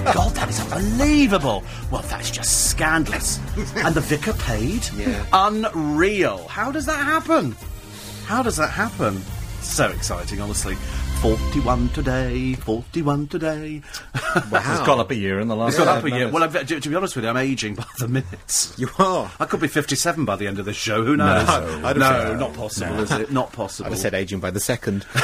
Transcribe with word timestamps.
God, 0.14 0.34
that 0.34 0.48
is 0.48 0.60
unbelievable. 0.72 1.62
Well, 1.90 2.02
that's 2.02 2.30
just 2.30 2.70
scandalous. 2.70 3.38
and 3.76 3.94
the 3.94 4.00
vicar 4.00 4.32
paid? 4.32 4.88
Yeah. 4.96 5.26
Unreal. 5.32 6.48
How 6.48 6.72
does 6.72 6.86
that 6.86 7.04
happen? 7.04 7.54
How 8.24 8.42
does 8.42 8.56
that 8.56 8.70
happen? 8.70 9.20
So 9.60 9.88
exciting, 9.88 10.40
honestly. 10.40 10.76
41 11.20 11.90
today, 11.90 12.54
41 12.54 13.26
today. 13.28 13.82
Wow. 14.50 14.62
It's 14.64 14.86
gone 14.86 15.00
up 15.00 15.10
a 15.10 15.14
year 15.14 15.38
in 15.38 15.48
the 15.48 15.56
last. 15.56 15.74
It's 15.74 15.78
gone 15.84 15.98
up 15.98 16.02
a 16.04 16.10
year. 16.10 16.30
Well, 16.30 16.42
I've, 16.42 16.66
to, 16.66 16.80
to 16.80 16.88
be 16.88 16.94
honest 16.94 17.14
with 17.14 17.24
you, 17.24 17.30
I'm 17.30 17.36
ageing 17.36 17.74
by 17.74 17.84
the 17.98 18.08
minutes. 18.08 18.72
You 18.78 18.88
are. 18.98 19.30
I 19.38 19.44
could 19.44 19.60
be 19.60 19.68
57 19.68 20.24
by 20.24 20.36
the 20.36 20.46
end 20.46 20.58
of 20.58 20.64
this 20.64 20.76
show. 20.78 21.04
Who 21.04 21.16
knows? 21.18 21.46
No, 21.46 21.82
I'd 21.86 21.98
no 21.98 22.36
not 22.36 22.54
possible, 22.54 23.00
is 23.00 23.10
it? 23.10 23.30
Not 23.30 23.52
possible. 23.52 23.92
I'd 23.92 23.98
said 23.98 24.14
aging 24.14 24.40
by 24.40 24.50
the 24.50 24.60
second. 24.60 25.04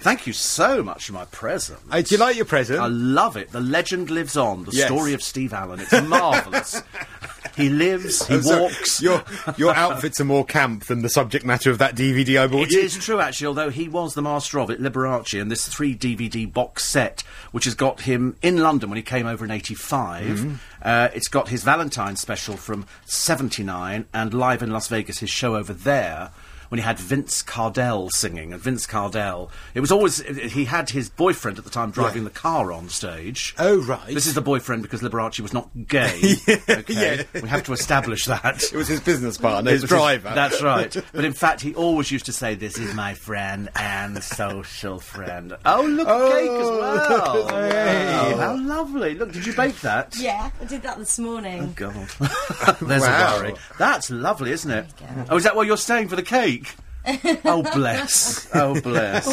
Thank 0.00 0.26
you 0.26 0.32
so 0.32 0.82
much 0.82 1.06
for 1.06 1.12
my 1.12 1.26
present. 1.26 1.78
Hey, 1.92 2.02
do 2.02 2.14
you 2.16 2.20
like 2.20 2.34
your 2.34 2.44
present? 2.46 2.80
I 2.80 2.86
love 2.88 3.36
it. 3.36 3.52
The 3.52 3.60
legend 3.60 4.10
lives 4.10 4.36
on. 4.36 4.64
The 4.64 4.72
Yes. 4.72 4.86
story 4.86 5.12
of 5.12 5.22
Steve 5.22 5.52
Allen. 5.52 5.78
It's 5.80 5.92
marvellous. 6.02 6.82
he 7.56 7.68
lives, 7.68 8.26
he 8.26 8.34
Oh, 8.36 8.40
so 8.40 8.62
walks. 8.62 9.02
Your 9.02 9.22
your 9.58 9.74
outfits 9.74 10.20
are 10.20 10.24
more 10.24 10.44
camp 10.44 10.84
than 10.86 11.02
the 11.02 11.08
subject 11.10 11.44
matter 11.44 11.70
of 11.70 11.78
that 11.78 11.94
DVD 11.94 12.40
I 12.40 12.46
bought 12.46 12.68
It 12.68 12.72
you. 12.72 12.80
is 12.80 12.96
true, 12.96 13.20
actually, 13.20 13.48
although 13.48 13.68
he 13.70 13.88
was 13.88 14.14
the 14.14 14.22
master 14.22 14.39
of 14.40 14.70
it, 14.70 14.80
Liberace, 14.80 15.40
and 15.40 15.50
this 15.50 15.68
three 15.68 15.94
DVD 15.94 16.50
box 16.50 16.84
set, 16.84 17.22
which 17.52 17.64
has 17.64 17.74
got 17.74 18.02
him 18.02 18.36
in 18.42 18.58
London 18.58 18.90
when 18.90 18.96
he 18.96 19.02
came 19.02 19.26
over 19.26 19.44
in 19.44 19.50
85. 19.50 20.24
Mm-hmm. 20.24 20.54
Uh, 20.82 21.08
it's 21.14 21.28
got 21.28 21.48
his 21.48 21.62
Valentine 21.62 22.16
special 22.16 22.56
from 22.56 22.86
79, 23.06 24.06
and 24.12 24.34
live 24.34 24.62
in 24.62 24.70
Las 24.70 24.88
Vegas, 24.88 25.18
his 25.18 25.30
show 25.30 25.56
over 25.56 25.72
there. 25.72 26.30
When 26.70 26.78
he 26.78 26.84
had 26.84 26.98
Vince 27.00 27.42
Cardell 27.42 28.10
singing, 28.10 28.52
and 28.52 28.62
Vince 28.62 28.86
Cardell, 28.86 29.50
it 29.74 29.80
was 29.80 29.90
always 29.90 30.20
he 30.22 30.64
had 30.66 30.88
his 30.90 31.08
boyfriend 31.08 31.58
at 31.58 31.64
the 31.64 31.70
time 31.70 31.90
driving 31.90 32.22
the 32.22 32.30
car 32.30 32.72
on 32.72 32.88
stage. 32.88 33.56
Oh, 33.58 33.80
right. 33.82 34.06
This 34.14 34.26
is 34.26 34.34
the 34.34 34.40
boyfriend 34.40 34.82
because 34.82 35.00
Liberace 35.02 35.40
was 35.40 35.52
not 35.52 35.68
gay. 35.88 36.34
okay? 36.48 36.84
yeah. 36.88 37.22
we 37.42 37.48
have 37.48 37.64
to 37.64 37.72
establish 37.72 38.26
that. 38.26 38.62
It 38.72 38.76
was 38.76 38.86
his 38.86 39.00
business 39.00 39.36
partner, 39.36 39.68
his 39.72 39.82
was 39.82 39.88
driver. 39.90 40.30
that's 40.34 40.62
right. 40.62 40.96
But 41.12 41.24
in 41.24 41.32
fact, 41.32 41.60
he 41.60 41.74
always 41.74 42.10
used 42.12 42.26
to 42.26 42.32
say, 42.32 42.54
"This 42.54 42.78
is 42.78 42.94
my 42.94 43.14
friend 43.14 43.68
and 43.74 44.22
social 44.22 45.00
friend." 45.00 45.56
Oh, 45.66 45.82
look, 45.82 46.06
Oh, 46.08 46.30
cake 46.30 46.50
as 46.50 46.68
well. 46.70 47.48
hey. 47.48 48.30
Oh, 48.32 48.36
wow, 48.36 48.40
how 48.40 48.56
lovely! 48.56 49.14
Look, 49.14 49.32
did 49.32 49.44
you 49.44 49.54
bake 49.54 49.80
that? 49.80 50.14
Yeah, 50.16 50.50
I 50.60 50.64
did 50.66 50.82
that 50.82 50.98
this 50.98 51.18
morning. 51.18 51.62
Oh 51.62 51.72
God, 51.74 52.76
there's 52.80 53.02
Wow. 53.02 53.36
a 53.38 53.40
worry. 53.40 53.54
That's 53.78 54.08
lovely, 54.10 54.52
isn't 54.52 54.70
it? 54.70 54.86
There 54.98 55.08
you 55.08 55.14
go. 55.16 55.26
Oh, 55.30 55.36
is 55.36 55.42
that 55.42 55.56
why 55.56 55.64
you're 55.64 55.76
staying 55.76 56.06
for 56.06 56.14
the 56.16 56.22
cake? 56.22 56.59
Oh 57.06 57.62
bless! 57.72 58.48
Oh 58.54 58.78
bless! 58.80 59.26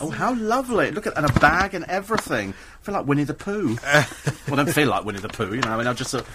oh, 0.00 0.10
how 0.10 0.34
lovely! 0.34 0.90
Look 0.90 1.06
at 1.06 1.16
and 1.16 1.26
a 1.26 1.32
bag 1.40 1.74
and 1.74 1.84
everything. 1.86 2.50
I 2.50 2.84
feel 2.84 2.94
like 2.94 3.06
Winnie 3.06 3.24
the 3.24 3.34
Pooh. 3.34 3.76
well, 3.84 4.06
I 4.52 4.56
don't 4.56 4.70
feel 4.72 4.88
like 4.88 5.04
Winnie 5.04 5.20
the 5.20 5.28
Pooh, 5.28 5.54
you 5.54 5.60
know. 5.60 5.70
I 5.70 5.76
mean, 5.78 5.86
I 5.86 5.92
just 5.92 6.12
of, 6.14 6.26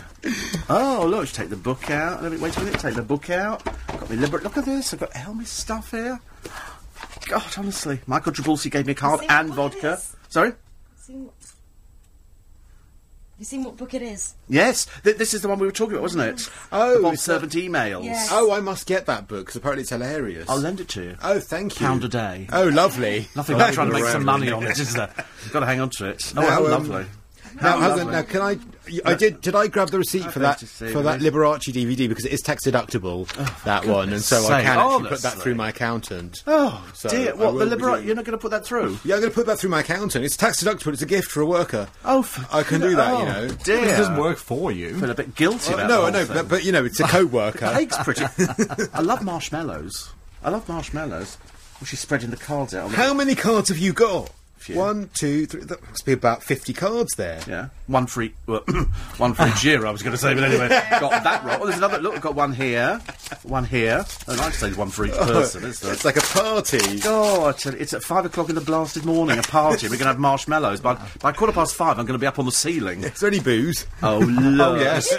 oh 0.70 1.06
look, 1.08 1.28
take 1.30 1.50
the 1.50 1.56
book 1.56 1.90
out. 1.92 2.24
Let 2.24 2.32
me 2.32 2.38
wait 2.38 2.56
a 2.58 2.64
minute. 2.64 2.80
Take 2.80 2.96
the 2.96 3.02
book 3.04 3.30
out. 3.30 3.64
Got 3.88 4.10
me 4.10 4.16
liberate. 4.18 4.44
Look 4.44 4.58
at 4.58 4.66
this. 4.66 4.94
I've 4.94 5.00
got 5.00 5.12
Elmis 5.12 5.48
stuff 5.48 5.92
here. 5.92 6.20
God, 7.28 7.54
honestly, 7.58 8.00
Michael 8.08 8.32
Trabulsi 8.32 8.70
gave 8.72 8.86
me 8.86 8.92
a 8.92 8.96
card 8.96 9.22
and 9.30 9.54
vodka. 9.54 10.00
Sorry. 10.30 10.54
Seen 10.98 11.26
what- 11.26 11.34
Have 11.35 11.35
you 13.46 13.58
seen 13.60 13.64
what 13.64 13.78
book 13.78 13.94
it 13.94 14.02
is? 14.02 14.34
Yes, 14.50 14.88
th- 15.04 15.18
this 15.18 15.34
is 15.34 15.42
the 15.42 15.48
one 15.48 15.60
we 15.60 15.68
were 15.68 15.72
talking 15.72 15.94
about, 15.94 16.02
wasn't 16.02 16.24
it? 16.24 16.50
Oh, 16.72 16.96
the 16.96 17.02
Bob 17.02 17.14
it's 17.14 17.24
Servant 17.24 17.54
emails. 17.54 18.04
Yes. 18.04 18.30
Oh, 18.32 18.52
I 18.52 18.60
must 18.60 18.88
get 18.88 19.06
that 19.06 19.28
book 19.28 19.42
because 19.46 19.56
apparently 19.56 19.82
it's 19.82 19.92
hilarious. 19.92 20.50
I'll 20.50 20.58
lend 20.60 20.80
it 20.80 20.90
to 20.90 21.04
you. 21.04 21.18
oh, 21.24 21.40
thank 21.40 21.80
you. 21.80 21.86
Pound 21.86 22.04
a 22.04 22.08
day. 22.08 22.48
Oh, 22.52 22.68
lovely. 22.68 23.28
Nothing 23.36 23.58
like 23.58 23.74
trying 23.74 23.90
to 23.90 23.94
make 23.94 24.06
some 24.06 24.26
money 24.26 24.50
on 24.52 24.64
it, 24.64 24.80
is 24.80 24.94
there? 24.94 25.12
You've 25.44 25.54
got 25.54 25.60
to 25.62 25.66
hang 25.68 25.80
on 25.80 25.90
to 25.92 26.10
it. 26.10 26.34
Oh, 26.36 26.42
Now, 26.42 26.50
how 26.50 26.66
um, 26.66 26.72
lovely. 26.72 27.06
Now, 27.62 27.78
How 27.80 27.90
hang 27.98 28.08
on, 28.08 28.12
now, 28.12 28.22
can 28.24 28.42
I? 28.42 28.58
I 29.06 29.16
did. 29.16 29.42
Did 29.42 29.56
I 29.56 29.68
grab 29.68 29.90
the 29.90 29.98
receipt 29.98 30.30
for 30.32 30.40
that 30.40 30.60
to 30.60 30.68
see, 30.68 30.92
for 30.92 31.02
that 31.04 31.22
really. 31.22 31.32
Liberace 31.32 31.72
DVD 31.74 32.08
because 32.10 32.26
it 32.26 32.34
is 32.34 32.42
tax 32.42 32.66
deductible 32.66 33.28
oh, 33.40 33.62
that 33.66 33.86
one, 33.86 34.12
and 34.12 34.22
so 34.22 34.38
I 34.38 34.40
sake, 34.42 34.66
can 34.66 34.78
actually 34.78 35.10
put 35.10 35.22
that 35.22 35.34
through 35.36 35.56
my 35.56 35.70
accountant. 35.70 36.44
Oh, 36.46 36.86
So 36.94 37.10
dear. 37.10 37.36
What, 37.36 37.54
the 37.58 37.66
Liberace? 37.76 38.02
be- 38.02 38.08
You're 38.08 38.16
not 38.16 38.26
going 38.26 38.38
to 38.38 38.42
put 38.42 38.52
that 38.52 38.66
through? 38.66 39.00
Yeah, 39.06 39.16
I'm 39.16 39.22
going 39.22 39.32
to 39.32 39.36
put 39.36 39.46
that 39.48 39.58
through 39.60 39.70
my 39.72 39.80
accountant. 39.80 40.26
It's 40.26 40.38
tax 40.38 40.64
deductible. 40.64 40.94
It's 40.94 41.02
a 41.02 41.06
gift 41.08 41.32
for 41.32 41.42
a 41.42 41.46
worker. 41.46 41.88
Oh, 42.04 42.22
for 42.24 42.46
I 42.56 42.64
can 42.64 42.82
do 42.82 42.96
that, 42.96 43.12
oh, 43.14 43.20
you 43.20 43.26
know. 43.26 43.48
dear. 43.64 43.84
It 43.86 43.98
doesn't 43.98 44.18
work 44.18 44.38
for 44.38 44.72
you. 44.72 44.96
I 44.98 45.00
feel 45.00 45.10
a 45.12 45.16
bit 45.16 45.36
guilty 45.36 45.72
Oh, 45.72 45.76
about 45.76 45.90
no, 45.90 46.06
I 46.06 46.10
know, 46.12 46.26
but, 46.28 46.48
but 46.50 46.64
you 46.66 46.72
know, 46.72 46.84
it's 46.86 47.00
a 47.00 47.04
co-worker. 47.08 47.72
Cake's 47.74 47.98
pretty. 48.04 48.26
I 48.94 49.02
love 49.02 49.24
marshmallows. 49.24 50.12
I 50.44 50.50
love 50.50 50.68
marshmallows. 50.70 51.38
Well, 51.80 51.86
she's 51.88 52.00
spreading 52.00 52.30
the 52.30 52.38
cards 52.38 52.74
out. 52.76 52.92
How 52.92 53.14
many 53.14 53.36
cards 53.36 53.70
have 53.70 53.78
you 53.78 53.94
got? 53.94 54.30
Few. 54.66 54.76
One, 54.76 55.12
two, 55.14 55.46
three. 55.46 55.62
That 55.62 55.80
must 55.88 56.08
be 56.08 56.14
about 56.14 56.42
fifty 56.42 56.74
cards 56.74 57.14
there. 57.18 57.40
Yeah, 57.48 57.68
one 57.86 58.08
for 58.08 58.24
each. 58.24 58.34
Well, 58.48 58.62
one 59.18 59.36
for 59.36 59.48
each 59.48 59.64
year. 59.64 59.86
I 59.86 59.92
was 59.92 60.02
going 60.02 60.14
to 60.14 60.18
say, 60.18 60.34
but 60.34 60.44
anyway, 60.44 60.70
got 60.90 61.24
that 61.24 61.44
right. 61.44 61.56
Oh, 61.56 61.60
well, 61.60 61.66
there's 61.66 61.78
another. 61.78 62.00
Look, 62.00 62.14
we've 62.14 62.22
got 62.24 62.34
one 62.34 62.52
here, 62.52 63.00
one 63.44 63.64
here. 63.64 64.04
Oh, 64.28 64.42
I'd 64.42 64.54
say 64.54 64.74
one 64.74 64.90
for 64.90 65.06
each 65.06 65.14
oh, 65.20 65.28
person. 65.28 65.66
Isn't 65.66 65.92
It's 65.92 66.04
like 66.04 66.18
a 66.18 66.22
party. 66.22 66.80
Oh, 67.06 67.46
I 67.46 67.52
tell 67.52 67.76
it's 67.76 67.94
at 67.94 68.02
five 68.02 68.26
o'clock 68.26 68.50
in 68.50 68.56
the 68.56 68.62
blasted 68.62 69.06
morning, 69.06 69.38
a 69.38 69.44
party. 69.44 69.86
We're 69.86 69.98
going 69.98 70.00
to 70.00 70.06
have 70.08 70.20
marshmallows. 70.20 70.82
By, 70.82 71.00
by 71.22 71.32
quarter 71.32 71.54
past 71.54 71.76
five, 71.76 72.00
I'm 72.00 72.08
going 72.08 72.18
to 72.18 72.24
be 72.24 72.26
up 72.26 72.40
on 72.40 72.46
the 72.46 72.52
ceiling. 72.52 73.04
Is 73.04 73.20
there 73.20 73.30
any 73.30 73.42
booze? 73.42 73.86
Oh, 74.02 74.16
oh, 74.24 74.26
look. 74.26 74.80
yes. 74.80 75.16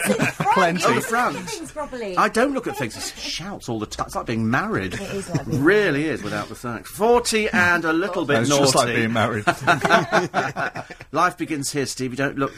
Plenty. 0.54 0.82
Oh, 0.86 0.94
the 0.94 1.00
front. 1.02 1.36
Properly. 1.72 2.16
I 2.16 2.28
don't 2.28 2.52
look 2.52 2.66
at 2.66 2.76
things. 2.76 2.96
It 2.96 3.16
shouts 3.20 3.68
all 3.68 3.78
the 3.78 3.86
time. 3.86 4.06
It's 4.06 4.16
like 4.16 4.26
being 4.26 4.50
married. 4.50 4.94
It 4.94 5.00
is 5.02 5.28
like 5.30 5.46
being 5.46 5.62
really 5.62 6.06
is 6.06 6.22
without 6.24 6.48
the 6.48 6.56
sex. 6.56 6.90
Forty 6.90 7.48
and 7.48 7.84
a 7.84 7.92
little 7.92 8.24
bit 8.24 8.40
It's 8.40 8.50
naughty. 8.50 8.62
just 8.64 8.74
like 8.74 8.94
being 8.94 9.12
married. 9.12 9.35
Life 11.12 11.36
begins 11.36 11.72
here, 11.72 11.86
Steve. 11.86 12.12
You 12.12 12.16
don't 12.16 12.38
look. 12.38 12.52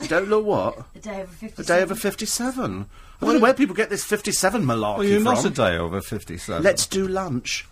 You 0.00 0.08
don't 0.08 0.28
look 0.28 0.44
what? 0.44 0.78
A 0.94 0.98
day 0.98 1.22
over 1.22 1.32
50. 1.32 1.62
A 1.62 1.64
day 1.64 1.82
over 1.82 1.94
fifty-seven. 1.94 2.86
I 3.20 3.24
wonder 3.24 3.40
where 3.40 3.54
people 3.54 3.74
get 3.76 3.88
this 3.90 4.04
fifty-seven 4.04 4.64
malarkey 4.64 4.98
well, 4.98 5.04
you're 5.04 5.20
from. 5.20 5.34
not 5.34 5.44
a 5.44 5.50
day 5.50 5.76
over 5.76 6.00
57. 6.00 6.62
Let's 6.62 6.86
do 6.86 7.06
lunch. 7.06 7.66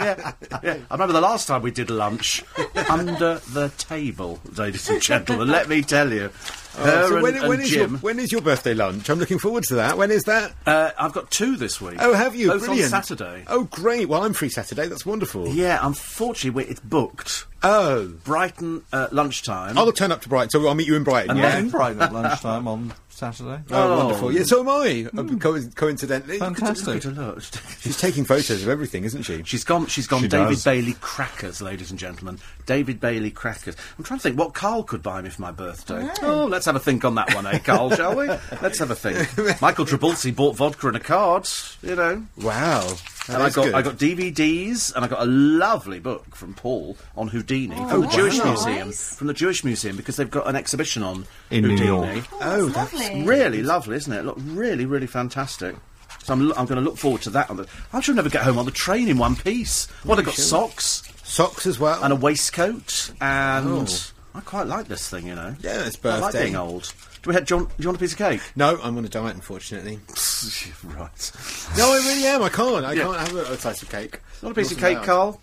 Yeah, 0.00 0.32
yeah. 0.62 0.78
I 0.90 0.94
remember 0.94 1.12
the 1.12 1.20
last 1.20 1.48
time 1.48 1.62
we 1.62 1.70
did 1.70 1.90
lunch 1.90 2.42
under 2.90 3.40
the 3.52 3.72
table, 3.78 4.40
ladies 4.56 4.88
and 4.88 5.00
gentlemen. 5.00 5.48
Let 5.48 5.68
me 5.68 5.82
tell 5.82 6.12
you, 6.12 6.30
her 6.78 7.08
So 7.08 7.14
and, 7.14 7.22
when, 7.22 7.36
and 7.36 7.48
when 7.48 7.60
is 7.60 7.74
your 7.74 7.88
when 7.88 8.18
is 8.18 8.32
your 8.32 8.40
birthday 8.40 8.74
lunch? 8.74 9.08
I'm 9.08 9.18
looking 9.18 9.38
forward 9.38 9.64
to 9.64 9.76
that. 9.76 9.98
When 9.98 10.10
is 10.10 10.24
that? 10.24 10.54
Uh, 10.66 10.90
I've 10.98 11.12
got 11.12 11.30
two 11.30 11.56
this 11.56 11.80
week. 11.80 11.96
Oh, 11.98 12.14
have 12.14 12.34
you? 12.34 12.48
Both 12.48 12.64
Brilliant. 12.66 12.92
on 12.92 13.02
Saturday. 13.02 13.44
Oh, 13.46 13.64
great. 13.64 14.08
Well, 14.08 14.22
I'm 14.22 14.32
free 14.32 14.48
Saturday. 14.48 14.86
That's 14.86 15.06
wonderful. 15.06 15.48
Yeah, 15.48 15.78
unfortunately, 15.82 16.64
it's 16.66 16.80
booked. 16.80 17.46
Oh. 17.62 18.08
Brighton 18.24 18.84
uh, 18.92 19.08
lunchtime. 19.10 19.76
I'll 19.76 19.90
turn 19.92 20.12
up 20.12 20.22
to 20.22 20.28
Brighton, 20.28 20.50
so 20.50 20.66
I'll 20.66 20.74
meet 20.74 20.86
you 20.86 20.96
in 20.96 21.04
Brighton. 21.04 21.32
I'm 21.32 21.38
yeah. 21.38 21.58
in 21.58 21.70
Brighton 21.70 22.00
at 22.02 22.12
lunchtime 22.12 22.68
on 22.68 22.94
Saturday. 23.18 23.60
Oh, 23.70 23.76
Oh. 23.92 23.98
wonderful. 23.98 24.32
Yeah, 24.32 24.44
so 24.44 24.60
am 24.60 24.68
I. 24.68 25.08
uh, 25.16 25.24
co- 25.38 25.60
coincidentally. 25.74 26.38
Fantastic. 26.38 26.86
Look 26.86 26.96
at 27.06 27.14
her 27.14 27.26
look. 27.26 27.42
She's 27.80 27.98
taking 28.00 28.24
photos 28.24 28.62
of 28.62 28.68
everything, 28.68 29.02
isn't 29.04 29.24
she? 29.24 29.42
She's 29.42 29.64
gone. 29.64 29.86
She's 29.86 30.06
gone. 30.06 30.20
She 30.22 30.28
David 30.28 30.50
does. 30.50 30.64
Bailey 30.64 30.94
crackers, 31.00 31.60
ladies 31.60 31.90
and 31.90 31.98
gentlemen. 31.98 32.38
David 32.66 33.00
Bailey 33.00 33.32
crackers. 33.32 33.74
I'm 33.98 34.04
trying 34.04 34.20
to 34.20 34.22
think 34.22 34.38
what 34.38 34.54
Carl 34.54 34.84
could 34.84 35.02
buy 35.02 35.20
me 35.20 35.30
for 35.30 35.42
my 35.42 35.50
birthday. 35.50 36.08
Oh, 36.22 36.46
let's 36.46 36.66
have 36.66 36.76
a 36.76 36.80
think 36.80 37.04
on 37.04 37.16
that 37.16 37.34
one, 37.34 37.46
eh, 37.46 37.58
Carl? 37.58 37.90
shall 37.90 38.14
we? 38.14 38.28
Let's 38.62 38.78
have 38.78 38.90
a 38.92 38.94
think. 38.94 39.18
Michael 39.60 39.84
Trabulsi 39.84 40.34
bought 40.34 40.54
vodka 40.56 40.86
and 40.86 40.96
a 40.96 41.00
card. 41.00 41.48
You 41.82 41.96
know. 41.96 42.24
Wow. 42.40 42.86
That 43.28 43.34
And 43.34 43.42
I 43.42 43.46
is 43.46 43.54
got 43.54 43.64
good. 43.66 43.74
I 43.74 43.82
got 43.82 43.96
DVDs 43.96 44.94
and 44.94 45.04
I 45.04 45.08
got 45.08 45.22
a 45.22 45.26
lovely 45.26 46.00
book 46.00 46.34
from 46.34 46.54
Paul 46.54 46.96
on 47.16 47.28
Houdini 47.28 47.76
oh, 47.78 47.88
from 47.88 48.00
the 48.00 48.06
wow. 48.06 48.12
Jewish 48.12 48.38
Nice. 48.38 48.64
Museum 48.66 48.92
from 48.92 49.26
the 49.28 49.34
Jewish 49.34 49.64
Museum 49.64 49.96
because 49.96 50.16
they've 50.16 50.30
got 50.30 50.48
an 50.48 50.56
exhibition 50.56 51.02
on 51.02 51.26
In 51.50 51.64
New 51.64 51.76
York. 51.76 52.24
Oh, 52.32 52.38
oh, 52.40 52.66
that's 52.66 52.90
that's 52.90 53.04
lovely. 53.08 53.24
Really 53.26 53.62
lovely, 53.62 53.96
isn't 53.96 54.12
it? 54.12 54.24
Look, 54.24 54.36
really, 54.40 54.86
really 54.86 55.06
fantastic. 55.06 55.76
So 56.24 56.32
I'm, 56.34 56.40
I'm 56.52 56.66
going 56.66 56.76
to 56.76 56.80
look 56.80 56.96
forward 56.98 57.22
to 57.22 57.30
that. 57.30 57.48
On 57.50 57.56
the, 57.58 57.66
I 57.92 58.00
should 58.00 58.16
never 58.16 58.28
get 58.30 58.42
home 58.42 58.58
on 58.58 58.64
the 58.64 58.70
train 58.70 59.08
in 59.08 59.18
one 59.18 59.36
piece. 59.36 59.86
What, 60.04 60.18
I've 60.18 60.24
got 60.26 60.34
socks 60.34 61.02
socks 61.22 61.66
as 61.66 61.78
well. 61.78 62.02
and 62.02 62.12
a 62.12 62.16
waistcoat, 62.16 63.12
and 63.20 63.88
Oh. 63.88 63.96
I 64.34 64.40
quite 64.40 64.66
like 64.66 64.88
this 64.88 65.08
thing, 65.08 65.26
you 65.26 65.34
know. 65.34 65.54
Yeah, 65.60 65.84
it's 65.86 65.96
birthday. 65.96 66.16
I 66.18 66.20
like 66.20 66.32
being 66.34 66.56
old. 66.56 66.92
Do 67.22 67.30
we 67.30 67.34
have, 67.34 67.44
do, 67.46 67.54
you 67.54 67.60
want, 67.62 67.76
do 67.76 67.82
you 67.82 67.88
want 67.88 67.96
a 67.96 68.00
piece 68.00 68.12
of 68.12 68.18
cake? 68.18 68.40
No, 68.56 68.78
I'm 68.82 68.96
on 68.96 69.04
a 69.04 69.08
diet, 69.08 69.34
unfortunately. 69.34 69.98
right. 70.84 71.32
No, 71.76 71.92
I 71.92 71.96
really 72.06 72.26
am. 72.26 72.42
I 72.42 72.48
can't. 72.48 72.84
I 72.84 72.92
Yeah. 72.92 73.04
can't 73.04 73.16
have 73.16 73.34
a, 73.34 73.52
a 73.52 73.58
slice 73.58 73.82
of 73.82 73.90
cake. 73.90 74.20
Not 74.42 74.52
a 74.52 74.54
piece 74.54 74.70
of 74.70 74.80
Not 74.80 74.86
cake, 74.88 74.96
allowed. 74.98 75.06
Carl? 75.06 75.40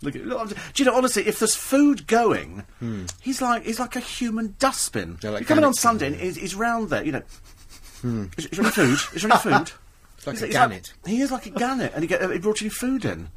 Look, 0.00 0.14
at, 0.16 0.24
look, 0.26 0.38
I'm- 0.38 0.48
do 0.48 0.54
you 0.76 0.84
know? 0.84 0.96
Honestly, 0.96 1.26
if 1.26 1.38
there's 1.40 1.54
food 1.56 2.06
going, 2.06 2.64
hmm. 2.78 3.06
he's 3.20 3.42
like 3.42 3.64
he's 3.64 3.80
like 3.80 3.96
a 3.96 4.00
human 4.00 4.54
dustbin. 4.60 5.18
Yeah, 5.22 5.30
like 5.30 5.40
you 5.40 5.46
come 5.46 5.58
in 5.58 5.64
on. 5.64 5.74
Sunday, 5.74 6.06
and 6.06 6.16
he's, 6.16 6.36
he's 6.36 6.54
round 6.54 6.90
there. 6.90 7.04
You 7.04 7.12
know, 7.12 7.22
hmm. 8.02 8.26
is, 8.38 8.46
is 8.46 8.50
there 8.58 8.64
any 8.64 8.70
food? 8.72 8.98
Is 9.14 9.22
there 9.22 9.32
any 9.32 9.40
food? 9.40 9.72
It's 10.18 10.26
like 10.26 10.34
He's- 10.34 10.42
a 10.42 10.46
he's 10.46 10.54
gannet. 10.54 10.92
he 11.06 11.20
is 11.20 11.30
like 11.30 11.46
a 11.46 11.50
gannet, 11.50 11.92
and 11.94 12.02
he, 12.02 12.08
get, 12.08 12.20
uh, 12.20 12.28
he 12.28 12.38
brought 12.40 12.60
you 12.60 12.70
food 12.70 13.04
in. 13.04 13.28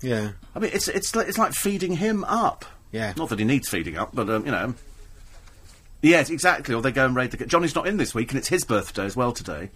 Yeah. 0.00 0.30
I 0.54 0.58
mean, 0.58 0.70
it's 0.72 0.88
it's 0.88 1.14
like, 1.14 1.28
it's 1.28 1.36
like 1.36 1.52
feeding 1.52 1.96
him 1.96 2.24
up. 2.24 2.64
Yeah. 2.92 3.12
Not 3.16 3.28
that 3.28 3.38
he 3.38 3.44
needs 3.44 3.68
feeding 3.68 3.98
up, 3.98 4.10
but 4.14 4.30
um, 4.30 4.46
you 4.46 4.50
know. 4.52 4.74
Yes, 6.02 6.30
exactly. 6.30 6.74
Or 6.74 6.82
they 6.82 6.92
go 6.92 7.04
and 7.04 7.14
raid 7.14 7.30
the. 7.30 7.46
Johnny's 7.46 7.74
not 7.74 7.86
in 7.86 7.96
this 7.96 8.14
week, 8.14 8.30
and 8.30 8.38
it's 8.38 8.48
his 8.48 8.64
birthday 8.64 9.04
as 9.04 9.16
well 9.16 9.32
today. 9.32 9.70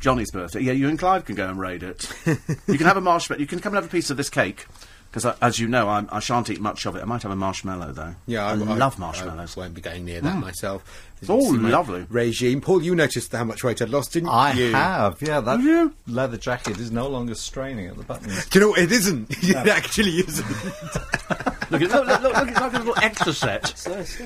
Johnny's 0.00 0.30
birthday. 0.30 0.60
Yeah, 0.60 0.72
you 0.72 0.88
and 0.88 0.98
Clive 0.98 1.24
can 1.24 1.34
go 1.34 1.48
and 1.48 1.58
raid 1.58 1.82
it. 1.82 2.10
you 2.26 2.78
can 2.78 2.86
have 2.86 2.96
a 2.96 3.00
marshmallow. 3.00 3.40
You 3.40 3.46
can 3.46 3.58
come 3.58 3.74
and 3.74 3.82
have 3.82 3.90
a 3.90 3.92
piece 3.92 4.10
of 4.10 4.16
this 4.16 4.30
cake. 4.30 4.66
Because 5.10 5.24
as 5.40 5.58
you 5.58 5.68
know, 5.68 5.88
I'm, 5.88 6.08
I 6.12 6.20
shan't 6.20 6.50
eat 6.50 6.60
much 6.60 6.84
of 6.84 6.94
it. 6.94 7.00
I 7.00 7.04
might 7.06 7.22
have 7.22 7.32
a 7.32 7.36
marshmallow 7.36 7.92
though. 7.92 8.14
Yeah, 8.26 8.46
I, 8.46 8.50
I, 8.50 8.54
love 8.54 8.98
marshmallows. 8.98 9.56
I 9.56 9.60
won't 9.60 9.74
be 9.74 9.80
going 9.80 10.04
near 10.04 10.20
that 10.20 10.34
hmm. 10.34 10.40
myself. 10.40 10.84
As 11.22 11.30
Oh, 11.30 11.38
you 11.38 11.52
see 11.52 11.56
my 11.58 11.70
lovely. 11.70 12.06
regime. 12.10 12.60
Paul, 12.60 12.82
you 12.82 12.94
noticed 12.94 13.32
how 13.32 13.44
much 13.44 13.64
weight 13.64 13.80
I'd 13.80 13.88
lost, 13.88 14.12
didn't 14.12 14.28
I 14.28 14.52
you? 14.52 14.72
have, 14.72 15.22
yeah. 15.22 15.40
That 15.40 15.60
Have 15.60 15.64
you? 15.64 15.94
leather 16.06 16.36
jacket 16.36 16.78
is 16.78 16.92
no 16.92 17.08
longer 17.08 17.34
straining 17.34 17.86
at 17.86 17.96
the 17.96 18.04
buttons. 18.04 18.46
Do 18.46 18.58
you 18.58 18.64
know 18.64 18.70
what? 18.70 18.80
It 18.80 18.92
isn't. 18.92 19.30
it 19.42 19.56
actually 19.56 20.18
isn't. 20.18 20.46
look, 21.70 21.82
at- 21.82 21.90
look, 21.90 22.06
look, 22.06 22.22
look, 22.22 22.22
look, 22.22 22.48
it's 22.48 22.60
like 22.60 22.74
a 22.74 22.78
little 22.78 22.98
extra 23.02 23.32
set. 23.32 23.74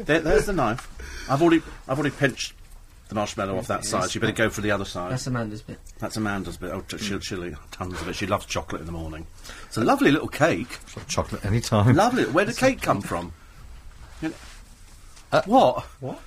There, 0.05 0.21
there's 0.21 0.47
the 0.47 0.53
knife. 0.53 0.89
I've 1.31 1.41
already, 1.41 1.63
I've 1.87 1.99
already 1.99 2.15
pinched 2.15 2.55
the 3.13 3.21
marshmallow 3.21 3.59
off 3.59 3.67
that 3.67 3.85
side. 3.85 4.11
So 4.11 4.15
you 4.15 4.21
better 4.21 4.33
go 4.33 4.49
for 4.49 4.63
the 4.63 4.71
other 4.71 4.85
side. 4.85 5.13
That's 5.13 5.27
Amanda's 5.27 5.63
bit. 5.63 5.79
That's 5.99 6.17
Amanda's 6.17 6.57
bit. 6.57 6.71
Oh, 6.71 6.83
she'll, 6.89 7.19
mm. 7.19 7.23
she'll 7.23 7.45
eat 7.45 7.55
tons 7.71 8.01
of 8.01 8.09
it. 8.09 8.17
She 8.17 8.27
loves 8.27 8.47
chocolate 8.47 8.81
in 8.81 8.87
the 8.87 8.93
morning. 8.93 9.27
It's 9.67 9.77
a 9.77 9.85
lovely 9.85 10.11
little 10.11 10.29
cake. 10.29 10.79
Chocolate 11.09 11.45
anytime. 11.45 11.95
Lovely. 11.95 12.25
Where 12.25 12.45
did 12.45 12.55
the 12.55 12.61
cake 12.61 12.81
come 12.81 13.03
from? 13.03 13.33
You 14.21 14.31
know- 14.31 14.35
uh, 15.31 15.43
what? 15.47 15.85
What? 16.01 16.21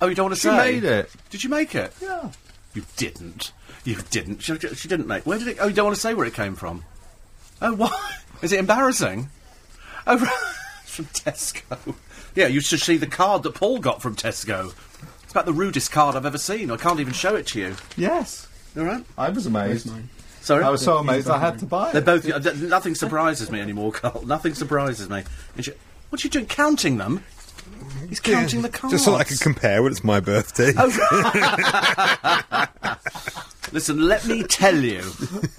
Oh, 0.00 0.06
you 0.06 0.14
don't 0.14 0.26
want 0.26 0.34
to 0.34 0.40
She 0.40 0.48
say? 0.48 0.56
made 0.56 0.84
it. 0.84 1.10
Did 1.30 1.44
you 1.44 1.50
make 1.50 1.74
it? 1.74 1.94
Yeah. 2.00 2.30
You 2.74 2.84
didn't. 2.96 3.52
You 3.84 3.96
didn't. 4.10 4.42
She, 4.42 4.58
she 4.58 4.88
didn't 4.88 5.06
make. 5.06 5.24
Where 5.24 5.38
did 5.38 5.48
it? 5.48 5.58
Oh, 5.60 5.66
you 5.66 5.74
don't 5.74 5.86
want 5.86 5.94
to 5.96 6.00
say 6.00 6.14
where 6.14 6.26
it 6.26 6.34
came 6.34 6.54
from? 6.54 6.84
Oh, 7.62 7.72
what? 7.76 7.92
Is 8.42 8.52
it 8.52 8.58
embarrassing? 8.58 9.28
Oh, 10.06 10.18
from 10.84 11.06
Tesco. 11.06 11.94
Yeah, 12.34 12.48
you 12.48 12.60
should 12.60 12.80
see 12.80 12.96
the 12.96 13.06
card 13.06 13.42
that 13.44 13.54
Paul 13.54 13.78
got 13.78 14.02
from 14.02 14.16
Tesco. 14.16 14.74
It's 15.34 15.40
about 15.40 15.46
the 15.46 15.52
rudest 15.52 15.90
card 15.90 16.14
I've 16.14 16.26
ever 16.26 16.38
seen. 16.38 16.70
I 16.70 16.76
can't 16.76 17.00
even 17.00 17.12
show 17.12 17.34
it 17.34 17.48
to 17.48 17.58
you. 17.58 17.74
Yes. 17.96 18.46
All 18.76 18.84
right. 18.84 19.04
I 19.18 19.30
was 19.30 19.46
amazed. 19.46 19.90
Sorry. 20.40 20.62
I 20.62 20.70
was 20.70 20.80
so 20.80 20.98
amazed 20.98 21.28
I 21.28 21.38
had 21.40 21.58
to 21.58 21.66
buy 21.66 21.88
it. 21.88 21.92
They're 21.94 22.02
both. 22.02 22.30
uh, 22.30 22.38
Nothing 22.68 22.94
surprises 22.94 23.50
me 23.50 23.60
anymore, 23.60 23.90
Carl. 23.90 24.24
Nothing 24.24 24.54
surprises 24.54 25.10
me. 25.10 25.24
And 25.56 25.64
she- 25.64 25.72
what 26.10 26.22
are 26.22 26.24
you 26.24 26.30
doing? 26.30 26.46
Counting 26.46 26.98
them? 26.98 27.24
He's 28.08 28.20
counting 28.20 28.62
the 28.62 28.68
cards. 28.68 28.92
Just 28.94 29.06
so 29.06 29.16
I 29.16 29.24
can 29.24 29.36
compare 29.38 29.82
when 29.82 29.90
it's 29.90 30.04
my 30.04 30.20
birthday. 30.20 30.72
Oh. 30.78 30.86
Listen, 33.72 34.06
let 34.06 34.24
me 34.28 34.44
tell 34.44 34.76
you. 34.76 35.02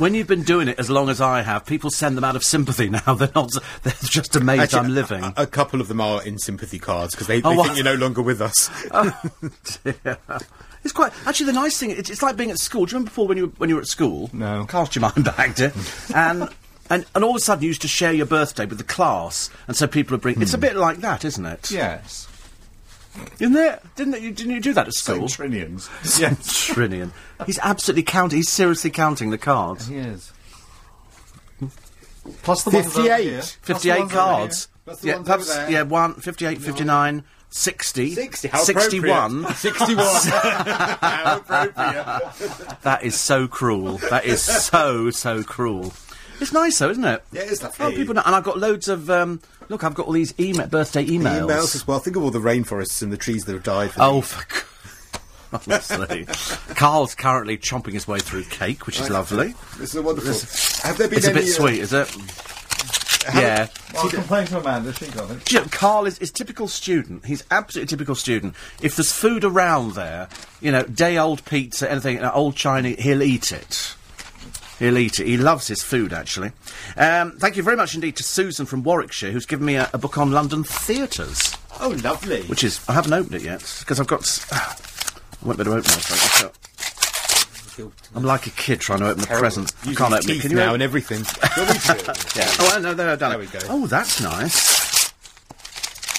when 0.00 0.14
you've 0.14 0.26
been 0.26 0.42
doing 0.42 0.66
it 0.68 0.78
as 0.78 0.88
long 0.88 1.08
as 1.08 1.20
I 1.20 1.42
have, 1.42 1.66
people 1.66 1.90
send 1.90 2.16
them 2.16 2.24
out 2.24 2.34
of 2.34 2.42
sympathy 2.42 2.88
now. 3.06 3.14
They're 3.14 3.30
not. 3.34 3.50
They're 3.82 3.92
just 4.02 4.34
amazed 4.34 4.62
Actually, 4.62 4.80
I'm 4.80 4.94
living. 4.94 5.24
A, 5.24 5.34
a 5.36 5.46
couple 5.46 5.80
of 5.80 5.88
them 5.88 6.00
are 6.00 6.22
in 6.24 6.38
sympathy 6.38 6.78
cards 6.78 7.14
because 7.14 7.26
they, 7.26 7.40
they 7.40 7.48
Oh, 7.48 7.62
think 7.62 7.76
you're 7.76 7.84
no 7.84 7.94
longer 7.94 8.22
with 8.22 8.40
us. 8.40 8.70
Oh, 8.92 9.12
yeah. 10.04 10.16
It's 10.82 10.92
quite 10.92 11.12
actually 11.26 11.46
the 11.46 11.52
nice 11.52 11.78
thing. 11.78 11.90
It's, 11.90 12.08
it's 12.10 12.22
like 12.22 12.36
being 12.36 12.50
at 12.50 12.58
school. 12.58 12.86
Do 12.86 12.90
you 12.90 12.94
remember 12.94 13.10
before 13.10 13.26
when 13.26 13.36
you 13.36 13.46
were, 13.46 13.52
when 13.58 13.68
you 13.68 13.76
were 13.76 13.82
at 13.82 13.86
school? 13.86 14.30
No. 14.32 14.64
Cast 14.66 14.96
your 14.96 15.02
mind 15.02 15.24
back, 15.24 15.54
dear. 15.54 15.72
and 16.14 16.48
and 16.88 17.04
and 17.14 17.24
all 17.24 17.30
of 17.30 17.36
a 17.36 17.40
sudden 17.40 17.62
you 17.62 17.68
used 17.68 17.82
to 17.82 17.88
share 17.88 18.12
your 18.12 18.26
birthday 18.26 18.64
with 18.64 18.78
the 18.78 18.84
class, 18.84 19.50
and 19.68 19.76
so 19.76 19.86
people 19.86 20.14
would 20.14 20.22
bring. 20.22 20.40
It's 20.40 20.54
a 20.54 20.56
hmm. 20.56 20.62
bit 20.62 20.76
like 20.76 20.98
that, 20.98 21.24
isn't 21.24 21.44
it? 21.44 21.70
Yes. 21.70 22.26
Isn't 23.38 23.56
it? 23.56 23.82
Didn't 23.96 24.14
it, 24.14 24.22
you, 24.22 24.30
didn't 24.32 24.52
you 24.52 24.60
do 24.60 24.72
that 24.74 24.86
at 24.86 24.94
school? 24.94 25.24
Trinians. 25.26 25.88
Yes. 26.20 26.70
Trinian. 26.70 27.10
He's 27.46 27.58
absolutely 27.60 28.02
counting. 28.04 28.36
He's 28.38 28.48
seriously 28.50 28.90
counting 28.90 29.30
the 29.30 29.38
cards. 29.38 29.86
he 29.88 29.96
is. 29.96 30.32
Plus 32.42 32.64
the 32.64 32.70
ones 32.70 32.86
over 32.86 33.02
58. 33.08 33.22
here. 33.24 33.38
Plus 33.40 33.52
the 33.52 33.74
58 33.74 33.98
ones 34.00 34.12
over 34.12 34.14
cards. 34.20 34.64
here. 34.66 34.70
That's 34.86 35.00
the 35.00 35.08
yeah, 35.08 35.14
ones 35.16 35.28
over 35.28 35.38
perhaps- 35.44 35.54
there. 35.56 35.70
yeah, 35.70 35.82
one, 35.82 36.14
58, 36.14 36.60
59, 36.60 37.24
60, 37.52 38.14
60. 38.14 38.48
How 38.48 38.58
61. 38.62 39.44
appropriate. 39.44 39.56
61. 39.56 40.06
How 40.06 41.36
appropriate. 41.38 42.80
That 42.82 43.02
is 43.02 43.14
so 43.18 43.48
cruel. 43.48 43.98
That 44.10 44.24
is 44.24 44.40
so, 44.42 45.10
so 45.10 45.42
cruel. 45.42 45.92
It's 46.40 46.52
nice 46.52 46.78
though, 46.78 46.90
isn't 46.90 47.04
it? 47.04 47.22
Yeah, 47.32 47.42
it's 47.42 47.62
Oh, 47.64 47.70
lovely. 47.80 47.96
people 47.96 48.14
know, 48.14 48.22
and 48.24 48.34
I've 48.34 48.44
got 48.44 48.58
loads 48.58 48.88
of, 48.88 49.10
um, 49.10 49.40
look, 49.70 49.82
I've 49.84 49.94
got 49.94 50.06
all 50.06 50.12
these 50.12 50.34
email, 50.38 50.66
birthday 50.66 51.06
emails. 51.06 51.48
Emails 51.48 51.74
as 51.74 51.86
well. 51.86 51.98
Think 52.00 52.16
of 52.16 52.22
all 52.24 52.30
the 52.30 52.40
rainforests 52.40 53.02
and 53.02 53.10
the 53.10 53.16
trees 53.16 53.44
that 53.44 53.54
have 53.54 53.62
died. 53.62 53.92
For 53.92 54.02
Oh, 54.02 54.14
these. 54.20 54.32
for 54.32 54.70
Honestly. 55.70 56.26
Carl's 56.74 57.14
currently 57.14 57.56
chomping 57.58 57.92
his 57.94 58.06
way 58.06 58.18
through 58.20 58.44
cake, 58.44 58.86
which 58.86 59.00
is 59.00 59.08
lovely. 59.10 59.54
This 59.78 59.94
is 59.94 60.00
wonderful. 60.02 60.32
Have 60.88 60.98
there 60.98 61.08
been 61.08 61.18
It's 61.18 61.26
a 61.26 61.32
bit 61.34 61.44
uh, 61.44 61.46
sweet, 61.46 61.80
is 61.80 61.92
it? 61.92 62.14
Yeah. 63.34 63.66
I'll 63.96 64.08
complain 64.08 64.46
to 64.46 64.58
Amanda. 64.60 64.92
She 64.92 65.06
got 65.08 65.30
it. 65.30 65.50
You 65.52 65.60
know, 65.60 65.66
Carl 65.70 66.06
is, 66.06 66.18
is 66.20 66.30
typical 66.30 66.68
student. 66.68 67.24
He's 67.26 67.44
absolutely 67.50 67.88
typical 67.88 68.14
student. 68.14 68.54
If 68.80 68.96
there's 68.96 69.12
food 69.12 69.44
around 69.44 69.94
there, 69.94 70.28
you 70.60 70.70
know, 70.72 70.84
day 70.84 71.18
old 71.18 71.44
pizza, 71.44 71.90
anything, 71.90 72.20
uh, 72.22 72.30
old 72.32 72.56
Chinese, 72.56 73.00
he'll 73.00 73.22
eat 73.22 73.52
it. 73.52 73.94
He'll 74.80 74.98
eat 74.98 75.20
it. 75.20 75.26
He 75.28 75.36
loves 75.36 75.68
his 75.68 75.82
food, 75.82 76.12
actually. 76.12 76.50
Um, 76.96 77.32
thank 77.38 77.56
you 77.56 77.62
very 77.62 77.76
much 77.76 77.94
indeed 77.94 78.16
to 78.16 78.22
Susan 78.24 78.66
from 78.66 78.82
Warwickshire, 78.82 79.30
who's 79.30 79.46
given 79.46 79.64
me 79.66 79.76
a, 79.76 79.88
a 79.92 79.98
book 79.98 80.18
on 80.18 80.32
London 80.32 80.64
theatres, 80.64 81.54
Oh, 81.80 81.90
lovely. 82.02 82.42
which 82.44 82.64
is 82.64 82.80
I 82.88 82.94
haven't 82.94 83.12
opened 83.12 83.36
it 83.36 83.42
yet 83.42 83.60
because 83.80 84.00
I've 84.00 84.06
got. 84.08 84.22
s- 84.22 84.44
I 84.52 85.46
won't 85.46 85.58
be 85.58 85.62
able 85.62 85.80
to 85.82 85.88
open 85.88 85.92
it. 86.46 86.56
I'm 88.14 88.24
like 88.24 88.46
a 88.46 88.50
kid 88.50 88.80
trying 88.80 88.98
to 88.98 89.08
open 89.10 89.22
a 89.22 89.26
present. 89.26 89.72
Using 89.84 89.94
can't 89.96 90.12
open 90.12 90.30
it. 90.30 90.40
Can 90.42 90.50
you 90.50 90.56
now 90.56 90.62
open- 90.70 90.74
and 90.74 90.82
everything. 90.82 91.22
Do 91.24 91.30
you 91.60 91.66
want 91.66 91.74
me 91.74 91.80
to? 92.14 92.38
Yeah. 92.38 92.46
Oh, 92.60 92.78
no, 92.82 92.92
there, 92.94 93.08
I've 93.10 93.18
done 93.18 93.30
There 93.30 93.40
it. 93.40 93.52
we 93.52 93.58
go. 93.58 93.66
Oh, 93.70 93.86
that's 93.86 94.20
nice. 94.20 95.12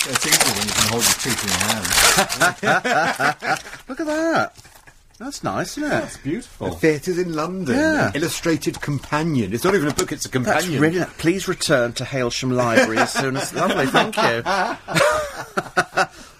Yeah, 0.08 0.14
it's 0.14 0.26
easier 0.26 0.54
when 0.56 0.66
you 0.68 0.74
can 0.74 0.88
hold 0.90 1.04
your 1.04 1.18
teeth 1.22 1.44
in 1.44 1.50
your 1.50 1.60
hand. 1.68 3.62
Look 3.90 4.00
at 4.00 4.08
that. 4.08 4.54
That's 5.22 5.44
nice, 5.44 5.78
isn't 5.78 5.84
it? 5.84 5.90
That's 5.90 6.18
beautiful. 6.18 6.72
Theatres 6.72 7.20
in 7.20 7.34
London. 7.34 7.76
Yeah. 7.76 8.12
Illustrated 8.16 8.82
companion. 8.82 9.54
It's 9.54 9.64
not 9.64 9.76
even 9.76 9.90
a 9.90 9.94
book, 9.94 10.12
it's 10.12 10.26
a 10.26 10.30
That's 10.30 10.64
companion. 10.64 10.82
really 10.82 11.00
nice. 11.00 11.14
Please 11.20 11.48
return 11.48 11.94
to 11.94 12.04
Hailsham 12.04 12.52
Library 12.52 12.98
as 12.98 13.14
soon 13.14 13.38
as. 13.38 13.54
lovely, 13.54 13.86
thank 13.86 14.18
you. 14.18 14.42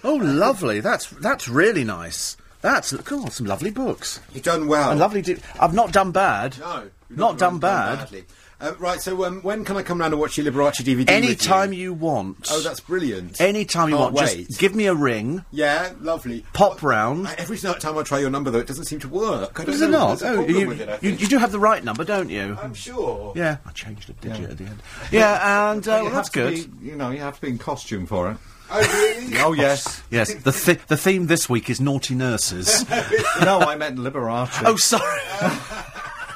oh, 0.04 0.16
lovely. 0.16 0.80
That's 0.80 1.06
that's 1.10 1.48
really 1.48 1.84
nice. 1.84 2.36
That's 2.60 2.96
cool. 2.98 3.24
Oh, 3.26 3.28
some 3.28 3.46
lovely 3.46 3.70
books. 3.70 4.20
You've 4.32 4.44
done 4.44 4.68
well. 4.68 4.90
And 4.90 5.00
lovely. 5.00 5.22
Di- 5.22 5.38
I've 5.60 5.74
not 5.74 5.92
done 5.92 6.12
bad. 6.12 6.58
No. 6.58 6.88
you've 7.08 7.18
Not 7.18 7.38
done 7.38 7.58
bad. 7.58 7.98
badly. 7.98 8.24
Uh, 8.62 8.74
right, 8.78 9.00
so 9.00 9.24
um, 9.24 9.42
when 9.42 9.64
can 9.64 9.76
I 9.76 9.82
come 9.82 9.98
round 9.98 10.12
and 10.14 10.20
watch 10.20 10.38
your 10.38 10.46
Liberace 10.50 10.74
DVD? 10.84 11.10
Any 11.10 11.30
with 11.30 11.40
time 11.40 11.72
you? 11.72 11.80
you 11.82 11.92
want. 11.94 12.46
Oh, 12.48 12.60
that's 12.60 12.78
brilliant. 12.78 13.40
Any 13.40 13.64
time 13.64 13.88
you 13.88 13.96
Can't 13.96 14.12
want. 14.14 14.26
wait. 14.28 14.46
Just 14.46 14.60
give 14.60 14.76
me 14.76 14.86
a 14.86 14.94
ring. 14.94 15.44
Yeah, 15.50 15.92
lovely. 16.00 16.44
Pop 16.52 16.80
round. 16.80 17.26
I- 17.26 17.34
Every 17.38 17.58
time 17.58 17.98
I 17.98 18.04
try 18.04 18.20
your 18.20 18.30
number, 18.30 18.52
though, 18.52 18.60
it 18.60 18.68
doesn't 18.68 18.84
seem 18.84 19.00
to 19.00 19.08
work. 19.08 19.58
I 19.58 19.64
Is 19.64 19.80
it 19.82 19.90
not? 19.90 20.22
Oh, 20.22 20.46
you, 20.46 20.70
it, 20.70 21.02
you, 21.02 21.10
you 21.10 21.26
do 21.26 21.38
have 21.38 21.50
the 21.50 21.58
right 21.58 21.82
number, 21.82 22.04
don't 22.04 22.30
you? 22.30 22.56
I'm 22.62 22.72
sure. 22.72 23.32
Yeah. 23.34 23.56
I 23.66 23.72
changed 23.72 24.08
a 24.10 24.12
digit 24.12 24.50
at 24.50 24.58
the 24.58 24.64
end. 24.66 24.80
Yeah, 25.10 25.70
and 25.72 25.88
uh, 25.88 26.00
well, 26.04 26.12
that's 26.12 26.28
good. 26.28 26.54
Be, 26.80 26.86
you 26.86 26.94
know, 26.94 27.10
you 27.10 27.18
have 27.18 27.34
to 27.36 27.40
be 27.40 27.48
in 27.48 27.58
costume 27.58 28.06
for 28.06 28.30
it. 28.30 28.36
Oh, 28.70 28.80
really? 28.80 29.36
Oh 29.40 29.52
yes. 29.52 30.02
Yes. 30.10 30.32
The 30.34 30.52
th- 30.52 30.86
the 30.86 30.96
theme 30.96 31.26
this 31.26 31.48
week 31.48 31.68
is 31.68 31.80
naughty 31.80 32.14
nurses. 32.14 32.88
no, 33.42 33.58
I 33.58 33.74
meant 33.76 33.98
Liberace. 33.98 34.62
Oh, 34.64 34.76
sorry. 34.76 35.20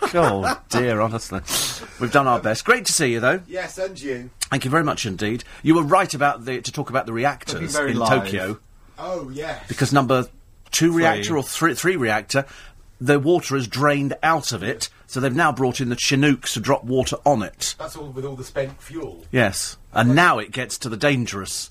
oh 0.15 0.61
dear, 0.69 1.01
honestly, 1.01 1.41
we've 2.01 2.13
done 2.13 2.27
our 2.27 2.41
best. 2.41 2.65
Great 2.65 2.87
to 2.87 2.93
see 2.93 3.13
you, 3.13 3.21
though. 3.21 3.41
Yes, 3.47 3.79
and 3.79 4.01
you. 4.01 4.31
Thank 4.51 4.65
you 4.65 4.71
very 4.71 4.85
much 4.85 5.07
indeed. 5.07 5.45
You 5.63 5.75
were 5.75 5.83
right 5.83 6.13
about 6.15 6.45
the 6.45 6.61
to 6.61 6.73
talk 6.73 6.91
about 6.91 7.07
the 7.07 7.13
reactors 7.13 7.73
very 7.75 7.93
in 7.93 7.99
live. 7.99 8.25
Tokyo 8.25 8.61
Oh, 8.99 9.29
yes. 9.31 9.67
because 9.69 9.93
number 9.93 10.27
two 10.71 10.93
reactor 10.93 11.37
or 11.37 11.43
three, 11.43 11.75
three 11.75 11.97
reactor, 11.97 12.47
the 13.01 13.19
water 13.21 13.57
is 13.57 13.69
drained 13.69 14.15
out 14.23 14.53
of 14.53 14.63
it, 14.63 14.89
so 15.07 15.21
they've 15.21 15.35
now 15.35 15.53
brought 15.53 15.81
in 15.81 15.89
the 15.91 15.97
Chinooks 15.97 16.55
to 16.55 16.61
drop 16.61 16.85
water 16.85 17.17
on 17.25 17.43
it. 17.43 17.75
That's 17.79 17.97
all 17.97 18.09
with 18.09 18.25
all 18.25 18.37
the 18.37 18.45
spent 18.45 18.81
fuel. 18.81 19.25
Yes, 19.31 19.77
and 19.93 20.15
now 20.15 20.39
it 20.39 20.51
gets 20.51 20.79
to 20.79 20.89
the 20.89 20.97
dangerous 20.97 21.71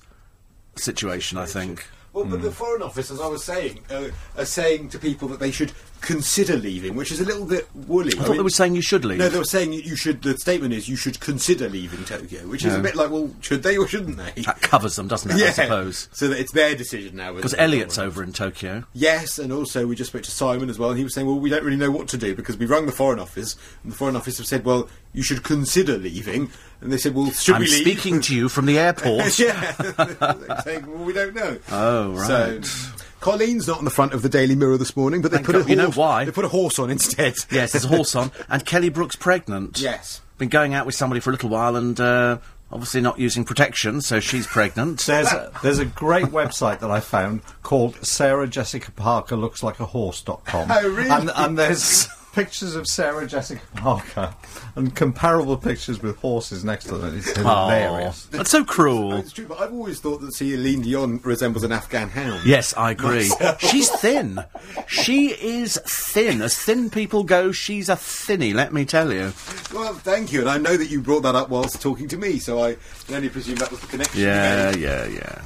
situation. 0.76 1.38
I 1.38 1.46
think. 1.46 1.86
Well, 2.16 2.24
but 2.24 2.40
the 2.40 2.50
Foreign 2.50 2.80
Office, 2.82 3.10
as 3.10 3.20
I 3.20 3.26
was 3.26 3.44
saying, 3.44 3.80
uh, 3.90 4.08
are 4.38 4.46
saying 4.46 4.88
to 4.88 4.98
people 4.98 5.28
that 5.28 5.38
they 5.38 5.50
should 5.50 5.72
consider 6.00 6.56
leaving, 6.56 6.94
which 6.94 7.12
is 7.12 7.20
a 7.20 7.24
little 7.26 7.44
bit 7.44 7.68
woolly. 7.74 8.12
I 8.18 8.22
thought 8.22 8.36
they 8.36 8.42
were 8.42 8.48
saying 8.48 8.74
you 8.74 8.80
should 8.80 9.04
leave. 9.04 9.18
No, 9.18 9.28
they 9.28 9.36
were 9.38 9.44
saying 9.44 9.74
you- 9.74 9.82
you 9.82 9.96
should. 9.96 10.22
The 10.22 10.38
statement 10.38 10.72
is 10.72 10.88
you 10.88 10.96
should 10.96 11.20
consider 11.20 11.68
leaving 11.68 12.04
Tokyo, 12.06 12.46
which 12.46 12.64
is 12.64 12.74
a 12.74 12.78
bit 12.80 12.96
like, 12.96 13.10
well, 13.10 13.30
should 13.42 13.62
they 13.62 13.76
or 13.76 13.86
shouldn't 13.86 14.16
they? 14.16 14.42
that 14.42 14.62
covers 14.62 14.96
them, 14.96 15.08
doesn't 15.08 15.30
it? 15.30 15.42
I 15.42 15.50
suppose. 15.64 16.08
So 16.12 16.28
that 16.28 16.40
it's 16.40 16.52
their 16.52 16.74
decision 16.74 17.16
now. 17.16 17.34
Because 17.34 17.54
Elliot's 17.58 17.98
over 17.98 18.22
in 18.22 18.32
Tokyo. 18.32 18.84
Yes, 18.94 19.38
and 19.38 19.52
also 19.52 19.86
we 19.86 19.94
just 19.94 20.08
spoke 20.10 20.22
to 20.22 20.30
Simon 20.30 20.70
as 20.70 20.78
well, 20.78 20.88
and 20.90 20.96
he 20.98 21.04
was 21.04 21.12
saying, 21.14 21.26
well, 21.26 21.38
we 21.38 21.50
don't 21.50 21.64
really 21.64 21.76
know 21.76 21.90
what 21.90 22.08
to 22.08 22.16
do 22.16 22.34
because 22.34 22.56
we 22.56 22.64
rung 22.64 22.86
the 22.86 22.92
Foreign 22.92 23.18
Office, 23.18 23.56
and 23.82 23.92
the 23.92 23.96
Foreign 23.96 24.16
Office 24.16 24.38
have 24.38 24.46
said, 24.46 24.64
well, 24.64 24.88
you 25.16 25.24
should 25.24 25.42
consider 25.42 25.98
leaving, 25.98 26.50
and 26.80 26.92
they 26.92 26.98
said, 26.98 27.14
well, 27.14 27.30
should 27.32 27.56
I'm 27.56 27.62
we 27.62 27.66
leave? 27.68 27.80
speaking 27.80 28.20
to 28.20 28.34
you 28.36 28.48
from 28.48 28.66
the 28.66 28.78
airport. 28.78 29.36
yeah, 29.40 29.72
They're 29.72 30.60
saying, 30.62 30.86
well, 30.86 31.04
we 31.04 31.12
don't 31.12 31.34
know. 31.34 31.58
Oh, 31.72 32.12
right. 32.12 32.64
So, 32.64 32.92
Colleen's 33.20 33.66
not 33.66 33.78
on 33.78 33.84
the 33.84 33.90
front 33.90 34.12
of 34.12 34.22
the 34.22 34.28
Daily 34.28 34.54
Mirror 34.54 34.76
this 34.76 34.94
morning, 34.96 35.22
but 35.22 35.30
they 35.32 35.38
Thank 35.38 35.46
put 35.46 35.56
a 35.56 35.60
God. 35.60 35.70
You 35.70 35.76
know 35.76 35.84
horse- 35.86 35.96
why? 35.96 36.24
They 36.26 36.30
put 36.30 36.44
a 36.44 36.48
horse 36.48 36.78
on 36.78 36.90
instead. 36.90 37.34
Yes, 37.50 37.72
there's 37.72 37.84
a 37.84 37.88
horse 37.88 38.14
on, 38.14 38.30
and 38.48 38.64
Kelly 38.64 38.90
Brook's 38.90 39.16
pregnant. 39.16 39.80
Yes. 39.80 40.20
Been 40.38 40.48
going 40.50 40.74
out 40.74 40.84
with 40.86 40.94
somebody 40.94 41.20
for 41.20 41.30
a 41.30 41.32
little 41.32 41.48
while, 41.48 41.76
and 41.76 41.98
uh, 41.98 42.38
obviously 42.70 43.00
not 43.00 43.18
using 43.18 43.42
protection, 43.44 44.02
so 44.02 44.20
she's 44.20 44.46
pregnant. 44.46 45.00
There's 45.06 45.32
a, 45.32 45.50
there's 45.62 45.78
a 45.78 45.86
great 45.86 46.26
website 46.26 46.80
that 46.80 46.90
I 46.90 47.00
found 47.00 47.40
called 47.62 47.96
Sarah 48.04 48.46
Jessica 48.46 48.90
Parker 48.92 49.34
looks 49.34 49.62
like 49.62 49.80
a 49.80 49.86
horse.com. 49.86 50.68
Oh, 50.70 50.88
really? 50.90 51.08
And, 51.08 51.30
and 51.34 51.58
there's 51.58 52.06
pictures 52.36 52.76
of 52.76 52.86
Sarah 52.86 53.26
Jessica 53.26 53.62
Parker 53.76 54.34
and 54.76 54.94
comparable 54.94 55.56
pictures 55.56 56.02
with 56.02 56.18
horses 56.18 56.64
next 56.66 56.84
to 56.84 56.98
them. 56.98 57.16
It's 57.16 57.36
Aw, 57.38 57.68
hilarious. 57.70 58.26
that's 58.26 58.50
so 58.50 58.62
cruel. 58.62 59.14
It's 59.14 59.32
true, 59.32 59.46
but 59.46 59.58
I've 59.58 59.72
always 59.72 60.00
thought 60.00 60.20
that 60.20 60.34
Celine 60.34 60.82
Dion 60.82 61.18
resembles 61.24 61.64
an 61.64 61.72
Afghan 61.72 62.10
hound. 62.10 62.46
Yes, 62.46 62.74
I 62.76 62.90
agree. 62.90 63.30
She's 63.58 63.88
thin. 63.90 64.44
She 64.86 65.28
is 65.28 65.78
thin. 65.86 66.42
As 66.42 66.54
thin 66.58 66.90
people 66.90 67.24
go, 67.24 67.52
she's 67.52 67.88
a 67.88 67.96
thinny, 67.96 68.52
let 68.52 68.70
me 68.70 68.84
tell 68.84 69.10
you. 69.14 69.32
Well, 69.72 69.94
thank 69.94 70.30
you, 70.30 70.40
and 70.40 70.50
I 70.50 70.58
know 70.58 70.76
that 70.76 70.90
you 70.90 71.00
brought 71.00 71.22
that 71.22 71.34
up 71.34 71.48
whilst 71.48 71.80
talking 71.80 72.06
to 72.08 72.18
me, 72.18 72.38
so 72.38 72.62
I 72.62 72.76
can 73.06 73.14
only 73.16 73.30
presume 73.30 73.56
that 73.56 73.70
was 73.70 73.80
the 73.80 73.86
connection. 73.86 74.20
Yeah, 74.20 74.72
made. 74.72 74.80
yeah, 74.80 75.06
yeah. 75.06 75.42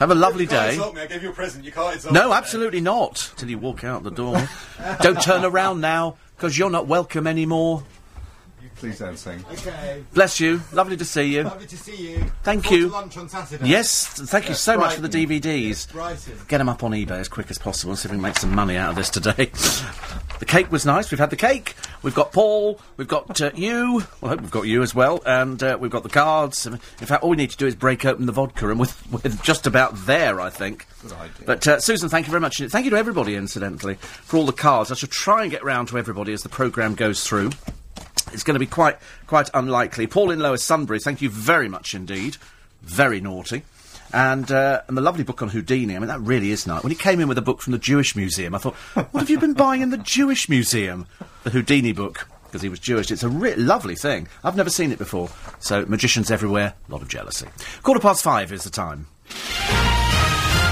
Have 0.00 0.10
a 0.10 0.14
lovely 0.16 0.42
You 0.42 0.48
can't 0.50 0.70
day. 0.70 0.74
insult 0.74 0.96
me. 0.96 1.02
I 1.02 1.06
gave 1.06 1.22
you 1.22 1.30
a 1.30 1.32
present. 1.32 1.64
You 1.64 1.70
can't 1.70 1.94
insult 1.94 2.12
No, 2.12 2.30
me. 2.30 2.34
absolutely 2.34 2.80
not. 2.80 3.30
Till 3.36 3.48
you 3.48 3.58
walk 3.58 3.84
out 3.84 4.02
the 4.02 4.10
door. 4.10 4.48
Don't 5.00 5.22
turn 5.22 5.44
around 5.44 5.80
now, 5.80 6.16
because 6.44 6.58
you're 6.58 6.68
not 6.68 6.86
welcome 6.86 7.26
anymore. 7.26 7.82
Please 8.76 8.98
don't 8.98 9.16
sing. 9.16 9.42
Okay. 9.50 10.04
Bless 10.12 10.40
you. 10.40 10.60
Lovely 10.74 10.94
to 10.94 11.04
see 11.04 11.22
you. 11.22 11.44
Lovely 11.44 11.66
to 11.66 11.76
see 11.78 11.96
you. 11.96 12.24
Thank 12.42 12.64
Look 12.64 12.64
forward 12.64 12.80
you. 12.80 12.88
lunch 12.88 13.16
on 13.16 13.28
Saturday. 13.30 13.66
Yes, 13.66 14.06
thank 14.30 14.50
you 14.50 14.54
so 14.54 14.76
much 14.76 14.94
for 14.94 15.00
the 15.00 15.08
DVDs. 15.08 15.90
Brighton. 15.90 16.34
Get 16.48 16.58
them 16.58 16.68
up 16.68 16.82
on 16.84 16.90
eBay 16.90 17.12
as 17.12 17.28
quick 17.28 17.50
as 17.50 17.56
possible 17.56 17.92
and 17.92 17.98
see 17.98 18.08
if 18.08 18.10
we 18.10 18.16
can 18.16 18.22
make 18.22 18.36
some 18.36 18.54
money 18.54 18.76
out 18.76 18.90
of 18.90 18.96
this 18.96 19.08
today. 19.08 19.50
The 20.40 20.44
cake 20.46 20.70
was 20.72 20.84
nice. 20.84 21.10
We've 21.10 21.18
had 21.20 21.30
the 21.30 21.36
cake. 21.36 21.74
We've 22.04 22.14
got 22.14 22.32
Paul. 22.32 22.78
We've 22.98 23.08
got 23.08 23.40
uh, 23.40 23.50
you. 23.54 24.04
Well, 24.20 24.24
I 24.24 24.28
hope 24.28 24.42
we've 24.42 24.50
got 24.50 24.66
you 24.66 24.82
as 24.82 24.94
well. 24.94 25.22
And 25.24 25.62
uh, 25.62 25.78
we've 25.80 25.90
got 25.90 26.02
the 26.02 26.10
cards. 26.10 26.66
In 26.66 26.76
fact, 26.76 27.22
all 27.22 27.30
we 27.30 27.36
need 27.36 27.50
to 27.50 27.56
do 27.56 27.66
is 27.66 27.74
break 27.74 28.04
open 28.04 28.26
the 28.26 28.32
vodka, 28.32 28.68
and 28.68 28.78
we're 28.78 29.30
just 29.42 29.66
about 29.66 29.96
there, 30.04 30.38
I 30.38 30.50
think. 30.50 30.86
Good 31.00 31.12
idea. 31.12 31.46
But 31.46 31.66
uh, 31.66 31.80
Susan, 31.80 32.10
thank 32.10 32.26
you 32.26 32.30
very 32.30 32.42
much. 32.42 32.58
Thank 32.58 32.84
you 32.84 32.90
to 32.90 32.98
everybody, 32.98 33.36
incidentally, 33.36 33.94
for 33.94 34.36
all 34.36 34.44
the 34.44 34.52
cards. 34.52 34.92
I 34.92 34.96
shall 34.96 35.08
try 35.08 35.42
and 35.42 35.50
get 35.50 35.64
round 35.64 35.88
to 35.88 35.98
everybody 35.98 36.34
as 36.34 36.42
the 36.42 36.50
programme 36.50 36.94
goes 36.94 37.26
through. 37.26 37.52
It's 38.34 38.42
going 38.42 38.54
to 38.54 38.60
be 38.60 38.66
quite 38.66 38.98
quite 39.26 39.48
unlikely. 39.54 40.06
Paul 40.06 40.30
in 40.30 40.40
Lower 40.40 40.58
Sunbury, 40.58 41.00
thank 41.00 41.22
you 41.22 41.30
very 41.30 41.70
much 41.70 41.94
indeed. 41.94 42.36
Very 42.82 43.22
naughty. 43.22 43.62
And, 44.14 44.48
uh, 44.52 44.80
and 44.86 44.96
the 44.96 45.02
lovely 45.02 45.24
book 45.24 45.42
on 45.42 45.48
Houdini, 45.48 45.96
I 45.96 45.98
mean, 45.98 46.06
that 46.06 46.20
really 46.20 46.52
is 46.52 46.68
nice. 46.68 46.84
When 46.84 46.92
he 46.92 46.96
came 46.96 47.18
in 47.18 47.26
with 47.26 47.36
a 47.36 47.42
book 47.42 47.60
from 47.60 47.72
the 47.72 47.80
Jewish 47.80 48.14
Museum, 48.14 48.54
I 48.54 48.58
thought, 48.58 48.76
what 48.94 49.20
have 49.20 49.28
you 49.28 49.40
been 49.40 49.54
buying 49.54 49.82
in 49.82 49.90
the 49.90 49.98
Jewish 49.98 50.48
Museum? 50.48 51.08
The 51.42 51.50
Houdini 51.50 51.92
book, 51.92 52.28
because 52.44 52.62
he 52.62 52.68
was 52.68 52.78
Jewish. 52.78 53.10
It's 53.10 53.24
a 53.24 53.28
re- 53.28 53.56
lovely 53.56 53.96
thing. 53.96 54.28
I've 54.44 54.54
never 54.54 54.70
seen 54.70 54.92
it 54.92 54.98
before. 54.98 55.30
So, 55.58 55.84
magicians 55.86 56.30
everywhere, 56.30 56.74
a 56.88 56.92
lot 56.92 57.02
of 57.02 57.08
jealousy. 57.08 57.48
Quarter 57.82 58.00
past 58.00 58.22
five 58.22 58.52
is 58.52 58.62
the 58.62 58.70
time. 58.70 59.08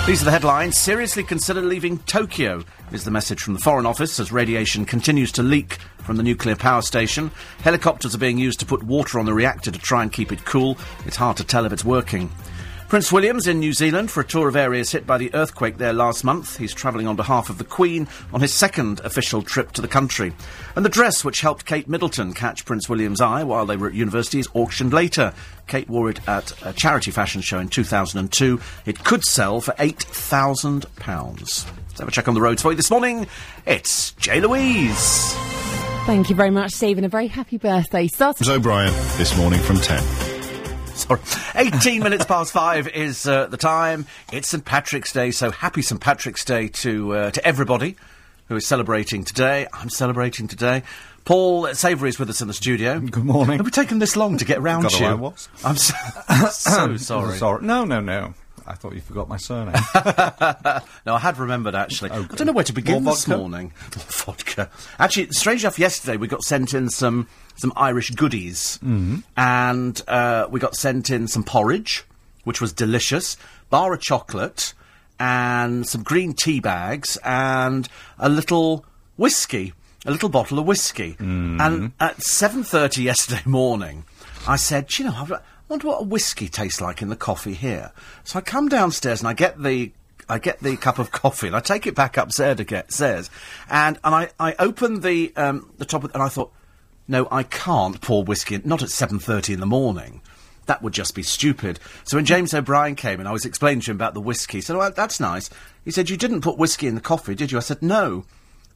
These 0.07 0.23
are 0.23 0.27
the 0.27 0.31
headlines. 0.31 0.79
Seriously 0.79 1.25
consider 1.25 1.63
leaving 1.63 1.99
Tokyo, 1.99 2.63
is 2.93 3.05
the 3.05 3.11
message 3.11 3.41
from 3.41 3.55
the 3.55 3.61
Foreign 3.61 3.87
Office 3.87 4.21
as 4.21 4.31
radiation 4.31 4.85
continues 4.85 5.33
to 5.33 5.43
leak 5.43 5.79
from 6.05 6.17
the 6.17 6.23
nuclear 6.23 6.55
power 6.55 6.83
station. 6.83 7.33
Helicopters 7.63 8.15
are 8.15 8.19
being 8.19 8.39
used 8.39 8.61
to 8.61 8.67
put 8.67 8.85
water 8.85 9.19
on 9.19 9.27
the 9.27 9.35
reactor 9.35 9.73
to 9.73 9.79
try 9.81 10.03
and 10.03 10.13
keep 10.13 10.31
it 10.31 10.45
cool. 10.45 10.79
It's 11.07 11.17
hard 11.17 11.37
to 11.39 11.45
tell 11.45 11.67
if 11.67 11.73
it's 11.73 11.85
working. 11.85 12.31
Prince 12.93 13.11
William's 13.11 13.47
in 13.47 13.59
New 13.59 13.73
Zealand 13.73 14.11
for 14.11 14.21
a 14.21 14.25
tour 14.25 14.49
of 14.49 14.55
areas 14.55 14.93
hit 14.93 15.07
by 15.07 15.17
the 15.17 15.33
earthquake 15.33 15.79
there 15.79 15.95
last 15.95 16.25
month. 16.25 16.59
He's 16.59 16.75
travelling 16.75 17.07
on 17.07 17.17
behalf 17.17 17.49
of 17.49 17.57
the 17.57 17.65
Queen 17.65 18.07
on 18.35 18.43
his 18.43 18.53
second 18.53 19.01
official 19.01 19.41
trip 19.41 19.73
to 19.73 19.81
the 19.81 19.89
country. 19.89 20.35
And 20.77 20.85
the 20.85 20.91
dress 20.91 21.25
which 21.25 21.41
helped 21.41 21.65
Kate 21.65 21.89
Middleton 21.89 22.35
catch 22.35 22.67
Prince 22.67 22.91
William's 22.91 23.23
eye 23.23 23.45
while 23.45 23.65
they 23.65 23.79
were 23.79 23.87
at 23.87 23.95
university 23.95 24.41
is 24.41 24.49
auctioned 24.53 24.93
later. 24.93 25.33
Kate 25.67 25.89
wore 25.89 26.11
it 26.11 26.21
at 26.29 26.53
a 26.67 26.75
charity 26.75 27.11
fashion 27.11 27.41
show 27.41 27.59
in 27.61 27.69
2002. 27.69 28.61
It 28.85 29.03
could 29.03 29.25
sell 29.25 29.63
for 29.63 29.73
£8,000. 29.73 31.41
Let's 31.41 31.99
have 31.99 32.09
a 32.09 32.11
check 32.11 32.29
on 32.29 32.35
the 32.35 32.43
roads 32.43 32.61
for 32.61 32.73
you 32.73 32.77
this 32.77 32.91
morning. 32.91 33.27
It's 33.65 34.11
J. 34.13 34.43
Louise. 34.43 35.33
Thank 36.05 36.29
you 36.29 36.37
very 36.37 36.51
much, 36.51 36.73
Stephen. 36.73 37.05
A 37.05 37.09
very 37.09 37.29
happy 37.29 37.57
birthday. 37.57 38.07
Starting 38.09 38.51
O'Brien 38.51 38.93
this 39.17 39.35
morning 39.39 39.61
from 39.61 39.79
10. 39.79 40.32
Sorry. 41.17 41.67
18 41.67 42.03
minutes 42.03 42.25
past 42.25 42.53
five 42.53 42.89
is 42.89 43.27
uh, 43.27 43.47
the 43.47 43.57
time. 43.57 44.07
It's 44.33 44.49
St. 44.49 44.65
Patrick's 44.65 45.13
Day, 45.13 45.31
so 45.31 45.51
happy 45.51 45.83
St. 45.83 46.01
Patrick's 46.01 46.45
Day 46.45 46.69
to, 46.69 47.15
uh, 47.15 47.31
to 47.33 47.47
everybody 47.47 47.97
who 48.49 48.57
is 48.57 48.67
celebrating 48.67 49.25
today. 49.25 49.67
I'm 49.73 49.91
celebrating 49.91 50.49
today. 50.49 50.83
Paul 51.25 51.73
Savoury 51.75 52.09
is 52.09 52.19
with 52.19 52.31
us 52.31 52.41
in 52.41 52.49
the 52.49 52.55
studio. 52.55 52.99
Good 52.99 53.25
morning. 53.25 53.59
Have 53.59 53.67
we 53.67 53.71
taken 53.71 53.99
this 53.99 54.17
long 54.17 54.39
to 54.39 54.45
get 54.45 54.61
round 54.61 54.91
to 54.91 54.99
you? 54.99 55.07
I 55.07 55.15
was. 55.15 55.49
I'm 55.65 55.77
so, 55.77 55.95
so 56.51 56.97
sorry. 56.97 57.39
Sorry. 57.39 57.65
No, 57.65 57.85
no, 57.85 58.01
no. 58.01 58.35
I 58.67 58.75
thought 58.75 58.95
you 58.95 59.01
forgot 59.01 59.29
my 59.29 59.37
surname. 59.37 59.75
No, 61.05 61.15
I 61.15 61.19
had 61.19 61.39
remembered 61.39 61.75
actually. 61.75 62.11
I 62.11 62.23
don't 62.23 62.47
know 62.47 62.53
where 62.53 62.65
to 62.65 62.73
begin 62.73 63.05
this 63.05 63.27
morning. 63.27 63.73
More 63.97 64.05
vodka. 64.09 64.71
Actually, 64.99 65.29
strange 65.31 65.65
enough, 65.65 65.79
yesterday 65.79 66.17
we 66.17 66.29
got 66.29 66.43
sent 66.43 66.75
in 66.75 66.89
some 66.89 67.27
some 67.57 67.73
Irish 67.77 68.11
goodies, 68.11 68.79
mm-hmm. 68.83 69.19
and 69.37 70.01
uh, 70.09 70.47
we 70.51 70.61
got 70.61 70.77
sent 70.77 71.11
in 71.11 71.29
some 71.29 71.43
porridge, 71.45 72.05
which 72.45 72.61
was 72.61 72.73
delicious, 72.73 73.37
bar 73.69 73.93
of 73.93 74.01
chocolate, 74.01 74.75
and 75.19 75.87
some 75.87 76.03
green 76.03 76.33
tea 76.35 76.61
bags, 76.61 77.19
and 77.25 77.89
a 78.19 78.29
little 78.29 78.85
whiskey, 79.17 79.73
a 80.07 80.11
little 80.11 80.29
bottle 80.29 80.59
of 80.59 80.67
whiskey. 80.67 81.17
And 81.19 81.93
at 82.01 82.23
seven 82.23 82.63
thirty 82.63 83.03
yesterday 83.03 83.43
morning, 83.47 84.05
I 84.47 84.57
said, 84.57 84.97
you 84.99 85.07
know, 85.07 85.13
I 85.13 85.41
wonder 85.73 85.89
what 85.89 86.03
a 86.03 86.05
whiskey 86.05 86.49
tastes 86.49 86.81
like 86.81 87.03
in 87.03 87.09
the 87.09 87.17
coffee 87.17 87.55
here." 87.55 87.93
So 88.25 88.39
I 88.39 88.43
come 88.43 88.69
downstairs 88.69 89.21
and 89.21 89.29
I 89.29 89.33
get 89.33 89.61
the 89.63 89.93
I 90.29 90.39
get 90.39 90.61
the 90.61 90.77
cup 90.77 90.99
of 90.99 91.11
coffee 91.23 91.49
and 91.49 91.57
I 91.57 91.61
take 91.61 91.87
it 91.87 91.95
back 91.95 92.17
upstairs 92.17 92.57
to 92.57 92.65
get 92.65 92.93
stairs, 92.93 93.31
and 93.69 93.99
and 94.05 94.15
I, 94.15 94.31
I 94.39 94.55
open 94.59 95.01
the 95.01 95.33
um, 95.37 95.71
the 95.79 95.85
top 95.85 96.05
of, 96.05 96.15
and 96.15 96.23
I 96.23 96.29
thought, 96.29 96.53
no, 97.09 97.27
I 97.31 97.43
can't 97.43 98.01
pour 98.01 98.25
whiskey 98.25 98.61
not 98.65 98.83
at 98.83 98.91
seven 98.91 99.19
thirty 99.19 99.53
in 99.53 99.61
the 99.61 99.67
morning. 99.67 100.21
That 100.67 100.81
would 100.83 100.93
just 100.93 101.17
be 101.17 101.25
stupid. 101.25 101.81
So 102.05 102.17
when 102.17 102.25
James 102.25 102.55
O'Brien 102.55 102.95
came 102.95 103.21
in, 103.21 103.27
I 103.27 103.33
was 103.33 103.45
explaining 103.45 103.81
to 103.83 103.91
him 103.91 103.97
about 103.97 104.15
the 104.15 104.21
whiskey. 104.21 104.59
He 104.59 104.63
said, 104.63 104.77
"Well, 104.77 104.93
that's 104.93 105.19
nice." 105.19 105.51
He 105.85 105.91
said, 105.91 106.09
"You 106.09 106.17
didn't 106.17 106.43
put 106.43 106.57
whiskey 106.57 106.87
in 106.87 106.95
the 106.95 107.01
coffee, 107.01 107.35
did 107.35 107.51
you?" 107.51 107.59
I 107.59 107.63
said, 107.63 107.83
"No." 107.83 108.25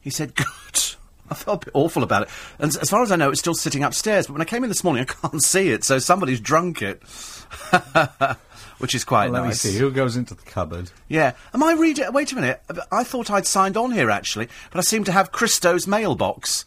He 0.01 0.11
said, 0.11 0.35
"Good." 0.75 0.97
I 1.31 1.35
felt 1.35 1.63
a 1.63 1.67
bit 1.67 1.75
awful 1.75 2.03
about 2.03 2.23
it. 2.23 2.29
And 2.59 2.77
as 2.77 2.91
far 2.91 3.03
as 3.03 3.11
I 3.11 3.17
know, 3.17 3.31
it's 3.31 3.41
still 3.41 3.55
sitting 3.55 3.83
upstairs. 3.83 4.27
But 4.27 4.35
when 4.35 4.43
I 4.43 4.47
came 4.47 4.63
in 4.63 4.69
this 4.69 4.85
morning, 4.85 5.07
I 5.23 5.29
can't 5.29 5.43
see 5.43 5.71
it. 5.71 5.85
So 5.85 5.99
somebody's 5.99 6.41
drunk 6.41 6.83
it, 6.83 7.03
which 8.79 8.95
is 8.95 9.05
quite 9.05 9.31
Let 9.31 9.47
me 9.47 9.53
see. 9.53 9.77
Who 9.79 9.91
goes 9.91 10.17
into 10.17 10.35
the 10.35 10.43
cupboard? 10.43 10.91
Yeah. 11.09 11.33
Am 11.53 11.63
I 11.63 11.73
reading? 11.73 12.13
Wait 12.13 12.33
a 12.33 12.35
minute. 12.35 12.63
I 12.93 13.05
thought 13.05 13.31
I'd 13.31 13.47
signed 13.47 13.77
on 13.77 13.91
here 13.91 14.11
actually, 14.11 14.49
but 14.71 14.79
I 14.79 14.83
seem 14.83 15.05
to 15.05 15.13
have 15.13 15.33
Christo's 15.33 15.87
mailbox 15.87 16.65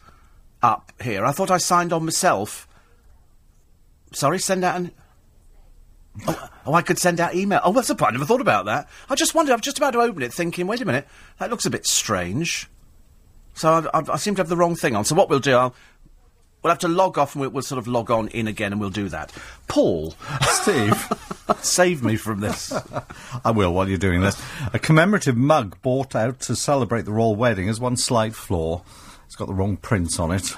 up 0.62 0.92
here. 1.02 1.24
I 1.24 1.32
thought 1.32 1.50
I 1.50 1.58
signed 1.58 1.92
on 1.92 2.04
myself. 2.04 2.68
Sorry, 4.12 4.38
send 4.38 4.64
out 4.64 4.76
an. 4.76 4.90
Oh, 6.26 6.48
oh, 6.66 6.74
I 6.74 6.82
could 6.82 6.98
send 6.98 7.20
out 7.20 7.34
email. 7.34 7.60
Oh, 7.62 7.72
that's 7.72 7.88
a 7.88 7.94
point. 7.94 8.10
I 8.10 8.12
never 8.12 8.24
thought 8.24 8.40
about 8.40 8.64
that. 8.64 8.88
I 9.08 9.14
just 9.14 9.34
wondered. 9.34 9.52
I 9.52 9.56
was 9.56 9.62
just 9.62 9.78
about 9.78 9.92
to 9.92 10.00
open 10.00 10.22
it, 10.22 10.34
thinking, 10.34 10.66
wait 10.66 10.80
a 10.80 10.84
minute, 10.84 11.06
that 11.38 11.50
looks 11.50 11.66
a 11.66 11.70
bit 11.70 11.86
strange. 11.86 12.68
So 13.54 13.88
I, 13.92 13.98
I, 13.98 14.02
I 14.12 14.16
seem 14.16 14.34
to 14.36 14.40
have 14.40 14.48
the 14.48 14.56
wrong 14.56 14.76
thing 14.76 14.96
on. 14.96 15.04
So 15.04 15.14
what 15.14 15.28
we'll 15.28 15.38
do, 15.38 15.54
I'll, 15.54 15.74
we'll 16.62 16.70
have 16.70 16.78
to 16.80 16.88
log 16.88 17.18
off 17.18 17.34
and 17.34 17.40
we'll, 17.40 17.50
we'll 17.50 17.62
sort 17.62 17.78
of 17.78 17.86
log 17.86 18.10
on 18.10 18.28
in 18.28 18.46
again, 18.46 18.72
and 18.72 18.80
we'll 18.80 18.90
do 18.90 19.08
that. 19.08 19.32
Paul, 19.68 20.14
Steve. 20.42 21.12
save 21.62 22.02
me 22.02 22.16
from 22.16 22.40
this. 22.40 22.72
I 23.44 23.50
will 23.50 23.72
while 23.72 23.88
you're 23.88 23.98
doing 23.98 24.20
this. 24.20 24.40
A 24.72 24.78
commemorative 24.78 25.36
mug 25.36 25.76
bought 25.82 26.14
out 26.14 26.40
to 26.40 26.56
celebrate 26.56 27.04
the 27.04 27.12
royal 27.12 27.36
wedding 27.36 27.66
has 27.66 27.80
one 27.80 27.96
slight 27.96 28.34
flaw. 28.34 28.82
It's 29.26 29.36
got 29.36 29.48
the 29.48 29.54
wrong 29.54 29.76
prints 29.76 30.18
on 30.18 30.32
it. 30.32 30.54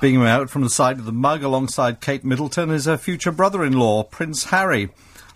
Being 0.00 0.22
out 0.22 0.50
from 0.50 0.62
the 0.62 0.70
side 0.70 0.98
of 0.98 1.04
the 1.04 1.12
mug 1.12 1.42
alongside 1.42 2.00
Kate 2.00 2.24
Middleton 2.24 2.70
is 2.70 2.86
her 2.86 2.96
future 2.96 3.32
brother-in-law, 3.32 4.04
Prince 4.04 4.44
Harry. 4.44 4.90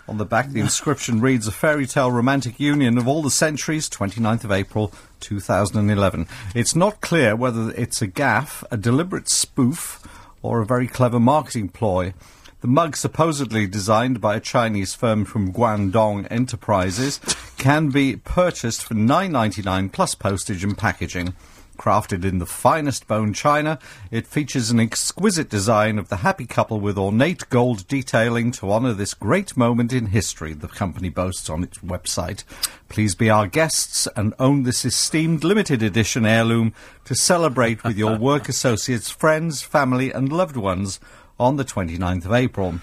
On 0.09 0.19
the 0.19 0.25
back, 0.25 0.51
the 0.51 0.61
inscription 0.61 1.21
reads, 1.21 1.49
A 1.49 1.53
fairy 1.53 1.85
tale 1.85 2.13
romantic 2.13 2.61
union 2.61 2.97
of 2.97 3.09
all 3.09 3.23
the 3.23 3.31
centuries, 3.31 3.91
29th 3.91 4.45
of 4.45 4.53
April, 4.53 4.93
2011. 5.19 6.29
It's 6.55 6.77
not 6.77 7.01
clear 7.01 7.35
whether 7.35 7.73
it's 7.73 8.01
a 8.01 8.07
gaffe, 8.07 8.63
a 8.71 8.77
deliberate 8.77 9.29
spoof, 9.29 10.07
or 10.43 10.61
a 10.61 10.67
very 10.67 10.87
clever 10.87 11.19
marketing 11.19 11.71
ploy. 11.71 12.15
The 12.61 12.69
mug, 12.69 12.97
supposedly 12.97 13.67
designed 13.67 14.21
by 14.21 14.37
a 14.37 14.41
Chinese 14.41 14.95
firm 14.95 15.25
from 15.25 15.53
Guangdong 15.53 16.29
Enterprises, 16.31 17.19
can 17.59 17.89
be 17.89 18.17
purchased 18.17 18.85
for 18.85 18.95
nine 18.95 19.33
ninety 19.33 19.63
nine 19.63 19.89
plus 19.89 20.15
postage 20.15 20.63
and 20.63 20.79
packaging. 20.79 21.35
Crafted 21.77 22.25
in 22.25 22.39
the 22.39 22.47
finest 22.47 23.07
bone 23.07 23.33
china, 23.33 23.79
it 24.11 24.27
features 24.27 24.71
an 24.71 24.81
exquisite 24.81 25.49
design 25.49 25.99
of 25.99 26.09
the 26.09 26.17
happy 26.17 26.47
couple 26.47 26.81
with 26.81 26.99
ornate 26.99 27.49
gold 27.51 27.87
detailing 27.89 28.51
to 28.53 28.73
honour 28.73 28.93
this 28.93 29.15
great 29.15 29.57
moment 29.57 29.93
in 29.93 30.07
history, 30.07 30.53
the 30.53 30.69
company 30.69 31.09
boasts 31.09 31.51
on 31.51 31.63
its 31.63 31.79
website. 31.79 32.45
Please 32.89 33.15
be 33.15 33.31
our 33.31 33.47
guests 33.47 34.09
and 34.17 34.35
own 34.39 34.63
this 34.63 34.85
esteemed 34.85 35.45
limited 35.45 35.83
edition 35.83 36.25
heirloom 36.25 36.73
to 37.05 37.15
celebrate 37.15 37.85
with 37.85 37.99
your 37.99 38.17
work 38.17 38.49
associates, 38.49 39.11
friends, 39.11 39.63
family, 39.63 40.11
and 40.11 40.33
loved 40.33 40.57
ones 40.57 40.99
on 41.39 41.57
the 41.57 41.65
29th 41.65 42.25
of 42.25 42.33
April. 42.33 42.81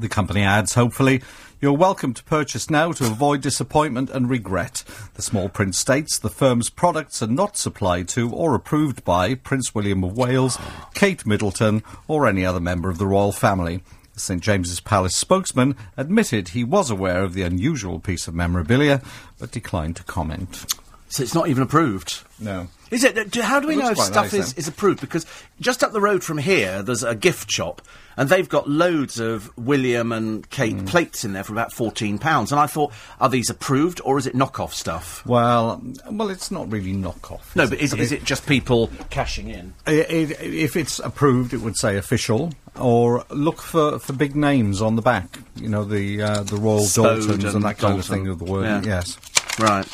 The 0.00 0.08
company 0.08 0.42
adds, 0.42 0.74
hopefully, 0.74 1.22
you're 1.64 1.72
welcome 1.72 2.12
to 2.12 2.22
purchase 2.24 2.68
now 2.68 2.92
to 2.92 3.06
avoid 3.06 3.40
disappointment 3.40 4.10
and 4.10 4.28
regret. 4.28 4.84
The 5.14 5.22
small 5.22 5.48
print 5.48 5.74
states 5.74 6.18
the 6.18 6.28
firm's 6.28 6.68
products 6.68 7.22
are 7.22 7.26
not 7.26 7.56
supplied 7.56 8.06
to 8.08 8.30
or 8.30 8.54
approved 8.54 9.02
by 9.02 9.34
Prince 9.34 9.74
William 9.74 10.04
of 10.04 10.14
Wales, 10.14 10.58
Kate 10.92 11.24
Middleton, 11.24 11.82
or 12.06 12.26
any 12.28 12.44
other 12.44 12.60
member 12.60 12.90
of 12.90 12.98
the 12.98 13.06
royal 13.06 13.32
family. 13.32 13.82
The 14.12 14.20
St 14.20 14.42
James's 14.42 14.80
Palace 14.80 15.16
spokesman 15.16 15.74
admitted 15.96 16.48
he 16.48 16.64
was 16.64 16.90
aware 16.90 17.22
of 17.22 17.32
the 17.32 17.40
unusual 17.40 17.98
piece 17.98 18.28
of 18.28 18.34
memorabilia, 18.34 19.00
but 19.38 19.50
declined 19.50 19.96
to 19.96 20.04
comment. 20.04 20.66
So 21.08 21.22
it's 21.22 21.34
not 21.34 21.48
even 21.48 21.62
approved. 21.62 22.22
No. 22.40 22.68
Is 22.90 23.04
it? 23.04 23.30
Do, 23.30 23.40
how 23.42 23.60
do 23.60 23.68
we 23.68 23.74
It 23.74 23.78
know 23.78 23.90
if 23.90 23.98
stuff 23.98 24.32
nice, 24.32 24.34
is, 24.34 24.52
then. 24.54 24.58
is 24.60 24.68
approved? 24.68 25.00
Because 25.00 25.26
just 25.60 25.82
up 25.84 25.92
the 25.92 26.00
road 26.00 26.22
from 26.24 26.38
here, 26.38 26.82
there's 26.82 27.02
a 27.02 27.14
gift 27.14 27.50
shop, 27.50 27.82
and 28.16 28.28
they've 28.28 28.48
got 28.48 28.68
loads 28.68 29.18
of 29.20 29.56
William 29.56 30.12
and 30.12 30.48
Kate 30.50 30.74
Hmm. 30.78 30.84
plates 30.86 31.24
in 31.24 31.32
there 31.32 31.44
for 31.44 31.52
about 31.52 31.72
fourteen 31.72 32.18
pounds. 32.18 32.52
And 32.52 32.60
I 32.60 32.66
thought, 32.66 32.92
are 33.20 33.28
these 33.28 33.48
approved 33.50 34.00
or 34.04 34.18
is 34.18 34.26
it 34.26 34.34
knockoff 34.34 34.72
stuff? 34.72 35.24
Well, 35.26 35.82
well, 36.10 36.30
it's 36.30 36.50
not 36.50 36.70
really 36.70 36.92
knockoff. 36.94 37.54
No, 37.54 37.68
but 37.68 37.78
is, 37.80 37.92
is 37.94 38.12
it 38.12 38.24
just 38.24 38.46
people 38.46 38.90
cashing 39.10 39.48
in? 39.50 39.74
If 39.86 40.76
it's 40.76 40.98
approved, 41.00 41.52
it 41.52 41.58
would 41.60 41.76
say 41.76 41.96
official, 41.96 42.52
or 42.78 43.24
look 43.30 43.60
for, 43.60 43.98
for 43.98 44.12
big 44.12 44.34
names 44.36 44.80
on 44.82 44.96
the 44.96 45.02
back. 45.02 45.38
You 45.56 45.68
know, 45.68 45.84
the 45.84 46.22
uh, 46.22 46.42
the 46.42 46.56
Royal 46.56 46.80
Spode 46.84 47.22
Doultons 47.22 47.44
and, 47.44 47.54
and 47.56 47.64
that 47.64 47.78
kind 47.78 47.98
of 47.98 48.04
thing 48.04 48.28
of 48.28 48.38
the 48.38 48.44
word. 48.44 48.64
Yeah. 48.64 48.82
Yes. 48.84 49.18
Right. 49.58 49.86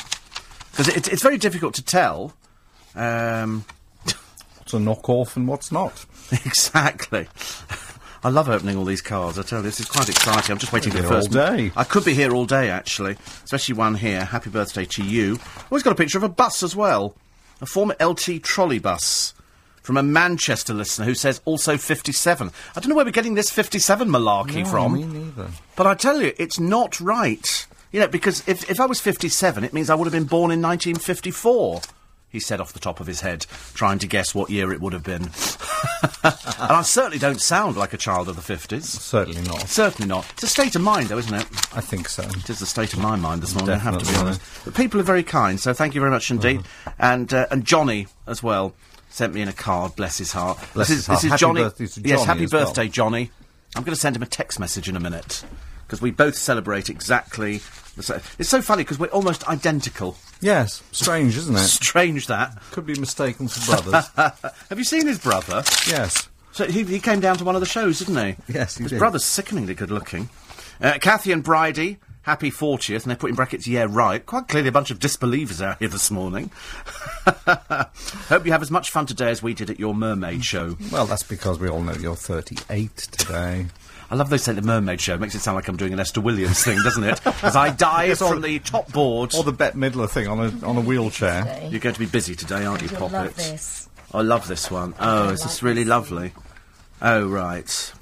Because 0.70 0.88
it's, 0.88 1.08
it's 1.08 1.22
very 1.22 1.38
difficult 1.38 1.74
to 1.74 1.82
tell. 1.84 2.34
Um, 2.94 3.64
What's 4.58 4.74
a 4.74 4.76
knockoff 4.78 5.36
and 5.36 5.48
what's 5.48 5.72
not? 5.72 6.04
exactly. 6.32 7.26
I 8.22 8.28
love 8.28 8.48
opening 8.50 8.76
all 8.76 8.84
these 8.84 9.00
cards. 9.00 9.38
I 9.38 9.42
tell 9.42 9.60
you, 9.60 9.64
this 9.64 9.80
is 9.80 9.86
quite 9.86 10.08
exciting. 10.08 10.52
I'm 10.52 10.58
just 10.58 10.72
waiting 10.72 10.92
for 10.92 10.98
the 10.98 11.04
here 11.04 11.12
all 11.16 11.22
first. 11.22 11.32
day. 11.32 11.72
I 11.74 11.84
could 11.84 12.04
be 12.04 12.12
here 12.14 12.32
all 12.34 12.44
day, 12.44 12.68
actually. 12.70 13.16
Especially 13.44 13.74
one 13.74 13.94
here. 13.94 14.24
Happy 14.26 14.50
birthday 14.50 14.84
to 14.84 15.02
you. 15.04 15.38
He's 15.70 15.82
got 15.82 15.92
a 15.92 15.96
picture 15.96 16.18
of 16.18 16.24
a 16.24 16.28
bus 16.28 16.62
as 16.62 16.76
well. 16.76 17.16
A 17.62 17.66
former 17.66 17.96
LT 18.00 18.42
trolley 18.42 18.78
bus. 18.78 19.32
From 19.82 19.96
a 19.96 20.02
Manchester 20.02 20.74
listener 20.74 21.06
who 21.06 21.14
says 21.14 21.40
also 21.46 21.78
57. 21.78 22.50
I 22.76 22.80
don't 22.80 22.90
know 22.90 22.94
where 22.94 23.06
we're 23.06 23.10
getting 23.10 23.34
this 23.34 23.50
57 23.50 24.06
malarkey 24.08 24.64
No, 24.64 24.64
from. 24.66 24.92
me 24.94 25.04
neither. 25.04 25.48
But 25.74 25.86
I 25.86 25.94
tell 25.94 26.20
you, 26.20 26.34
it's 26.38 26.60
not 26.60 27.00
right. 27.00 27.66
You 27.92 28.00
know, 28.00 28.08
because 28.08 28.46
if, 28.48 28.70
if 28.70 28.78
I 28.80 28.86
was 28.86 29.00
57, 29.00 29.64
it 29.64 29.72
means 29.72 29.90
I 29.90 29.94
would 29.94 30.04
have 30.04 30.12
been 30.12 30.24
born 30.24 30.50
in 30.50 30.62
1954. 30.62 31.80
He 32.28 32.38
said 32.38 32.60
off 32.60 32.72
the 32.72 32.78
top 32.78 33.00
of 33.00 33.08
his 33.08 33.22
head, 33.22 33.44
trying 33.74 33.98
to 33.98 34.06
guess 34.06 34.32
what 34.32 34.50
year 34.50 34.72
it 34.72 34.80
would 34.80 34.92
have 34.92 35.02
been. 35.02 35.22
and 36.22 36.70
I 36.70 36.82
certainly 36.82 37.18
don't 37.18 37.40
sound 37.40 37.76
like 37.76 37.92
a 37.92 37.96
child 37.96 38.28
of 38.28 38.36
the 38.36 38.54
50s. 38.54 38.84
Certainly 38.84 39.42
not. 39.42 39.68
Certainly 39.68 40.08
not. 40.08 40.30
It's 40.34 40.44
a 40.44 40.46
state 40.46 40.76
of 40.76 40.82
mind, 40.82 41.08
though, 41.08 41.18
isn't 41.18 41.34
it? 41.34 41.44
I 41.74 41.80
think 41.80 42.08
so. 42.08 42.22
It 42.22 42.48
is 42.48 42.60
the 42.60 42.66
state 42.66 42.92
of 42.92 43.00
my 43.00 43.16
mind 43.16 43.42
this 43.42 43.52
morning, 43.56 43.74
I 43.74 43.78
have 43.78 43.98
to 43.98 44.06
be 44.06 44.16
honest. 44.16 44.40
But 44.64 44.74
people 44.76 45.00
are 45.00 45.04
very 45.04 45.24
kind, 45.24 45.58
so 45.58 45.72
thank 45.72 45.96
you 45.96 46.00
very 46.00 46.12
much 46.12 46.30
indeed. 46.30 46.62
And 47.00 47.34
uh, 47.34 47.46
and 47.50 47.64
Johnny 47.64 48.06
as 48.28 48.44
well 48.44 48.74
sent 49.08 49.34
me 49.34 49.42
in 49.42 49.48
a 49.48 49.52
card, 49.52 49.96
bless 49.96 50.18
his 50.18 50.30
heart. 50.30 50.56
Bless 50.72 50.86
this 50.86 50.88
his 50.88 50.98
is, 50.98 51.06
heart. 51.06 51.22
This 51.22 51.32
is 51.32 51.40
Johnny. 51.40 51.62
birthday 51.62 51.86
to 51.86 52.00
yes, 52.08 52.24
happy 52.24 52.44
as 52.44 52.52
well. 52.52 52.66
birthday, 52.66 52.86
Johnny. 52.86 53.32
I'm 53.74 53.82
going 53.82 53.94
to 53.94 54.00
send 54.00 54.14
him 54.14 54.22
a 54.22 54.26
text 54.26 54.60
message 54.60 54.88
in 54.88 54.94
a 54.94 55.00
minute 55.00 55.44
because 55.90 56.00
we 56.00 56.12
both 56.12 56.36
celebrate 56.36 56.88
exactly 56.88 57.58
the 57.96 58.02
same. 58.04 58.20
It's 58.38 58.48
so 58.48 58.62
funny 58.62 58.84
because 58.84 59.00
we're 59.00 59.08
almost 59.08 59.46
identical. 59.48 60.16
Yes. 60.40 60.84
Strange, 60.92 61.36
isn't 61.36 61.56
it? 61.56 61.58
Strange 61.58 62.28
that. 62.28 62.62
Could 62.70 62.86
be 62.86 62.94
mistaken 62.94 63.48
for 63.48 63.72
brothers. 63.72 64.06
Have 64.68 64.78
you 64.78 64.84
seen 64.84 65.08
his 65.08 65.18
brother? 65.18 65.64
yes. 65.88 66.28
So 66.52 66.64
he, 66.66 66.84
he 66.84 67.00
came 67.00 67.18
down 67.18 67.38
to 67.38 67.44
one 67.44 67.56
of 67.56 67.60
the 67.60 67.66
shows, 67.66 67.98
didn't 67.98 68.24
he? 68.24 68.36
Yes, 68.52 68.76
he 68.76 68.84
His 68.84 68.92
did. 68.92 68.98
brother's 69.00 69.24
sickeningly 69.24 69.74
good 69.74 69.90
looking. 69.90 70.28
Uh, 70.80 70.98
Kathy 71.00 71.32
and 71.32 71.42
Bridie, 71.42 71.98
happy 72.22 72.52
40th, 72.52 73.02
and 73.02 73.10
they 73.10 73.16
put 73.16 73.30
in 73.30 73.34
brackets, 73.36 73.66
yeah, 73.66 73.86
right. 73.90 74.24
Quite 74.24 74.46
clearly 74.46 74.68
a 74.68 74.72
bunch 74.72 74.92
of 74.92 75.00
disbelievers 75.00 75.60
out 75.60 75.80
here 75.80 75.88
this 75.88 76.08
morning. 76.12 76.52
Hope 77.36 78.46
you 78.46 78.52
have 78.52 78.62
as 78.62 78.70
much 78.70 78.90
fun 78.90 79.06
today 79.06 79.30
as 79.30 79.42
we 79.42 79.54
did 79.54 79.70
at 79.70 79.80
your 79.80 79.94
mermaid 79.94 80.44
show. 80.44 80.76
Well, 80.92 81.06
that's 81.06 81.24
because 81.24 81.58
we 81.58 81.68
all 81.68 81.82
know 81.82 81.94
you're 81.94 82.14
38 82.16 82.96
today. 82.96 83.66
I 84.10 84.16
love 84.16 84.28
they 84.28 84.38
say 84.38 84.52
the 84.52 84.62
mermaid 84.62 85.00
show. 85.00 85.14
It 85.14 85.20
makes 85.20 85.34
it 85.36 85.40
sound 85.40 85.54
like 85.54 85.68
I'm 85.68 85.76
doing 85.76 85.92
an 85.92 86.00
Esther 86.00 86.20
Williams 86.20 86.64
thing, 86.64 86.78
doesn't 86.82 87.04
it? 87.04 87.24
As 87.44 87.54
I 87.54 87.70
dive 87.70 88.20
or- 88.22 88.30
from 88.30 88.42
the 88.42 88.58
top 88.58 88.92
board. 88.92 89.34
Or 89.36 89.44
the 89.44 89.52
Bette 89.52 89.76
Midler 89.78 90.10
thing 90.10 90.26
on 90.26 90.38
a 90.40 90.66
on 90.66 90.76
a 90.76 90.80
wheelchair. 90.80 91.68
You're 91.70 91.80
going 91.80 91.94
to 91.94 92.00
be 92.00 92.06
busy 92.06 92.34
today, 92.34 92.64
aren't 92.64 92.82
you, 92.82 92.88
You'll 92.88 92.98
Poppet? 93.08 93.12
love 93.12 93.36
this. 93.36 93.88
I 94.12 94.22
love 94.22 94.48
this 94.48 94.70
one. 94.70 94.94
Oh, 94.98 95.28
is 95.28 95.42
this 95.44 95.62
really 95.62 95.84
lovely? 95.84 96.32
Oh, 97.00 97.28
right. 97.28 97.92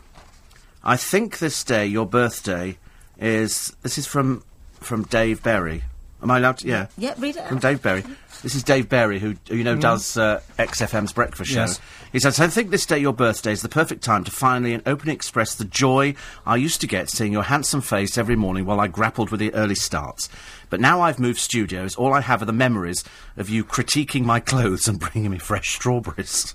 I 0.83 0.97
think 0.97 1.39
this 1.39 1.63
day, 1.63 1.85
your 1.87 2.07
birthday, 2.07 2.79
is. 3.19 3.77
This 3.83 3.99
is 3.99 4.07
from 4.07 4.43
from 4.81 5.03
Dave 5.03 5.43
Berry. 5.43 5.85
Am 6.23 6.31
I 6.31 6.39
allowed 6.39 6.59
to? 6.59 6.67
Yeah. 6.69 6.87
Yeah, 6.97 7.15
read 7.19 7.37
it 7.37 7.47
From. 7.47 7.59
Dave 7.59 7.83
Berry. 7.83 8.03
This 8.43 8.55
is 8.55 8.63
Dave 8.63 8.89
Berry, 8.89 9.19
who, 9.19 9.35
who 9.49 9.57
you 9.57 9.65
know 9.65 9.77
does 9.77 10.17
uh, 10.17 10.41
XFM's 10.59 11.13
breakfast 11.13 11.51
show. 11.51 11.61
Yes. 11.61 11.81
He 12.13 12.21
says, 12.21 12.39
I 12.39 12.47
think 12.47 12.71
this 12.71 12.87
day, 12.87 12.99
your 12.99 13.13
birthday, 13.13 13.51
is 13.51 13.63
the 13.63 13.69
perfect 13.69 14.05
time 14.05 14.23
to 14.25 14.31
finally 14.31 14.73
and 14.73 14.83
openly 14.87 15.13
express 15.13 15.55
the 15.55 15.65
joy 15.65 16.15
I 16.47 16.57
used 16.57 16.81
to 16.83 16.87
get 16.87 17.11
seeing 17.11 17.33
your 17.33 17.43
handsome 17.43 17.81
face 17.81 18.17
every 18.17 18.37
morning 18.37 18.65
while 18.65 18.81
I 18.81 18.87
grappled 18.87 19.31
with 19.31 19.41
the 19.41 19.53
early 19.55 19.75
starts. 19.75 20.29
But 20.71 20.81
now 20.81 21.01
I've 21.01 21.19
moved 21.19 21.39
studios, 21.39 21.97
all 21.97 22.15
I 22.15 22.21
have 22.21 22.41
are 22.41 22.47
the 22.47 22.53
memories 22.53 23.03
of 23.37 23.51
you 23.51 23.65
critiquing 23.65 24.25
my 24.25 24.39
clothes 24.39 24.87
and 24.87 25.01
bringing 25.01 25.31
me 25.31 25.39
fresh 25.39 25.75
strawberries. 25.75 26.55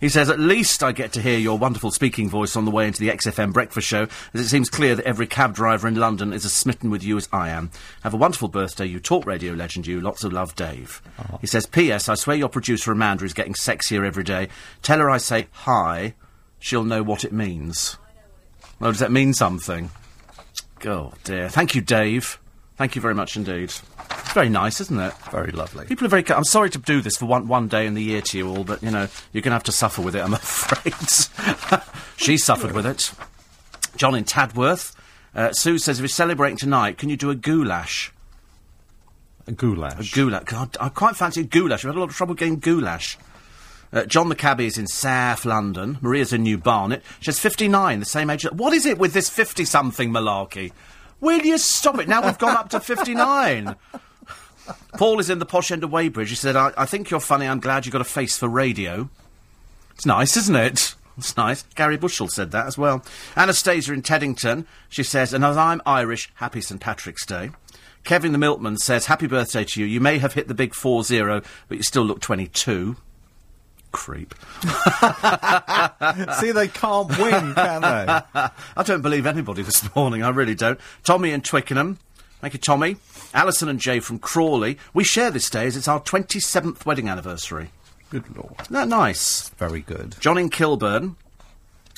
He 0.00 0.08
says, 0.08 0.28
at 0.28 0.40
least 0.40 0.82
I 0.82 0.92
get 0.92 1.12
to 1.12 1.22
hear 1.22 1.38
your 1.38 1.58
wonderful 1.58 1.90
speaking 1.90 2.28
voice 2.28 2.56
on 2.56 2.64
the 2.64 2.70
way 2.70 2.86
into 2.86 3.00
the 3.00 3.10
XFM 3.10 3.52
breakfast 3.52 3.86
show, 3.86 4.08
as 4.34 4.40
it 4.40 4.48
seems 4.48 4.68
clear 4.68 4.94
that 4.94 5.04
every 5.04 5.26
cab 5.26 5.54
driver 5.54 5.86
in 5.86 5.94
London 5.94 6.32
is 6.32 6.44
as 6.44 6.52
smitten 6.52 6.90
with 6.90 7.02
you 7.02 7.16
as 7.16 7.28
I 7.32 7.50
am. 7.50 7.70
Have 8.02 8.14
a 8.14 8.18
wonderful 8.18 8.48
birthday, 8.48 8.86
you 8.86 9.00
talk 9.00 9.26
radio 9.26 9.52
legend, 9.52 9.86
you. 9.86 10.00
Lots 10.00 10.24
of 10.24 10.32
love, 10.32 10.54
Dave. 10.56 11.02
He 11.40 11.46
says, 11.46 11.66
P.S. 11.66 12.08
I 12.08 12.14
swear 12.14 12.36
your 12.36 12.48
producer 12.48 12.92
Amanda 12.92 13.24
is 13.24 13.34
getting 13.34 13.54
sexier 13.54 14.06
every 14.06 14.24
day. 14.24 14.48
Tell 14.82 14.98
her 14.98 15.10
I 15.10 15.18
say 15.18 15.48
hi, 15.52 16.14
she'll 16.58 16.84
know 16.84 17.02
what 17.02 17.24
it 17.24 17.32
means. 17.32 17.98
Well, 18.80 18.90
does 18.90 19.00
that 19.00 19.12
mean 19.12 19.32
something? 19.32 19.90
Oh, 20.84 21.12
dear. 21.22 21.48
Thank 21.48 21.74
you, 21.76 21.80
Dave. 21.80 22.40
Thank 22.76 22.96
you 22.96 23.02
very 23.02 23.14
much 23.14 23.36
indeed. 23.36 23.64
It's 23.64 23.82
very 24.32 24.48
nice, 24.48 24.80
isn't 24.80 24.98
it? 24.98 25.12
Very 25.30 25.52
lovely. 25.52 25.86
People 25.86 26.06
are 26.06 26.10
very. 26.10 26.22
ki- 26.22 26.32
I'm 26.34 26.44
sorry 26.44 26.70
to 26.70 26.78
do 26.78 27.00
this 27.00 27.16
for 27.16 27.26
one 27.26 27.46
one 27.48 27.68
day 27.68 27.86
in 27.86 27.94
the 27.94 28.02
year 28.02 28.22
to 28.22 28.38
you 28.38 28.48
all, 28.48 28.64
but 28.64 28.82
you 28.82 28.90
know 28.90 29.08
you're 29.32 29.42
going 29.42 29.50
to 29.50 29.56
have 29.56 29.62
to 29.64 29.72
suffer 29.72 30.00
with 30.02 30.16
it. 30.16 30.20
I'm 30.20 30.34
afraid. 30.34 30.94
she 32.16 32.36
suffered 32.38 32.72
with 32.72 32.86
it. 32.86 33.12
John 33.96 34.14
in 34.14 34.24
Tadworth. 34.24 34.96
Uh, 35.34 35.52
Sue 35.52 35.78
says, 35.78 35.98
if 35.98 36.02
you're 36.02 36.08
celebrating 36.08 36.58
tonight, 36.58 36.98
can 36.98 37.08
you 37.08 37.16
do 37.16 37.30
a 37.30 37.34
goulash? 37.34 38.12
A 39.46 39.52
goulash. 39.52 40.12
A 40.12 40.14
goulash. 40.14 40.44
God, 40.44 40.76
I 40.78 40.88
quite 40.90 41.16
fancy 41.16 41.40
a 41.40 41.44
goulash. 41.44 41.84
I've 41.84 41.90
had 41.90 41.96
a 41.96 42.00
lot 42.00 42.10
of 42.10 42.16
trouble 42.16 42.34
getting 42.34 42.58
goulash. 42.58 43.16
Uh, 43.92 44.04
John 44.04 44.28
the 44.28 44.34
cabbie 44.34 44.66
is 44.66 44.78
in 44.78 44.86
South 44.86 45.44
London. 45.44 45.98
Maria's 46.00 46.32
in 46.32 46.42
New 46.42 46.58
Barnet. 46.58 47.02
She's 47.20 47.38
59, 47.38 48.00
the 48.00 48.04
same 48.06 48.30
age. 48.30 48.44
What 48.44 48.72
is 48.72 48.86
it 48.86 48.98
with 48.98 49.12
this 49.12 49.28
50-something 49.30 50.10
malarkey? 50.10 50.72
Will 51.22 51.40
you 51.40 51.56
stop 51.56 52.00
it? 52.00 52.08
Now 52.08 52.24
we've 52.24 52.36
gone 52.36 52.56
up 52.56 52.68
to 52.70 52.80
59. 52.80 53.76
Paul 54.98 55.20
is 55.20 55.30
in 55.30 55.38
the 55.38 55.46
posh 55.46 55.70
end 55.70 55.84
of 55.84 55.92
Weybridge. 55.92 56.30
He 56.30 56.34
said, 56.34 56.56
I, 56.56 56.72
I 56.76 56.84
think 56.84 57.10
you're 57.10 57.20
funny. 57.20 57.46
I'm 57.46 57.60
glad 57.60 57.86
you've 57.86 57.92
got 57.92 58.00
a 58.00 58.04
face 58.04 58.36
for 58.36 58.48
radio. 58.48 59.08
It's 59.94 60.04
nice, 60.04 60.36
isn't 60.36 60.56
it? 60.56 60.96
It's 61.16 61.36
nice. 61.36 61.62
Garry 61.76 61.96
Bushell 61.96 62.26
said 62.26 62.50
that 62.50 62.66
as 62.66 62.76
well. 62.76 63.04
Anastasia 63.36 63.92
in 63.92 64.02
Teddington, 64.02 64.66
she 64.88 65.04
says, 65.04 65.32
and 65.32 65.44
as 65.44 65.56
I'm 65.56 65.80
Irish, 65.86 66.32
happy 66.36 66.60
St 66.60 66.80
Patrick's 66.80 67.24
Day. 67.24 67.50
Kevin 68.02 68.32
the 68.32 68.38
Milkman 68.38 68.78
says, 68.78 69.06
happy 69.06 69.28
birthday 69.28 69.62
to 69.62 69.80
you. 69.80 69.86
You 69.86 70.00
may 70.00 70.18
have 70.18 70.32
hit 70.32 70.48
the 70.48 70.54
big 70.54 70.72
4-0, 70.72 71.44
but 71.68 71.76
you 71.76 71.84
still 71.84 72.02
look 72.02 72.20
22. 72.20 72.96
Creep. 73.92 74.34
See, 76.40 76.50
they 76.50 76.68
can't 76.68 77.08
win, 77.18 77.54
can 77.54 77.82
they? 77.82 78.20
I 78.76 78.82
don't 78.84 79.02
believe 79.02 79.26
anybody 79.26 79.62
this 79.62 79.94
morning, 79.94 80.22
I 80.22 80.30
really 80.30 80.54
don't. 80.54 80.80
Tommy 81.04 81.30
in 81.30 81.42
Twickenham. 81.42 81.98
Thank 82.40 82.54
you, 82.54 82.60
Tommy. 82.60 82.96
Alison 83.34 83.68
and 83.68 83.78
Jay 83.78 84.00
from 84.00 84.18
Crawley. 84.18 84.78
We 84.92 85.04
share 85.04 85.30
this 85.30 85.48
day 85.48 85.66
as 85.66 85.76
it's 85.76 85.86
our 85.86 86.00
27th 86.00 86.84
wedding 86.84 87.08
anniversary. 87.08 87.70
Good 88.10 88.36
lord. 88.36 88.54
Isn't 88.62 88.72
that 88.74 88.88
nice? 88.88 89.50
Very 89.50 89.80
good. 89.80 90.16
John 90.18 90.36
in 90.38 90.50
Kilburn. 90.50 91.16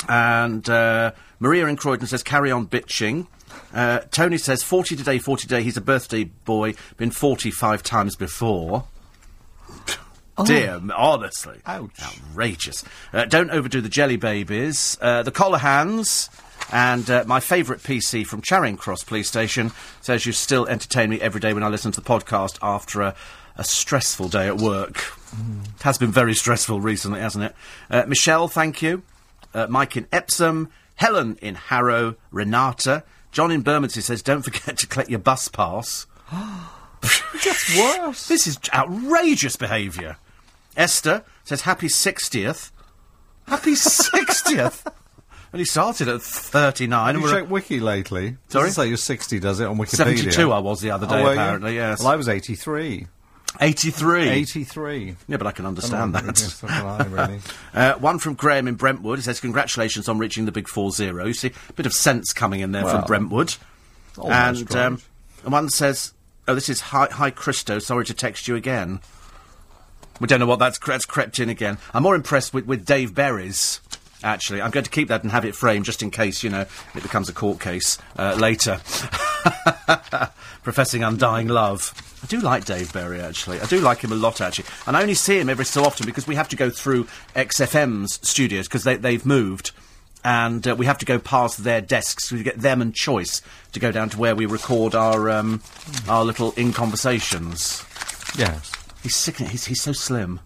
And 0.09 0.68
uh, 0.68 1.12
Maria 1.40 1.66
in 1.66 1.76
Croydon 1.76 2.07
says, 2.07 2.22
carry 2.22 2.50
on 2.50 2.66
bitching. 2.66 3.26
Uh, 3.72 4.00
Tony 4.11 4.38
says, 4.38 4.62
40 4.62 4.96
today, 4.96 5.18
40 5.18 5.42
today. 5.48 5.62
He's 5.62 5.76
a 5.76 5.80
birthday 5.80 6.24
boy, 6.24 6.74
been 6.96 7.11
45 7.11 7.83
times 7.83 8.16
before. 8.16 8.85
Dear, 10.44 10.80
honestly. 10.94 11.60
Ouch. 11.66 12.00
Outrageous. 12.02 12.84
Uh, 13.12 13.24
don't 13.26 13.50
overdo 13.50 13.80
the 13.80 13.88
jelly 13.88 14.16
babies. 14.16 14.98
Uh, 15.00 15.22
the 15.22 15.30
collar 15.30 15.58
hands. 15.58 16.28
And 16.72 17.08
uh, 17.08 17.24
my 17.26 17.40
favourite 17.40 17.82
PC 17.82 18.26
from 18.26 18.40
Charing 18.42 18.76
Cross 18.76 19.04
Police 19.04 19.28
Station 19.28 19.70
says 20.00 20.26
you 20.26 20.32
still 20.32 20.66
entertain 20.66 21.10
me 21.10 21.20
every 21.20 21.40
day 21.40 21.52
when 21.52 21.62
I 21.62 21.68
listen 21.68 21.92
to 21.92 22.00
the 22.00 22.06
podcast 22.06 22.58
after 22.62 23.02
a, 23.02 23.14
a 23.56 23.64
stressful 23.64 24.28
day 24.28 24.48
at 24.48 24.56
work. 24.56 25.04
It 25.76 25.82
has 25.82 25.98
been 25.98 26.10
very 26.10 26.34
stressful 26.34 26.80
recently, 26.80 27.20
hasn't 27.20 27.44
it? 27.44 27.54
Uh, 27.90 28.04
Michelle, 28.06 28.48
thank 28.48 28.82
you. 28.82 29.02
Uh, 29.52 29.66
Mike 29.68 29.96
in 29.96 30.06
Epsom. 30.10 30.70
Helen 30.96 31.36
in 31.42 31.54
Harrow, 31.56 32.16
Renata. 32.30 33.04
John 33.32 33.50
in 33.50 33.62
Bermondsey 33.62 34.00
says, 34.00 34.22
don't 34.22 34.42
forget 34.42 34.78
to 34.78 34.86
collect 34.86 35.10
your 35.10 35.18
bus 35.18 35.48
pass. 35.48 36.06
Gets 37.42 37.76
worse. 37.76 38.28
This 38.28 38.46
is 38.46 38.58
outrageous 38.72 39.56
behaviour. 39.56 40.16
Esther 40.76 41.24
says, 41.44 41.62
happy 41.62 41.88
60th. 41.88 42.70
Happy 43.46 43.72
60th? 43.72 44.87
And 45.52 45.60
he 45.60 45.64
started 45.64 46.08
at 46.08 46.20
39. 46.22 47.14
Have 47.14 47.22
you 47.22 47.30
checked 47.30 47.48
Wiki 47.48 47.78
lately? 47.78 48.37
Sorry? 48.48 48.66
Doesn't 48.68 48.82
say 48.82 48.88
you're 48.88 48.96
60, 48.96 49.38
does 49.38 49.60
it, 49.60 49.66
on 49.68 49.76
Wikipedia? 49.76 49.96
72 49.96 50.52
I 50.52 50.58
was 50.58 50.80
the 50.80 50.90
other 50.90 51.06
day, 51.06 51.14
Oh, 51.20 51.22
were 51.24 51.34
you? 51.34 51.38
apparently, 51.40 51.74
yes. 51.76 52.00
Well, 52.00 52.08
I 52.08 52.16
was 52.16 52.28
83. 52.28 53.06
83. 53.60 54.28
83. 54.30 55.16
Yeah, 55.28 55.37
but 55.37 55.46
I 55.46 55.52
can 55.52 55.64
understand 55.64 56.16
Oh, 56.16 56.20
that. 56.20 56.40
yes, 56.40 56.64
I, 56.64 57.04
really. 57.04 57.38
Uh, 57.74 57.94
one 57.94 58.18
from 58.18 58.34
Graham 58.34 58.66
in 58.66 58.74
Brentwood. 58.74 59.18
He 59.18 59.22
says, 59.22 59.38
Congratulations 59.40 60.08
on 60.08 60.18
reaching 60.18 60.44
the 60.44 60.52
big 60.52 60.66
4 60.68 60.90
0. 60.90 61.24
You 61.26 61.32
see, 61.34 61.52
a 61.68 61.72
bit 61.74 61.87
of 61.87 61.92
sense 61.92 62.32
coming 62.32 62.60
in 62.60 62.72
there 62.72 62.82
Well, 62.84 62.98
from 62.98 63.06
Brentwood. 63.06 63.54
and 64.28 64.74
um, 64.76 65.00
and 65.44 65.52
one 65.52 65.68
says, 65.68 66.14
Oh, 66.48 66.54
this 66.54 66.68
is 66.68 66.80
Hi, 66.80 67.06
hi 67.10 67.30
Christo. 67.30 67.78
Sorry 67.78 68.04
to 68.06 68.14
text 68.14 68.48
you 68.48 68.56
again. 68.56 69.00
We 70.20 70.27
don't 70.27 70.40
know 70.40 70.46
what 70.46 70.59
that's, 70.59 70.79
that's 70.79 71.05
crept 71.05 71.38
in 71.38 71.48
again. 71.48 71.79
I'm 71.92 72.03
more 72.03 72.14
impressed 72.14 72.55
with, 72.55 72.66
with 72.66 72.87
Dave 72.87 73.14
Berry's. 73.14 73.81
Actually, 74.22 74.62
I'm 74.62 74.70
going 74.70 74.85
to 74.85 74.90
keep 74.90 75.09
that 75.09 75.22
and 75.22 75.31
have 75.33 75.44
it 75.44 75.55
framed 75.55 75.85
just 75.85 76.03
in 76.03 76.11
case, 76.11 76.42
you 76.42 76.48
know, 76.48 76.62
it 76.94 77.03
becomes 77.03 77.29
a 77.29 77.33
court 77.35 77.61
case 77.61 77.98
uh, 78.16 78.35
later. 78.40 78.81
Professing 80.62 81.05
undying 81.05 81.48
love. 81.48 81.92
I 82.22 82.27
do 82.27 82.40
like 82.40 82.64
Dave 82.64 82.90
Berry, 82.90 83.20
actually. 83.20 83.61
I 83.61 83.66
do 83.66 83.81
like 83.81 84.00
him 84.00 84.12
a 84.12 84.14
lot, 84.14 84.40
actually. 84.40 84.64
And 84.87 84.96
I 84.96 85.03
only 85.03 85.12
see 85.12 85.38
him 85.38 85.50
every 85.50 85.66
so 85.66 85.85
often 85.85 86.07
because 86.07 86.27
we 86.27 86.37
have 86.37 86.48
to 86.48 86.57
go 86.57 86.70
through 86.70 87.05
XFM's 87.37 88.27
studios 88.27 88.66
because 88.66 88.85
they, 88.85 88.96
they've 88.96 89.27
moved. 89.27 89.72
And 90.24 90.66
uh, 90.66 90.74
we 90.74 90.87
have 90.87 90.96
to 90.98 91.05
go 91.05 91.18
past 91.18 91.62
their 91.62 91.83
desks. 91.83 92.33
We 92.33 92.42
get 92.42 92.59
them 92.59 92.81
and 92.81 92.94
Choice 92.94 93.42
to 93.72 93.81
go 93.81 93.92
down 93.92 94.09
to 94.09 94.18
where 94.18 94.35
we 94.35 94.46
record 94.46 94.94
our 94.94 95.29
um, 95.29 95.61
our 96.09 96.24
little 96.24 96.53
in 96.53 96.72
conversations. 96.72 97.85
Yes. 98.38 98.72
He's 99.04 99.14
sick. 99.14 99.36
He's, 99.36 99.66
he's 99.66 99.82
so 99.82 99.92
slim. 99.92 100.40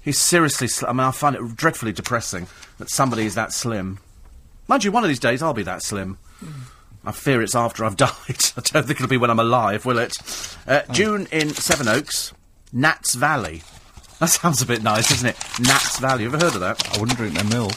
He's 0.00 0.18
seriously. 0.18 0.68
Sl- 0.68 0.86
I 0.86 0.92
mean, 0.92 1.00
I 1.00 1.10
find 1.10 1.34
it 1.34 1.56
dreadfully 1.56 1.92
depressing 1.92 2.46
that 2.78 2.88
somebody 2.88 3.26
is 3.26 3.34
that 3.34 3.52
slim. 3.52 3.98
Mind 4.68 4.84
you, 4.84 4.92
one 4.92 5.02
of 5.04 5.08
these 5.08 5.18
days 5.18 5.42
I'll 5.42 5.52
be 5.52 5.64
that 5.64 5.82
slim. 5.82 6.18
I 7.04 7.10
fear 7.12 7.42
it's 7.42 7.56
after 7.56 7.84
I've 7.84 7.96
died. 7.98 8.12
I 8.56 8.60
don't 8.62 8.86
think 8.86 8.92
it'll 8.92 9.08
be 9.08 9.16
when 9.16 9.30
I'm 9.30 9.40
alive, 9.40 9.84
will 9.84 9.98
it? 9.98 10.16
Uh, 10.66 10.82
June 10.92 11.26
in 11.32 11.50
Sevenoaks, 11.50 12.32
Nats 12.72 13.14
Valley. 13.16 13.62
That 14.20 14.30
sounds 14.30 14.62
a 14.62 14.66
bit 14.66 14.82
nice, 14.82 15.08
doesn't 15.08 15.30
it? 15.30 15.36
Nats 15.60 15.98
Valley. 15.98 16.24
Ever 16.26 16.38
heard 16.38 16.54
of 16.54 16.60
that? 16.60 16.96
I 16.96 17.00
wouldn't 17.00 17.18
drink 17.18 17.34
their 17.34 17.44
milk. 17.44 17.72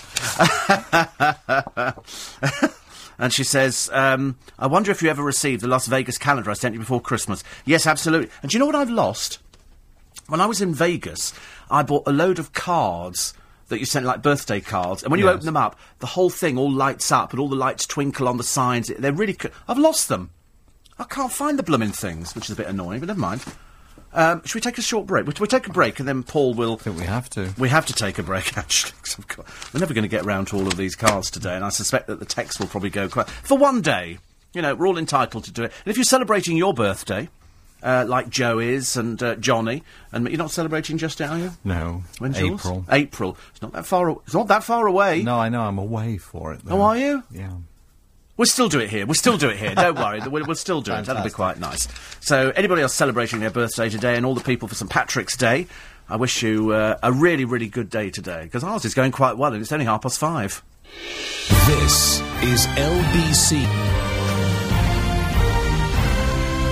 And 3.19 3.33
she 3.33 3.43
says, 3.43 3.89
um, 3.93 4.37
I 4.59 4.67
wonder 4.67 4.91
if 4.91 5.01
you 5.01 5.09
ever 5.09 5.23
received 5.23 5.63
the 5.63 5.67
Las 5.67 5.87
Vegas 5.87 6.19
calendar 6.19 6.51
I 6.51 6.53
sent 6.53 6.73
you 6.75 6.79
before 6.79 7.01
Christmas. 7.01 7.43
Yes, 7.65 7.87
absolutely. 7.87 8.29
And 8.43 8.51
do 8.51 8.55
you 8.55 8.59
know 8.59 8.67
what 8.67 8.75
I've 8.75 8.91
lost? 8.91 9.39
When 10.27 10.41
I 10.41 10.45
was 10.45 10.61
in 10.61 10.73
Vegas, 10.73 11.33
I 11.71 11.83
bought 11.83 12.03
a 12.07 12.11
load 12.11 12.39
of 12.39 12.53
cards 12.53 13.33
that 13.69 13.79
you 13.79 13.85
sent, 13.85 14.05
like 14.05 14.21
birthday 14.21 14.61
cards. 14.61 15.03
And 15.03 15.11
when 15.11 15.19
you 15.19 15.25
Yes. 15.25 15.35
open 15.35 15.45
them 15.45 15.57
up, 15.57 15.77
the 15.99 16.05
whole 16.07 16.29
thing 16.29 16.57
all 16.57 16.71
lights 16.71 17.11
up 17.11 17.31
and 17.31 17.39
all 17.39 17.49
the 17.49 17.55
lights 17.55 17.85
twinkle 17.85 18.27
on 18.27 18.37
the 18.37 18.43
signs. 18.43 18.91
They're 18.97 19.11
really. 19.13 19.33
Co- 19.33 19.49
I've 19.67 19.77
lost 19.77 20.07
them. 20.09 20.29
I 20.99 21.03
can't 21.03 21.31
find 21.31 21.59
the 21.59 21.63
blooming 21.63 21.91
things, 21.91 22.33
which 22.33 22.45
is 22.45 22.51
a 22.51 22.55
bit 22.55 22.67
annoying, 22.67 22.99
but 23.01 23.07
never 23.07 23.19
mind. 23.19 23.43
Um, 24.13 24.41
should 24.45 24.55
we 24.55 24.61
take 24.61 24.77
a 24.77 24.81
short 24.81 25.05
break? 25.05 25.25
We'll, 25.27 25.35
we'll 25.39 25.47
take 25.47 25.67
a 25.67 25.71
break 25.71 25.99
and 25.99 26.07
then 26.07 26.23
Paul 26.23 26.53
will. 26.55 26.73
I 26.73 26.77
think 26.77 26.97
we 26.97 27.03
have 27.05 27.29
to. 27.31 27.53
We 27.57 27.69
have 27.69 27.85
to 27.87 27.93
take 27.93 28.17
a 28.17 28.23
break, 28.23 28.57
actually. 28.57 28.93
'cause 29.03 29.15
I've 29.19 29.27
got- 29.27 29.45
we're 29.73 29.79
never 29.81 29.93
going 29.93 30.03
to 30.03 30.07
get 30.09 30.25
round 30.25 30.47
to 30.47 30.55
all 30.55 30.65
of 30.67 30.77
these 30.77 30.95
cards 30.95 31.29
today, 31.29 31.55
and 31.55 31.63
I 31.63 31.69
suspect 31.69 32.07
that 32.07 32.19
the 32.19 32.25
text 32.25 32.59
will 32.59 32.67
probably 32.67 32.89
go 32.89 33.07
quite. 33.09 33.29
For 33.29 33.57
one 33.57 33.81
day, 33.81 34.19
you 34.53 34.61
know, 34.61 34.73
we're 34.75 34.87
all 34.87 34.97
entitled 34.97 35.43
to 35.43 35.51
do 35.51 35.63
it. 35.63 35.73
And 35.85 35.91
if 35.91 35.97
you're 35.97 36.03
celebrating 36.05 36.55
your 36.57 36.73
birthday, 36.73 37.29
uh, 37.83 38.05
like 38.07 38.29
Joe 38.29 38.59
is 38.59 38.97
and 38.97 39.21
uh, 39.21 39.35
Johnny, 39.35 39.83
and 40.11 40.27
you're 40.27 40.37
not 40.37 40.51
celebrating 40.51 40.97
just 40.97 41.19
yet, 41.19 41.29
are 41.29 41.37
you? 41.39 41.51
No. 41.63 42.03
When's 42.19 42.39
yours? 42.39 42.59
April. 42.61 42.85
April. 42.91 43.37
It's 43.51 43.61
not 43.61 43.73
that 43.73 43.85
far. 43.85 44.09
a- 44.09 44.15
It's 44.25 44.33
not 44.33 44.47
that 44.47 44.63
far 44.63 44.87
away. 44.87 45.23
No, 45.23 45.37
I 45.39 45.49
know. 45.49 45.61
I'm 45.61 45.77
away 45.77 46.17
for 46.17 46.53
it. 46.53 46.61
Though. 46.65 46.77
Oh, 46.77 46.81
are 46.81 46.97
you? 46.97 47.23
Yeah. 47.31 47.51
We'll 48.35 48.45
still 48.45 48.69
do 48.69 48.79
it 48.79 48.89
here. 48.89 49.05
We'll 49.05 49.15
still 49.15 49.37
do 49.37 49.49
it 49.49 49.57
here. 49.57 49.73
Don't 49.73 49.95
worry. 49.99 50.19
We'll, 50.27 50.45
we'll 50.45 50.55
still 50.55 50.81
do 50.81 50.93
it. 50.93 51.05
That'll 51.05 51.23
be 51.23 51.29
quite 51.31 51.59
nice. 51.59 51.87
So, 52.19 52.51
anybody 52.55 52.83
else 52.83 52.93
celebrating 52.93 53.39
their 53.39 53.49
birthday 53.49 53.89
today 53.89 54.15
and 54.15 54.25
all 54.25 54.35
the 54.35 54.43
people 54.43 54.67
for 54.67 54.75
St 54.75 54.89
Patrick's 54.91 55.35
Day, 55.35 55.65
I 56.07 56.17
wish 56.17 56.43
you 56.43 56.71
uh, 56.71 56.97
a 57.01 57.11
really, 57.11 57.45
really 57.45 57.67
good 57.67 57.89
day 57.89 58.09
today 58.11 58.43
because 58.43 58.63
ours 58.63 58.85
is 58.85 58.93
going 58.93 59.11
quite 59.11 59.37
well 59.37 59.53
and 59.53 59.61
it's 59.61 59.71
only 59.71 59.85
half 59.85 60.03
past 60.03 60.19
five. 60.19 60.63
This 61.65 62.19
is 62.43 62.65
LBC. 62.67 64.06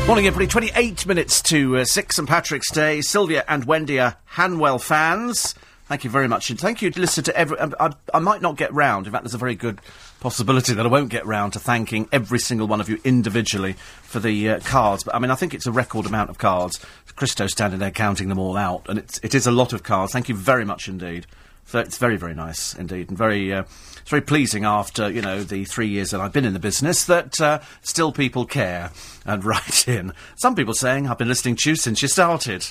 Morning, 0.07 0.27
everybody. 0.27 0.47
28 0.47 1.07
minutes 1.07 1.41
to 1.41 1.77
uh, 1.77 1.83
6 1.83 2.15
St 2.15 2.29
Patrick's 2.29 2.69
Day. 2.69 3.01
Sylvia 3.01 3.43
and 3.47 3.65
Wendy 3.65 3.99
are 3.99 4.15
Hanwell 4.35 4.79
fans. 4.79 5.55
Thank 5.87 6.03
you 6.03 6.11
very 6.11 6.27
much. 6.27 6.51
And 6.51 6.59
thank 6.59 6.83
you 6.83 6.91
to 6.91 7.01
listen 7.01 7.23
to 7.23 7.35
every. 7.35 7.57
um, 7.57 7.73
I, 7.79 7.91
I 8.13 8.19
might 8.19 8.39
not 8.39 8.55
get 8.55 8.71
round. 8.71 9.07
In 9.07 9.11
fact, 9.11 9.23
there's 9.23 9.33
a 9.33 9.39
very 9.39 9.55
good 9.55 9.81
possibility 10.19 10.75
that 10.75 10.85
I 10.85 10.89
won't 10.89 11.09
get 11.09 11.25
round 11.25 11.53
to 11.53 11.59
thanking 11.59 12.07
every 12.11 12.37
single 12.37 12.67
one 12.67 12.79
of 12.79 12.87
you 12.87 12.99
individually 13.03 13.73
for 14.03 14.19
the 14.19 14.51
uh, 14.51 14.59
cards. 14.59 15.03
But 15.03 15.15
I 15.15 15.19
mean, 15.19 15.31
I 15.31 15.35
think 15.35 15.55
it's 15.55 15.65
a 15.65 15.71
record 15.71 16.05
amount 16.05 16.29
of 16.29 16.37
cards. 16.37 16.85
Christo 17.15 17.47
standing 17.47 17.79
there 17.79 17.89
counting 17.89 18.29
them 18.29 18.37
all 18.37 18.57
out, 18.57 18.85
and 18.87 18.99
it's, 18.99 19.19
it 19.23 19.33
is 19.33 19.47
a 19.47 19.51
lot 19.51 19.73
of 19.73 19.81
cards. 19.81 20.13
Thank 20.13 20.29
you 20.29 20.35
very 20.35 20.65
much 20.65 20.87
indeed. 20.87 21.25
So 21.65 21.79
it's 21.79 21.97
very, 21.97 22.17
very 22.17 22.35
nice 22.35 22.75
indeed, 22.75 23.09
and 23.09 23.17
very, 23.17 23.51
uh, 23.51 23.63
it's 24.05 24.11
very 24.11 24.21
pleasing 24.21 24.65
after 24.65 25.09
you 25.09 25.19
know 25.19 25.41
the 25.43 25.65
three 25.65 25.87
years 25.87 26.11
that 26.11 26.21
I've 26.21 26.31
been 26.31 26.45
in 26.45 26.53
the 26.53 26.59
business 26.59 27.05
that 27.05 27.41
uh, 27.41 27.57
still 27.81 28.11
people 28.11 28.45
care 28.45 28.91
and 29.25 29.43
write 29.43 29.87
in. 29.87 30.13
Some 30.35 30.53
people 30.53 30.75
saying 30.75 31.07
I've 31.07 31.17
been 31.17 31.27
listening 31.27 31.55
to 31.55 31.71
you 31.71 31.75
since 31.75 32.03
you 32.03 32.07
started, 32.07 32.67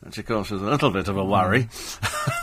which 0.00 0.18
of 0.18 0.26
course 0.26 0.50
is 0.50 0.60
a 0.60 0.64
little 0.64 0.90
bit 0.90 1.06
of 1.06 1.16
a 1.16 1.24
worry. 1.24 1.68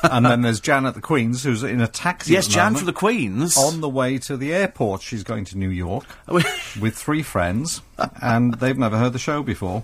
and 0.03 0.25
then 0.25 0.41
there's 0.41 0.61
Jan 0.61 0.85
at 0.85 0.93
the 0.93 1.01
Queen's, 1.01 1.43
who's 1.43 1.63
in 1.63 1.81
a 1.81 1.87
taxi. 1.87 2.31
yes, 2.31 2.47
Jan 2.47 2.67
moment, 2.67 2.77
from 2.77 2.85
the 2.85 2.93
Queens. 2.93 3.57
On 3.57 3.81
the 3.81 3.89
way 3.89 4.17
to 4.19 4.37
the 4.37 4.53
airport. 4.53 5.01
She's 5.01 5.25
going 5.25 5.43
to 5.43 5.57
New 5.57 5.69
York 5.69 6.05
with 6.29 6.95
three 6.95 7.23
friends, 7.23 7.81
and 8.21 8.53
they've 8.53 8.77
never 8.77 8.97
heard 8.97 9.11
the 9.11 9.19
show 9.19 9.43
before. 9.43 9.83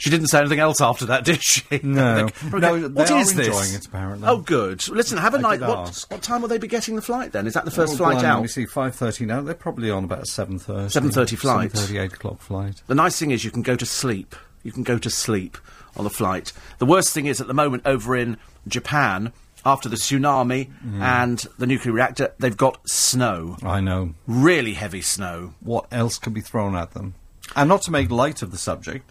She 0.00 0.10
didn't 0.10 0.26
say 0.28 0.40
anything 0.40 0.58
else 0.58 0.80
after 0.80 1.06
that, 1.06 1.24
did 1.30 1.42
she? 1.42 1.62
No. 1.82 2.28
No, 2.52 2.88
what 2.88 3.10
is 3.10 3.34
this? 3.34 3.74
it, 3.74 3.86
apparently. 3.86 4.26
Oh, 4.26 4.38
good. 4.38 4.88
Listen, 4.88 5.18
have 5.18 5.34
a 5.34 5.38
I 5.38 5.40
night. 5.40 5.60
What, 5.60 6.04
what 6.08 6.22
time 6.22 6.40
will 6.42 6.48
they 6.48 6.58
be 6.58 6.66
getting 6.68 6.96
the 6.96 7.02
flight 7.02 7.32
then? 7.32 7.46
Is 7.46 7.54
that 7.54 7.64
the 7.64 7.70
first 7.70 7.94
Oh, 7.94 7.96
flight 7.98 8.24
out? 8.24 8.36
Let 8.36 8.42
me 8.42 8.48
see, 8.48 8.66
5.30 8.66 9.26
now. 9.26 9.42
They're 9.42 9.54
probably 9.54 9.90
on 9.90 10.02
about 10.04 10.24
7.30. 10.24 10.86
7:30 10.90 11.38
flight. 11.38 11.72
7.30, 11.72 12.00
8 12.02 12.12
o'clock 12.14 12.40
flight. 12.40 12.82
The 12.86 12.94
nice 12.94 13.18
thing 13.18 13.30
is 13.30 13.44
you 13.44 13.50
can 13.50 13.62
go 13.62 13.76
to 13.76 13.86
sleep. 13.86 14.34
You 14.62 14.72
can 14.72 14.82
go 14.82 14.98
to 14.98 15.08
sleep 15.10 15.56
on 15.96 16.04
the 16.04 16.10
flight. 16.10 16.52
The 16.78 16.86
worst 16.86 17.12
thing 17.14 17.26
is 17.26 17.40
at 17.40 17.46
the 17.46 17.54
moment 17.54 17.82
over 17.86 18.16
in 18.16 18.36
Japan, 18.68 19.32
after 19.64 19.88
the 19.88 19.96
tsunami 19.96 20.70
Mm. 20.86 21.00
and 21.02 21.38
the 21.58 21.66
nuclear 21.66 21.92
reactor, 21.94 22.32
they've 22.38 22.56
got 22.56 22.80
snow. 22.88 23.56
I 23.62 23.80
know. 23.80 24.14
Really 24.26 24.74
heavy 24.74 25.02
snow. 25.02 25.54
What 25.60 25.86
else 25.90 26.18
can 26.18 26.32
be 26.32 26.40
thrown 26.40 26.74
at 26.76 26.92
them? 26.92 27.14
And 27.56 27.68
not 27.68 27.82
to 27.82 27.90
make 27.90 28.10
light 28.10 28.42
of 28.42 28.52
the 28.52 28.58
subject, 28.58 29.10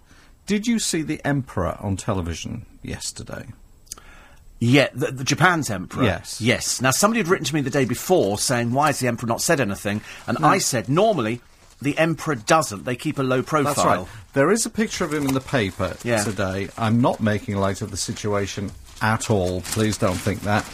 did 0.49 0.65
you 0.65 0.79
see 0.79 1.03
the 1.03 1.21
Emperor 1.23 1.77
on 1.79 1.95
television 1.95 2.65
yesterday? 2.81 3.45
Yeah, 4.59 4.88
the, 4.95 5.12
the 5.12 5.23
Japan's 5.23 5.69
emperor. 5.69 6.03
Yes. 6.03 6.41
Yes. 6.41 6.81
Now, 6.81 6.89
somebody 6.89 7.19
had 7.19 7.27
written 7.27 7.45
to 7.45 7.53
me 7.53 7.62
the 7.62 7.69
day 7.69 7.85
before 7.85 8.39
saying, 8.39 8.73
why 8.73 8.88
has 8.88 8.97
the 8.97 9.07
emperor 9.07 9.27
not 9.27 9.41
said 9.41 9.59
anything? 9.59 10.01
And 10.25 10.39
hmm. 10.39 10.45
I 10.45 10.57
said, 10.57 10.89
normally, 10.89 11.41
the 11.83 11.95
emperor 11.99 12.33
doesn't. 12.33 12.83
They 12.83 12.95
keep 12.95 13.19
a 13.19 13.23
low 13.23 13.43
profile. 13.43 13.73
That's 13.75 13.85
right. 13.85 14.07
There 14.33 14.49
is 14.49 14.65
a 14.65 14.71
picture 14.71 15.05
of 15.05 15.13
him 15.13 15.27
in 15.27 15.35
the 15.35 15.39
paper 15.39 15.95
Yeah. 16.03 16.23
today. 16.23 16.69
I'm 16.79 16.99
not 16.99 17.21
making 17.21 17.55
light 17.57 17.83
of 17.83 17.91
the 17.91 17.97
situation 17.97 18.71
at 19.03 19.29
all. 19.29 19.62
Please 19.62 19.99
don't 19.99 20.17
think 20.17 20.41
that. 20.41 20.67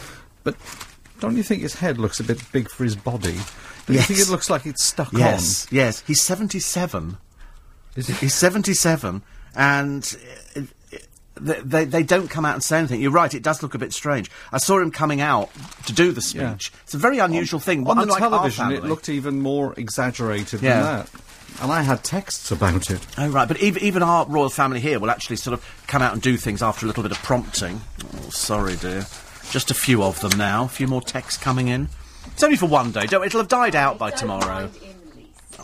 But 0.45 0.55
don't 1.19 1.35
you 1.35 1.43
think 1.43 1.63
his 1.63 1.75
head 1.75 1.97
looks 1.97 2.21
a 2.21 2.23
bit 2.23 2.41
big 2.53 2.69
for 2.69 2.85
his 2.85 2.95
body? 2.95 3.37
Do 3.87 3.93
you 3.93 3.99
think 3.99 4.19
Yes. 4.19 4.29
it 4.29 4.31
looks 4.31 4.49
like 4.49 4.65
it's 4.65 4.85
stuck 4.85 5.13
on? 5.13 5.19
Yes, 5.19 5.67
yes. 5.69 6.01
He's 6.07 6.21
77. 6.21 7.17
Is 7.97 8.09
it? 8.09 8.17
He's 8.17 8.33
77, 8.33 9.21
and 9.55 10.17
uh, 10.55 10.61
they, 11.35 11.59
they, 11.61 11.85
they 11.85 12.03
don't 12.03 12.29
come 12.29 12.45
out 12.45 12.53
and 12.53 12.63
say 12.63 12.77
anything. 12.79 13.01
You're 13.01 13.11
right, 13.11 13.33
it 13.33 13.43
does 13.43 13.61
look 13.61 13.73
a 13.73 13.77
bit 13.77 13.93
strange. 13.93 14.31
I 14.51 14.57
saw 14.57 14.79
him 14.79 14.91
coming 14.91 15.21
out 15.21 15.49
to 15.87 15.93
do 15.93 16.11
the 16.11 16.21
speech. 16.21 16.71
Yeah. 16.73 16.79
It's 16.83 16.93
a 16.93 16.97
very 16.97 17.19
unusual 17.19 17.59
thing. 17.59 17.87
On 17.87 17.97
the 17.97 18.03
unlike 18.03 18.21
our 18.21 18.29
television, 18.29 18.71
it 18.71 18.83
looked 18.83 19.09
even 19.09 19.41
more 19.41 19.73
exaggerated 19.77 20.61
Yeah. 20.61 20.73
than 20.73 20.83
that. 20.83 21.09
And 21.61 21.71
I 21.71 21.83
had 21.83 22.03
texts 22.03 22.51
about 22.51 22.89
it. 22.89 23.05
Oh, 23.17 23.29
right, 23.29 23.47
but 23.47 23.61
even, 23.61 23.81
even 23.81 24.03
our 24.03 24.25
royal 24.25 24.49
family 24.49 24.81
here 24.81 24.99
will 24.99 25.09
actually 25.09 25.37
sort 25.37 25.53
of 25.53 25.83
come 25.87 26.01
out 26.01 26.11
and 26.11 26.21
do 26.21 26.35
things 26.35 26.61
after 26.61 26.85
a 26.85 26.87
little 26.87 27.03
bit 27.03 27.13
of 27.13 27.17
prompting. 27.19 27.79
Oh, 28.17 28.29
sorry, 28.29 28.75
dear. 28.75 29.05
Just 29.51 29.71
a 29.71 29.73
few 29.73 30.03
of 30.03 30.19
them 30.19 30.37
now. 30.37 30.65
A 30.65 30.67
few 30.67 30.87
more 30.87 31.01
texts 31.01 31.41
coming 31.41 31.69
in. 31.69 31.87
It's 32.27 32.43
only 32.43 32.57
for 32.57 32.65
one 32.65 32.91
day. 32.91 33.05
Don't, 33.05 33.23
it'll 33.25 33.39
have 33.39 33.47
died 33.47 33.75
out 33.75 33.97
by 33.97 34.11
tomorrow. 34.11 34.69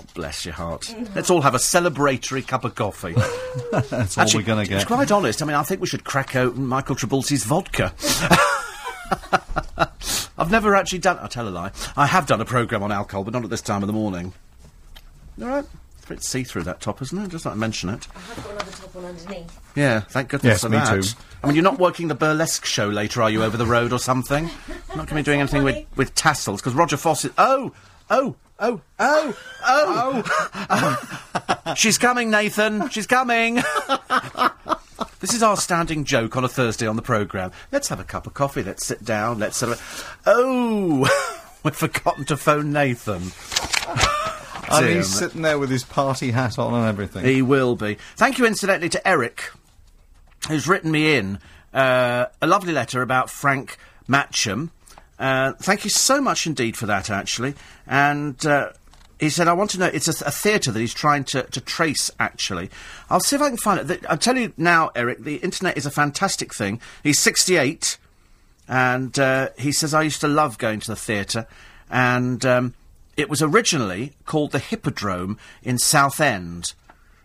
Oh, 0.02 0.06
bless 0.14 0.46
your 0.46 0.54
heart. 0.56 0.94
Let's 1.16 1.30
all 1.30 1.42
have 1.42 1.54
a 1.56 1.60
celebratory 1.60 2.46
cup 2.48 2.64
of 2.66 2.76
coffee. 2.76 3.14
That's 3.90 4.18
all 4.18 4.26
we're 4.34 4.42
going 4.44 4.60
to 4.60 4.66
to 4.66 4.70
be 4.72 4.78
get. 4.78 4.88
quite 4.88 5.12
honest, 5.12 5.42
I 5.42 5.46
mean, 5.46 5.56
I 5.56 5.64
think 5.64 5.82
we 5.82 5.88
should 5.88 6.04
crack 6.04 6.36
open 6.36 6.66
Michael 6.68 6.96
Trabulsi's 6.96 7.44
vodka. 7.44 7.94
I've 10.38 10.50
never 10.52 10.76
actually 10.76 11.00
done. 11.00 11.20
I 11.20 11.28
tell 11.28 11.48
a 11.48 11.50
lie. 11.50 11.72
I 11.96 12.08
have 12.08 12.26
done 12.26 12.42
a 12.42 12.46
program 12.46 12.82
on 12.84 12.92
alcohol, 12.92 13.24
but 13.24 13.34
not 13.34 13.44
at 13.44 13.50
this 13.50 13.62
time 13.62 13.84
of 13.84 13.88
the 13.88 13.94
morning. 13.94 14.34
All 15.42 15.48
right. 15.48 15.66
It's 15.98 16.06
a 16.06 16.10
bit 16.10 16.24
see-through 16.24 16.64
that 16.64 16.82
top, 16.82 17.02
isn't 17.02 17.18
it? 17.18 17.30
Just 17.30 17.46
like 17.46 17.54
to 17.54 17.60
mention 17.60 17.90
it. 17.90 18.08
I've 18.16 18.44
got 18.44 18.52
another 18.54 18.72
top 18.72 18.96
on 18.96 19.06
underneath. 19.06 19.60
Yeah, 19.76 20.00
thank 20.00 20.30
goodness 20.30 20.54
Yes, 20.54 20.62
for 20.62 20.70
me 20.70 20.78
that. 20.78 21.04
too. 21.04 21.10
I 21.44 21.48
mean, 21.48 21.56
you're 21.56 21.64
not 21.64 21.78
working 21.80 22.08
the 22.08 22.16
burlesque 22.16 22.66
show 22.66 22.88
later, 22.88 23.22
are 23.22 23.30
you, 23.30 23.44
over 23.44 23.56
the 23.58 23.66
road 23.68 23.94
or 23.94 24.00
something? 24.00 24.46
You're 24.68 24.78
not 24.98 25.08
going 25.08 25.08
to 25.08 25.16
be 25.16 25.22
doing 25.24 25.42
anything 25.42 25.64
with, 25.64 25.86
with 25.96 26.16
tassels, 26.16 26.60
because 26.62 26.74
Roger 26.74 26.98
Foss 26.98 27.26
is... 27.26 27.32
Oh! 27.38 27.72
Oh! 28.10 28.36
Oh! 28.62 28.80
Oh! 29.00 29.38
Oh! 29.66 30.24
Oh! 30.70 31.74
She's 31.76 31.98
coming, 31.98 32.30
Nathan! 32.30 32.90
She's 32.90 33.08
coming! 33.08 33.56
this 35.20 35.34
is 35.34 35.42
our 35.42 35.58
standing 35.58 36.04
joke 36.06 36.38
on 36.38 36.46
a 36.46 36.48
Thursday 36.48 36.86
on 36.86 36.96
the 36.96 37.02
programme. 37.02 37.52
Let's 37.72 37.88
have 37.88 38.00
a 38.00 38.04
cup 38.04 38.28
of 38.28 38.36
coffee, 38.36 38.62
let's 38.62 38.86
sit 38.86 39.04
down, 39.04 39.40
let's 39.40 39.58
sort. 39.58 39.82
Oh! 40.28 41.10
We've 41.64 41.76
forgotten 41.76 42.26
to 42.26 42.38
phone 42.38 42.72
Nathan. 42.72 43.32
And 44.72 44.86
he's 44.86 45.10
sitting 45.10 45.42
there 45.42 45.58
with 45.58 45.72
his 45.72 45.84
party 45.84 46.32
hat 46.32 46.60
on 46.60 46.74
and 46.74 46.86
everything. 46.86 47.26
He 47.26 47.42
will 47.42 47.76
be. 47.76 47.98
Thank 48.16 48.38
you, 48.38 48.46
incidentally, 48.46 48.90
to 48.90 49.08
Eric, 49.08 49.52
who's 50.48 50.68
written 50.68 50.92
me 50.92 51.16
in 51.16 51.40
uh, 51.74 52.28
a 52.42 52.48
lovely 52.48 52.74
letter 52.74 53.02
about 53.02 53.30
Frank 53.30 53.78
Matcham. 54.08 54.70
Uh, 55.22 55.54
thank 55.62 55.84
you 55.84 55.90
so 55.92 56.20
much 56.20 56.48
indeed 56.48 56.76
for 56.76 56.88
that, 56.88 57.12
actually. 57.12 57.54
And 57.86 58.44
uh, 58.44 58.72
he 59.20 59.30
said, 59.30 59.48
I 59.48 59.54
want 59.54 59.70
to 59.70 59.80
know, 59.80 59.86
it's 59.86 60.08
a, 60.08 60.26
a 60.26 60.32
theatre 60.32 60.72
that 60.72 60.80
he's 60.80 60.96
trying 60.96 61.26
to, 61.26 61.44
to 61.44 61.62
trace, 61.62 62.10
actually. 62.20 62.72
I'll 63.08 63.20
see 63.20 63.36
if 63.36 63.42
I 63.42 63.50
can 63.50 63.58
find 63.58 63.80
it. 63.80 63.88
The- 63.88 64.12
I'll 64.12 64.18
tell 64.18 64.36
you 64.36 64.52
now, 64.58 64.90
Eric, 64.96 65.20
the 65.20 65.36
internet 65.36 65.78
is 65.78 65.86
a 65.86 65.92
fantastic 65.92 66.56
thing. 66.56 66.82
He's 67.04 67.20
68, 67.20 68.00
and 68.68 69.18
uh, 69.20 69.50
he 69.60 69.72
says, 69.72 69.94
I 69.94 70.02
used 70.02 70.22
to 70.22 70.28
love 70.28 70.58
going 70.58 70.80
to 70.80 70.88
the 70.88 70.96
theatre, 70.96 71.46
and 71.88 72.44
um, 72.44 72.74
it 73.16 73.30
was 73.30 73.44
originally 73.44 74.14
called 74.26 74.52
the 74.52 74.60
Hippodrome 74.60 75.38
in 75.62 75.78
Southend. 75.78 76.74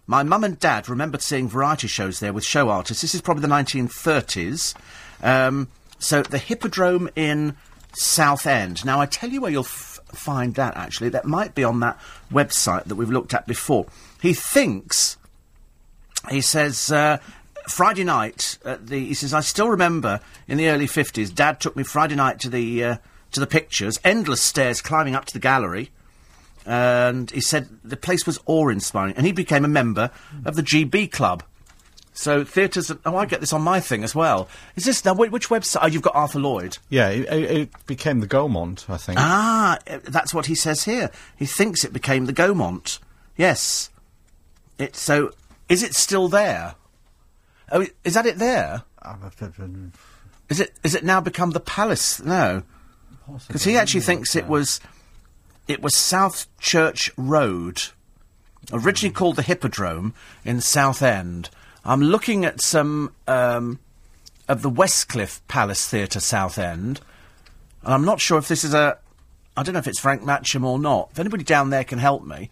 My 0.07 0.23
mum 0.23 0.45
and 0.45 0.61
dad 0.61 0.91
remembered 0.91 1.23
seeing 1.23 1.49
variety 1.49 1.89
shows 1.89 2.21
there 2.21 2.35
with 2.35 2.45
show 2.45 2.69
artists. 2.69 3.01
This 3.01 3.15
is 3.15 3.23
probably 3.23 3.41
the 3.41 3.49
1930s. 3.49 4.75
Um, 5.23 5.69
so 5.99 6.21
the 6.21 6.37
Hippodrome 6.37 7.09
in 7.17 7.57
Southend. 7.93 8.85
Now, 8.85 9.01
I 9.01 9.07
tell 9.07 9.31
you 9.31 9.41
where 9.41 9.51
you'll 9.51 9.65
f- 9.65 10.01
find 10.09 10.55
that, 10.55 10.77
actually. 10.77 11.09
That 11.09 11.25
might 11.25 11.55
be 11.55 11.65
on 11.65 11.81
that 11.81 11.99
website 12.31 12.85
that 12.85 12.95
we've 12.97 13.11
looked 13.11 13.35
at 13.35 13.47
before. 13.47 13.87
He 14.21 14.35
thinks 14.35 15.17
he 16.31 16.41
says 16.41 16.91
uh, 16.91 17.19
Friday 17.69 18.05
night. 18.05 18.59
At 18.65 18.89
the, 18.89 19.05
he 19.05 19.15
says 19.15 19.33
I 19.33 19.41
still 19.41 19.69
remember 19.69 20.21
in 20.49 20.59
the 20.59 20.69
early 20.69 20.87
fifties. 20.87 21.31
Dad 21.31 21.61
took 21.61 21.77
me 21.77 21.85
Friday 21.85 22.17
night 22.17 22.41
to 22.41 22.49
the 22.49 22.85
uh, 22.85 22.97
to 23.33 23.41
the 23.41 23.47
pictures. 23.47 23.99
Endless 24.05 24.43
stairs 24.43 24.81
climbing 24.81 25.15
up 25.15 25.25
to 25.27 25.33
the 25.33 25.39
gallery, 25.39 25.91
and 26.65 27.31
he 27.31 27.41
said 27.41 27.69
the 27.85 27.97
place 27.97 28.27
was 28.27 28.39
awe-inspiring. 28.47 29.15
And 29.17 29.27
he 29.27 29.33
became 29.33 29.65
a 29.65 29.69
member 29.69 30.11
of 30.45 30.57
the 30.57 30.63
GB 30.63 31.13
Club. 31.13 31.43
So 32.17 32.45
theatres. 32.45 32.91
Oh, 33.05 33.17
I 33.17 33.27
get 33.27 33.41
this 33.41 33.53
on 33.53 33.61
my 33.61 33.79
thing 33.79 34.03
as 34.03 34.15
well. 34.15 34.49
Is 34.75 34.87
this 34.87 35.05
now? 35.05 35.13
Which, 35.13 35.31
which 35.31 35.49
website? 35.49 35.81
Oh, 35.83 35.87
you've 35.87 36.01
got 36.01 36.15
Arthur 36.15 36.41
Lloyd. 36.41 36.79
Yeah, 36.89 37.11
it, 37.11 37.29
it, 37.31 37.87
became 37.87 38.21
the 38.21 38.27
Gaumont, 38.27 38.89
I 38.89 38.97
think. 38.97 39.19
Ah, 39.21 39.79
uh, 39.87 39.99
that's 40.03 40.33
what 40.33 40.47
he 40.47 40.55
says 40.55 40.85
here. 40.85 41.11
He 41.37 41.45
thinks 41.45 41.85
it 41.85 41.93
became 41.93 42.25
the 42.25 42.33
Gaumont. 42.33 43.01
Yes. 43.37 43.91
It 44.79 44.97
so 44.97 45.33
is 45.69 45.83
it 45.83 45.95
still 45.95 46.29
there? 46.29 46.77
Oh, 47.71 47.87
is 48.03 48.15
that 48.15 48.25
it 48.25 48.39
there? 48.39 48.85
Is 50.49 50.61
it 50.61 50.73
is 50.83 50.95
it 50.95 51.05
now 51.05 51.21
become 51.21 51.51
the 51.51 51.61
Palace? 51.61 52.23
No, 52.23 52.63
because 53.47 53.65
he 53.65 53.77
actually 53.77 54.01
thinks 54.01 54.35
it 54.35 54.47
was 54.47 54.81
it 55.69 55.83
was 55.83 55.95
South 55.95 56.47
Church 56.61 57.11
Road, 57.19 57.83
originally 58.73 59.13
called 59.13 59.37
the 59.37 59.43
Hippodrome 59.43 60.15
in 60.47 60.63
Southend. 60.63 61.51
I'm 61.87 62.03
looking 62.03 62.45
at 62.45 62.61
some 62.61 63.13
um, 63.29 63.79
of 64.49 64.63
the 64.63 64.71
Westcliff 64.71 65.41
Palace 65.49 65.89
Theatre 65.89 66.21
Southend, 66.21 67.01
and 67.83 67.95
I'm 67.95 68.05
not 68.05 68.21
sure 68.21 68.39
if 68.39 68.49
this 68.49 68.65
is 68.65 68.75
a. 68.75 68.99
I 69.57 69.63
don't 69.63 69.73
know 69.73 69.79
if 69.79 69.87
it's 69.87 70.01
Frank 70.01 70.23
Matcham 70.23 70.65
or 70.65 70.79
not. 70.79 71.09
If 71.13 71.19
anybody 71.19 71.45
down 71.45 71.71
there 71.71 71.85
can 71.85 71.99
help 71.99 72.25
me, 72.25 72.51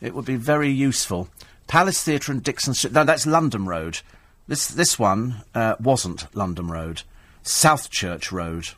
it 0.00 0.14
would 0.14 0.24
be 0.26 0.36
very 0.36 0.70
useful. 0.70 1.28
Palace 1.66 2.02
Theatre 2.02 2.30
and 2.30 2.42
Dixon 2.42 2.74
Street. 2.74 2.92
No, 2.92 3.04
that's 3.04 3.26
London 3.26 3.66
Road. 3.66 4.00
This 4.46 4.68
this 4.68 4.98
one 4.98 5.42
uh, 5.54 5.74
wasn't 5.80 6.26
London 6.34 6.68
Road. 6.68 7.02
South 7.42 7.90
Church 7.90 8.30
Road. 8.30 8.68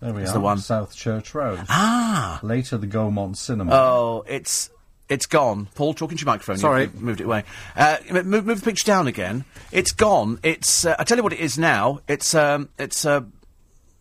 There 0.00 0.12
we 0.12 0.22
It's 0.22 0.30
are. 0.30 0.34
the 0.34 0.40
one. 0.40 0.58
South 0.58 0.94
Church 0.94 1.34
Road. 1.34 1.60
Ah. 1.68 2.38
Later, 2.42 2.76
the 2.78 2.86
Gaumont 2.86 3.36
Cinema. 3.36 3.72
Oh, 3.74 4.24
it's 4.28 4.70
it's 5.08 5.26
gone. 5.26 5.68
Paul, 5.74 5.94
talking 5.94 6.16
to 6.18 6.22
your 6.24 6.32
microphone. 6.32 6.58
Sorry. 6.58 6.82
you've 6.82 7.00
moved 7.00 7.20
it 7.20 7.24
away. 7.24 7.44
Uh, 7.76 7.96
move, 8.10 8.44
move 8.46 8.60
the 8.60 8.64
picture 8.64 8.84
down 8.86 9.06
again. 9.06 9.44
It's 9.72 9.92
gone. 9.92 10.38
It's. 10.42 10.84
Uh, 10.84 10.96
I 10.98 11.04
tell 11.04 11.16
you 11.16 11.22
what 11.22 11.32
it 11.32 11.40
is 11.40 11.58
now. 11.58 12.00
It's. 12.08 12.34
Um. 12.34 12.68
It's. 12.78 13.04
Uh, 13.04 13.22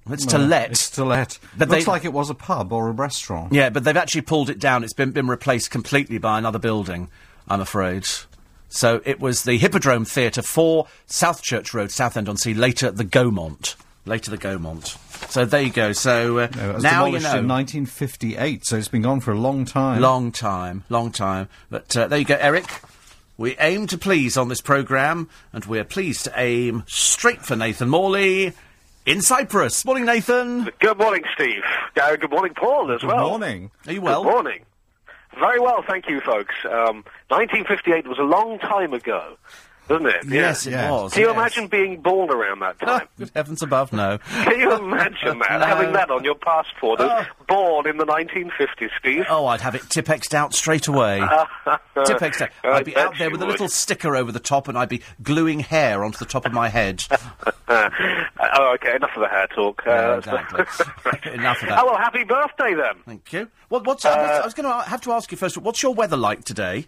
it's 0.10 0.26
to 0.28 0.38
let. 0.38 0.72
It's 0.72 0.90
to 0.92 1.04
let. 1.04 1.38
But 1.58 1.68
Looks 1.70 1.86
they- 1.86 1.92
like 1.92 2.06
it 2.06 2.14
was 2.14 2.30
a 2.30 2.34
pub 2.36 2.72
or 2.72 2.88
a 2.88 2.92
restaurant. 2.92 3.52
Yeah, 3.54 3.70
but 3.70 3.84
they've 3.84 3.98
actually 3.98 4.22
pulled 4.22 4.50
it 4.50 4.60
down. 4.60 4.84
It's 4.84 4.94
been 4.94 5.12
been 5.12 5.28
replaced 5.28 5.70
completely 5.72 6.18
by 6.18 6.38
another 6.38 6.60
building. 6.60 7.10
I'm 7.50 7.62
afraid. 7.62 8.08
So 8.70 9.02
it 9.06 9.20
was 9.22 9.44
the 9.44 9.58
Hippodrome 9.58 10.04
Theatre, 10.04 10.42
4 10.42 10.88
South 11.06 11.42
Church 11.42 11.74
Road, 11.74 11.90
Southend 11.90 12.28
on 12.28 12.36
Sea. 12.36 12.54
Later 12.54 12.92
the 12.92 13.06
Gaumont. 13.06 13.76
Later 14.08 14.32
the 14.32 14.38
Gaumont. 14.38 14.98
So 15.30 15.44
there 15.46 15.62
you 15.62 15.72
go. 15.72 15.92
So 15.92 16.40
uh, 16.40 16.48
No, 16.56 16.78
now 16.78 17.06
you 17.06 17.20
know. 17.20 17.38
in 17.38 17.48
1958, 17.48 18.66
so 18.66 18.78
it's 18.78 18.88
been 18.88 19.02
gone 19.02 19.20
for 19.20 19.32
a 19.34 19.38
long 19.40 19.66
time. 19.66 20.02
Long 20.02 20.32
time, 20.32 20.84
long 20.90 21.12
time. 21.12 21.50
But 21.70 21.96
uh, 21.96 22.08
there 22.08 22.18
you 22.20 22.26
go, 22.26 22.38
Eric. 22.40 22.66
We 23.38 23.56
aim 23.60 23.86
to 23.88 23.98
please 23.98 24.38
on 24.38 24.48
this 24.48 24.62
programme, 24.62 25.30
and 25.54 25.66
we're 25.66 25.84
pleased 25.84 26.24
to 26.26 26.32
aim 26.36 26.84
straight 26.88 27.42
for 27.44 27.56
Nathan 27.56 27.90
Morley 27.90 28.54
in 29.06 29.22
Cyprus. 29.22 29.86
Morning, 29.86 30.06
Nathan. 30.06 30.70
Good 30.80 30.98
morning, 30.98 31.24
Steve. 31.36 31.62
Uh, 32.02 32.16
good 32.16 32.32
morning, 32.32 32.54
Paul, 32.56 32.92
as 32.92 33.02
Good 33.02 33.08
well. 33.08 33.18
Good 33.18 33.30
morning. 33.30 33.72
Are 33.86 33.94
you 33.94 34.02
well? 34.02 34.24
Good 34.24 34.32
morning. 34.32 34.62
Very 35.40 35.60
well, 35.60 35.84
thank 35.88 36.08
you, 36.10 36.20
folks. 36.22 36.56
Um, 36.66 37.04
1958 37.28 38.08
was 38.08 38.18
a 38.18 38.24
long 38.24 38.58
time 38.58 38.94
ago, 38.94 39.38
wasn't 39.90 40.08
it? 40.08 40.26
Yes, 40.28 40.66
it 40.68 40.72
Yes. 40.72 40.92
was. 40.92 41.14
Can 41.14 41.22
you 41.22 41.28
yes. 41.28 41.36
imagine 41.36 41.68
being 41.68 42.02
born 42.02 42.30
around 42.30 42.60
that 42.60 42.80
time? 42.80 43.08
Good 43.18 43.32
heavens 43.36 43.62
above, 43.62 43.94
no. 43.94 44.18
Can 44.20 44.60
you 44.60 44.74
imagine 44.76 45.40
that? 45.40 45.60
No. 45.60 45.66
Having 45.66 45.94
that 45.94 46.10
on 46.12 46.24
your 46.24 46.36
passport? 46.36 47.00
Oh. 47.02 47.26
Born 47.48 47.88
in 47.88 47.98
the 47.98 48.06
1950s, 48.06 48.90
Steve? 49.00 49.24
Oh, 49.30 49.46
I'd 49.48 49.62
have 49.62 49.76
it 49.76 49.84
Tipexed 49.84 50.34
out 50.34 50.54
straight 50.54 50.88
away. 50.88 51.20
Tipexed 51.96 52.42
out. 52.42 52.50
I 52.64 52.70
I'd 52.70 52.86
be 52.86 52.96
out 52.96 53.18
there 53.18 53.28
you 53.28 53.32
with 53.32 53.42
a 53.42 53.46
little 53.46 53.70
sticker 53.70 54.16
over 54.16 54.32
the 54.32 54.40
top, 54.40 54.68
and 54.68 54.78
I'd 54.78 54.90
be 54.90 55.02
gluing 55.24 55.62
hair 55.62 56.04
onto 56.04 56.18
the 56.18 56.26
top 56.26 56.46
of 56.46 56.52
my 56.54 56.68
head. 56.70 57.04
Uh, 57.10 57.18
oh, 58.40 58.74
okay, 58.76 58.96
enough 58.96 59.12
of 59.16 59.22
the 59.22 59.28
hair 59.30 59.48
talk. 59.48 59.84
Uh, 59.88 59.92
Yeah, 59.92 60.18
exactly. 60.18 61.32
Enough 61.34 61.62
of 61.62 61.70
that. 61.70 61.80
Oh, 61.80 61.86
well, 61.86 61.98
happy 61.98 62.24
birthday 62.24 62.74
then. 62.74 62.96
Thank 63.06 63.32
you. 63.34 63.50
What, 63.70 63.86
what's, 63.86 64.06
uh, 64.06 64.10
I 64.10 64.46
was 64.46 64.54
going 64.54 64.70
to 64.70 64.90
have 64.90 65.02
to 65.02 65.12
ask 65.12 65.32
you 65.32 65.38
first. 65.38 65.58
What's 65.58 65.82
your 65.84 65.94
weather 65.94 66.18
like 66.18 66.44
today? 66.46 66.88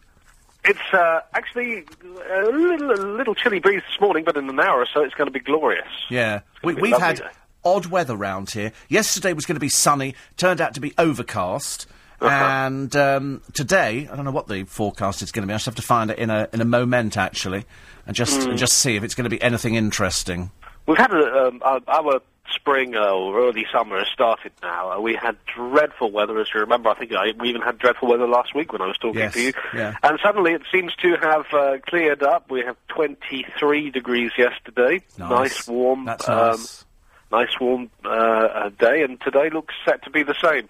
It's 0.65 0.93
uh, 0.93 1.21
actually 1.33 1.85
a 2.03 2.41
little, 2.51 2.91
a 2.91 2.99
little 3.15 3.33
chilly 3.35 3.59
breeze 3.59 3.81
this 3.89 3.99
morning, 4.01 4.23
but 4.23 4.35
in 4.37 4.49
an 4.49 4.59
hour 4.59 4.81
or 4.81 4.87
so 4.93 5.01
it's 5.03 5.13
going 5.15 5.27
to 5.27 5.31
be 5.31 5.39
glorious. 5.39 5.87
Yeah, 6.09 6.41
we, 6.63 6.75
be 6.75 6.81
we've 6.81 6.97
had 6.97 7.17
day. 7.17 7.27
odd 7.63 7.85
weather 7.87 8.15
round 8.15 8.51
here. 8.51 8.71
Yesterday 8.89 9.33
was 9.33 9.45
going 9.45 9.55
to 9.55 9.59
be 9.61 9.69
sunny, 9.69 10.15
turned 10.37 10.59
out 10.61 10.73
to 10.73 10.81
be 10.81 10.93
overcast. 10.97 11.87
Uh-huh. 12.21 12.35
And 12.35 12.93
um, 12.97 13.41
today, 13.53 14.09
I 14.11 14.15
don't 14.17 14.25
know 14.25 14.31
what 14.31 14.47
the 14.49 14.65
forecast 14.65 15.21
is 15.21 15.31
going 15.31 15.43
to 15.43 15.47
be. 15.47 15.53
I 15.53 15.55
just 15.55 15.67
have 15.67 15.75
to 15.75 15.81
find 15.81 16.11
it 16.11 16.19
in 16.19 16.29
a 16.29 16.49
in 16.51 16.59
a 16.59 16.65
moment 16.65 17.15
actually, 17.15 17.63
and 18.05 18.13
just 18.13 18.43
Hmm. 18.43 18.49
and 18.49 18.59
just 18.59 18.73
see 18.77 18.97
if 18.97 19.03
it's 19.05 19.15
going 19.15 19.23
to 19.23 19.29
be 19.29 19.41
anything 19.41 19.75
interesting. 19.75 20.51
We've 20.85 20.97
had 20.97 21.13
a, 21.13 21.47
um, 21.47 21.61
our, 21.63 21.79
our 21.87 22.21
spring 22.53 22.95
uh, 22.95 23.11
or 23.11 23.39
early 23.39 23.65
summer 23.71 23.97
has 23.99 24.07
started 24.13 24.51
now. 24.61 24.91
Uh, 24.91 24.99
we 24.99 25.15
had 25.15 25.35
dreadful 25.55 26.11
weather, 26.11 26.39
as 26.39 26.47
you 26.53 26.59
remember. 26.61 26.89
I 26.89 26.95
think 26.95 27.11
I, 27.13 27.31
we 27.39 27.49
even 27.49 27.61
had 27.61 27.77
dreadful 27.77 28.09
weather 28.09 28.27
last 28.27 28.53
week 28.55 28.71
when 28.73 28.81
I 28.81 28.87
was 28.87 28.97
talking 28.97 29.19
Yes, 29.19 29.33
to 29.33 29.41
you. 29.41 29.53
yeah. 29.73 29.95
And 30.03 30.19
suddenly 30.23 30.53
it 30.53 30.61
seems 30.71 30.93
to 30.97 31.15
have 31.21 31.45
uh, 31.53 31.77
cleared 31.87 32.23
up. 32.23 32.49
We 32.51 32.61
have 32.61 32.75
23 32.89 33.91
degrees 33.91 34.31
yesterday. 34.37 35.01
Nice. 35.17 35.67
warm. 35.67 36.05
That's 36.05 36.27
um, 36.27 36.49
nice. 36.51 36.85
nice 37.31 37.59
warm 37.59 37.89
uh, 38.05 38.69
day, 38.79 39.03
and 39.03 39.19
today 39.21 39.49
looks 39.49 39.73
set 39.85 40.03
to 40.03 40.09
be 40.09 40.23
the 40.23 40.35
same. 40.43 40.67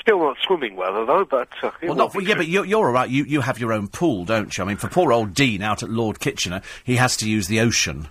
Still 0.00 0.18
not 0.18 0.36
swimming 0.44 0.74
weather 0.76 1.06
though, 1.06 1.24
but 1.24 1.48
uh, 1.62 1.70
Well, 1.82 1.94
not 1.94 2.14
yeah, 2.20 2.34
but 2.34 2.48
you're, 2.48 2.64
you're 2.64 2.84
all 2.84 2.92
right. 2.92 3.08
You 3.08 3.24
you 3.24 3.40
have 3.40 3.60
your 3.60 3.72
own 3.72 3.86
pool, 3.88 4.24
don't 4.24 4.56
you? 4.58 4.64
I 4.64 4.66
mean, 4.66 4.76
for 4.76 4.88
poor 4.88 5.12
old 5.12 5.34
Dean 5.34 5.62
out 5.62 5.82
at 5.84 5.88
Lord 5.88 6.18
Kitchener, 6.18 6.62
he 6.82 6.96
has 6.96 7.16
to 7.18 7.30
use 7.30 7.46
the 7.46 7.60
ocean. 7.60 8.08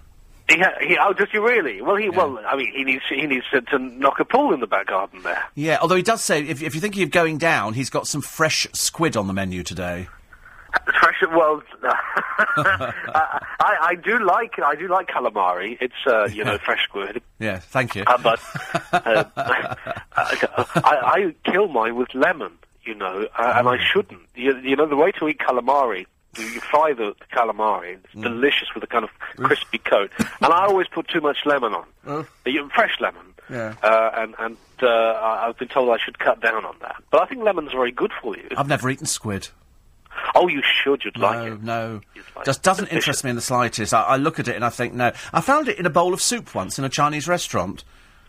He, 0.50 0.58
he, 0.82 0.98
oh, 1.02 1.14
does 1.14 1.30
he 1.32 1.38
really? 1.38 1.82
Well, 1.82 1.96
he 1.96 2.10
well, 2.10 2.40
I 2.46 2.56
mean, 2.58 2.72
he 2.76 2.84
needs 2.84 3.04
he 3.10 3.26
needs 3.26 3.46
to, 3.54 3.62
to 3.62 3.80
knock 3.80 4.20
a 4.20 4.26
pool 4.26 4.54
in 4.54 4.60
the 4.60 4.68
back 4.68 4.88
garden 4.88 5.22
there. 5.24 5.42
Yeah, 5.56 5.78
although 5.82 5.96
he 5.96 6.02
does 6.04 6.24
say 6.24 6.42
if, 6.42 6.62
if 6.62 6.74
you're 6.76 6.82
thinking 6.82 7.04
of 7.04 7.12
going 7.12 7.38
down, 7.38 7.74
he's 7.74 7.90
got 7.90 8.08
some 8.08 8.22
fresh 8.22 8.68
squid 8.74 9.16
on 9.16 9.28
the 9.28 9.34
menu 9.34 9.64
today. 9.64 10.08
Fresh 11.00 11.24
well, 11.32 11.62
I, 12.58 13.42
I 13.60 13.96
do 13.96 14.20
like 14.26 14.54
I 14.66 14.76
do 14.76 14.88
like 14.88 15.08
calamari. 15.08 15.78
It's 15.80 15.94
uh, 16.08 16.26
you 16.26 16.44
know 16.44 16.58
fresh 16.58 16.84
squid, 16.84 17.22
Yeah, 17.40 17.60
thank 17.60 17.96
you. 17.96 18.04
uh, 18.08 18.18
but 18.18 18.40
uh, 18.94 19.24
I, 20.16 20.56
I 20.76 21.36
kill 21.52 21.68
mine 21.68 21.96
with 21.96 22.14
lemon. 22.14 22.54
You 22.86 22.96
know, 22.96 23.28
uh, 23.38 23.54
and 23.56 23.68
I 23.70 23.78
shouldn't. 23.94 24.24
You, 24.36 24.58
you 24.58 24.76
know, 24.76 24.88
the 24.88 24.98
way 24.98 25.12
to 25.14 25.28
eat 25.30 25.40
calamari. 25.40 26.06
You 26.38 26.60
fry 26.62 26.94
the 26.94 27.16
the 27.20 27.26
calamari. 27.36 27.98
It's 28.04 28.14
delicious 28.14 28.70
with 28.74 28.84
a 28.84 28.88
kind 28.88 29.04
of 29.04 29.12
crispy 29.38 29.78
coat, 29.78 30.12
and 30.20 30.54
I 30.54 30.66
always 30.66 30.88
put 30.88 31.08
too 31.08 31.22
much 31.22 31.38
lemon 31.46 31.74
on, 31.74 31.86
Uh, 32.08 32.24
fresh 32.74 33.00
lemon. 33.00 33.22
Yeah. 33.50 33.76
Uh, 33.84 34.10
and 34.16 34.36
and 34.40 34.58
uh, 34.82 35.20
I've 35.22 35.58
been 35.58 35.68
told 35.68 35.90
I 35.90 35.98
should 36.04 36.18
cut 36.20 36.42
down 36.42 36.66
on 36.66 36.76
that. 36.82 36.96
But 37.12 37.22
I 37.22 37.26
think 37.26 37.44
lemon's 37.44 37.72
very 37.72 37.92
good 37.92 38.12
for 38.22 38.36
you. 38.36 38.48
I've 38.58 38.68
never 38.68 38.90
eaten 38.90 39.06
squid. 39.06 39.50
Oh, 40.36 40.48
you 40.48 40.62
should. 40.64 41.04
You'd 41.04 41.18
like 41.18 41.52
it. 41.52 41.62
no. 41.64 42.02
Like 42.36 42.46
Just 42.46 42.62
doesn't 42.64 42.86
Delicious. 42.86 43.08
interest 43.08 43.24
me 43.24 43.30
in 43.32 43.36
the 43.36 43.42
slightest. 43.42 43.94
I, 43.94 44.02
I 44.04 44.16
look 44.18 44.40
at 44.40 44.48
it 44.48 44.56
and 44.56 44.64
I 44.64 44.70
think, 44.70 44.94
no. 44.94 45.12
I 45.34 45.42
found 45.42 45.68
it 45.68 45.78
in 45.80 45.86
a 45.86 45.90
bowl 45.90 46.14
of 46.14 46.22
soup 46.22 46.54
once 46.56 46.78
in 46.80 46.86
a 46.86 46.90
Chinese 46.90 47.28
restaurant. 47.28 47.84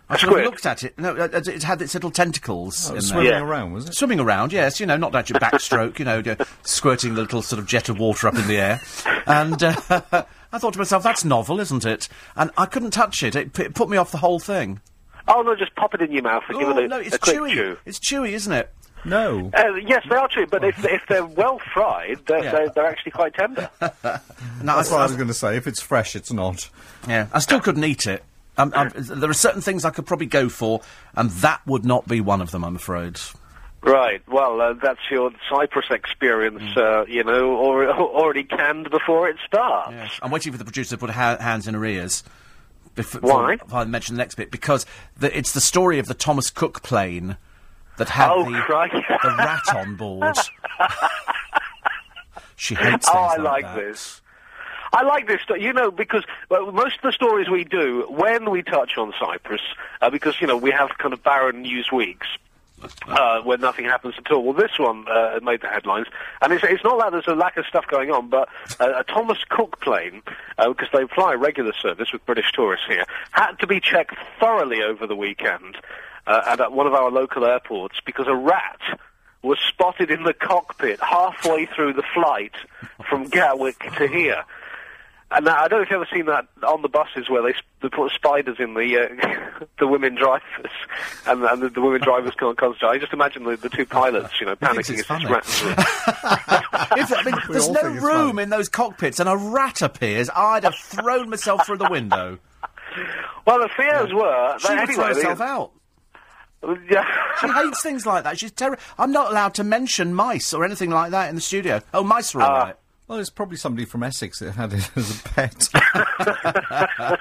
I 0.09 0.17
should 0.17 0.29
have 0.29 0.35
squid? 0.35 0.45
looked 0.45 0.67
at 0.67 0.83
it. 0.85 0.99
No, 0.99 1.17
uh, 1.17 1.29
it 1.33 1.49
it 1.49 1.63
had 1.63 1.81
its 1.81 1.95
little 1.95 2.11
tentacles 2.11 2.89
in 2.89 2.95
there. 2.95 3.01
Swimming 3.03 3.27
Yeah. 3.27 3.41
around, 3.43 3.73
was 3.73 3.89
it? 3.89 3.95
Swimming 3.95 4.21
around, 4.21 4.53
yes, 4.53 4.79
you 4.81 4.87
know, 4.87 4.97
not 4.97 5.15
actually 5.15 5.41
backstroke, 5.41 5.99
you 5.99 6.05
know, 6.05 6.19
uh, 6.21 6.45
squirting 6.63 7.15
the 7.15 7.23
little 7.23 7.41
sort 7.43 7.59
of 7.59 7.67
jet 7.67 7.89
of 7.89 7.99
water 7.99 8.29
up 8.29 8.35
in 8.35 8.47
the 8.47 8.59
air. 8.59 8.81
And 9.27 9.63
uh, 9.63 9.75
I 10.53 10.59
thought 10.59 10.75
to 10.75 10.79
myself, 10.79 11.03
that's 11.03 11.25
novel, 11.25 11.59
isn't 11.59 11.85
it? 11.87 12.09
And 12.37 12.51
I 12.59 12.67
couldn't 12.67 12.91
touch 12.91 13.23
it. 13.23 13.35
It, 13.35 13.53
p- 13.55 13.63
it 13.65 13.75
put 13.75 13.89
me 13.89 13.97
off 13.97 14.11
the 14.13 14.19
whole 14.19 14.39
thing. 14.39 14.81
Oh 15.27 15.41
no, 15.41 15.57
just 15.57 15.75
pop 15.75 15.95
it 15.95 16.03
in 16.03 16.13
your 16.13 16.23
mouth 16.23 16.43
and 16.49 16.59
give 16.59 16.69
Oh, 16.69 16.77
it 16.79 16.85
a, 16.85 16.89
no, 16.89 16.99
it's 16.99 17.17
a 17.17 17.19
quick 17.19 17.37
chewy. 17.37 17.55
chew. 17.55 17.79
It's 17.87 17.99
chewy, 17.99 18.33
isn't 18.33 18.53
it? 18.53 18.71
No. 19.07 19.51
Uh, 19.55 19.75
yes, 19.87 20.05
they 20.09 20.17
are 20.17 20.29
chewy, 20.29 20.49
but 20.51 20.65
if, 20.65 20.85
if 20.85 21.03
they're 21.09 21.25
well 21.25 21.59
fried, 21.73 22.19
they're, 22.27 22.45
Yeah. 22.45 22.53
they're, 22.53 22.69
they're 22.71 22.87
actually 22.87 23.13
quite 23.13 23.33
tender. 23.35 23.71
No, 24.63 24.77
That's 24.77 24.91
I, 24.91 24.95
what 24.95 25.01
I 25.01 25.07
was 25.07 25.17
going 25.17 25.29
to 25.29 25.35
say. 25.35 25.57
If 25.57 25.67
it's 25.67 25.81
fresh, 25.81 26.15
it's 26.17 26.33
not. 26.33 26.69
yeah, 27.09 27.27
I 27.33 27.39
still 27.39 27.61
couldn't 27.61 27.85
eat 27.85 28.07
it. 28.07 28.23
Um, 28.57 28.73
um, 28.75 28.91
there 28.95 29.29
are 29.31 29.35
certain 29.35 29.61
things 29.61 29.85
I 29.85 29.91
could 29.91 30.07
probably 30.07 30.27
go 30.27 30.49
for, 30.49 30.81
and 31.17 31.31
that 31.31 31.61
would 31.67 31.85
not 31.85 32.07
be 32.07 32.21
one 32.21 32.41
of 32.41 32.51
them, 32.53 32.65
I'm 32.65 32.77
afraid. 32.77 33.19
right. 33.83 34.23
Well, 34.29 34.61
uh, 34.61 34.73
that's 34.75 35.01
your 35.11 35.31
Cyprus 35.51 35.87
experience, 35.91 36.63
Mm. 36.63 36.77
uh, 36.77 37.05
you 37.07 37.25
know, 37.25 37.57
or, 37.57 37.89
already 37.91 38.45
canned 38.45 38.91
before 38.91 39.29
it 39.29 39.37
starts. 39.47 39.91
Yes. 39.93 40.19
I'm 40.23 40.31
waiting 40.31 40.53
for 40.53 40.59
the 40.59 40.65
producer 40.65 40.91
to 40.97 40.99
put 40.99 41.11
ha- 41.11 41.37
hands 41.39 41.67
in 41.69 41.75
her 41.75 41.85
ears. 41.85 42.23
Why? 43.21 43.57
Before 43.57 43.81
I 43.81 43.85
mention 43.85 44.15
the 44.15 44.19
next 44.19 44.37
bit, 44.37 44.53
because 44.53 44.87
the, 45.17 45.37
it's 45.37 45.51
the 45.53 45.61
story 45.61 45.99
of 45.99 46.07
the 46.07 46.15
Thomas 46.15 46.49
Cook 46.51 46.83
plane 46.85 47.37
that 47.97 48.09
had 48.09 48.31
Oh, 48.31 48.45
the, 48.45 48.53
the 48.53 49.35
rat 49.37 49.63
on 49.75 49.97
board. 49.97 50.37
she 52.57 52.75
hates 52.75 53.07
things 53.07 53.09
Oh, 53.13 53.19
I 53.19 53.37
like, 53.37 53.65
like 53.65 53.75
this. 53.77 54.21
I 54.95 55.03
like 55.03 55.27
this, 55.27 55.41
you 55.59 55.73
know, 55.73 55.91
because 55.91 56.23
most 56.51 56.97
of 56.97 57.03
the 57.03 57.13
stories 57.13 57.49
we 57.51 57.65
do 57.65 58.07
when 58.09 58.49
we 58.49 58.63
touch 58.63 58.97
on 58.97 59.13
Cyprus, 59.19 59.61
uh, 60.01 60.09
because 60.09 60.41
you 60.41 60.47
know 60.47 60.57
we 60.57 60.71
have 60.71 60.91
kind 60.99 61.13
of 61.13 61.23
barren 61.23 61.63
news 61.63 61.91
weeks. 61.93 62.29
Uh, 63.07 63.41
where 63.41 63.57
nothing 63.57 63.87
happens 63.87 64.15
at 64.19 64.31
all. 64.31 64.45
Well, 64.45 64.53
this 64.53 64.79
one 64.79 65.07
uh, 65.09 65.41
made 65.43 65.63
the 65.63 65.69
headlines, 65.69 66.07
and 66.43 66.53
it's, 66.53 66.63
it's 66.65 66.85
not 66.85 66.99
that 66.99 67.13
there's 67.13 67.27
a 67.27 67.35
lack 67.35 67.57
of 67.57 67.65
stuff 67.65 67.87
going 67.87 68.11
on, 68.11 68.29
but 68.29 68.51
uh, 68.79 68.99
a 68.99 69.05
Thomas 69.05 69.39
Cook 69.49 69.81
plane, 69.81 70.21
uh, 70.59 70.69
because 70.69 70.89
they 70.93 71.07
fly 71.15 71.33
regular 71.33 71.73
service 71.81 72.13
with 72.13 72.27
British 72.27 72.53
tourists 72.53 72.85
here, 72.87 73.07
had 73.31 73.53
to 73.61 73.67
be 73.67 73.81
checked 73.81 74.17
thoroughly 74.39 74.83
over 74.83 75.07
the 75.07 75.17
weekend 75.17 75.79
uh, 76.27 76.57
at 76.61 76.73
one 76.73 76.87
of 76.87 76.93
our 76.93 77.11
local 77.11 77.47
airports 77.47 77.97
because 78.05 78.27
a 78.29 78.35
rat 78.35 78.81
was 79.45 79.59
spotted 79.61 80.11
in 80.11 80.25
the 80.25 80.33
cockpit 80.33 80.99
halfway 81.01 81.67
through 81.67 81.93
the 81.93 82.05
flight 82.15 82.55
from 83.09 83.25
Gatwick 83.25 83.79
to 83.97 84.09
here. 84.09 84.45
And 85.35 85.47
now, 85.47 85.57
I 85.63 85.69
don't 85.69 85.81
know 85.81 85.83
if 85.83 85.91
you've 85.91 85.97
ever 86.03 86.09
seen 86.15 86.27
that 86.27 86.47
on 86.67 86.83
the 86.83 86.89
buses 86.89 87.29
where 87.29 87.43
they, 87.43 87.55
they 87.83 87.89
put 87.89 88.13
spiders 88.13 88.57
in 88.61 88.75
the 88.75 88.99
uh, 88.99 89.65
the 89.81 89.87
women 89.89 90.15
drivers, 90.15 90.71
and, 91.27 91.43
and 91.43 91.63
the, 91.63 91.69
the 91.71 91.81
women 91.81 92.01
drivers 92.03 92.35
can't 92.39 92.57
concentrate. 92.57 92.89
I 92.89 92.99
just 92.99 93.13
imagine 93.13 93.43
the, 93.45 93.57
the 93.57 93.69
two 93.69 93.85
pilots, 93.85 94.41
you 94.41 94.47
know, 94.47 94.55
panicking 94.55 94.79
it's 94.81 94.91
as 94.91 94.97
this 94.99 95.07
funny. 95.07 95.27
rat. 95.27 95.45
If, 96.97 97.13
I 97.13 97.23
mean, 97.25 97.35
there's 97.51 97.69
no 97.69 97.83
room 97.83 98.31
funny. 98.37 98.43
in 98.45 98.51
those 98.51 98.69
cockpits, 98.69 99.19
and 99.19 99.29
a 99.29 99.37
rat 99.37 99.83
appears, 99.83 100.31
I'd 100.35 100.63
have 100.65 100.77
thrown 100.77 101.29
myself 101.31 101.67
through 101.67 101.79
the 101.79 101.89
window. 101.91 102.39
well, 103.47 103.59
the 103.59 103.69
fears 103.77 104.13
were. 104.13 104.57
She 104.61 104.69
that 104.69 104.87
would 104.87 104.95
throw 104.95 105.05
anyway, 105.05 105.21
herself 105.23 105.41
out. 105.41 105.73
Yeah. 106.89 107.05
She 107.41 107.49
hates 107.49 107.83
things 107.83 108.07
like 108.07 108.25
that. 108.25 108.39
She's 108.39 108.53
terrible. 108.53 108.81
I'm 108.99 109.11
not 109.13 109.31
allowed 109.33 109.55
to 109.55 109.65
mention 109.65 110.15
mice 110.15 110.55
or 110.55 110.65
anything 110.65 110.91
like 110.91 111.11
that 111.11 111.29
in 111.29 111.35
the 111.35 111.41
studio. 111.41 111.81
Oh, 111.93 112.05
mice 112.05 112.35
are 112.35 112.43
all 112.43 112.49
Ah. 112.51 112.63
right. 112.65 112.77
Well, 113.07 113.19
it's 113.19 113.31
probably 113.31 113.57
somebody 113.59 113.85
from 113.85 114.03
Essex 114.03 114.39
that 114.39 114.53
had 114.53 114.73
it 114.73 114.91
as 114.97 115.21
a 115.21 115.23
pet. 115.29 115.69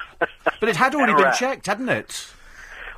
But 0.60 0.70
it 0.70 0.76
had 0.76 0.94
already 0.94 1.12
been 1.12 1.32
checked, 1.34 1.66
hadn't 1.66 1.90
it? 1.90 2.26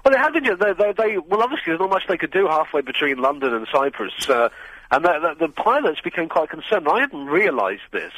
Well, 0.05 0.12
they 0.12 0.20
had 0.20 0.33
been. 0.33 0.44
They, 0.44 0.72
they, 0.72 0.92
they, 0.92 1.18
well, 1.18 1.42
obviously, 1.42 1.64
there's 1.72 1.81
not 1.81 1.90
much 1.90 2.05
they 2.09 2.16
could 2.16 2.31
do 2.31 2.46
halfway 2.46 2.81
between 2.81 3.18
London 3.18 3.53
and 3.53 3.66
Cyprus, 3.72 4.12
uh, 4.29 4.51
and 4.92 5.05
the, 5.05 5.35
the, 5.37 5.46
the 5.46 5.53
pilots 5.53 6.01
became 6.01 6.29
quite 6.29 6.49
concerned. 6.49 6.87
I 6.88 7.01
hadn't 7.01 7.27
realised 7.27 7.83
this, 7.90 8.12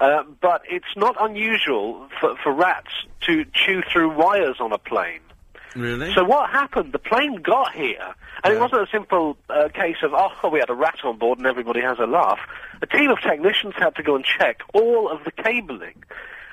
uh, 0.00 0.24
but 0.40 0.62
it's 0.68 0.96
not 0.96 1.14
unusual 1.20 2.08
for, 2.20 2.34
for 2.42 2.52
rats 2.52 2.90
to 3.26 3.44
chew 3.52 3.82
through 3.82 4.16
wires 4.16 4.56
on 4.58 4.72
a 4.72 4.78
plane. 4.78 5.20
Really? 5.74 6.12
So 6.14 6.24
what 6.24 6.50
happened? 6.50 6.92
The 6.92 6.98
plane 6.98 7.36
got 7.36 7.74
here, 7.74 8.14
and 8.42 8.54
it 8.54 8.60
wasn't 8.60 8.82
a 8.82 8.90
simple 8.90 9.36
uh, 9.50 9.68
case 9.72 9.96
of 10.02 10.12
oh, 10.14 10.48
we 10.50 10.58
had 10.58 10.70
a 10.70 10.74
rat 10.74 10.98
on 11.04 11.18
board 11.18 11.38
and 11.38 11.46
everybody 11.46 11.80
has 11.80 11.98
a 11.98 12.06
laugh. 12.06 12.40
A 12.82 12.86
team 12.86 13.10
of 13.10 13.20
technicians 13.20 13.74
had 13.76 13.94
to 13.96 14.02
go 14.02 14.16
and 14.16 14.24
check 14.24 14.60
all 14.74 15.10
of 15.10 15.24
the 15.24 15.30
cabling. 15.30 16.04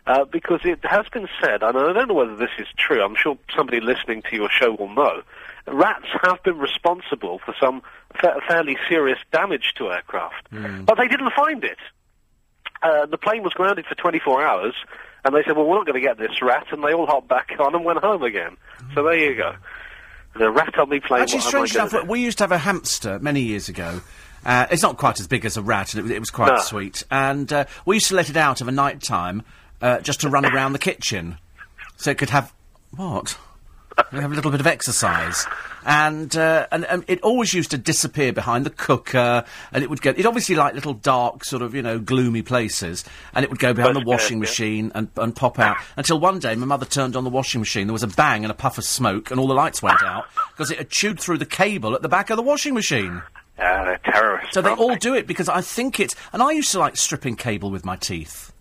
Uh, 0.08 0.23
because 0.23 0.60
it 0.63 0.78
has 0.84 1.08
been 1.12 1.28
said, 1.41 1.63
and 1.63 1.75
I 1.75 1.91
don't 1.91 2.08
know 2.08 2.13
whether 2.13 2.36
this 2.36 2.51
is 2.60 2.67
true, 2.78 3.04
I'm 3.04 3.15
sure 3.15 3.39
somebody 3.56 3.80
listening 3.80 4.21
to 4.30 4.36
your 4.36 4.51
show 4.51 4.75
will 4.75 4.93
know, 4.93 5.23
rats 5.65 6.06
have 6.21 6.43
been 6.43 6.60
responsible 6.60 7.39
for 7.43 7.56
some 7.60 7.82
fa- 8.21 8.39
fairly 8.47 8.78
serious 8.88 9.17
damage 9.32 9.73
to 9.78 9.91
aircraft. 9.91 10.47
But 10.86 10.99
they 10.99 11.08
didn't 11.08 11.34
find 11.36 11.63
it. 11.63 11.80
Uh, 12.84 13.08
the 13.08 13.17
plane 13.17 13.41
was 13.41 13.54
grounded 13.54 13.88
for 13.88 13.95
24 13.95 14.45
hours, 14.45 14.75
and 15.25 15.35
they 15.35 15.43
said, 15.43 15.57
well, 15.57 15.65
we're 15.65 15.75
not 15.77 15.85
going 15.88 16.01
to 16.01 16.07
get 16.07 16.17
this 16.17 16.41
rat, 16.41 16.67
and 16.71 16.83
they 16.83 16.93
all 16.93 17.05
hopped 17.07 17.27
back 17.27 17.49
on 17.59 17.75
and 17.75 17.83
went 17.83 17.99
home 17.99 18.23
again. 18.23 18.55
So 18.93 19.03
there 19.03 19.17
you 19.17 19.35
go. 19.35 19.55
The 20.38 20.49
rat 20.51 20.77
on 20.77 20.89
the 20.89 20.99
plane. 20.99 21.21
Actually, 21.23 21.39
what 21.39 21.47
strange 21.47 21.75
enough, 21.75 22.07
we 22.07 22.21
used 22.21 22.38
to 22.38 22.43
have 22.43 22.51
a 22.51 22.57
hamster 22.59 23.19
many 23.19 23.41
years 23.41 23.67
ago. 23.69 24.01
Uh, 24.45 24.67
it's 24.69 24.83
not 24.83 24.97
quite 24.97 25.19
as 25.19 25.27
big 25.27 25.43
as 25.45 25.57
a 25.57 25.61
rat, 25.61 25.93
and 25.93 25.99
it, 25.99 26.03
was- 26.03 26.11
it 26.11 26.19
was 26.19 26.29
quite 26.31 26.49
No. 26.53 26.59
sweet. 26.59 27.03
And 27.09 27.51
uh, 27.51 27.65
we 27.85 27.95
used 27.95 28.07
to 28.09 28.15
let 28.15 28.29
it 28.29 28.38
out 28.38 28.61
of 28.61 28.67
a 28.67 28.71
night 28.71 29.01
time 29.01 29.43
uh, 29.81 29.99
just 30.01 30.21
to 30.21 30.29
run 30.29 30.45
around 30.45 30.73
the 30.73 30.79
kitchen, 30.79 31.38
so 31.97 32.11
it 32.11 32.17
could 32.17 32.29
have 32.29 32.53
what? 32.95 33.38
Have 34.12 34.31
a 34.31 34.36
little 34.36 34.51
bit 34.51 34.60
of 34.60 34.67
exercise. 34.67 35.45
And, 35.86 36.36
uh, 36.36 36.65
and 36.71 36.84
and 36.86 37.03
it 37.08 37.21
always 37.21 37.53
used 37.53 37.69
to 37.71 37.77
disappear 37.77 38.34
behind 38.34 38.65
the 38.65 38.71
cooker, 38.71 39.45
and 39.71 39.84
it 39.84 39.89
would 39.89 40.01
go. 40.01 40.13
It 40.17 40.25
obviously 40.25 40.55
like 40.55 40.73
little 40.73 40.95
dark, 40.95 41.45
sort 41.45 41.62
of 41.62 41.75
you 41.75 41.84
know, 41.84 41.99
gloomy 41.99 42.41
places, 42.41 43.05
and 43.36 43.43
it 43.43 43.51
would 43.51 43.60
go 43.60 43.71
behind 43.71 43.95
the 43.95 44.03
washing 44.03 44.39
machine 44.39 44.91
and 44.95 45.10
and 45.15 45.36
pop 45.36 45.60
out 45.60 45.77
until 45.95 46.19
one 46.19 46.39
day 46.39 46.55
my 46.55 46.65
mother 46.65 46.88
turned 46.88 47.15
on 47.15 47.23
the 47.23 47.29
washing 47.29 47.62
machine. 47.62 47.86
There 47.86 47.93
was 47.93 48.01
a 48.01 48.08
bang 48.08 48.43
and 48.43 48.51
a 48.51 48.55
puff 48.55 48.79
of 48.79 48.84
smoke, 48.84 49.29
and 49.29 49.39
all 49.39 49.47
the 49.47 49.53
lights 49.53 49.84
went 49.84 50.01
out 50.01 50.25
because 50.51 50.71
it 50.71 50.79
had 50.79 50.89
chewed 50.89 51.19
through 51.19 51.38
the 51.38 51.45
cable 51.45 51.93
at 51.93 52.01
the 52.01 52.10
back 52.10 52.31
of 52.31 52.38
the 52.38 52.43
washing 52.43 52.73
machine. 52.73 53.21
Ah, 53.60 53.86
they're 53.86 53.99
terrorists. 54.12 54.55
So 54.55 54.62
they 54.63 54.71
all 54.71 54.95
do 54.95 55.13
it 55.13 55.27
because 55.27 55.47
I 55.47 55.62
think 55.62 55.99
it's. 55.99 56.15
And 56.34 56.41
I 56.41 56.51
used 56.51 56.71
to 56.71 56.79
like 56.79 56.97
stripping 56.97 57.36
cable 57.36 57.69
with 57.69 57.86
my 57.86 57.95
teeth. 57.95 58.51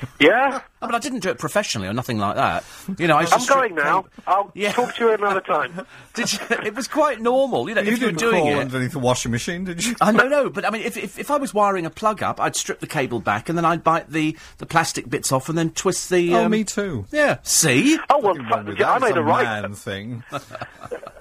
Yeah? 0.20 0.60
I 0.82 0.86
mean, 0.86 0.94
I 0.94 0.98
didn't 0.98 1.20
do 1.20 1.28
it 1.30 1.38
professionally 1.38 1.86
or 1.88 1.92
nothing 1.92 2.18
like 2.18 2.36
that. 2.36 2.64
You 2.98 3.06
know, 3.06 3.16
I 3.16 3.20
I'm 3.20 3.26
to 3.26 3.40
strip 3.40 3.58
going 3.58 3.74
now. 3.74 4.06
I'll 4.26 4.50
Yeah. 4.54 4.72
talk 4.72 4.94
to 4.96 5.04
you 5.04 5.12
another 5.12 5.40
time. 5.40 5.86
Did 6.14 6.32
you, 6.32 6.38
it 6.64 6.74
was 6.74 6.88
quite 6.88 7.20
normal, 7.20 7.68
you 7.68 7.74
know. 7.74 7.82
you 7.82 7.92
if 7.92 8.00
you 8.00 8.06
were 8.06 8.12
doing 8.12 8.42
crawl 8.42 8.48
it, 8.48 8.60
underneath 8.60 8.92
the 8.92 8.98
washing 8.98 9.30
machine, 9.30 9.64
did 9.64 9.84
you? 9.84 9.94
I 10.00 10.10
no, 10.12 10.26
no, 10.28 10.48
but 10.50 10.64
I 10.64 10.70
mean, 10.70 10.82
if, 10.82 10.96
if 10.96 11.18
if 11.18 11.30
I 11.30 11.36
was 11.36 11.52
wiring 11.54 11.84
a 11.86 11.90
plug 11.90 12.22
up, 12.22 12.40
I'd 12.40 12.56
strip 12.56 12.80
the 12.80 12.86
cable 12.86 13.20
back 13.20 13.48
and 13.48 13.56
then 13.58 13.64
I'd 13.64 13.84
bite 13.84 14.10
the, 14.10 14.36
the 14.58 14.66
plastic 14.66 15.08
bits 15.08 15.30
off 15.32 15.48
and 15.48 15.56
then 15.58 15.70
twist 15.70 16.08
the. 16.10 16.34
oh, 16.34 16.44
um, 16.46 16.50
me 16.50 16.64
too. 16.64 17.04
Yeah. 17.12 17.38
See. 17.42 17.98
Oh, 18.08 18.18
well, 18.20 18.34
Nothing 18.34 18.50
wrong 18.50 18.64
with 18.66 18.78
fu- 18.78 18.84
I 18.84 18.98
made 18.98 19.08
It's 19.10 19.16
a 19.18 19.22
right. 19.22 19.44
man 19.62 19.74
thing. 19.74 20.24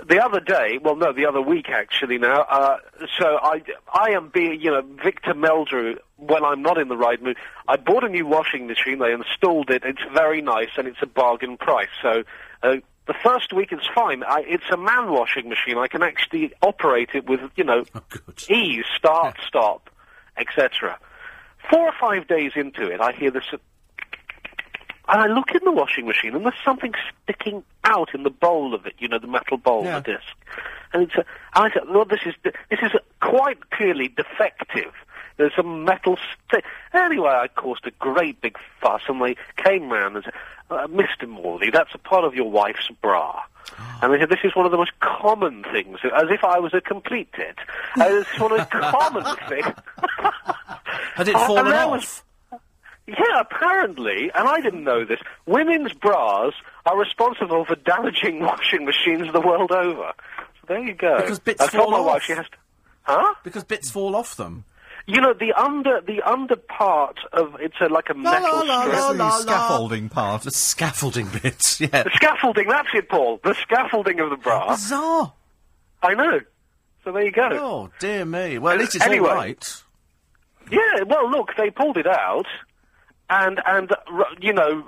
the 0.09 0.23
other 0.23 0.39
day, 0.39 0.79
well, 0.83 0.95
no, 0.95 1.13
the 1.13 1.25
other 1.25 1.41
week 1.41 1.69
actually. 1.69 2.17
Now, 2.17 2.41
uh, 2.41 2.77
so 3.17 3.39
I, 3.41 3.61
I 3.93 4.11
am 4.11 4.29
being, 4.29 4.59
you 4.59 4.71
know, 4.71 4.81
Victor 5.03 5.33
Meldrew 5.33 5.97
when 6.17 6.43
I'm 6.43 6.61
not 6.61 6.77
in 6.77 6.87
the 6.89 6.97
right 6.97 7.21
mood. 7.21 7.37
I 7.67 7.77
bought 7.77 8.03
a 8.03 8.09
new 8.09 8.25
washing 8.25 8.67
machine. 8.67 8.99
They 8.99 9.13
installed 9.13 9.69
it. 9.69 9.83
It's 9.85 10.01
very 10.13 10.41
nice 10.41 10.69
and 10.77 10.87
it's 10.87 11.01
a 11.01 11.07
bargain 11.07 11.57
price. 11.57 11.89
So. 12.01 12.23
Uh, 12.61 12.75
the 13.07 13.15
first 13.23 13.53
week 13.53 13.71
it's 13.71 13.87
fine. 13.95 14.21
I, 14.21 14.43
it's 14.45 14.69
a 14.71 14.77
man 14.77 15.09
washing 15.09 15.49
machine. 15.49 15.79
I 15.79 15.87
can 15.87 16.03
actually 16.03 16.53
operate 16.61 17.09
it 17.15 17.27
with, 17.27 17.39
you 17.55 17.63
know, 17.63 17.83
Oh, 17.95 18.01
ease, 18.47 18.85
start, 18.95 19.35
stop, 19.47 19.89
etc. 20.37 20.99
Four 21.71 21.87
or 21.87 21.93
five 21.99 22.27
days 22.27 22.51
into 22.55 22.87
it, 22.87 23.01
I 23.01 23.13
hear 23.13 23.31
this, 23.31 23.45
and 25.11 25.21
I 25.21 25.27
look 25.27 25.51
in 25.51 25.61
the 25.63 25.71
washing 25.71 26.05
machine, 26.07 26.35
and 26.35 26.43
there's 26.45 26.53
something 26.63 26.93
sticking 27.23 27.63
out 27.83 28.13
in 28.13 28.23
the 28.23 28.29
bowl 28.29 28.73
of 28.73 28.85
it. 28.85 28.93
You 28.99 29.07
know, 29.07 29.19
the 29.19 29.27
metal 29.27 29.57
bowl, 29.57 29.83
Yeah. 29.83 29.99
the 29.99 30.13
disc. 30.13 30.27
And 30.93 31.03
it's, 31.03 31.13
a, 31.15 31.19
and 31.55 31.65
I 31.65 31.69
said, 31.73 31.83
"Well, 31.89 32.05
this 32.05 32.21
is 32.25 32.33
this 32.43 32.79
is 32.81 32.91
quite 33.21 33.69
clearly 33.71 34.07
defective." 34.07 34.93
There's 35.37 35.55
some 35.55 35.85
metal 35.85 36.17
stick. 36.49 36.65
Anyway, 36.93 37.29
I 37.29 37.47
caused 37.47 37.87
a 37.87 37.91
great 37.91 38.41
big 38.41 38.57
fuss, 38.81 39.03
and 39.07 39.21
they 39.21 39.37
came 39.55 39.89
round 39.89 40.17
and 40.17 40.25
said, 40.25 40.33
uh, 40.69 40.85
Mr. 40.87 41.29
Morley, 41.29 41.69
that's 41.69 41.95
a 41.95 41.97
part 41.97 42.25
of 42.25 42.35
your 42.35 42.51
wife's 42.51 42.89
bra. 43.01 43.41
And 44.01 44.11
they 44.13 44.19
said, 44.19 44.27
this 44.27 44.39
is 44.43 44.53
one 44.53 44.65
of 44.65 44.71
the 44.73 44.77
most 44.77 44.91
common 44.99 45.63
things, 45.71 45.99
as 46.13 46.25
if 46.29 46.43
I 46.43 46.59
was 46.59 46.73
a 46.73 46.81
complete 46.81 47.31
tit. 47.31 47.55
Uh, 47.97 48.03
it's 48.09 48.37
one 48.37 48.51
of 48.51 48.57
the 48.57 48.65
common 48.65 49.23
things. 49.47 49.73
Had 51.15 51.29
it 51.29 51.33
fallen 51.35 51.67
off? 51.71 51.89
was- 51.91 52.23
Yeah, 53.17 53.39
apparently, 53.41 54.31
and 54.35 54.47
I 54.47 54.61
didn't 54.61 54.83
know 54.83 55.03
this, 55.05 55.19
women's 55.45 55.93
bras 55.93 56.53
are 56.85 56.97
responsible 56.97 57.65
for 57.65 57.75
damaging 57.75 58.39
washing 58.45 58.85
machines 58.85 59.31
the 59.33 59.41
world 59.41 59.71
over. 59.71 60.13
So 60.37 60.65
there 60.67 60.79
you 60.79 60.93
go. 60.93 61.17
Because 61.17 61.39
bits 61.39 61.61
I 61.61 61.67
told 61.67 61.85
fall 61.85 61.91
my 61.91 61.97
off. 61.99 62.05
wife 62.05 62.23
she 62.23 62.33
has 62.33 62.45
to... 62.45 62.57
Huh? 63.03 63.33
Because 63.43 63.63
bits 63.63 63.89
fall 63.89 64.15
off 64.15 64.35
them. 64.35 64.65
You 65.07 65.19
know, 65.21 65.33
the 65.33 65.53
under 65.53 66.01
the 66.05 66.21
under 66.21 66.55
part 66.55 67.17
of 67.33 67.55
it's 67.59 67.77
a, 67.81 67.87
like 67.87 68.11
a 68.11 68.13
metal 68.13 68.63
la, 68.67 68.81
strip. 68.83 68.95
la, 68.95 69.11
the 69.13 69.17
la. 69.17 69.29
scaffolding 69.39 70.09
part. 70.09 70.43
The 70.43 70.51
scaffolding 70.51 71.27
bits, 71.41 71.81
yeah. 71.81 71.87
The 72.03 72.11
scaffolding, 72.13 72.67
that's 72.67 72.89
it, 72.93 73.09
Paul. 73.09 73.39
The 73.43 73.55
scaffolding 73.55 74.19
of 74.19 74.29
the 74.29 74.35
bra. 74.37 74.69
Bizarre. 74.75 75.33
I 76.03 76.13
know. 76.13 76.41
So 77.03 77.11
there 77.11 77.23
you 77.25 77.31
go. 77.31 77.49
Oh, 77.53 77.89
dear 77.97 78.23
me. 78.23 78.59
Well, 78.59 78.73
at 78.73 78.79
least 78.79 78.95
it's 78.95 79.05
Anyway. 79.05 79.29
all 79.29 79.35
right. 79.35 79.83
Yeah, 80.69 81.01
well, 81.07 81.27
look, 81.31 81.55
they 81.57 81.71
pulled 81.71 81.97
it 81.97 82.05
out, 82.05 82.45
and 83.29 83.61
and 83.65 83.91
r- 84.07 84.27
you 84.39 84.53
know, 84.53 84.83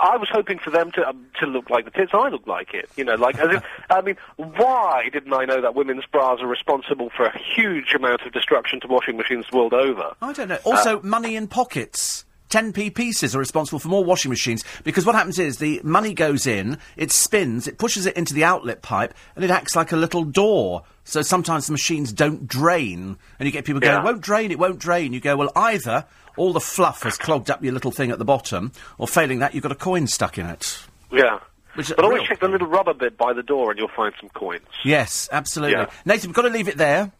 I 0.00 0.16
was 0.16 0.28
hoping 0.30 0.58
for 0.58 0.70
them 0.70 0.90
to 0.92 1.08
um, 1.08 1.26
to 1.40 1.46
look 1.46 1.70
like 1.70 1.84
the 1.84 1.90
tits 1.90 2.12
I 2.12 2.28
look 2.28 2.46
like 2.46 2.74
it. 2.74 2.88
You 2.96 3.04
know, 3.04 3.14
like 3.14 3.38
as 3.38 3.56
if 3.56 3.64
I 3.90 4.00
mean, 4.00 4.16
why 4.36 5.08
didn't 5.12 5.32
I 5.32 5.44
know 5.44 5.60
that 5.60 5.74
women's 5.74 6.06
bras 6.06 6.40
are 6.40 6.46
responsible 6.46 7.10
for 7.16 7.26
a 7.26 7.38
huge 7.38 7.94
amount 7.94 8.22
of 8.22 8.32
destruction 8.32 8.80
to 8.80 8.86
washing 8.88 9.16
machines 9.16 9.46
the 9.50 9.56
world 9.56 9.72
over? 9.72 10.14
I 10.20 10.32
don't 10.32 10.48
know. 10.48 10.58
Also, 10.64 11.00
money 11.02 11.36
in 11.36 11.48
pockets. 11.48 12.24
10p 12.50 12.94
pieces 12.94 13.34
are 13.34 13.38
responsible 13.38 13.78
for 13.78 13.88
more 13.88 14.04
washing 14.04 14.28
machines 14.28 14.64
because 14.84 15.06
what 15.06 15.14
happens 15.14 15.38
is 15.38 15.58
the 15.58 15.80
money 15.84 16.12
goes 16.12 16.46
in, 16.46 16.78
it 16.96 17.12
spins, 17.12 17.66
it 17.66 17.78
pushes 17.78 18.06
it 18.06 18.16
into 18.16 18.34
the 18.34 18.44
outlet 18.44 18.82
pipe, 18.82 19.14
and 19.36 19.44
it 19.44 19.50
acts 19.50 19.74
like 19.76 19.92
a 19.92 19.96
little 19.96 20.24
door. 20.24 20.82
So 21.04 21.22
sometimes 21.22 21.66
the 21.66 21.72
machines 21.72 22.12
don't 22.12 22.46
drain, 22.46 23.16
and 23.38 23.46
you 23.46 23.52
get 23.52 23.64
people 23.64 23.80
going, 23.80 23.94
Yeah. 23.94 24.00
"It 24.00 24.04
won't 24.04 24.20
drain, 24.20 24.50
it 24.50 24.58
won't 24.58 24.78
drain." 24.78 25.12
You 25.12 25.20
go, 25.20 25.36
well, 25.36 25.52
either 25.56 26.04
all 26.36 26.52
the 26.52 26.60
fluff 26.60 27.02
has 27.04 27.16
clogged 27.16 27.50
up 27.50 27.62
your 27.62 27.72
little 27.72 27.90
thing 27.90 28.10
at 28.10 28.18
the 28.18 28.24
bottom, 28.24 28.72
or 28.98 29.08
failing 29.08 29.38
that, 29.40 29.54
you've 29.54 29.62
got 29.62 29.72
a 29.72 29.76
coin 29.76 30.06
stuck 30.06 30.36
in 30.38 30.46
it. 30.46 30.86
Yeah. 31.10 31.38
Which 31.74 31.88
but 31.94 32.04
always 32.04 32.22
check 32.24 32.40
the 32.40 32.48
little 32.48 32.66
rubber 32.66 32.94
bit 32.94 33.16
by 33.16 33.32
the 33.32 33.42
door, 33.44 33.70
and 33.70 33.78
you'll 33.78 33.88
find 33.88 34.12
some 34.20 34.28
coins. 34.30 34.66
Yes, 34.84 35.28
absolutely. 35.30 35.76
Yeah. 35.76 35.86
Nathan, 36.04 36.30
we've 36.30 36.34
got 36.34 36.42
to 36.42 36.48
leave 36.48 36.66
it 36.68 36.76
there. 36.76 37.12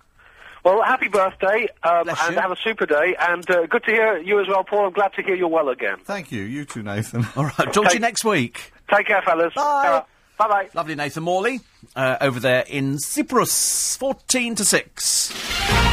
Well, 0.65 0.83
happy 0.83 1.09
birthday, 1.09 1.69
um, 1.83 2.05
Bless 2.05 2.23
and 2.27 2.35
you. 2.35 2.41
have 2.41 2.51
a 2.51 2.57
super 2.57 2.85
day, 2.87 3.17
and 3.19 3.49
uh, 3.51 3.67
good 3.67 3.83
to 3.85 3.91
hear 3.91 4.19
you 4.19 4.41
as 4.41 4.49
well, 4.49 4.63
Paul. 4.65 4.87
I'm 4.87 4.93
glad 4.93 5.13
to 5.15 5.23
hear 5.23 5.35
you're 5.35 5.49
well 5.49 5.69
again. 5.71 5.97
Thank 6.05 6.31
you. 6.31 6.43
You 6.43 6.65
too, 6.65 6.83
Nathan. 6.83 7.27
All 7.37 7.45
right, 7.45 7.73
talk 7.73 7.89
to 7.89 7.95
you 7.95 8.01
next 8.01 8.25
week. 8.25 8.73
Take 8.95 9.07
care, 9.07 9.23
fellas. 9.23 9.55
Bye. 9.55 10.03
Bye 10.39 10.49
bye. 10.49 10.69
Lovely 10.75 10.95
Nathan 10.95 11.23
Morley 11.23 11.61
uh, 11.95 12.17
over 12.21 12.41
there 12.41 12.65
in 12.69 12.99
Cyprus, 12.99 13.97
14 13.97 14.55
to 14.57 14.65
6. 14.65 15.90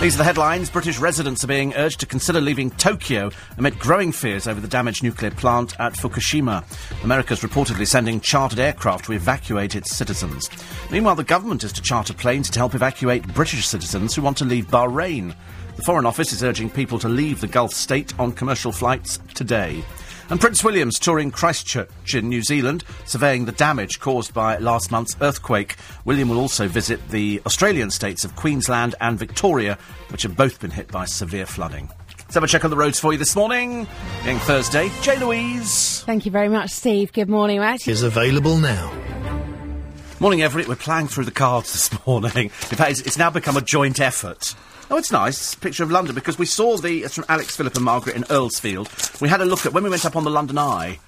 These 0.00 0.14
are 0.14 0.18
the 0.18 0.24
headlines. 0.24 0.70
British 0.70 0.98
residents 0.98 1.44
are 1.44 1.46
being 1.46 1.74
urged 1.74 2.00
to 2.00 2.06
consider 2.06 2.40
leaving 2.40 2.70
Tokyo 2.70 3.30
amid 3.58 3.78
growing 3.78 4.12
fears 4.12 4.48
over 4.48 4.58
the 4.58 4.66
damaged 4.66 5.02
nuclear 5.02 5.30
plant 5.30 5.78
at 5.78 5.92
Fukushima. 5.92 6.64
America's 7.04 7.40
reportedly 7.40 7.86
sending 7.86 8.18
chartered 8.18 8.60
aircraft 8.60 9.04
to 9.04 9.12
evacuate 9.12 9.74
its 9.74 9.94
citizens. 9.94 10.48
Meanwhile, 10.90 11.16
the 11.16 11.24
government 11.24 11.64
is 11.64 11.72
to 11.74 11.82
charter 11.82 12.14
planes 12.14 12.48
to 12.48 12.58
help 12.58 12.74
evacuate 12.74 13.34
British 13.34 13.66
citizens 13.66 14.14
who 14.14 14.22
want 14.22 14.38
to 14.38 14.46
leave 14.46 14.68
Bahrain. 14.68 15.34
The 15.76 15.82
Foreign 15.82 16.06
Office 16.06 16.32
is 16.32 16.42
urging 16.42 16.70
people 16.70 16.98
to 16.98 17.08
leave 17.10 17.42
the 17.42 17.46
Gulf 17.46 17.74
state 17.74 18.18
on 18.18 18.32
commercial 18.32 18.72
flights 18.72 19.18
today. 19.34 19.84
And 20.30 20.40
Prince 20.40 20.62
William's 20.62 21.00
touring 21.00 21.32
Christchurch 21.32 22.14
in 22.14 22.28
New 22.28 22.42
Zealand, 22.42 22.84
surveying 23.04 23.46
the 23.46 23.52
damage 23.52 23.98
caused 23.98 24.32
by 24.32 24.58
last 24.58 24.92
month's 24.92 25.16
earthquake. 25.20 25.74
William 26.04 26.28
will 26.28 26.38
also 26.38 26.68
visit 26.68 27.08
the 27.08 27.42
Australian 27.46 27.90
states 27.90 28.24
of 28.24 28.36
Queensland 28.36 28.94
and 29.00 29.18
Victoria, 29.18 29.76
which 30.08 30.22
have 30.22 30.36
both 30.36 30.60
been 30.60 30.70
hit 30.70 30.86
by 30.86 31.04
severe 31.04 31.46
flooding. 31.46 31.90
Let's 32.20 32.34
have 32.34 32.44
a 32.44 32.46
check 32.46 32.64
on 32.64 32.70
the 32.70 32.76
roads 32.76 33.00
for 33.00 33.10
you 33.10 33.18
this 33.18 33.34
morning. 33.34 33.88
Being 34.22 34.38
Thursday, 34.38 34.88
J. 35.02 35.18
Louise. 35.18 36.04
Thank 36.04 36.24
you 36.26 36.30
very 36.30 36.48
much, 36.48 36.70
Steve. 36.70 37.12
Good 37.12 37.28
morning. 37.28 37.58
We're 37.58 37.76
Is 37.84 38.04
available 38.04 38.56
now. 38.56 38.92
Morning, 40.20 40.42
Everett. 40.42 40.68
We're 40.68 40.76
playing 40.76 41.08
through 41.08 41.24
the 41.24 41.32
cards 41.32 41.72
this 41.90 42.06
morning. 42.06 42.44
In 42.44 42.50
fact, 42.50 42.92
it's, 42.92 43.00
it's 43.00 43.18
now 43.18 43.30
become 43.30 43.56
a 43.56 43.60
joint 43.60 43.98
effort. 43.98 44.54
Oh, 44.92 44.96
it's 44.96 45.12
nice. 45.12 45.54
Picture 45.54 45.84
of 45.84 45.90
London 45.92 46.16
because 46.16 46.36
we 46.38 46.46
saw 46.46 46.76
the. 46.76 47.04
It's 47.04 47.14
from 47.14 47.24
Alex, 47.28 47.56
Philip, 47.56 47.76
and 47.76 47.84
Margaret 47.84 48.16
in 48.16 48.24
Earlsfield. 48.24 49.20
We 49.20 49.28
had 49.28 49.40
a 49.40 49.44
look 49.44 49.64
at 49.64 49.72
when 49.72 49.84
we 49.84 49.90
went 49.90 50.04
up 50.04 50.16
on 50.16 50.24
the 50.24 50.30
London 50.30 50.58
Eye 50.58 50.98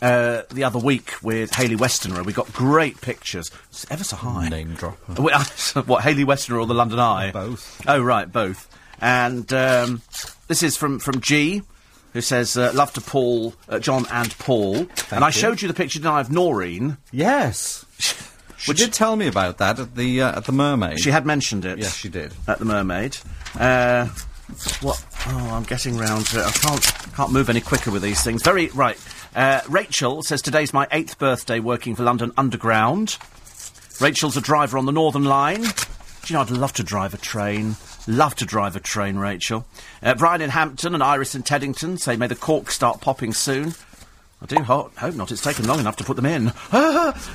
uh, 0.00 0.42
the 0.52 0.62
other 0.62 0.78
week 0.78 1.14
with 1.20 1.52
Hayley 1.54 1.76
Westenra. 1.76 2.24
We 2.24 2.32
got 2.32 2.52
great 2.52 3.00
pictures. 3.00 3.50
It's 3.70 3.90
ever 3.90 4.04
so 4.04 4.14
high. 4.16 4.48
Name 4.48 4.74
dropper. 4.74 5.14
What 5.86 6.02
Hayley 6.04 6.24
Westenra 6.24 6.60
or 6.60 6.66
the 6.66 6.74
London 6.74 7.00
Eye? 7.00 7.32
Both. 7.32 7.82
Oh 7.88 8.00
right, 8.00 8.30
both. 8.30 8.68
And 9.00 9.52
um, 9.52 10.02
this 10.46 10.62
is 10.62 10.76
from 10.76 11.00
from 11.00 11.20
G, 11.20 11.62
who 12.12 12.20
says 12.20 12.56
uh, 12.56 12.70
love 12.72 12.92
to 12.92 13.00
Paul, 13.00 13.54
uh, 13.68 13.80
John 13.80 14.06
and 14.12 14.36
Paul. 14.38 14.86
and 15.10 15.24
I 15.24 15.28
you. 15.28 15.32
showed 15.32 15.60
you 15.60 15.66
the 15.66 15.74
picture 15.74 15.98
didn't 15.98 16.12
I, 16.12 16.20
of 16.20 16.30
Noreen. 16.30 16.98
Yes. 17.10 17.84
She 18.64 18.72
did 18.72 18.92
tell 18.94 19.14
me 19.14 19.26
about 19.26 19.58
that 19.58 19.78
at 19.78 19.94
the 19.94 20.22
uh, 20.22 20.38
at 20.38 20.44
the 20.46 20.52
Mermaid. 20.52 20.98
She 20.98 21.10
had 21.10 21.26
mentioned 21.26 21.64
it. 21.64 21.78
Yes, 21.78 21.94
she 21.94 22.08
did. 22.08 22.32
At 22.48 22.58
the 22.58 22.64
Mermaid. 22.64 23.18
Uh, 23.58 24.06
what? 24.80 25.04
Oh, 25.26 25.50
I'm 25.52 25.64
getting 25.64 25.98
round 25.98 26.26
to 26.26 26.40
it. 26.40 26.46
I 26.46 26.50
can't 26.50 26.82
can't 27.14 27.32
move 27.32 27.50
any 27.50 27.60
quicker 27.60 27.90
with 27.90 28.02
these 28.02 28.22
things. 28.22 28.42
Very 28.42 28.68
right. 28.68 28.98
Uh, 29.36 29.60
Rachel 29.68 30.22
says 30.22 30.40
today's 30.40 30.72
my 30.72 30.86
eighth 30.92 31.18
birthday 31.18 31.60
working 31.60 31.94
for 31.94 32.04
London 32.04 32.32
Underground. 32.38 33.18
Rachel's 34.00 34.36
a 34.36 34.40
driver 34.40 34.78
on 34.78 34.86
the 34.86 34.92
Northern 34.92 35.24
Line. 35.24 35.62
Do 35.62 35.68
you 36.28 36.34
know 36.34 36.40
I'd 36.40 36.50
love 36.50 36.72
to 36.74 36.82
drive 36.82 37.12
a 37.12 37.18
train. 37.18 37.76
Love 38.06 38.34
to 38.36 38.46
drive 38.46 38.76
a 38.76 38.80
train, 38.80 39.16
Rachel. 39.16 39.66
Uh, 40.02 40.14
Brian 40.14 40.40
in 40.40 40.50
Hampton 40.50 40.94
and 40.94 41.02
Iris 41.02 41.34
in 41.34 41.42
Teddington 41.42 41.98
say 41.98 42.16
may 42.16 42.26
the 42.26 42.34
corks 42.34 42.74
start 42.74 43.00
popping 43.00 43.32
soon. 43.34 43.74
I 44.42 44.46
do 44.46 44.62
ho- 44.62 44.90
hope 44.96 45.14
not. 45.14 45.32
It's 45.32 45.42
taken 45.42 45.66
long 45.66 45.80
enough 45.80 45.96
to 45.96 46.04
put 46.04 46.16
them 46.16 46.26
in. 46.26 46.52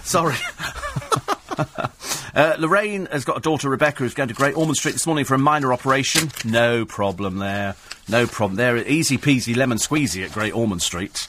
Sorry. 0.04 0.36
Uh, 2.36 2.56
Lorraine 2.60 3.08
has 3.08 3.26
got 3.26 3.38
a 3.38 3.41
daughter, 3.41 3.70
Rebecca, 3.70 4.04
who's 4.04 4.14
going 4.14 4.30
to 4.30 4.36
Great 4.36 4.56
Ormond 4.56 4.78
Street 4.78 4.91
this 4.91 5.08
morning 5.08 5.26
for 5.26 5.34
a 5.34 5.39
minor 5.39 5.74
operation. 5.74 6.30
No 6.45 6.86
problem 6.86 7.39
there. 7.39 7.76
No 8.08 8.28
problem 8.28 8.56
there. 8.56 8.78
Easy 8.78 9.18
peasy 9.18 9.56
lemon 9.58 9.78
squeezy 9.80 10.24
at 10.24 10.32
Great 10.32 10.54
Ormond 10.56 10.82
Street. 10.82 11.28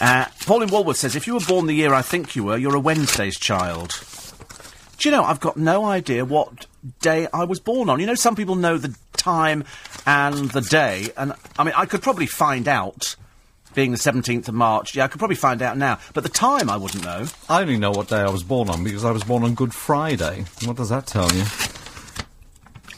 Uh, 0.00 0.24
Pauline 0.46 0.70
Walworth 0.70 0.96
says, 0.96 1.14
if 1.14 1.26
you 1.26 1.34
were 1.34 1.40
born 1.46 1.66
the 1.66 1.74
year 1.74 1.92
I 1.94 2.02
think 2.02 2.34
you 2.34 2.44
were, 2.44 2.56
you're 2.56 2.74
a 2.74 2.80
Wednesday's 2.80 3.38
child. 3.38 4.02
Do 4.98 5.08
you 5.08 5.14
know, 5.14 5.22
I've 5.22 5.38
got 5.40 5.56
no 5.56 5.84
idea 5.84 6.24
what 6.24 6.66
day 7.00 7.28
I 7.32 7.44
was 7.44 7.60
born 7.60 7.88
on. 7.88 8.00
You 8.00 8.06
know, 8.06 8.14
some 8.14 8.34
people 8.34 8.54
know 8.54 8.78
the 8.78 8.96
time 9.12 9.64
and 10.06 10.50
the 10.50 10.62
day, 10.62 11.10
and 11.16 11.34
I 11.58 11.64
mean, 11.64 11.74
I 11.76 11.86
could 11.86 12.02
probably 12.02 12.26
find 12.26 12.66
out, 12.66 13.16
being 13.74 13.90
the 13.90 13.98
17th 13.98 14.48
of 14.48 14.54
March. 14.54 14.94
Yeah, 14.94 15.04
I 15.04 15.08
could 15.08 15.18
probably 15.18 15.36
find 15.36 15.62
out 15.62 15.76
now. 15.76 15.98
But 16.14 16.22
the 16.22 16.28
time 16.28 16.70
I 16.70 16.76
wouldn't 16.76 17.04
know. 17.04 17.26
I 17.48 17.62
only 17.62 17.78
know 17.78 17.90
what 17.90 18.08
day 18.08 18.20
I 18.20 18.30
was 18.30 18.42
born 18.42 18.68
on 18.68 18.84
because 18.84 19.04
I 19.04 19.10
was 19.10 19.24
born 19.24 19.42
on 19.42 19.54
Good 19.54 19.74
Friday. 19.74 20.44
What 20.64 20.76
does 20.76 20.88
that 20.90 21.06
tell 21.06 21.32
you? 21.32 21.44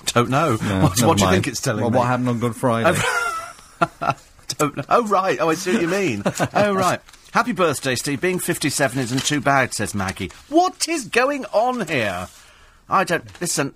Don't 0.06 0.30
know. 0.30 0.56
What 0.82 1.00
what 1.02 1.18
do 1.18 1.24
you 1.24 1.30
think 1.30 1.46
it's 1.46 1.60
telling 1.60 1.82
well, 1.82 1.90
me? 1.90 1.98
What 1.98 2.06
happened 2.06 2.28
on 2.28 2.38
Good 2.40 2.56
Friday? 2.56 2.98
don't 4.58 4.76
know. 4.76 4.84
Oh, 4.88 5.06
right. 5.06 5.38
Oh, 5.40 5.50
I 5.50 5.54
see 5.54 5.72
what 5.72 5.82
you 5.82 5.88
mean. 5.88 6.22
oh, 6.54 6.74
right. 6.74 7.00
Happy 7.32 7.52
birthday, 7.52 7.94
Steve. 7.94 8.20
Being 8.20 8.38
57 8.38 8.98
isn't 8.98 9.24
too 9.24 9.40
bad, 9.40 9.72
says 9.72 9.94
Maggie. 9.94 10.30
What 10.48 10.88
is 10.88 11.06
going 11.06 11.44
on 11.46 11.86
here? 11.88 12.28
I 12.88 13.04
don't. 13.04 13.24
Listen. 13.40 13.74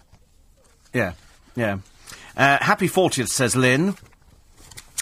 Yeah. 0.92 1.14
Yeah. 1.56 1.78
Uh, 2.36 2.58
happy 2.60 2.88
40th, 2.88 3.28
says 3.28 3.56
Lynn. 3.56 3.96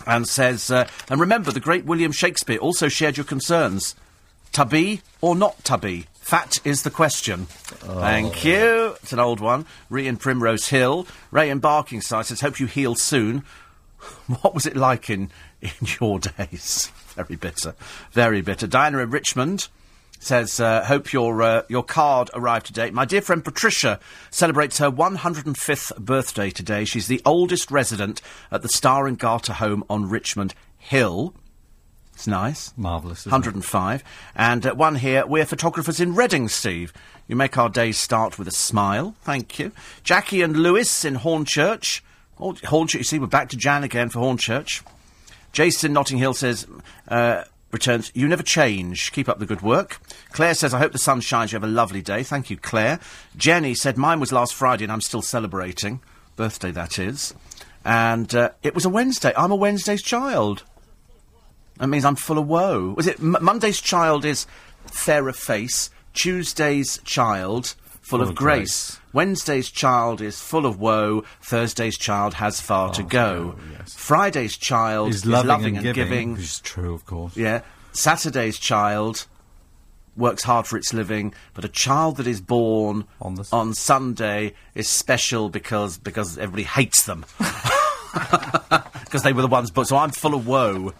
And 0.06 0.28
says, 0.28 0.70
uh, 0.70 0.86
and 1.10 1.20
remember, 1.20 1.50
the 1.50 1.60
great 1.60 1.84
William 1.84 2.12
Shakespeare 2.12 2.58
also 2.58 2.88
shared 2.88 3.16
your 3.16 3.24
concerns. 3.24 3.94
Tubby 4.52 5.02
or 5.20 5.34
not 5.34 5.64
tubby? 5.64 6.06
Fat 6.14 6.60
is 6.64 6.82
the 6.82 6.90
question. 6.90 7.46
Thank 7.46 8.44
you. 8.44 8.96
It's 9.02 9.12
an 9.12 9.20
old 9.20 9.40
one. 9.40 9.66
Ree 9.90 10.08
in 10.08 10.16
Primrose 10.16 10.68
Hill. 10.68 11.06
Ray 11.30 11.50
in 11.50 11.60
Barkingside 11.60 12.24
says, 12.24 12.40
hope 12.40 12.58
you 12.58 12.66
heal 12.66 12.94
soon. 12.94 13.44
What 14.42 14.54
was 14.54 14.66
it 14.66 14.76
like 14.76 15.10
in, 15.10 15.30
in 15.60 15.70
your 16.00 16.18
days? 16.38 16.92
Very 17.14 17.34
bitter. 17.34 17.74
Very 18.12 18.40
bitter. 18.40 18.66
Diana 18.66 18.98
in 18.98 19.10
Richmond 19.10 19.68
says, 20.18 20.60
uh, 20.60 20.84
hope 20.84 21.12
your, 21.12 21.42
uh, 21.42 21.62
your 21.68 21.82
card 21.82 22.30
arrived 22.34 22.66
today. 22.66 22.90
My 22.90 23.04
dear 23.04 23.20
friend 23.20 23.44
Patricia 23.44 24.00
celebrates 24.30 24.78
her 24.78 24.90
105th 24.90 25.96
birthday 25.98 26.50
today. 26.50 26.84
She's 26.84 27.06
the 27.06 27.22
oldest 27.24 27.70
resident 27.70 28.20
at 28.50 28.62
the 28.62 28.68
Star 28.68 29.06
and 29.06 29.18
Garter 29.18 29.54
home 29.54 29.84
on 29.88 30.08
Richmond 30.08 30.54
Hill. 30.76 31.34
It's 32.14 32.26
nice. 32.26 32.72
Marvellous. 32.76 33.20
isn't 33.20 33.30
it? 33.30 33.32
105. 33.32 34.02
And 34.34 34.66
uh, 34.66 34.74
one 34.74 34.96
here, 34.96 35.26
we're 35.26 35.44
photographers 35.44 36.00
in 36.00 36.14
Reading, 36.14 36.48
Steve. 36.48 36.92
You 37.28 37.36
make 37.36 37.58
our 37.58 37.68
days 37.68 37.98
start 37.98 38.38
with 38.38 38.48
a 38.48 38.52
smile. 38.52 39.14
Thank 39.22 39.58
you. 39.58 39.72
Jackie 40.02 40.42
and 40.42 40.56
Lewis 40.56 41.04
in 41.04 41.16
Hornchurch 41.16 42.00
Horn- 42.36 42.56
Hornchurch, 42.56 42.94
you 42.98 43.04
see, 43.04 43.18
we're 43.18 43.26
back 43.26 43.48
to 43.50 43.56
Jan 43.56 43.82
again 43.82 44.08
for 44.08 44.20
Hornchurch. 44.20 44.82
Jason 45.52 45.92
Notting 45.92 46.18
Hill 46.18 46.34
says, 46.34 46.66
uh, 47.08 47.44
returns, 47.72 48.12
you 48.14 48.28
never 48.28 48.42
change. 48.42 49.10
Keep 49.12 49.28
up 49.28 49.38
the 49.38 49.46
good 49.46 49.62
work. 49.62 49.98
Claire 50.36 50.52
says, 50.52 50.74
I 50.74 50.78
hope 50.78 50.92
the 50.92 50.98
sun 50.98 51.22
shines. 51.22 51.50
You 51.50 51.56
have 51.56 51.64
a 51.64 51.66
lovely 51.66 52.02
day. 52.02 52.22
Thank 52.22 52.50
you, 52.50 52.58
Claire. 52.58 53.00
Jenny 53.38 53.74
said, 53.74 53.96
mine 53.96 54.20
was 54.20 54.32
last 54.32 54.54
Friday 54.54 54.84
and 54.84 54.92
I'm 54.92 55.00
still 55.00 55.22
celebrating. 55.22 56.00
Birthday, 56.36 56.70
that 56.72 56.98
is. 56.98 57.32
And 57.86 58.34
uh, 58.34 58.50
it 58.62 58.74
was 58.74 58.84
a 58.84 58.90
Wednesday. 58.90 59.32
I'm 59.34 59.50
a 59.50 59.56
Wednesday's 59.56 60.02
child. 60.02 60.62
That 61.78 61.86
means 61.86 62.04
I'm 62.04 62.16
full 62.16 62.36
of 62.36 62.46
woe. 62.46 62.92
Was 62.98 63.06
it 63.06 63.18
M- 63.18 63.38
Monday's 63.40 63.80
child 63.80 64.26
is 64.26 64.46
fair 64.84 65.26
of 65.26 65.36
face, 65.36 65.88
Tuesday's 66.12 66.98
child 66.98 67.74
full, 68.02 68.20
of, 68.20 68.28
of 68.28 68.34
grace. 68.34 68.90
grace. 68.90 69.00
Wednesday's 69.14 69.70
child 69.70 70.20
is 70.20 70.38
full 70.38 70.66
of 70.66 70.78
woe, 70.78 71.24
Thursday's 71.40 71.96
child 71.96 72.34
has 72.34 72.60
far 72.60 72.92
to 72.92 73.02
go. 73.02 73.56
yes. 73.72 73.94
Friday's 73.94 74.58
child 74.58 75.08
Is 75.08 75.16
is 75.16 75.24
loving, 75.26 75.48
loving, 75.48 75.76
and, 75.78 75.86
and 75.86 75.94
giving, 75.94 76.32
which 76.32 76.42
is 76.42 76.60
true, 76.60 76.92
of 76.92 77.06
course. 77.06 77.34
Yeah. 77.38 77.62
Saturday's 77.92 78.58
child 78.58 79.26
works 80.16 80.42
hard 80.42 80.66
for 80.66 80.76
its 80.76 80.92
living, 80.92 81.34
but 81.54 81.64
a 81.64 81.68
child 81.68 82.16
that 82.16 82.26
is 82.26 82.40
born 82.40 83.04
On 83.20 83.34
the 83.34 83.48
on 83.52 83.74
Sunday 83.74 84.54
is 84.74 84.88
special 84.88 85.48
because 85.48 85.98
because 85.98 86.38
everybody 86.38 86.64
hates 86.64 87.04
them. 87.04 87.24
Because 89.04 89.22
they 89.22 89.32
were 89.32 89.42
the 89.42 89.48
ones, 89.48 89.70
but 89.70 89.86
so 89.86 89.96
I'm 89.96 90.10
full 90.10 90.34
of 90.34 90.46
woe. 90.46 90.92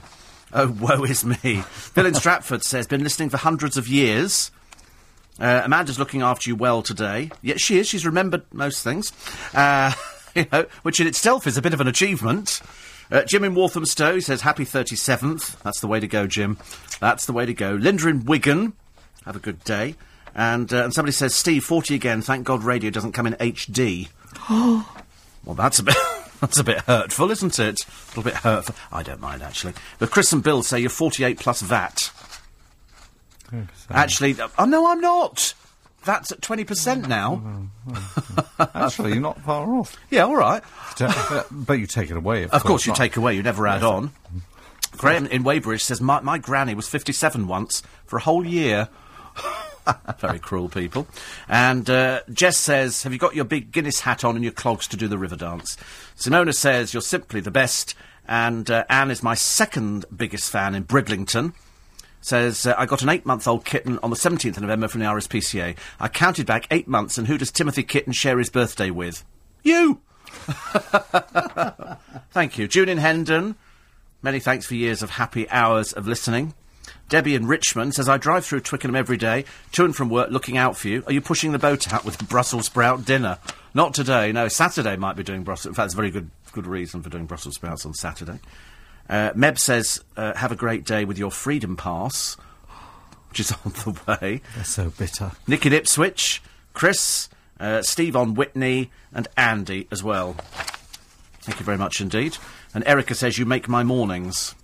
Oh, 0.53 0.71
woe 0.71 1.03
is 1.05 1.25
me. 1.25 1.65
Bill 1.95 2.07
in 2.07 2.15
Stratford 2.23 2.63
says, 2.63 2.87
been 2.87 3.03
listening 3.03 3.31
for 3.31 3.37
hundreds 3.37 3.77
of 3.77 3.89
years. 3.89 4.51
Uh, 5.39 5.63
Amanda's 5.65 5.99
looking 5.99 6.23
after 6.23 6.49
you 6.49 6.57
well 6.57 6.83
today. 6.83 7.31
Yes, 7.43 7.61
she 7.61 7.79
is. 7.79 7.89
She's 7.89 8.07
remembered 8.07 8.43
most 8.53 8.83
things, 8.83 9.13
uh, 9.55 9.93
you 10.35 10.47
know, 10.53 10.67
which 10.83 11.01
in 11.01 11.07
itself 11.07 11.47
is 11.47 11.57
a 11.57 11.63
bit 11.63 11.75
of 11.75 11.81
an 11.81 11.89
achievement. 11.89 12.61
Uh, 13.11 13.23
Jim 13.23 13.45
in 13.45 13.55
Walthamstow 13.55 14.19
says, 14.21 14.41
happy 14.41 14.65
37th. 14.65 15.63
That's 15.63 15.81
the 15.81 15.87
way 15.87 16.01
to 16.01 16.09
go, 16.09 16.27
Jim. 16.27 16.59
That's 17.01 17.27
the 17.27 17.33
way 17.33 17.47
to 17.47 17.55
go. 17.55 17.73
Linda 17.73 18.09
in 18.09 18.25
Wigan, 18.25 18.73
have 19.27 19.37
a 19.37 19.41
good 19.41 19.63
day. 19.65 19.97
And, 20.35 20.73
uh, 20.73 20.85
and 20.85 20.95
somebody 20.95 21.13
says, 21.13 21.35
Steve, 21.35 21.65
40 21.65 21.95
again. 21.95 22.23
Thank 22.23 22.45
God 22.45 22.63
radio 22.63 22.91
doesn't 22.91 23.13
come 23.13 23.27
in 23.27 23.35
HD. 23.35 24.09
well, 24.51 25.55
that's 25.55 25.79
a 25.79 25.83
bit. 25.83 25.97
That's 26.39 26.59
a 26.59 26.65
bit 26.65 26.81
hurtful, 26.81 27.31
isn't 27.31 27.59
it? 27.59 27.81
A 27.81 28.09
little 28.09 28.23
bit 28.23 28.35
hurtful. 28.35 28.75
I 28.93 29.03
don't 29.03 29.23
mind, 29.23 29.43
actually. 29.43 29.73
But 29.99 30.11
Chris 30.11 30.35
and 30.35 30.43
Bill 30.43 30.63
say 30.63 30.79
you're 30.79 30.91
48 30.91 31.39
plus 31.39 31.63
VAT. 31.63 32.13
Actually, 33.89 34.39
uh, 34.39 34.49
oh 34.59 34.67
no, 34.67 34.87
I'm 34.87 35.01
not. 35.01 35.55
That's 36.05 36.31
at 36.33 36.41
20% 36.41 37.09
now. 37.09 37.69
Actually, 38.75 39.13
you're 39.13 39.21
not 39.23 39.41
far 39.41 39.67
off. 39.75 39.97
Yeah, 40.11 40.25
all 40.25 40.37
right. 40.37 40.63
but, 41.51 41.79
you 41.79 41.87
take 41.87 42.11
it 42.11 42.17
away, 42.17 42.45
of, 42.45 42.51
Of 42.53 42.65
course, 42.65 42.87
you 42.87 42.91
not. 42.91 42.99
take 42.99 43.17
away, 43.17 43.35
you 43.35 43.43
never 43.43 43.67
add 43.67 43.83
on. 43.83 44.13
Graham 44.93 45.27
in 45.27 45.43
Weybridge 45.43 45.83
says, 45.83 46.01
my, 46.01 46.21
my 46.21 46.39
granny 46.39 46.75
was 46.75 46.89
57 46.89 47.49
once 47.49 47.83
for 48.05 48.19
a 48.19 48.21
whole 48.21 48.47
year. 48.47 48.89
Very 50.19 50.39
cruel 50.39 50.69
people. 50.69 51.07
And 51.49 51.89
uh, 51.89 52.21
Jess 52.33 52.57
says, 52.57 53.03
have 53.03 53.13
you 53.13 53.19
got 53.19 53.35
your 53.35 53.45
big 53.45 53.73
Guinness 53.73 54.01
hat 54.01 54.25
on 54.25 54.35
and 54.35 54.45
your 54.45 54.53
clogs 54.53 54.89
to 54.89 54.97
do 54.97 55.09
the 55.09 55.19
river 55.19 55.37
dance? 55.37 55.77
Simona 56.17 56.55
says, 56.55 56.93
you're 56.93 57.01
simply 57.01 57.41
the 57.41 57.51
best. 57.51 57.95
And 58.29 58.71
uh, 58.71 58.85
Anne 58.91 59.11
is 59.11 59.23
my 59.23 59.35
second 59.35 60.05
biggest 60.15 60.51
fan 60.51 60.75
in 60.75 60.85
Bridlington. 60.85 61.55
Says, 62.21 62.67
uh, 62.67 62.75
I 62.77 62.87
got 62.87 63.03
an 63.03 63.09
eight 63.09 63.25
month 63.25 63.47
old 63.47 63.65
kitten 63.65 64.01
on 64.03 64.11
the 64.11 64.17
17th 64.17 64.57
of 64.57 64.63
November 64.63 64.89
from 64.89 65.01
the 65.01 65.07
RSPCA. 65.07 65.77
I 66.01 66.09
counted 66.09 66.45
back 66.47 66.67
eight 66.73 66.89
months, 66.89 67.19
and 67.19 67.29
who 67.29 67.39
does 67.39 67.53
Timothy 67.53 67.85
Kitten 67.85 68.13
share 68.13 68.39
his 68.39 68.51
birthday 68.51 68.91
with? 68.91 69.25
You! 69.63 70.01
Thank 72.31 72.59
you. 72.59 72.67
June 72.67 72.89
in 72.89 72.99
Hendon, 72.99 73.55
many 74.23 74.41
thanks 74.41 74.67
for 74.67 74.75
years 74.75 75.03
of 75.03 75.11
happy 75.11 75.49
hours 75.51 75.93
of 75.93 76.09
listening. 76.09 76.55
Debbie 77.09 77.35
in 77.35 77.47
Richmond 77.47 77.95
says, 77.95 78.09
I 78.09 78.17
drive 78.19 78.45
through 78.45 78.61
Twickenham 78.61 78.97
every 78.97 79.17
day, 79.17 79.45
to 79.73 79.85
and 79.85 79.95
from 79.95 80.09
work, 80.09 80.31
looking 80.31 80.57
out 80.57 80.77
for 80.77 80.89
you. 80.89 81.05
Are 81.07 81.13
you 81.13 81.21
pushing 81.21 81.53
the 81.53 81.59
boat 81.59 81.93
out 81.93 82.05
with 82.05 82.29
Brussels 82.29 82.67
sprout 82.67 83.05
dinner? 83.05 83.39
Not 83.75 83.95
today, 83.95 84.33
no. 84.33 84.49
Saturday 84.49 84.97
might 84.97 85.17
be 85.17 85.23
doing 85.23 85.45
Brussels. 85.45 85.71
In 85.71 85.75
fact, 85.75 85.87
it's 85.87 85.95
a 85.95 85.97
very 85.97 86.11
good, 86.11 86.31
good 86.53 86.67
reason 86.67 87.03
for 87.03 87.11
doing 87.11 87.27
Brussels 87.27 87.55
sprouts 87.55 87.87
on 87.87 87.95
Saturday. 87.95 88.41
Uh, 89.09 89.31
Meb 89.33 89.59
says, 89.59 90.03
uh, 90.17 90.35
have 90.35 90.51
a 90.51 90.57
great 90.57 90.85
day 90.85 91.05
with 91.05 91.19
your 91.19 91.31
Freedom 91.31 91.77
Pass, 91.77 92.37
which 93.31 93.41
is 93.41 93.53
on 93.65 93.73
the 93.73 94.01
way. 94.07 94.41
They're 94.57 94.65
so 94.65 94.91
bitter. 94.91 95.33
Nick 95.47 95.65
in 95.65 95.73
Ipswich, 95.73 96.43
Chris, 96.73 97.29
uh, 97.61 97.83
Steve 97.83 98.17
on 98.17 98.35
Whitney, 98.35 98.91
and 99.13 99.29
Andy 99.37 99.87
as 99.93 100.03
well. 100.03 100.35
Thank 101.43 101.61
you 101.61 101.65
very 101.65 101.79
much 101.79 102.01
indeed. 102.01 102.37
And 102.75 102.87
Erica 102.87 103.15
says, 103.15 103.39
You 103.39 103.47
make 103.47 103.69
my 103.69 103.85
mornings. 103.85 104.57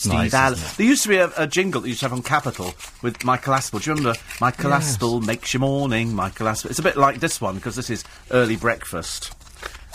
Steve 0.00 0.12
Nice, 0.14 0.32
Allen. 0.34 0.58
There 0.78 0.86
used 0.86 1.02
to 1.02 1.10
be 1.10 1.16
a, 1.16 1.30
a 1.36 1.46
jingle 1.46 1.82
that 1.82 1.86
you 1.86 1.90
used 1.90 2.00
to 2.00 2.06
have 2.06 2.14
on 2.14 2.22
Capital 2.22 2.72
with 3.02 3.22
Michael 3.22 3.52
Aspel. 3.52 3.82
Do 3.82 3.90
you 3.90 3.96
remember? 3.96 4.18
Michael 4.40 4.70
Yes. 4.70 4.96
Aspel 4.96 5.22
makes 5.26 5.52
your 5.52 5.60
morning, 5.60 6.14
Michael 6.14 6.46
Aspel. 6.46 6.70
It's 6.70 6.78
a 6.78 6.82
bit 6.82 6.96
like 6.96 7.20
this 7.20 7.38
one, 7.38 7.56
because 7.56 7.76
this 7.76 7.90
is 7.90 8.02
early 8.30 8.56
breakfast. 8.56 9.30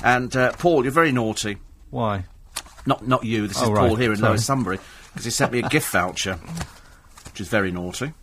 And 0.03 0.35
uh, 0.35 0.51
Paul, 0.51 0.83
you're 0.83 0.91
very 0.91 1.11
naughty. 1.11 1.57
Why? 1.89 2.25
Not 2.85 3.07
not 3.07 3.23
you, 3.23 3.47
this 3.47 3.57
is 3.57 3.63
Oh, 3.63 3.71
right, 3.71 3.87
Paul 3.87 3.95
here 3.95 4.11
in 4.11 4.17
sorry. 4.17 4.29
Lower 4.29 4.37
Sunbury, 4.37 4.79
because 5.07 5.25
he 5.25 5.31
sent 5.31 5.51
me 5.51 5.57
a 5.63 5.69
gift 5.69 5.89
voucher, 5.91 6.35
which 7.25 7.41
is 7.41 7.47
very 7.47 7.71
naughty. 7.71 8.13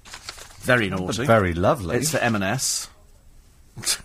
Very 0.60 0.88
naughty. 0.88 1.24
Very 1.26 1.52
lovely. 1.52 1.96
It's 1.96 2.12
for 2.12 2.18
M&S. 2.18 2.88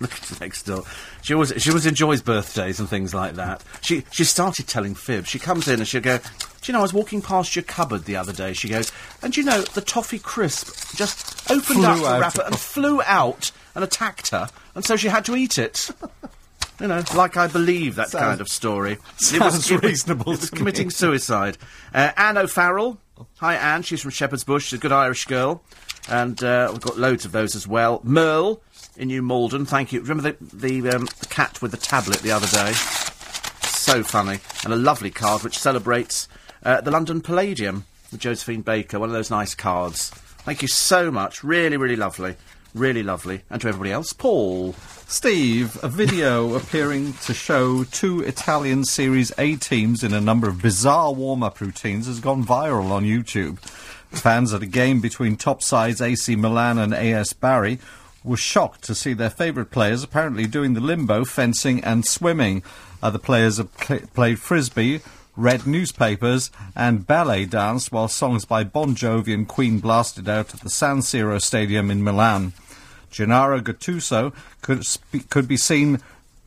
Look 0.00 0.12
at 0.12 0.20
the 0.22 0.36
next 0.40 0.64
door. 0.64 0.84
She 1.22 1.34
always 1.34 1.52
she 1.60 1.70
always 1.70 1.86
enjoys 1.86 2.22
birthdays 2.22 2.78
and 2.78 2.88
things 2.88 3.12
like 3.12 3.34
that. 3.34 3.64
She 3.80 4.04
she 4.12 4.22
started 4.22 4.68
telling 4.68 4.94
fibs. 4.94 5.28
She 5.28 5.40
comes 5.40 5.66
in 5.66 5.80
and 5.80 5.88
she'll 5.88 6.00
go. 6.00 6.18
Do 6.64 6.72
you 6.72 6.72
know 6.72 6.78
I 6.78 6.82
was 6.82 6.94
walking 6.94 7.20
past 7.20 7.54
your 7.54 7.62
cupboard 7.62 8.06
the 8.06 8.16
other 8.16 8.32
day? 8.32 8.54
She 8.54 8.70
goes, 8.70 8.90
and 9.20 9.36
you 9.36 9.42
know 9.42 9.60
the 9.60 9.82
toffee 9.82 10.18
crisp 10.18 10.96
just 10.96 11.50
opened 11.50 11.64
Flew 11.66 11.84
up 11.84 11.98
the 11.98 12.20
wrapper 12.20 12.42
and 12.42 12.58
flew 12.58 13.02
out 13.02 13.52
and 13.74 13.84
attacked 13.84 14.30
her, 14.30 14.48
and 14.74 14.82
so 14.82 14.96
she 14.96 15.08
had 15.08 15.26
to 15.26 15.36
eat 15.36 15.58
it. 15.58 15.90
You 16.80 16.88
know, 16.88 17.04
like 17.14 17.36
I 17.36 17.46
believe 17.46 17.94
that 17.94 18.10
kind 18.10 18.40
of 18.40 18.48
story. 18.48 18.98
sounds 19.16 19.70
reasonable 19.82 20.32
It 20.32 20.40
was 20.40 20.48
to 20.50 20.54
me. 20.56 20.58
committing 20.58 20.90
suicide. 20.90 21.56
Uh, 21.94 22.10
Anne 22.16 22.36
O'Farrell. 22.36 22.98
Hi, 23.38 23.54
Anne. 23.54 23.82
She's 23.82 24.02
from 24.02 24.10
Shepherd's 24.10 24.42
Bush. 24.42 24.64
She's 24.66 24.80
a 24.80 24.82
good 24.82 24.90
Irish 24.90 25.26
girl. 25.26 25.62
And 26.08 26.42
uh, 26.42 26.70
we've 26.72 26.80
got 26.80 26.98
loads 26.98 27.24
of 27.24 27.30
those 27.30 27.54
as 27.54 27.68
well. 27.68 28.00
Merle 28.02 28.60
in 28.96 29.06
New 29.06 29.22
Malden. 29.22 29.66
Thank 29.66 29.92
you. 29.92 30.00
Remember 30.00 30.32
the, 30.32 30.36
the, 30.80 30.96
um, 30.96 31.04
the 31.20 31.26
cat 31.30 31.62
with 31.62 31.70
the 31.70 31.76
tablet 31.76 32.18
the 32.22 32.32
other 32.32 32.48
day? 32.48 32.72
So 33.62 34.02
funny. 34.02 34.40
And 34.64 34.72
a 34.72 34.76
lovely 34.76 35.12
card 35.12 35.44
which 35.44 35.56
celebrates 35.56 36.26
uh, 36.64 36.80
the 36.80 36.90
London 36.90 37.20
Palladium 37.20 37.84
with 38.10 38.20
Josephine 38.20 38.62
Baker. 38.62 38.98
One 38.98 39.08
of 39.08 39.14
those 39.14 39.30
nice 39.30 39.54
cards. 39.54 40.10
Thank 40.10 40.62
you 40.62 40.68
so 40.68 41.10
much. 41.10 41.42
Really, 41.42 41.76
really 41.76 41.96
lovely. 41.96 42.36
Really 42.74 43.02
lovely. 43.02 43.42
And 43.50 43.60
to 43.62 43.68
everybody 43.68 43.92
else, 43.92 44.12
Paul. 44.12 44.74
Steve, 45.06 45.78
a 45.82 45.88
video 45.88 46.54
appearing 46.56 47.12
to 47.24 47.32
show 47.32 47.84
two 47.84 48.20
Italian 48.20 48.84
Serie 48.84 49.24
A 49.38 49.56
teams 49.56 50.02
in 50.02 50.12
a 50.12 50.20
number 50.20 50.48
of 50.48 50.60
bizarre 50.60 51.12
warm-up 51.12 51.60
routines 51.60 52.06
has 52.06 52.20
gone 52.20 52.44
viral 52.44 52.90
on 52.90 53.04
YouTube. 53.04 53.58
Fans 54.10 54.52
at 54.52 54.62
a 54.62 54.66
game 54.66 55.00
between 55.00 55.36
top 55.36 55.62
sides 55.62 56.00
AC 56.00 56.36
Milan 56.36 56.78
and 56.78 56.94
AS 56.94 57.32
Bari 57.32 57.78
were 58.22 58.36
shocked 58.36 58.82
to 58.84 58.94
see 58.94 59.12
their 59.12 59.30
favourite 59.30 59.70
players 59.70 60.02
apparently 60.02 60.46
doing 60.46 60.74
the 60.74 60.80
limbo, 60.80 61.24
fencing 61.24 61.82
and 61.84 62.06
swimming. 62.06 62.62
Other 63.02 63.18
players 63.18 63.58
have 63.58 63.72
pl- 63.76 64.00
played 64.14 64.38
frisbee, 64.38 65.00
read 65.36 65.66
newspapers 65.66 66.50
and 66.76 67.06
ballet 67.06 67.44
danced 67.44 67.90
while 67.90 68.08
songs 68.08 68.44
by 68.44 68.64
Bon 68.64 68.94
Jovi 68.94 69.34
and 69.34 69.48
Queen 69.48 69.80
blasted 69.80 70.28
out 70.28 70.54
at 70.54 70.60
the 70.60 70.70
San 70.70 70.98
Siro 70.98 71.40
Stadium 71.40 71.90
in 71.90 72.04
Milan. 72.04 72.52
Gennaro 73.10 73.60
Gattuso 73.60 74.34
could, 74.62 74.84
sp- 74.86 75.28
could 75.30 75.48
be 75.48 75.56
seen 75.56 76.00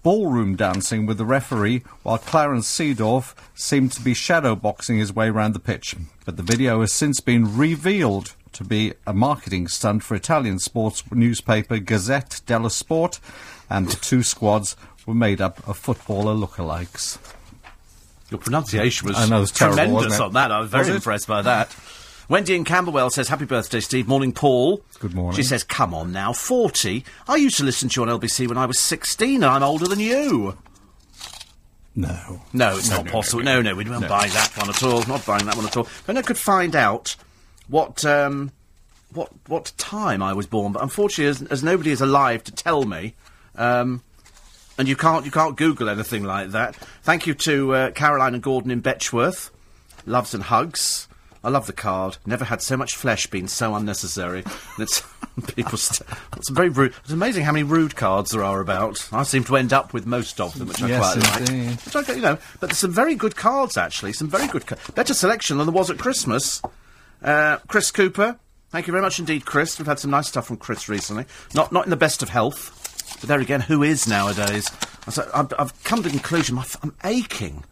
ballroom 0.03 0.55
dancing 0.55 1.05
with 1.05 1.17
the 1.17 1.25
referee, 1.25 1.83
while 2.03 2.17
Clarence 2.17 2.67
Seedorf 2.67 3.33
seemed 3.55 3.91
to 3.91 4.01
be 4.01 4.13
shadowboxing 4.13 4.99
his 4.99 5.13
way 5.13 5.27
around 5.27 5.53
the 5.53 5.59
pitch. 5.59 5.95
But 6.25 6.37
the 6.37 6.43
video 6.43 6.81
has 6.81 6.93
since 6.93 7.19
been 7.19 7.57
revealed 7.57 8.33
to 8.53 8.63
be 8.63 8.93
a 9.05 9.13
marketing 9.13 9.67
stunt 9.67 10.03
for 10.03 10.15
Italian 10.15 10.59
sports 10.59 11.03
newspaper 11.11 11.77
Gazzetta 11.77 12.45
dello 12.45 12.69
Sport, 12.69 13.19
and 13.69 13.89
the 13.89 13.97
two 13.97 14.23
squads 14.23 14.77
were 15.05 15.13
made 15.13 15.41
up 15.41 15.67
of 15.67 15.77
footballer 15.77 16.33
lookalikes. 16.33 17.17
Your 18.29 18.39
pronunciation 18.39 19.07
was 19.07 19.17
I 19.17 19.25
know, 19.27 19.41
it's 19.41 19.51
terrible, 19.51 19.77
tremendous 19.77 20.19
on 20.19 20.33
that. 20.33 20.51
I 20.51 20.59
was 20.59 20.69
very 20.69 20.85
Was 20.87 20.95
impressed 20.95 21.27
by 21.27 21.41
that. 21.43 21.73
Wendy 22.29 22.55
in 22.55 22.65
Camberwell 22.65 23.09
says, 23.09 23.29
Happy 23.29 23.45
birthday, 23.45 23.79
Steve. 23.79 24.05
Morning, 24.07 24.33
Paul. 24.33 24.81
Good 24.99 25.13
morning. 25.15 25.35
She 25.37 25.43
says, 25.43 25.63
Come 25.63 25.93
on 25.93 26.11
now, 26.11 26.33
40. 26.33 27.05
I 27.27 27.37
used 27.37 27.57
to 27.57 27.63
listen 27.63 27.87
to 27.89 28.01
you 28.01 28.07
on 28.09 28.19
LBC 28.19 28.49
when 28.49 28.57
I 28.57 28.65
was 28.65 28.79
16 28.79 29.35
and 29.35 29.45
I'm 29.45 29.63
older 29.63 29.87
than 29.87 29.99
you. 30.01 30.57
No. 31.95 32.41
No, 32.53 32.77
it's 32.77 32.89
No, 32.89 32.97
not 32.97 33.05
no, 33.05 33.11
possible. 33.11 33.43
no, 33.43 33.61
No, 33.61 33.71
no. 33.71 33.75
we 33.75 33.83
don't 33.85 34.01
No. 34.01 34.07
buy 34.07 34.27
that 34.27 34.51
one 34.57 34.69
at 34.69 34.83
all. 34.83 35.03
Not 35.05 35.25
buying 35.25 35.45
that 35.45 35.55
one 35.55 35.65
at 35.65 35.75
all. 35.77 35.87
Then 36.05 36.17
I 36.17 36.21
could 36.21 36.37
find 36.37 36.75
out 36.75 37.15
what 37.69 38.05
um, 38.05 38.51
what 39.13 39.29
what 39.47 39.71
time 39.77 40.21
I 40.21 40.33
was 40.33 40.45
born, 40.45 40.73
but 40.73 40.83
unfortunately, 40.83 41.27
as, 41.29 41.41
as 41.51 41.63
nobody 41.63 41.91
is 41.91 42.01
alive 42.01 42.43
to 42.43 42.51
tell 42.51 42.83
me, 42.83 43.15
um, 43.55 44.03
and 44.77 44.87
you 44.87 44.95
can't 44.95 45.25
you 45.25 45.31
can't 45.31 45.55
Google 45.55 45.89
anything 45.89 46.23
like 46.23 46.49
that. 46.51 46.75
Thank 47.03 47.27
you 47.27 47.33
to 47.35 47.73
uh, 47.73 47.91
Caroline 47.91 48.33
and 48.33 48.43
Gordon 48.43 48.71
in 48.71 48.81
Betchworth. 48.81 49.49
Loves 50.05 50.33
and 50.33 50.43
hugs. 50.43 51.07
I 51.43 51.49
love 51.49 51.67
the 51.67 51.73
card. 51.73 52.17
Never 52.25 52.43
had 52.45 52.61
so 52.61 52.75
much 52.75 52.95
flesh 52.95 53.27
been 53.27 53.47
so 53.47 53.75
unnecessary. 53.75 54.43
It's 54.79 55.03
people. 55.55 55.77
St- 55.77 56.09
it's 56.35 56.49
very 56.49 56.69
rude. 56.69 56.93
It's 57.03 57.11
amazing 57.11 57.43
how 57.45 57.51
many 57.51 57.63
rude 57.63 57.95
cards 57.95 58.31
there 58.31 58.43
are 58.43 58.59
about. 58.59 59.07
I 59.13 59.23
seem 59.23 59.43
to 59.45 59.55
end 59.55 59.71
up 59.71 59.93
with 59.93 60.05
most 60.05 60.41
of 60.41 60.57
them, 60.57 60.67
which 60.67 60.81
I 60.81 60.87
Yes, 60.87 60.99
quite 61.13 61.49
like. 61.51 61.85
Which 61.85 61.95
I, 62.09 62.13
you 62.13 62.21
know, 62.21 62.37
but 62.59 62.69
there's 62.69 62.79
some 62.79 62.91
very 62.91 63.15
good 63.15 63.35
cards 63.35 63.77
actually. 63.77 64.13
Some 64.13 64.29
very 64.29 64.47
good, 64.47 64.65
ca- 64.65 64.77
better 64.95 65.13
selection 65.13 65.57
than 65.57 65.67
there 65.67 65.73
was 65.73 65.89
at 65.89 65.97
Christmas. 65.99 66.61
Uh, 67.21 67.57
Chris 67.67 67.91
Cooper, 67.91 68.37
thank 68.71 68.87
you 68.87 68.91
very 68.91 69.01
much 69.03 69.19
indeed, 69.19 69.45
Chris. 69.45 69.77
We've 69.79 69.87
had 69.87 69.99
some 69.99 70.11
nice 70.11 70.27
stuff 70.27 70.47
from 70.47 70.57
Chris 70.57 70.89
recently. 70.89 71.25
Not 71.53 71.71
not 71.71 71.85
in 71.85 71.89
the 71.91 71.95
best 71.97 72.21
of 72.23 72.29
health, 72.29 72.86
but 73.19 73.29
there 73.29 73.39
again, 73.39 73.61
who 73.61 73.83
is 73.83 74.07
nowadays? 74.07 74.69
I 75.07 75.11
said, 75.11 75.27
I've, 75.33 75.53
I've 75.57 75.83
come 75.83 76.03
to 76.03 76.09
the 76.09 76.17
conclusion. 76.17 76.55
My 76.55 76.61
f- 76.61 76.77
I'm 76.83 76.93
aching. 77.03 77.63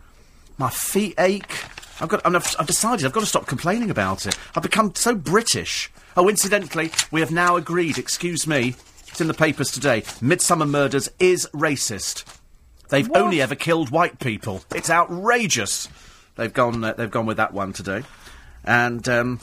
My 0.58 0.70
feet 0.70 1.16
ache. 1.18 1.66
I've 2.00 2.10
got. 2.10 2.26
I've, 2.26 2.56
I've 2.60 2.68
decided 2.68 3.06
I've 3.06 3.14
got 3.14 3.22
to 3.22 3.26
stop 3.26 3.46
complaining 3.46 3.90
about 3.90 4.26
it. 4.26 4.38
I've 4.56 4.64
become 4.64 4.94
so 4.96 5.16
British. 5.16 5.92
Oh, 6.18 6.30
incidentally, 6.30 6.92
we 7.12 7.20
have 7.20 7.32
now 7.32 7.56
agreed. 7.58 7.98
Excuse 7.98 8.48
me. 8.48 8.76
It's 9.08 9.22
in 9.22 9.28
the 9.28 9.34
papers 9.34 9.72
today. 9.72 10.02
Midsomer 10.22 10.70
Murders 10.70 11.10
is 11.20 11.48
racist. 11.54 12.26
They've 12.90 13.10
only 13.16 13.42
ever 13.42 13.56
killed 13.56 13.90
white 13.90 14.20
people. 14.20 14.64
It's 14.74 14.90
outrageous. 14.90 15.88
They've 16.36 16.54
gone. 16.54 16.84
Uh, 16.84 16.94
they've 16.94 17.12
gone 17.12 17.26
with 17.26 17.38
that 17.38 17.54
one 17.54 17.72
today, 17.74 18.04
and 18.64 19.08
um, 19.08 19.40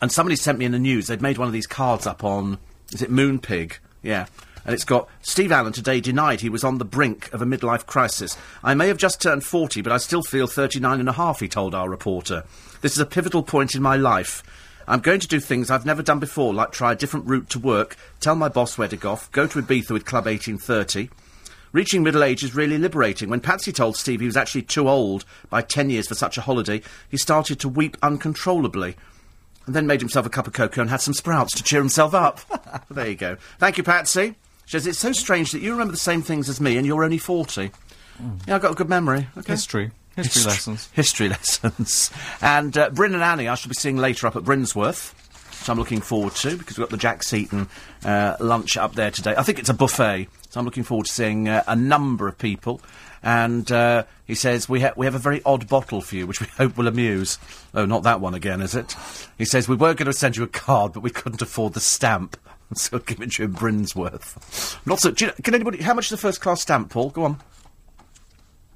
and 0.00 0.12
somebody 0.12 0.36
sent 0.36 0.58
me 0.58 0.64
in 0.64 0.72
the 0.72 0.78
news. 0.78 1.08
They'd 1.08 1.22
made 1.22 1.38
one 1.38 1.48
of 1.48 1.52
these 1.52 1.66
cards 1.66 2.06
up 2.06 2.22
on. 2.24 2.58
Is 2.92 3.02
it 3.02 3.10
Moonpig? 3.10 3.78
Yeah. 4.02 4.26
And 4.64 4.74
it's 4.74 4.84
got 4.84 5.08
Steve 5.20 5.52
Allen 5.52 5.72
today 5.72 6.00
denied 6.00 6.40
he 6.40 6.48
was 6.48 6.64
on 6.64 6.78
the 6.78 6.84
brink 6.84 7.32
of 7.32 7.42
a 7.42 7.46
midlife 7.46 7.86
crisis. 7.86 8.36
I 8.62 8.74
may 8.74 8.88
have 8.88 8.96
just 8.96 9.20
turned 9.20 9.44
40, 9.44 9.82
but 9.82 9.92
I 9.92 9.98
still 9.98 10.22
feel 10.22 10.46
39 10.46 11.00
and 11.00 11.08
a 11.08 11.12
half, 11.12 11.40
he 11.40 11.48
told 11.48 11.74
our 11.74 11.88
reporter. 11.88 12.44
This 12.80 12.92
is 12.92 12.98
a 12.98 13.06
pivotal 13.06 13.42
point 13.42 13.74
in 13.74 13.82
my 13.82 13.96
life. 13.96 14.42
I'm 14.86 15.00
going 15.00 15.20
to 15.20 15.28
do 15.28 15.40
things 15.40 15.70
I've 15.70 15.86
never 15.86 16.02
done 16.02 16.18
before, 16.18 16.52
like 16.52 16.72
try 16.72 16.92
a 16.92 16.96
different 16.96 17.26
route 17.26 17.48
to 17.50 17.58
work, 17.58 17.96
tell 18.20 18.34
my 18.34 18.48
boss 18.48 18.76
where 18.76 18.88
to 18.88 18.96
go 18.96 19.18
go 19.32 19.46
to 19.46 19.62
Ibiza 19.62 19.90
with 19.90 20.04
Club 20.04 20.26
1830. 20.26 21.08
Reaching 21.72 22.02
middle 22.02 22.22
age 22.22 22.44
is 22.44 22.54
really 22.54 22.78
liberating. 22.78 23.28
When 23.28 23.40
Patsy 23.40 23.72
told 23.72 23.96
Steve 23.96 24.20
he 24.20 24.26
was 24.26 24.36
actually 24.36 24.62
too 24.62 24.88
old 24.88 25.24
by 25.50 25.60
10 25.60 25.90
years 25.90 26.06
for 26.06 26.14
such 26.14 26.38
a 26.38 26.42
holiday, 26.42 26.82
he 27.08 27.16
started 27.16 27.58
to 27.60 27.68
weep 27.68 27.96
uncontrollably. 28.00 28.96
And 29.66 29.74
then 29.74 29.86
made 29.86 30.00
himself 30.00 30.26
a 30.26 30.30
cup 30.30 30.46
of 30.46 30.52
cocoa 30.52 30.82
and 30.82 30.90
had 30.90 31.00
some 31.00 31.14
sprouts 31.14 31.54
to 31.56 31.62
cheer 31.62 31.80
himself 31.80 32.14
up. 32.14 32.40
there 32.90 33.08
you 33.08 33.16
go. 33.16 33.36
Thank 33.58 33.78
you, 33.78 33.82
Patsy. 33.82 34.36
She 34.66 34.72
says, 34.72 34.86
it's 34.86 34.98
so 34.98 35.12
strange 35.12 35.52
that 35.52 35.60
you 35.60 35.72
remember 35.72 35.92
the 35.92 35.98
same 35.98 36.22
things 36.22 36.48
as 36.48 36.60
me 36.60 36.76
and 36.76 36.86
you're 36.86 37.04
only 37.04 37.18
40. 37.18 37.70
Yeah, 38.46 38.54
I've 38.56 38.62
got 38.62 38.72
a 38.72 38.74
good 38.74 38.88
memory. 38.88 39.28
Okay. 39.36 39.52
History. 39.52 39.90
History 40.16 40.44
lessons. 40.44 40.88
History 40.92 41.28
lessons. 41.30 42.10
And 42.40 42.76
uh, 42.78 42.90
Bryn 42.90 43.14
and 43.14 43.22
Annie, 43.22 43.48
I 43.48 43.56
shall 43.56 43.68
be 43.68 43.74
seeing 43.74 43.96
later 43.96 44.26
up 44.26 44.36
at 44.36 44.44
Brinsworth, 44.44 45.12
which 45.60 45.68
I'm 45.68 45.78
looking 45.78 46.00
forward 46.00 46.34
to 46.36 46.56
because 46.56 46.78
we've 46.78 46.84
got 46.86 46.90
the 46.90 46.96
Jack 46.96 47.22
Seaton 47.24 47.68
uh, 48.04 48.36
lunch 48.40 48.76
up 48.76 48.94
there 48.94 49.10
today. 49.10 49.34
I 49.36 49.42
think 49.42 49.58
it's 49.58 49.68
a 49.68 49.74
buffet, 49.74 50.28
so 50.50 50.60
I'm 50.60 50.64
looking 50.66 50.84
forward 50.84 51.06
to 51.06 51.12
seeing 51.12 51.48
uh, 51.48 51.64
a 51.66 51.74
number 51.74 52.28
of 52.28 52.38
people. 52.38 52.80
And 53.22 53.70
uh, 53.72 54.04
he 54.26 54.34
says, 54.34 54.68
we, 54.68 54.82
ha- 54.82 54.92
we 54.96 55.06
have 55.06 55.14
a 55.14 55.18
very 55.18 55.42
odd 55.44 55.66
bottle 55.68 56.00
for 56.00 56.14
you, 56.14 56.26
which 56.26 56.40
we 56.40 56.46
hope 56.56 56.76
will 56.76 56.86
amuse. 56.86 57.38
Oh, 57.74 57.84
not 57.86 58.04
that 58.04 58.20
one 58.20 58.34
again, 58.34 58.60
is 58.60 58.74
it? 58.74 58.94
He 59.38 59.44
says, 59.44 59.68
we 59.68 59.74
were 59.76 59.94
going 59.94 60.06
to 60.06 60.12
send 60.12 60.36
you 60.36 60.44
a 60.44 60.48
card, 60.48 60.92
but 60.92 61.02
we 61.02 61.10
couldn't 61.10 61.42
afford 61.42 61.72
the 61.72 61.80
stamp. 61.80 62.36
So 62.74 62.98
give 62.98 63.20
it 63.20 63.32
to 63.32 63.48
Brinsworth. 63.48 64.78
Not 64.86 64.98
so. 65.00 65.14
You 65.18 65.28
know, 65.28 65.32
can 65.42 65.54
anybody? 65.54 65.82
How 65.82 65.94
much 65.94 66.06
is 66.06 66.10
the 66.10 66.16
first 66.16 66.40
class 66.40 66.62
stamp, 66.62 66.90
Paul? 66.90 67.10
Go 67.10 67.24
on. 67.24 67.40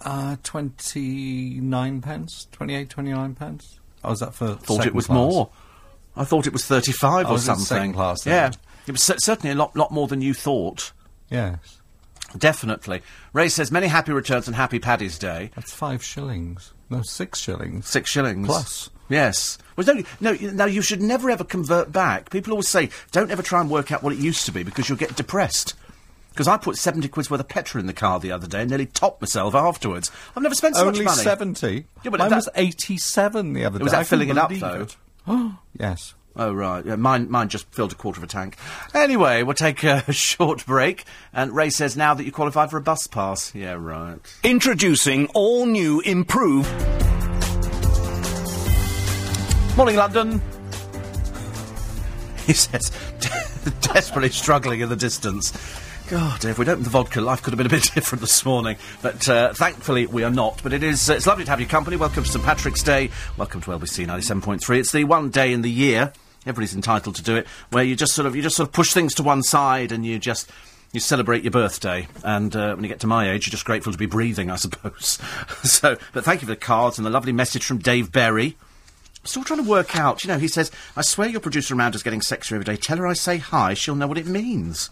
Uh, 0.01 0.37
29 0.45 2.01
pence? 2.01 2.47
28, 2.53 2.89
29 2.91 3.35
pence? 3.35 3.81
Oh, 4.05 4.11
was 4.11 4.21
that 4.21 4.35
for 4.35 4.55
thought 4.55 4.87
it 4.87 4.95
was 4.95 5.07
class? 5.07 5.17
more. 5.17 5.51
I 6.17 6.25
thought 6.25 6.47
it 6.47 6.53
was 6.53 6.65
35 6.65 7.27
Oh, 7.27 7.31
or 7.31 7.33
was 7.33 7.45
something. 7.45 7.65
second 7.65 7.93
class 7.95 8.23
then? 8.23 8.35
yeah. 8.35 8.51
It 8.87 8.93
was 8.93 9.03
cer- 9.03 9.19
certainly 9.19 9.53
a 9.53 9.55
lot, 9.57 9.75
lot 9.77 9.91
more 9.91 10.07
than 10.07 10.23
you 10.23 10.35
thought. 10.35 10.93
Yes. 11.31 11.81
Definitely. 12.37 13.03
Ray 13.33 13.49
says, 13.49 13.71
many 13.73 13.87
happy 13.89 14.13
returns 14.13 14.47
and 14.47 14.55
happy 14.55 14.79
Paddy's 14.79 15.19
Day. 15.19 15.51
That's 15.57 15.73
five 15.73 16.03
shillings. 16.05 16.73
No, 16.91 17.03
six 17.03 17.41
shillings. 17.41 17.89
Six 17.89 18.11
shillings. 18.11 18.47
Plus. 18.47 18.91
Yes. 19.09 19.59
Well, 19.77 19.87
no, 19.87 20.03
no, 20.21 20.31
you- 20.33 20.51
now 20.53 20.65
you 20.67 20.83
should 20.83 21.01
never 21.03 21.31
ever 21.31 21.45
convert 21.45 21.93
back. 21.93 22.31
People 22.31 22.53
always 22.53 22.69
say, 22.69 22.91
don't 23.13 23.31
ever 23.31 23.43
try 23.43 23.61
and 23.61 23.71
work 23.71 23.93
out 23.93 24.03
what 24.03 24.13
it 24.13 24.19
used 24.19 24.45
to 24.47 24.53
be 24.53 24.63
because 24.63 24.89
you'll 24.89 24.99
get 24.99 25.17
depressed. 25.17 25.75
Because 26.31 26.47
I 26.49 26.57
put 26.57 26.77
70 26.77 27.09
quid's 27.09 27.31
worth 27.31 27.41
of 27.41 27.49
petrol 27.49 27.81
in 27.81 27.87
the 27.87 27.93
car 27.93 28.21
the 28.21 28.31
other 28.31 28.47
day 28.47 28.61
and 28.61 28.71
nearly 28.71 28.87
topped 28.87 29.21
myself 29.21 29.55
afterwards. 29.57 30.11
I've 30.37 30.43
never 30.43 30.55
spent 30.55 30.77
so 30.77 30.87
Only 30.87 31.01
much 31.01 31.17
money. 31.17 31.23
70? 31.25 31.85
Yeah, 32.05 32.11
but 32.11 32.21
Mine 32.21 32.31
that- 32.31 32.37
was 32.37 32.49
87 32.55 33.53
the 33.55 33.65
other 33.65 33.79
day. 33.79 33.83
Was 33.83 33.93
that 33.93 34.01
I 34.01 34.05
filling 34.05 34.29
it 34.29 34.39
up, 34.39 34.49
believe 34.49 34.61
though? 34.61 34.87
it. 35.35 35.53
yes. 35.81 36.15
Oh, 36.37 36.53
right. 36.53 36.87
Yeah, 36.87 36.95
mine, 36.95 37.29
mine 37.29 37.49
just 37.49 37.67
filled 37.75 37.91
a 37.91 37.97
quarter 37.97 38.21
of 38.21 38.25
a 38.25 38.29
tank. 38.29 38.57
Anyway, 38.95 39.43
we'll 39.43 39.55
take 39.55 39.83
a 39.83 40.13
short 40.13 40.65
break. 40.65 41.05
And 41.33 41.53
Ray 41.57 41.71
says 41.71 41.97
now 41.97 42.15
that 42.15 42.23
you 42.25 42.31
qualify 42.31 42.69
for 42.69 42.77
a 42.77 42.81
bus 42.81 43.09
pass. 43.09 43.53
Yeah, 43.53 43.73
right. 43.73 44.19
Introducing 44.45 45.27
all 45.35 45.67
new 45.67 45.99
improved. 46.03 46.69
Morning, 49.79 49.95
London. 49.95 50.43
He 52.45 52.53
says, 52.53 52.91
desperately 53.81 54.31
struggling 54.31 54.81
in 54.81 54.89
the 54.89 54.97
distance. 54.97 55.53
God, 56.09 56.45
if 56.45 56.59
we'd 56.59 56.69
opened 56.69 56.85
the 56.85 56.91
vodka, 56.91 57.21
life 57.21 57.45
could 57.45 57.53
have 57.53 57.59
been 57.59 57.69
a 57.69 57.71
bit 57.71 57.89
different 57.95 58.21
this 58.21 58.45
morning. 58.45 58.77
But 59.03 59.29
uh, 59.29 59.53
thankfully, 59.55 60.07
we 60.07 60.25
are 60.25 60.33
not. 60.33 60.61
But 60.65 60.73
it 60.73 60.83
is, 60.83 61.09
uh, 61.09 61.13
it's 61.13 61.29
lovely 61.29 61.45
to 61.45 61.51
have 61.51 61.61
your 61.61 61.69
company. 61.69 61.97
Welcome 61.97 62.25
to 62.25 62.29
St 62.29 62.45
Patrick's 62.45 62.83
Day. 62.83 63.11
Welcome 63.37 63.61
to 63.61 63.71
LBC 63.71 64.05
97.3. 64.09 64.81
It's 64.81 64.91
the 64.91 65.05
one 65.05 65.31
day 65.31 65.53
in 65.53 65.63
the 65.63 65.71
year, 65.71 66.13
everybody's 66.41 66.75
entitled 66.75 67.15
to 67.15 67.23
do 67.23 67.37
it, 67.37 67.47
where 67.71 67.85
you 67.85 67.95
just 67.95 68.15
sort 68.15 68.27
of, 68.27 68.35
you 68.35 68.43
just 68.43 68.57
sort 68.57 68.69
of 68.69 68.73
push 68.73 68.93
things 68.93 69.15
to 69.15 69.23
one 69.23 69.45
side 69.45 69.93
and 69.93 70.05
you 70.05 70.19
just, 70.19 70.51
you 70.93 70.99
celebrate 70.99 71.45
your 71.45 71.53
birthday. 71.53 72.09
And 72.25 72.57
uh, 72.57 72.75
when 72.75 72.83
you 72.83 72.89
get 72.89 72.99
to 73.01 73.07
my 73.07 73.31
age, 73.31 73.47
you're 73.47 73.53
just 73.53 73.65
grateful 73.65 73.93
to 73.93 73.99
be 73.99 74.07
breathing, 74.07 74.51
I 74.51 74.57
suppose. 74.57 75.21
so, 75.63 75.97
but 76.13 76.25
thank 76.25 76.43
you 76.43 76.49
for 76.49 76.55
the 76.55 76.57
cards 76.57 76.99
and 76.99 77.07
the 77.07 77.11
lovely 77.11 77.31
message 77.31 77.65
from 77.65 77.79
Dave 77.79 78.11
Berry. 78.11 78.57
Still 79.29 79.45
trying 79.45 79.63
to 79.63 79.69
work 79.69 79.95
out. 79.95 80.25
You 80.25 80.29
know, 80.29 80.39
he 80.39 80.49
says, 80.49 80.71
I 80.97 81.03
swear 81.03 81.29
your 81.29 81.41
producer 81.41 81.75
Amanda's 81.75 82.03
getting 82.03 82.21
sexier 82.21 82.53
every 82.53 82.65
day. 82.65 82.77
Tell 82.77 82.97
her 82.97 83.07
I 83.07 83.13
say 83.13 83.37
hi, 83.37 83.75
she'll 83.75 83.95
know 83.95 84.07
what 84.07 84.17
it 84.17 84.27
means. 84.27 84.89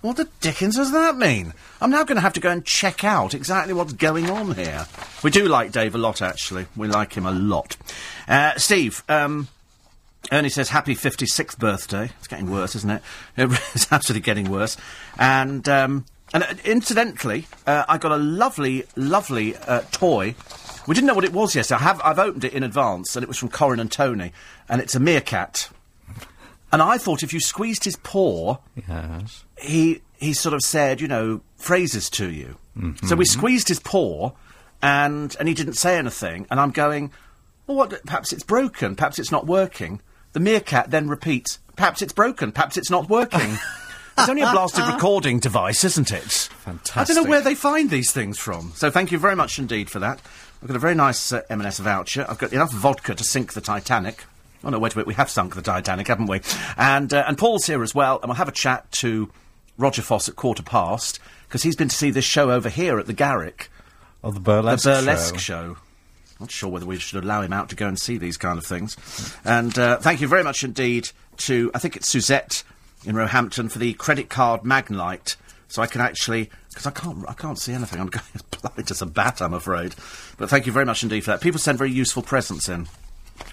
What 0.00 0.16
the 0.16 0.28
dickens 0.40 0.76
does 0.76 0.92
that 0.92 1.16
mean? 1.16 1.52
I'm 1.80 1.90
now 1.90 2.04
going 2.04 2.16
to 2.16 2.22
have 2.22 2.32
to 2.34 2.40
go 2.40 2.50
and 2.50 2.64
check 2.64 3.02
out 3.02 3.34
exactly 3.34 3.74
what's 3.74 3.92
going 3.92 4.30
on 4.30 4.54
here. 4.54 4.86
We 5.24 5.30
do 5.30 5.46
like 5.46 5.72
Dave 5.72 5.94
a 5.94 5.98
lot, 5.98 6.22
actually. 6.22 6.66
We 6.76 6.86
like 6.86 7.14
him 7.14 7.26
a 7.26 7.32
lot. 7.32 7.76
Uh, 8.28 8.56
Steve, 8.56 9.02
um, 9.08 9.48
Ernie 10.30 10.48
says, 10.50 10.68
happy 10.68 10.94
56th 10.94 11.58
birthday. 11.58 12.10
It's 12.18 12.28
getting 12.28 12.50
worse, 12.50 12.76
isn't 12.76 12.90
it? 12.90 13.02
It's 13.36 13.92
absolutely 13.92 14.24
getting 14.24 14.50
worse. 14.50 14.76
And, 15.18 15.68
um, 15.68 16.06
and 16.34 16.42
uh, 16.44 16.54
incidentally, 16.64 17.46
uh, 17.66 17.84
I 17.88 17.98
got 17.98 18.12
a 18.12 18.16
lovely, 18.16 18.84
lovely 18.96 19.56
uh, 19.56 19.82
toy. 19.92 20.34
We 20.86 20.94
didn't 20.94 21.06
know 21.08 21.14
what 21.14 21.24
it 21.24 21.32
was 21.32 21.54
yesterday. 21.54 21.80
I 21.80 21.82
have, 21.84 22.00
I've 22.04 22.18
opened 22.18 22.44
it 22.44 22.52
in 22.52 22.62
advance, 22.62 23.14
and 23.16 23.22
it 23.22 23.28
was 23.28 23.36
from 23.38 23.48
Corin 23.50 23.80
and 23.80 23.90
Tony, 23.92 24.32
and 24.68 24.80
it's 24.80 24.94
a 24.94 25.00
meerkat. 25.00 25.68
And 26.72 26.80
I 26.82 26.98
thought 26.98 27.22
if 27.22 27.32
you 27.32 27.40
squeezed 27.40 27.84
his 27.84 27.96
paw, 27.96 28.58
Yes. 28.88 29.44
he 29.60 30.02
he 30.18 30.32
sort 30.34 30.54
of 30.54 30.60
said, 30.62 31.00
you 31.00 31.08
know, 31.08 31.40
phrases 31.56 32.08
to 32.10 32.30
you. 32.30 32.56
So 33.04 33.14
we 33.16 33.24
squeezed 33.26 33.68
his 33.68 33.80
paw, 33.80 34.32
and 34.80 35.36
and 35.38 35.48
he 35.48 35.54
didn't 35.54 35.74
say 35.74 35.98
anything. 35.98 36.46
And 36.50 36.58
I'm 36.60 36.70
going, 36.70 37.10
well, 37.66 37.76
what? 37.76 38.04
Perhaps 38.06 38.32
it's 38.32 38.42
broken. 38.44 38.96
Perhaps 38.96 39.18
it's 39.18 39.30
not 39.32 39.46
working. 39.46 40.00
The 40.32 40.40
meerkat 40.40 40.90
then 40.92 41.08
repeats, 41.08 41.58
perhaps 41.76 42.00
it's 42.02 42.12
broken. 42.12 42.52
Perhaps 42.52 42.76
it's 42.76 42.90
not 42.90 43.08
working. 43.10 43.58
it's 44.20 44.28
only 44.28 44.42
a 44.42 44.50
blasted 44.52 44.84
recording 44.86 45.38
device, 45.38 45.84
isn't 45.84 46.12
it? 46.12 46.22
Fantastic. 46.22 46.96
I 46.96 47.04
don't 47.04 47.24
know 47.24 47.30
where 47.30 47.40
they 47.40 47.54
find 47.54 47.90
these 47.90 48.12
things 48.12 48.38
from. 48.38 48.72
So 48.74 48.90
thank 48.90 49.10
you 49.12 49.18
very 49.18 49.36
much 49.36 49.58
indeed 49.58 49.90
for 49.90 49.98
that. 50.00 50.20
I've 50.62 50.68
got 50.68 50.76
a 50.76 50.80
very 50.80 50.94
nice 50.94 51.32
uh, 51.32 51.42
M&S 51.50 51.78
voucher. 51.78 52.26
I've 52.28 52.38
got 52.38 52.52
enough 52.52 52.72
vodka 52.72 53.14
to 53.14 53.24
sink 53.24 53.54
the 53.54 53.60
Titanic. 53.60 54.24
Oh 54.62 54.68
no, 54.70 54.78
wait 54.78 54.92
a 54.92 54.96
minute, 54.96 55.06
we 55.06 55.14
have 55.14 55.30
sunk 55.30 55.54
the 55.54 55.62
Titanic, 55.62 56.06
haven't 56.08 56.26
we? 56.26 56.40
And 56.76 57.12
uh, 57.14 57.24
and 57.26 57.38
Paul's 57.38 57.66
here 57.66 57.82
as 57.82 57.94
well, 57.94 58.18
and 58.20 58.28
we'll 58.28 58.36
have 58.36 58.48
a 58.48 58.52
chat 58.52 58.90
to 58.92 59.30
Roger 59.78 60.02
Foss 60.02 60.28
at 60.28 60.36
quarter 60.36 60.62
past 60.62 61.18
because 61.48 61.62
he's 61.62 61.76
been 61.76 61.88
to 61.88 61.96
see 61.96 62.10
this 62.10 62.26
show 62.26 62.50
over 62.50 62.68
here 62.68 62.98
at 62.98 63.06
the 63.06 63.14
Garrick, 63.14 63.70
Of 64.22 64.34
the 64.34 64.40
the 64.40 64.44
burlesque, 64.44 64.84
burlesque 64.84 65.34
show. 65.38 65.74
show. 65.74 65.76
Not 66.38 66.50
sure 66.50 66.68
whether 66.70 66.86
we 66.86 66.98
should 66.98 67.22
allow 67.24 67.40
him 67.42 67.52
out 67.54 67.68
to 67.70 67.74
go 67.76 67.86
and 67.86 67.98
see 67.98 68.16
these 68.18 68.36
kind 68.36 68.58
of 68.58 68.64
things. 68.66 68.96
And 69.44 69.78
uh, 69.78 69.96
thank 69.98 70.20
you 70.20 70.28
very 70.28 70.44
much 70.44 70.62
indeed 70.62 71.10
to 71.38 71.70
I 71.74 71.78
think 71.78 71.96
it's 71.96 72.08
Suzette 72.08 72.62
in 73.04 73.16
Roehampton 73.16 73.68
for 73.70 73.78
the 73.78 73.94
credit 73.94 74.28
card 74.28 74.62
Magnite, 74.62 75.36
so 75.68 75.82
I 75.82 75.86
can 75.86 76.00
actually 76.00 76.50
because 76.70 76.86
I 76.86 76.90
can't 76.90 77.28
I 77.28 77.34
can't 77.34 77.58
see 77.58 77.72
anything. 77.72 78.00
I'm 78.00 78.06
going 78.10 78.24
as 78.34 78.42
blind 78.42 78.90
as 78.90 79.02
a 79.02 79.06
bat, 79.06 79.40
I'm 79.40 79.54
afraid. 79.54 79.94
But 80.36 80.50
thank 80.50 80.66
you 80.66 80.72
very 80.72 80.84
much 80.84 81.02
indeed 81.02 81.20
for 81.22 81.30
that. 81.32 81.40
People 81.40 81.60
send 81.60 81.78
very 81.78 81.90
useful 81.90 82.22
presents 82.22 82.68
in. 82.68 82.88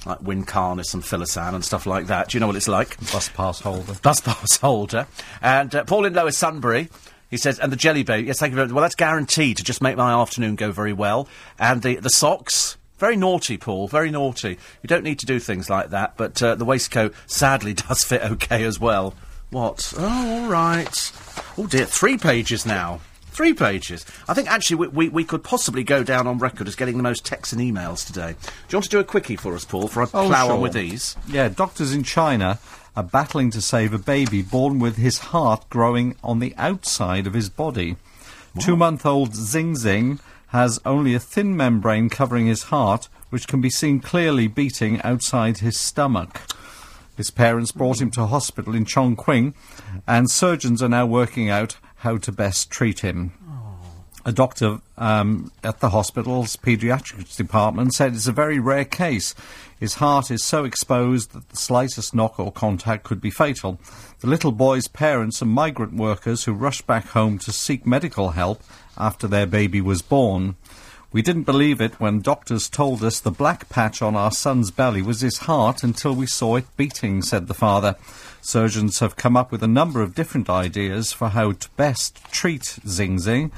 Like 0.06 0.20
Wincarnis 0.20 0.94
and 0.94 1.02
Phyllosan 1.02 1.54
and 1.54 1.64
stuff 1.64 1.86
like 1.86 2.08
that. 2.08 2.30
Do 2.30 2.38
you 2.38 2.40
know 2.42 2.48
what 2.48 2.58
it's 2.58 2.68
like? 2.68 2.98
Bus 3.12 3.30
pass 3.30 3.62
holder. 3.62 3.94
bus 4.02 4.20
pass 4.20 4.58
holder. 4.58 5.08
And 5.42 5.74
uh, 5.74 5.86
Paul 5.86 6.04
in 6.06 6.14
Lower 6.14 6.32
Sunbury 6.32 6.90
He 7.30 7.38
says, 7.38 7.58
and 7.58 7.72
the 7.72 7.78
jelly 7.78 8.04
baby. 8.04 8.28
Yes, 8.28 8.40
thank 8.40 8.52
you 8.52 8.56
very 8.56 8.68
much. 8.68 8.74
Well, 8.74 8.82
that's 8.82 8.96
guaranteed 8.96 9.58
to 9.58 9.64
just 9.64 9.82
make 9.82 9.96
my 9.96 10.12
afternoon 10.12 10.56
go 10.56 10.72
very 10.72 10.92
well. 10.94 11.28
And 11.58 11.82
the 11.82 11.96
the 11.96 12.10
socks. 12.10 12.78
Very 12.98 13.16
naughty, 13.16 13.58
Paul. 13.58 13.88
Very 13.88 14.10
naughty. 14.10 14.58
You 14.82 14.88
don't 14.88 15.04
need 15.04 15.20
to 15.20 15.26
do 15.28 15.40
things 15.40 15.70
like 15.70 15.92
that, 15.92 16.18
but 16.18 16.42
uh, 16.42 16.56
the 16.56 16.66
waistcoat 16.66 17.14
sadly 17.28 17.74
does 17.88 18.04
fit 18.04 18.24
okay 18.24 18.64
as 18.64 18.80
well. 18.80 19.14
What? 19.50 19.94
Oh, 19.98 20.42
all 20.44 20.50
right. 20.50 21.12
Oh 21.58 21.68
dear, 21.68 21.86
three 21.86 22.18
pages 22.18 22.66
now. 22.66 23.00
Three 23.28 23.54
pages. 23.54 24.04
I 24.28 24.34
think 24.34 24.50
actually 24.50 24.78
we, 24.78 24.88
we, 24.88 25.10
we 25.10 25.24
could 25.24 25.44
possibly 25.44 25.84
go 25.84 26.04
down 26.04 26.26
on 26.26 26.40
record 26.40 26.68
as 26.68 26.76
getting 26.76 26.98
the 26.98 27.04
most 27.04 27.24
texts 27.24 27.54
and 27.54 27.62
emails 27.62 28.06
today. 28.06 28.34
Do 28.42 28.48
you 28.70 28.78
want 28.78 28.86
to 28.86 28.90
do 28.90 29.00
a 29.00 29.04
quickie 29.04 29.36
for 29.36 29.54
us, 29.54 29.64
Paul, 29.64 29.88
for 29.88 30.02
I 30.02 30.06
Oh, 30.06 30.28
plough 30.28 30.50
on 30.50 30.62
with 30.62 30.74
these? 30.74 31.16
Yeah, 31.28 31.48
doctors 31.50 31.94
in 31.94 32.02
China 32.04 32.60
are 32.96 33.04
battling 33.04 33.52
to 33.52 33.62
save 33.62 33.94
a 33.94 34.00
baby 34.00 34.42
born 34.42 34.80
with 34.80 34.98
his 34.98 35.20
heart 35.20 35.70
growing 35.70 36.16
on 36.24 36.40
the 36.40 36.56
outside 36.58 37.28
of 37.28 37.34
his 37.36 37.48
body. 37.50 37.96
Two 38.60 38.76
month 38.76 39.06
old 39.06 39.36
Zing 39.36 39.76
Zing 39.76 40.20
has 40.48 40.80
only 40.84 41.14
a 41.14 41.20
thin 41.20 41.56
membrane 41.56 42.10
covering 42.10 42.48
his 42.48 42.64
heart, 42.64 43.08
which 43.30 43.48
can 43.48 43.62
be 43.62 43.70
seen 43.70 44.00
clearly 44.00 44.48
beating 44.48 45.00
outside 45.04 45.60
his 45.60 45.80
stomach. 45.80 46.42
His 47.18 47.32
parents 47.32 47.72
brought 47.72 48.00
him 48.00 48.12
to 48.12 48.28
hospital 48.28 48.76
in 48.76 48.86
Chongqing, 48.86 49.56
and 50.08 50.30
surgeons 50.30 50.82
are 50.84 50.90
now 50.90 51.06
working 51.06 51.50
out 51.50 51.78
how 51.98 52.18
to 52.18 52.32
best 52.32 52.70
treat 52.70 53.00
him. 53.00 53.34
A 54.24 54.32
doctor 54.32 54.82
um, 54.98 55.52
at 55.64 55.80
the 55.80 55.90
hospital's 55.92 56.58
paediatrics 56.58 57.38
department 57.38 57.94
said 57.94 58.14
it's 58.14 58.28
a 58.28 58.34
very 58.34 58.60
rare 58.60 58.84
case. 58.84 59.34
His 59.80 59.96
heart 59.96 60.30
is 60.30 60.44
so 60.44 60.66
exposed 60.66 61.32
that 61.32 61.48
the 61.48 61.56
slightest 61.56 62.14
knock 62.14 62.38
or 62.38 62.52
contact 62.52 63.04
could 63.04 63.22
be 63.22 63.30
fatal. 63.32 63.80
The 64.20 64.28
little 64.28 64.52
boy's 64.52 64.90
parents 64.90 65.42
are 65.42 65.46
migrant 65.46 65.94
workers 65.94 66.44
who 66.44 66.52
rushed 66.52 66.86
back 66.86 67.08
home 67.08 67.40
to 67.40 67.54
seek 67.54 67.86
medical 67.86 68.32
help 68.32 68.62
after 68.98 69.28
their 69.28 69.48
baby 69.48 69.80
was 69.80 70.02
born. 70.02 70.58
We 71.12 71.22
didn't 71.22 71.44
believe 71.44 71.80
it 71.80 72.00
when 72.00 72.20
doctors 72.20 72.68
told 72.70 73.04
us 73.04 73.20
the 73.20 73.32
black 73.32 73.70
patch 73.70 74.02
on 74.02 74.16
our 74.16 74.32
son's 74.32 74.72
belly 74.72 75.02
was 75.02 75.22
his 75.22 75.40
heart 75.40 75.82
until 75.82 76.14
we 76.14 76.28
saw 76.28 76.58
it 76.58 76.66
beating, 76.76 77.22
said 77.22 77.48
the 77.48 77.54
father. 77.54 77.96
Surgeons 78.42 79.00
have 79.00 79.16
come 79.16 79.38
up 79.38 79.52
with 79.52 79.64
a 79.64 79.68
number 79.68 80.02
of 80.02 80.16
different 80.16 80.50
ideas 80.50 81.14
for 81.14 81.30
how 81.30 81.54
to 81.54 81.70
best 81.78 82.22
treat 82.32 82.78
Zing 82.88 83.20
Zing, 83.20 83.52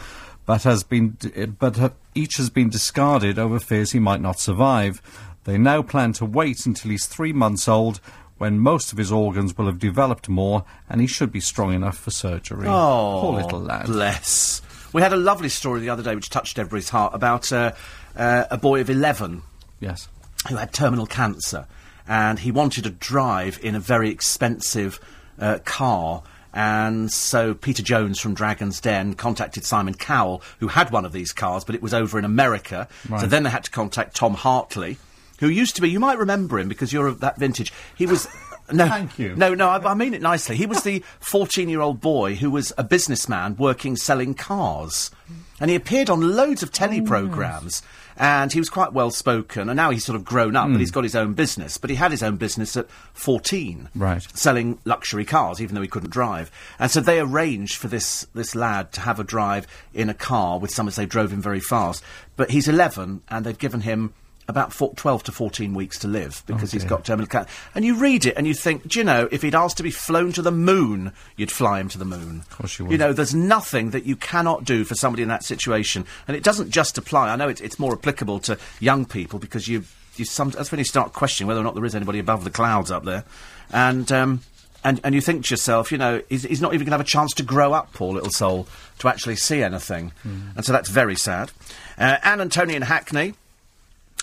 but 0.46 0.64
has 0.64 0.84
been 0.84 1.18
but 1.60 1.94
each 2.16 2.38
has 2.38 2.50
been 2.50 2.70
discarded 2.70 3.40
over 3.40 3.60
fears 3.60 3.92
he 3.92 4.00
might 4.00 4.22
not 4.22 4.40
survive. 4.40 5.02
They 5.46 5.58
now 5.58 5.82
plan 5.82 6.14
to 6.14 6.26
wait 6.26 6.66
until 6.66 6.92
he's 6.92 7.08
three 7.08 7.34
months 7.34 7.68
old, 7.68 8.00
when 8.38 8.60
most 8.60 8.92
of 8.92 8.98
his 8.98 9.12
organs 9.12 9.58
will 9.58 9.66
have 9.66 9.80
developed 9.80 10.30
more, 10.30 10.66
and 10.88 11.02
he 11.02 11.08
should 11.08 11.32
be 11.32 11.42
strong 11.42 11.74
enough 11.74 11.98
for 11.98 12.12
surgery. 12.12 12.68
Oh, 12.68 13.20
poor 13.22 13.42
little 13.42 13.60
lad. 13.60 13.88
Bless. 13.88 14.62
We 14.94 15.02
had 15.02 15.14
a 15.14 15.18
lovely 15.18 15.50
story 15.50 15.82
the 15.82 15.90
other 15.90 16.04
day 16.04 16.16
which 16.16 16.30
touched 16.30 16.58
everybody's 16.58 16.90
heart 16.90 17.14
about 17.14 17.52
uh, 17.52 17.74
uh, 18.16 18.46
a 18.50 18.58
boy 18.58 18.82
of 18.82 18.90
11 18.90 19.44
Yes. 19.80 20.08
who 20.50 20.56
had 20.56 20.74
terminal 20.74 21.06
cancer, 21.06 21.68
and 22.08 22.40
he 22.40 22.52
wanted 22.52 22.84
to 22.86 22.90
drive 22.90 23.60
in 23.62 23.76
a 23.76 23.80
very 23.80 24.10
expensive 24.10 25.00
uh, 25.40 25.60
car. 25.64 26.24
And 26.54 27.12
so 27.12 27.54
Peter 27.54 27.84
Jones 27.84 28.20
from 28.20 28.34
Dragon's 28.34 28.82
Den 28.82 29.14
contacted 29.14 29.64
Simon 29.64 29.94
Cowell, 29.94 30.42
who 30.60 30.68
had 30.70 30.90
one 30.92 31.06
of 31.06 31.12
these 31.14 31.32
cars, 31.32 31.64
but 31.64 31.76
it 31.76 31.82
was 31.84 31.94
over 31.94 32.18
in 32.18 32.26
America. 32.26 32.88
So 33.20 33.28
then 33.28 33.44
they 33.44 33.52
had 33.52 33.64
to 33.66 33.72
contact 33.72 34.16
Tom 34.16 34.34
Hartley, 34.34 34.98
who 35.40 35.48
used 35.48 35.76
to 35.76 35.82
be, 35.84 35.90
you 35.92 36.00
might 36.00 36.18
remember 36.18 36.58
him 36.60 36.68
because 36.68 36.92
you're 36.92 37.06
of 37.08 37.20
that 37.20 37.38
vintage. 37.38 37.72
He 37.96 38.08
was. 38.08 38.28
No, 38.72 38.88
Thank 38.88 39.20
you. 39.20 39.36
No, 39.36 39.54
no, 39.54 39.70
I, 39.70 39.92
I 39.92 39.94
mean 39.94 40.14
it 40.14 40.22
nicely. 40.22 40.56
He 40.56 40.66
was 40.66 40.84
the 40.84 41.04
14 41.20 41.70
year 41.70 41.82
old 41.82 42.00
boy 42.02 42.36
who 42.36 42.52
was 42.52 42.74
a 42.78 42.84
businessman 42.84 43.56
working 43.58 43.96
selling 43.96 44.34
cars. 44.34 45.12
And 45.60 45.70
he 45.70 45.76
appeared 45.76 46.10
on 46.10 46.36
loads 46.36 46.64
of 46.64 46.72
telly 46.72 47.02
oh, 47.02 47.06
programmes. 47.06 47.82
And 48.16 48.52
he 48.52 48.60
was 48.60 48.70
quite 48.70 48.92
well 48.92 49.12
spoken. 49.12 49.70
And 49.70 49.78
now 49.78 49.92
he's 49.92 50.06
sort 50.06 50.16
of 50.16 50.26
grown 50.26 50.56
up, 50.56 50.68
but 50.68 50.74
hmm. 50.74 50.80
he's 50.80 50.92
got 50.92 51.04
his 51.04 51.16
own 51.16 51.34
business. 51.34 51.78
But 51.78 51.90
he 51.90 51.96
had 51.96 52.12
his 52.12 52.24
own 52.24 52.36
business 52.36 52.76
at 52.76 52.90
14. 53.14 53.90
Right. 53.96 54.26
Selling 54.34 54.80
luxury 54.84 55.26
cars, 55.26 55.62
even 55.62 55.76
though 55.76 55.82
he 55.82 55.88
couldn't 55.88 56.12
drive. 56.12 56.52
And 56.80 56.92
so 56.92 57.00
they 57.00 57.20
arranged 57.20 57.78
for 57.78 57.88
this, 57.88 58.28
this 58.34 58.56
lad 58.56 58.92
to 58.94 59.02
have 59.02 59.20
a 59.20 59.24
drive 59.24 59.68
in 59.94 60.10
a 60.10 60.14
car 60.14 60.60
with 60.60 60.72
someone, 60.72 60.94
they 60.96 61.06
drove 61.06 61.32
him 61.32 61.42
very 61.42 61.62
fast. 61.62 62.04
But 62.36 62.52
he's 62.52 62.68
11, 62.68 63.22
and 63.30 63.46
they've 63.46 63.58
given 63.58 63.82
him 63.82 64.14
about 64.50 64.74
four, 64.74 64.94
12 64.96 65.24
to 65.26 65.32
14 65.32 65.76
weeks 65.76 66.00
to 66.00 66.08
live 66.08 66.44
because 66.48 66.72
he's 66.72 66.84
got 66.84 67.06
terminal 67.06 67.28
cancer. 67.28 67.50
And 67.76 67.86
you 67.86 67.96
read 67.96 68.26
it 68.26 68.36
and 68.36 68.48
you 68.48 68.56
think, 68.56 68.88
do 68.88 68.98
you 68.98 69.06
know, 69.06 69.30
if 69.32 69.44
he'd 69.44 69.54
asked 69.54 69.78
to 69.78 69.84
be 69.84 69.92
flown 69.92 70.34
to 70.34 70.42
the 70.42 70.52
moon, 70.52 71.14
you'd 71.38 71.52
fly 71.52 71.80
him 71.80 71.88
to 71.90 72.00
the 72.00 72.06
moon. 72.06 72.40
Of 72.40 72.50
course 72.50 72.80
you 72.80 72.86
would. 72.86 72.92
You 72.92 72.98
know, 72.98 73.14
there's 73.14 73.36
nothing 73.36 73.92
that 73.92 74.06
you 74.06 74.16
cannot 74.16 74.66
do 74.66 74.84
for 74.84 74.96
somebody 74.96 75.22
in 75.22 75.30
that 75.30 75.44
situation. 75.44 76.04
And 76.28 76.36
it 76.36 76.42
doesn't 76.42 76.72
just 76.72 76.98
apply. 76.98 77.30
I 77.30 77.36
know 77.36 77.48
it's, 77.48 77.62
it's 77.62 77.78
more 77.78 77.94
applicable 77.94 78.40
to 78.42 78.58
young 78.80 79.06
people 79.06 79.38
because 79.38 79.68
you, 79.68 79.84
you 80.16 80.26
some, 80.26 80.50
that's 80.50 80.72
when 80.72 80.80
you 80.80 80.86
start 80.86 81.14
questioning 81.14 81.48
whether 81.48 81.62
or 81.62 81.64
not 81.64 81.76
there 81.76 81.86
is 81.86 81.94
anybody 81.94 82.18
above 82.18 82.44
the 82.44 82.50
clouds 82.50 82.90
up 82.90 83.06
there. 83.06 83.26
And, 83.72 84.12
um, 84.12 84.42
and, 84.84 85.00
and 85.04 85.14
you 85.14 85.22
think 85.22 85.46
to 85.46 85.54
yourself, 85.54 85.92
you 85.92 86.00
know, 86.00 86.24
he's, 86.28 86.42
he's 86.42 86.62
not 86.62 86.74
even 86.74 86.86
going 86.86 86.92
to 86.92 86.98
have 86.98 87.02
a 87.02 87.10
chance 87.10 87.36
to 87.36 87.44
grow 87.44 87.72
up, 87.74 87.94
poor 87.94 88.14
little 88.14 88.32
soul, 88.32 88.68
to 88.98 89.10
actually 89.10 89.36
see 89.36 89.62
anything. 89.62 90.12
And 90.56 90.66
so 90.66 90.74
that's 90.74 90.90
very 90.90 91.16
sad. 91.16 91.52
Uh, 92.00 92.18
Anne 92.24 92.42
and 92.42 92.84
Hackney. 92.84 93.36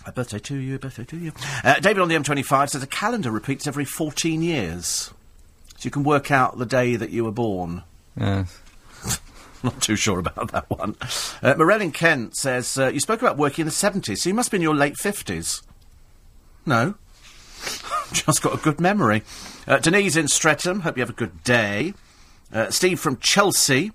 A 0.05 0.12
birthday 0.12 0.38
to 0.38 0.57
you, 0.57 0.76
a 0.76 0.78
birthday 0.78 1.05
to 1.05 1.16
you. 1.16 1.32
Uh, 1.64 1.80
David 1.80 2.01
on 2.01 2.09
the 2.09 2.14
M25 2.14 2.70
says 2.70 2.82
a 2.82 2.86
calendar 2.86 3.30
repeats 3.30 3.66
every 3.66 3.84
14 3.84 4.42
years. 4.42 5.11
So 5.76 5.82
you 5.82 5.90
can 5.90 6.05
work 6.05 6.30
out 6.30 6.59
the 6.59 6.66
day 6.66 6.97
that 6.97 7.11
you 7.11 7.24
were 7.24 7.32
born. 7.32 7.82
Yes. 8.18 8.61
Not 9.62 9.80
too 9.82 9.97
sure 9.97 10.18
about 10.18 10.53
that 10.53 10.70
one. 10.70 10.97
Uh, 11.01 11.55
Morellin 11.55 11.92
Kent 11.92 12.36
says, 12.36 12.78
uh, 12.78 12.88
you 12.88 13.01
spoke 13.01 13.20
about 13.20 13.36
working 13.36 13.62
in 13.62 13.66
the 13.66 13.72
70s, 13.72 14.18
so 14.18 14.28
you 14.28 14.34
must 14.34 14.51
be 14.51 14.57
in 14.59 14.62
your 14.62 14.74
late 14.74 14.94
50s. 14.94 15.62
No. 16.64 16.94
Just 18.12 18.42
got 18.42 18.55
a 18.55 18.62
good 18.62 18.80
memory. 18.80 19.22
Uh, 19.66 19.78
Denise 19.78 20.16
in 20.16 20.28
Streatham, 20.28 20.80
hope 20.80 20.97
you 20.97 21.03
have 21.03 21.11
a 21.11 21.14
good 21.14 21.42
day. 21.42 21.94
Uh, 22.53 22.70
Steve 22.70 23.01
from 23.01 23.16
Chelsea. 23.18 23.92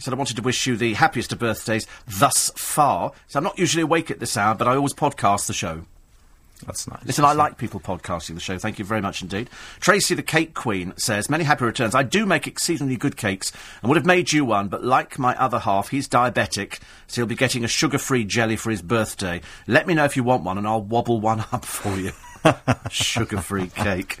He 0.00 0.04
said, 0.04 0.14
I 0.14 0.16
wanted 0.16 0.36
to 0.36 0.42
wish 0.42 0.66
you 0.66 0.78
the 0.78 0.94
happiest 0.94 1.30
of 1.30 1.40
birthdays 1.40 1.86
thus 2.08 2.50
far. 2.56 3.12
So 3.26 3.38
I'm 3.38 3.44
not 3.44 3.58
usually 3.58 3.82
awake 3.82 4.10
at 4.10 4.18
this 4.18 4.34
hour, 4.34 4.54
but 4.54 4.66
I 4.66 4.74
always 4.74 4.94
podcast 4.94 5.46
the 5.46 5.52
show. 5.52 5.82
That's 6.64 6.88
nice. 6.88 7.04
Listen, 7.04 7.26
I 7.26 7.34
like 7.34 7.58
people 7.58 7.80
podcasting 7.80 8.32
the 8.32 8.40
show. 8.40 8.56
Thank 8.56 8.78
you 8.78 8.86
very 8.86 9.02
much 9.02 9.20
indeed. 9.20 9.50
Tracy, 9.78 10.14
the 10.14 10.22
cake 10.22 10.54
queen, 10.54 10.94
says, 10.96 11.28
Many 11.28 11.44
happy 11.44 11.66
returns. 11.66 11.94
I 11.94 12.02
do 12.02 12.24
make 12.24 12.46
exceedingly 12.46 12.96
good 12.96 13.18
cakes 13.18 13.52
and 13.82 13.90
would 13.90 13.96
have 13.96 14.06
made 14.06 14.32
you 14.32 14.46
one, 14.46 14.68
but 14.68 14.82
like 14.82 15.18
my 15.18 15.36
other 15.36 15.58
half, 15.58 15.90
he's 15.90 16.08
diabetic, 16.08 16.78
so 17.06 17.20
he'll 17.20 17.26
be 17.26 17.34
getting 17.34 17.62
a 17.62 17.68
sugar 17.68 17.98
free 17.98 18.24
jelly 18.24 18.56
for 18.56 18.70
his 18.70 18.80
birthday. 18.80 19.42
Let 19.66 19.86
me 19.86 19.92
know 19.92 20.06
if 20.06 20.16
you 20.16 20.24
want 20.24 20.44
one 20.44 20.56
and 20.56 20.66
I'll 20.66 20.80
wobble 20.80 21.20
one 21.20 21.44
up 21.52 21.66
for 21.66 21.94
you. 21.94 22.12
sugar 22.90 23.42
free 23.42 23.66
cake. 23.66 24.16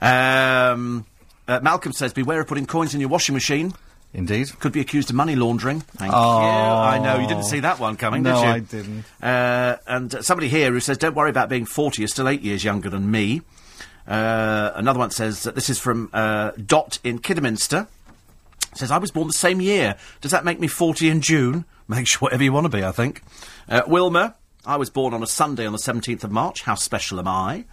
Um, 0.00 1.04
uh, 1.48 1.58
Malcolm 1.64 1.92
says, 1.92 2.12
Beware 2.12 2.42
of 2.42 2.46
putting 2.46 2.66
coins 2.66 2.94
in 2.94 3.00
your 3.00 3.08
washing 3.08 3.34
machine. 3.34 3.74
Indeed. 4.14 4.58
Could 4.60 4.72
be 4.72 4.80
accused 4.80 5.10
of 5.10 5.16
money 5.16 5.36
laundering. 5.36 5.80
Thank 5.80 6.12
Oh. 6.14 6.40
you. 6.40 6.46
I 6.46 6.98
know, 6.98 7.18
you 7.20 7.26
didn't 7.28 7.44
see 7.44 7.60
that 7.60 7.78
one 7.78 7.96
coming, 7.96 8.22
No, 8.22 8.32
did 8.32 8.40
you? 8.40 8.46
No, 8.46 8.52
I 8.52 8.58
didn't. 8.60 9.04
Uh, 9.22 9.76
and 9.86 10.14
uh, 10.14 10.22
somebody 10.22 10.48
here 10.48 10.72
who 10.72 10.80
says, 10.80 10.96
don't 10.98 11.14
worry 11.14 11.28
about 11.30 11.48
being 11.50 11.66
40, 11.66 12.00
you're 12.00 12.08
still 12.08 12.28
eight 12.28 12.40
years 12.42 12.64
younger 12.64 12.88
than 12.88 13.10
me. 13.10 13.42
Uh, 14.08 14.70
another 14.74 14.98
one 14.98 15.10
says, 15.10 15.42
that 15.42 15.54
this 15.54 15.68
is 15.68 15.78
from 15.78 16.08
uh, 16.12 16.52
Dot 16.64 16.98
in 17.04 17.18
Kidderminster. 17.18 17.88
Says, 18.74 18.90
I 18.90 18.98
was 18.98 19.10
born 19.10 19.26
the 19.26 19.32
same 19.32 19.60
year. 19.60 19.96
Does 20.20 20.30
that 20.32 20.44
make 20.44 20.60
me 20.60 20.68
40 20.68 21.08
in 21.10 21.20
June? 21.20 21.64
Make 21.88 22.06
sure 22.08 22.20
whatever 22.20 22.42
you 22.42 22.52
want 22.52 22.64
to 22.64 22.68
be, 22.76 22.82
I 22.84 22.90
think. 22.92 23.22
Uh, 23.68 23.82
Wilma, 23.86 24.34
I 24.66 24.76
was 24.76 24.90
born 24.90 25.14
on 25.14 25.22
a 25.22 25.26
Sunday 25.26 25.64
on 25.66 25.72
the 25.72 25.78
17th 25.78 26.24
of 26.24 26.32
March. 26.32 26.62
How 26.62 26.74
special 26.74 27.20
am 27.20 27.28
I? 27.28 27.64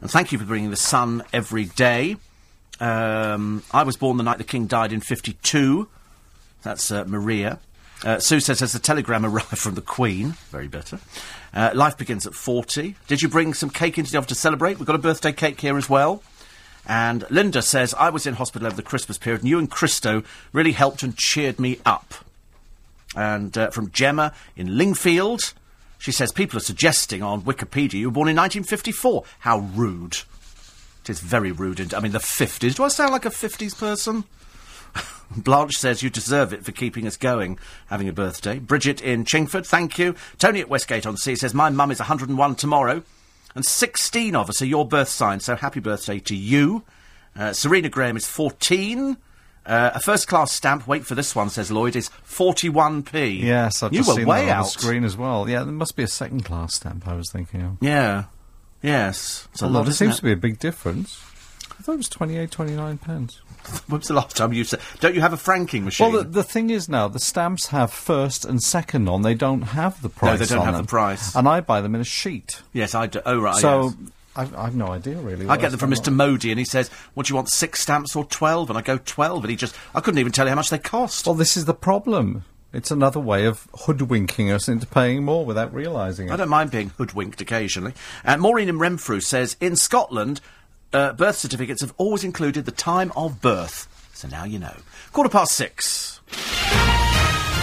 And 0.00 0.10
thank 0.10 0.32
you 0.32 0.38
for 0.38 0.44
bringing 0.44 0.70
the 0.70 0.76
sun 0.76 1.22
every 1.32 1.66
day. 1.66 2.16
Um, 2.80 3.62
I 3.70 3.82
was 3.82 3.96
born 3.96 4.16
the 4.16 4.22
night 4.22 4.38
the 4.38 4.44
king 4.44 4.66
died 4.66 4.92
in 4.92 5.00
52. 5.00 5.88
That's 6.62 6.90
uh, 6.90 7.04
Maria. 7.06 7.58
Uh, 8.02 8.18
Sue 8.18 8.40
says, 8.40 8.60
has 8.60 8.72
the 8.72 8.78
telegram 8.78 9.26
arrived 9.26 9.58
from 9.58 9.74
the 9.74 9.82
Queen? 9.82 10.30
Very 10.50 10.68
better. 10.68 10.98
Uh, 11.52 11.70
life 11.74 11.98
begins 11.98 12.26
at 12.26 12.34
40. 12.34 12.96
Did 13.06 13.22
you 13.22 13.28
bring 13.28 13.54
some 13.54 13.70
cake 13.70 13.98
into 13.98 14.10
the 14.10 14.18
office 14.18 14.28
to 14.28 14.34
celebrate? 14.34 14.78
We've 14.78 14.86
got 14.86 14.96
a 14.96 15.00
birthday 15.00 15.32
cake 15.32 15.60
here 15.60 15.76
as 15.76 15.90
well. 15.90 16.22
And 16.86 17.30
Linda 17.30 17.62
says, 17.62 17.94
I 17.94 18.10
was 18.10 18.26
in 18.26 18.34
hospital 18.34 18.66
over 18.66 18.76
the 18.76 18.82
Christmas 18.82 19.18
period, 19.18 19.42
and 19.42 19.48
you 19.48 19.58
and 19.58 19.70
Christo 19.70 20.22
really 20.52 20.72
helped 20.72 21.02
and 21.02 21.16
cheered 21.16 21.60
me 21.60 21.78
up. 21.84 22.14
And 23.14 23.56
uh, 23.58 23.70
from 23.70 23.90
Gemma 23.90 24.32
in 24.56 24.78
Lingfield, 24.78 25.52
she 25.98 26.12
says, 26.12 26.32
people 26.32 26.56
are 26.56 26.62
suggesting 26.62 27.22
on 27.22 27.42
Wikipedia 27.42 27.94
you 27.94 28.08
were 28.08 28.14
born 28.14 28.28
in 28.28 28.36
1954. 28.36 29.24
How 29.40 29.58
rude. 29.58 30.18
It 31.10 31.14
is 31.14 31.20
very 31.20 31.50
rude. 31.50 31.80
And, 31.80 31.92
I 31.92 31.98
mean, 31.98 32.12
the 32.12 32.18
50s. 32.18 32.76
Do 32.76 32.84
I 32.84 32.88
sound 32.88 33.10
like 33.10 33.24
a 33.24 33.30
50s 33.30 33.76
person? 33.76 34.22
Blanche 35.36 35.74
says 35.74 36.04
you 36.04 36.08
deserve 36.08 36.52
it 36.52 36.64
for 36.64 36.70
keeping 36.70 37.04
us 37.04 37.16
going, 37.16 37.58
having 37.88 38.08
a 38.08 38.12
birthday. 38.12 38.60
Bridget 38.60 39.00
in 39.00 39.24
Chingford, 39.24 39.66
thank 39.66 39.98
you. 39.98 40.14
Tony 40.38 40.60
at 40.60 40.68
Westgate 40.68 41.06
on 41.06 41.16
Sea 41.16 41.34
says 41.34 41.52
my 41.52 41.68
mum 41.68 41.90
is 41.90 41.98
101 41.98 42.54
tomorrow, 42.54 43.02
and 43.56 43.64
16 43.64 44.36
of 44.36 44.48
us 44.48 44.62
are 44.62 44.66
your 44.66 44.86
birth 44.86 45.08
signs. 45.08 45.46
So 45.46 45.56
happy 45.56 45.80
birthday 45.80 46.20
to 46.20 46.36
you. 46.36 46.84
Uh, 47.34 47.52
Serena 47.54 47.88
Graham 47.88 48.16
is 48.16 48.28
14. 48.28 49.16
Uh, 49.66 49.90
a 49.94 50.00
first 50.00 50.28
class 50.28 50.52
stamp, 50.52 50.86
wait 50.86 51.04
for 51.04 51.16
this 51.16 51.34
one, 51.34 51.50
says 51.50 51.72
Lloyd, 51.72 51.96
is 51.96 52.08
41p. 52.24 53.40
Yes, 53.40 53.82
I've 53.82 53.92
you 53.92 53.98
just 53.98 54.10
were 54.10 54.14
seen 54.14 54.26
way 54.28 54.46
that 54.46 54.52
on 54.52 54.58
out. 54.58 54.64
the 54.66 54.70
screen 54.80 55.02
as 55.02 55.16
well. 55.16 55.48
Yeah, 55.48 55.64
there 55.64 55.72
must 55.72 55.96
be 55.96 56.04
a 56.04 56.08
second 56.08 56.44
class 56.44 56.76
stamp. 56.76 57.08
I 57.08 57.14
was 57.14 57.32
thinking 57.32 57.62
of. 57.62 57.78
Yeah. 57.80 58.26
Yes. 58.82 59.48
It's 59.52 59.62
a 59.62 59.66
Although 59.66 59.78
lot, 59.80 59.84
there 59.84 59.94
seems 59.94 60.14
it? 60.14 60.18
to 60.18 60.22
be 60.24 60.32
a 60.32 60.36
big 60.36 60.58
difference. 60.58 61.22
I 61.78 61.82
thought 61.82 61.92
it 61.94 61.98
was 61.98 62.08
28, 62.08 62.50
29 62.50 62.98
pence. 62.98 63.40
When 63.88 63.98
was 64.00 64.08
the 64.08 64.14
last 64.14 64.36
time 64.36 64.52
you 64.54 64.64
said... 64.64 64.80
Don't 65.00 65.14
you 65.14 65.20
have 65.20 65.34
a 65.34 65.36
franking 65.36 65.84
machine? 65.84 66.10
Well, 66.12 66.22
the, 66.22 66.28
the 66.30 66.42
thing 66.42 66.70
is 66.70 66.88
now, 66.88 67.08
the 67.08 67.18
stamps 67.20 67.66
have 67.68 67.92
first 67.92 68.44
and 68.46 68.60
second 68.62 69.06
on. 69.08 69.20
They 69.22 69.34
don't 69.34 69.60
have 69.62 70.00
the 70.02 70.08
price 70.08 70.32
No, 70.40 70.44
they 70.44 70.48
don't 70.48 70.58
on 70.60 70.64
have 70.64 70.74
them. 70.76 70.84
the 70.86 70.88
price. 70.88 71.36
And 71.36 71.46
I 71.46 71.60
buy 71.60 71.80
them 71.82 71.94
in 71.94 72.00
a 72.00 72.04
sheet. 72.04 72.62
yes, 72.72 72.94
I 72.94 73.06
do. 73.06 73.20
Oh, 73.26 73.38
right, 73.38 73.54
so 73.56 73.84
yes. 73.84 73.94
I've, 74.34 74.56
I've 74.56 74.74
no 74.76 74.86
idea, 74.88 75.16
really. 75.18 75.46
I 75.46 75.56
get 75.58 75.70
them 75.72 75.78
from 75.78 75.90
Mr. 75.90 76.12
Modi, 76.12 76.50
and 76.50 76.58
he 76.58 76.64
says, 76.64 76.88
"What 77.14 77.26
do 77.26 77.32
you 77.32 77.36
want? 77.36 77.48
Six 77.48 77.80
stamps 77.80 78.14
or 78.16 78.24
12? 78.24 78.70
And 78.70 78.78
I 78.78 78.82
go 78.82 78.96
twelve, 78.98 79.42
and 79.44 79.50
he 79.50 79.56
just—I 79.56 80.00
couldn't 80.00 80.18
even 80.20 80.30
tell 80.32 80.46
you 80.46 80.50
how 80.50 80.54
much 80.56 80.70
they 80.70 80.78
cost. 80.78 81.26
Well, 81.26 81.34
this 81.34 81.56
is 81.56 81.64
the 81.64 81.74
problem. 81.74 82.44
It's 82.72 82.92
another 82.92 83.18
way 83.18 83.46
of 83.46 83.68
hoodwinking 83.74 84.52
us 84.52 84.68
into 84.68 84.86
paying 84.86 85.24
more 85.24 85.44
without 85.44 85.74
realising 85.74 86.28
it. 86.28 86.32
I 86.32 86.36
don't 86.36 86.48
mind 86.48 86.70
being 86.70 86.90
hoodwinked 86.90 87.40
occasionally. 87.40 87.94
And 88.22 88.40
Maureen 88.40 88.68
in 88.68 88.78
Renfrew 88.78 89.20
says, 89.20 89.56
in 89.60 89.74
Scotland, 89.74 90.40
uh, 90.92 91.12
birth 91.14 91.36
certificates 91.36 91.80
have 91.80 91.92
always 91.96 92.22
included 92.22 92.66
the 92.66 92.72
time 92.72 93.10
of 93.16 93.40
birth. 93.40 93.88
So 94.14 94.28
now 94.28 94.44
you 94.44 94.60
know. 94.60 94.76
Quarter 95.12 95.30
past 95.30 95.52
six. 95.52 96.20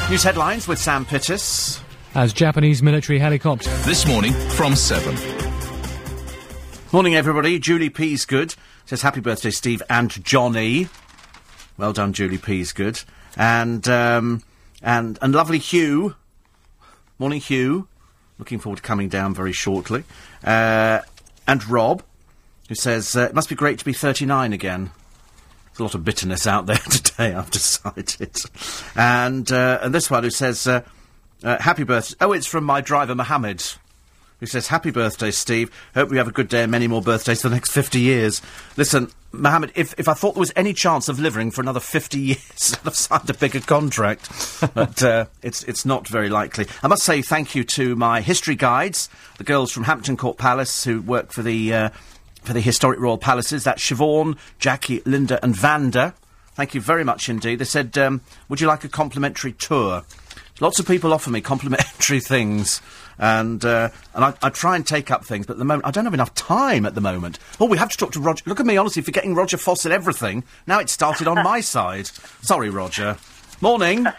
News 0.10 0.24
headlines 0.24 0.68
with 0.68 0.80
Sam 0.80 1.06
Pittis. 1.06 1.82
As 2.14 2.34
Japanese 2.34 2.84
military 2.84 3.20
helicopter. 3.20 3.70
This 3.86 4.06
morning 4.06 4.34
from 4.34 4.76
7. 4.76 5.16
Morning, 6.92 7.16
everybody. 7.16 7.60
Julie 7.60 7.90
Peasgood 7.90 8.56
says, 8.86 9.02
happy 9.02 9.22
birthday, 9.22 9.52
Steve 9.52 9.82
and 9.90 10.10
Johnny. 10.26 10.90
Well 11.78 11.94
done, 11.94 12.12
Julie 12.12 12.38
Peasgood. 12.38 13.04
And, 13.38 13.88
um, 13.88 14.42
and, 14.88 15.20
and 15.22 15.36
lovely 15.36 15.60
Hugh. 15.60 16.16
Morning, 17.20 17.42
Hugh. 17.42 17.90
Looking 18.40 18.58
forward 18.58 18.78
to 18.78 18.82
coming 18.82 19.10
down 19.10 19.36
very 19.36 19.52
shortly. 19.52 20.06
Uh, 20.42 21.02
and 21.46 21.68
Rob, 21.68 22.04
who 22.70 22.76
says, 22.76 23.14
uh, 23.14 23.24
it 23.24 23.36
must 23.36 23.50
be 23.50 23.56
great 23.56 23.80
to 23.80 23.86
be 23.86 23.92
39 23.92 24.54
again. 24.54 24.92
There's 25.66 25.80
a 25.80 25.84
lot 25.84 25.96
of 25.96 26.06
bitterness 26.06 26.48
out 26.48 26.68
there 26.68 26.78
today, 26.90 27.34
I've 27.34 27.52
decided. 27.52 28.38
And, 28.96 29.52
uh, 29.52 29.80
and 29.82 29.94
this 29.94 30.10
one 30.10 30.24
who 30.24 30.30
says, 30.30 30.66
uh, 30.66 30.84
uh, 31.44 31.62
happy 31.62 31.84
birthday. 31.84 32.16
Oh, 32.22 32.32
it's 32.32 32.48
from 32.48 32.64
my 32.64 32.80
driver, 32.80 33.14
Mohammed 33.14 33.62
who 34.40 34.46
says, 34.46 34.68
Happy 34.68 34.92
birthday, 34.92 35.32
Steve. 35.32 35.72
Hope 35.94 36.10
we 36.10 36.18
have 36.18 36.28
a 36.28 36.32
good 36.32 36.48
day 36.48 36.64
and 36.64 36.72
many 36.72 36.88
more 36.88 37.02
birthdays 37.02 37.42
for 37.42 37.50
the 37.50 37.56
next 37.56 37.72
50 37.72 38.00
years. 38.00 38.42
Listen, 38.76 39.12
Mohammed, 39.32 39.72
if, 39.76 39.94
if 39.98 40.08
I 40.08 40.14
thought 40.14 40.36
there 40.36 40.40
was 40.40 40.54
any 40.56 40.74
chance 40.74 41.10
of 41.10 41.20
living 41.20 41.52
for 41.52 41.62
another 41.62 41.80
50 41.80 42.20
years, 42.20 42.74
I'd 42.80 42.86
have 42.86 42.96
signed 42.96 43.30
a 43.30 43.34
bigger 43.34 43.60
contract. 43.60 44.30
but 44.74 45.02
uh, 45.04 45.26
it's, 45.42 45.64
it's 45.64 45.86
not 45.86 46.08
very 46.08 46.30
likely. 46.30 46.68
I 46.84 46.88
must 46.88 47.04
say 47.04 47.22
thank 47.22 47.56
you 47.56 47.64
to 47.64 47.96
my 47.96 48.22
history 48.22 48.56
guides, 48.56 49.10
the 49.38 49.44
girls 49.44 49.72
from 49.72 49.84
Hampton 49.84 50.18
Court 50.18 50.38
Palace 50.38 50.84
who 50.84 51.02
work 51.02 51.32
for 51.32 51.42
the, 51.42 51.74
uh, 51.74 51.90
for 52.44 52.54
the 52.54 52.62
Historic 52.62 53.00
Royal 53.00 53.18
Palaces. 53.18 53.64
That's 53.64 53.84
Siobhan, 53.84 54.38
Jackie, 54.60 55.02
Linda, 55.06 55.44
and 55.44 55.56
Vanda. 55.56 56.14
Thank 56.56 56.74
you 56.74 56.82
very 56.82 57.04
much 57.04 57.30
indeed. 57.30 57.60
They 57.60 57.66
said, 57.66 57.96
um, 58.00 58.22
Would 58.50 58.62
you 58.62 58.68
like 58.68 58.84
a 58.84 58.90
complimentary 58.90 59.52
tour? 59.52 60.04
Lots 60.60 60.80
of 60.80 60.88
people 60.88 61.14
offer 61.14 61.30
me 61.30 61.40
complimentary 61.40 62.20
things, 62.28 62.82
and 63.20 63.64
uh, 63.66 63.90
and 64.14 64.24
I, 64.26 64.34
I 64.42 64.50
try 64.50 64.76
and 64.76 64.86
take 64.86 65.12
up 65.12 65.26
things, 65.26 65.46
but 65.46 65.54
at 65.54 65.60
the 65.60 65.66
moment 65.66 65.86
I 65.88 65.92
don't 65.92 66.06
have 66.06 66.14
enough 66.14 66.34
time 66.36 66.86
at 66.86 66.96
the 66.96 67.02
moment. 67.02 67.40
Oh, 67.60 67.66
we 67.66 67.78
have 67.78 67.90
to 67.90 67.98
talk 67.98 68.12
to 68.14 68.20
Roger. 68.20 68.44
Look 68.46 68.60
at 68.60 68.66
me, 68.66 68.78
honestly, 68.78 69.02
forgetting 69.02 69.36
Roger 69.36 69.58
Fawcett 69.58 69.92
everything. 69.92 70.44
Now 70.66 70.80
it's 70.80 70.92
started 70.92 71.28
on 71.28 71.44
my 71.44 71.60
side. 71.62 72.08
Sorry, 72.42 72.70
Roger. 72.70 73.18
Morning. 73.62 74.06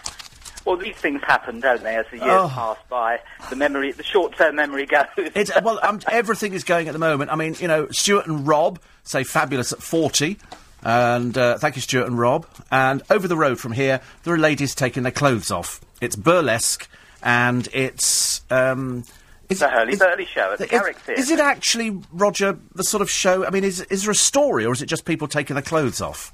Well, 0.64 0.76
these 0.76 0.96
things 0.96 1.22
happen, 1.22 1.60
don't 1.60 1.82
they? 1.82 1.96
As 1.96 2.04
the 2.10 2.18
years 2.18 2.28
Oh. 2.30 2.50
pass 2.52 2.76
by, 2.90 3.20
the 3.48 3.56
memory, 3.56 3.90
the 3.92 4.02
short-term 4.02 4.56
memory 4.56 4.84
goes. 4.84 5.06
It's 5.16 5.50
uh, 5.50 5.62
well, 5.64 5.80
um, 5.82 5.98
everything 6.10 6.52
is 6.52 6.62
going 6.62 6.88
at 6.88 6.92
the 6.92 6.98
moment. 6.98 7.32
I 7.32 7.36
mean, 7.36 7.56
you 7.58 7.68
know, 7.68 7.88
Stuart 7.90 8.26
and 8.26 8.46
Rob 8.46 8.78
say 9.02 9.24
fabulous 9.24 9.72
at 9.72 9.82
forty, 9.82 10.36
and 10.82 11.38
uh, 11.38 11.56
thank 11.56 11.76
you, 11.76 11.80
Stuart 11.80 12.08
and 12.08 12.18
Rob. 12.18 12.44
And 12.70 13.02
over 13.08 13.26
the 13.26 13.36
road 13.36 13.58
from 13.58 13.72
here, 13.72 14.02
there 14.24 14.34
are 14.34 14.38
ladies 14.38 14.74
taking 14.74 15.04
their 15.04 15.12
clothes 15.12 15.50
off. 15.50 15.80
It's 16.02 16.16
burlesque, 16.16 16.86
and 17.22 17.68
it's 17.72 18.42
um, 18.50 19.04
it's 19.48 19.60
the 19.60 19.68
Hurly 19.68 19.94
it's- 19.94 19.98
Burly 20.08 20.26
show 20.26 20.52
at 20.52 20.58
the 20.58 20.64
is- 20.64 20.70
Garrick 20.70 20.96
Theatre. 20.98 21.20
Is 21.20 21.30
it 21.30 21.40
actually 21.40 21.98
Roger 22.12 22.58
the 22.74 22.84
sort 22.84 23.00
of 23.02 23.10
show? 23.10 23.44
I 23.46 23.50
mean, 23.50 23.64
is 23.64 23.80
is 23.82 24.02
there 24.02 24.10
a 24.12 24.14
story, 24.14 24.64
or 24.64 24.72
is 24.72 24.82
it 24.82 24.86
just 24.86 25.04
people 25.04 25.28
taking 25.28 25.54
their 25.54 25.62
clothes 25.62 26.00
off? 26.00 26.32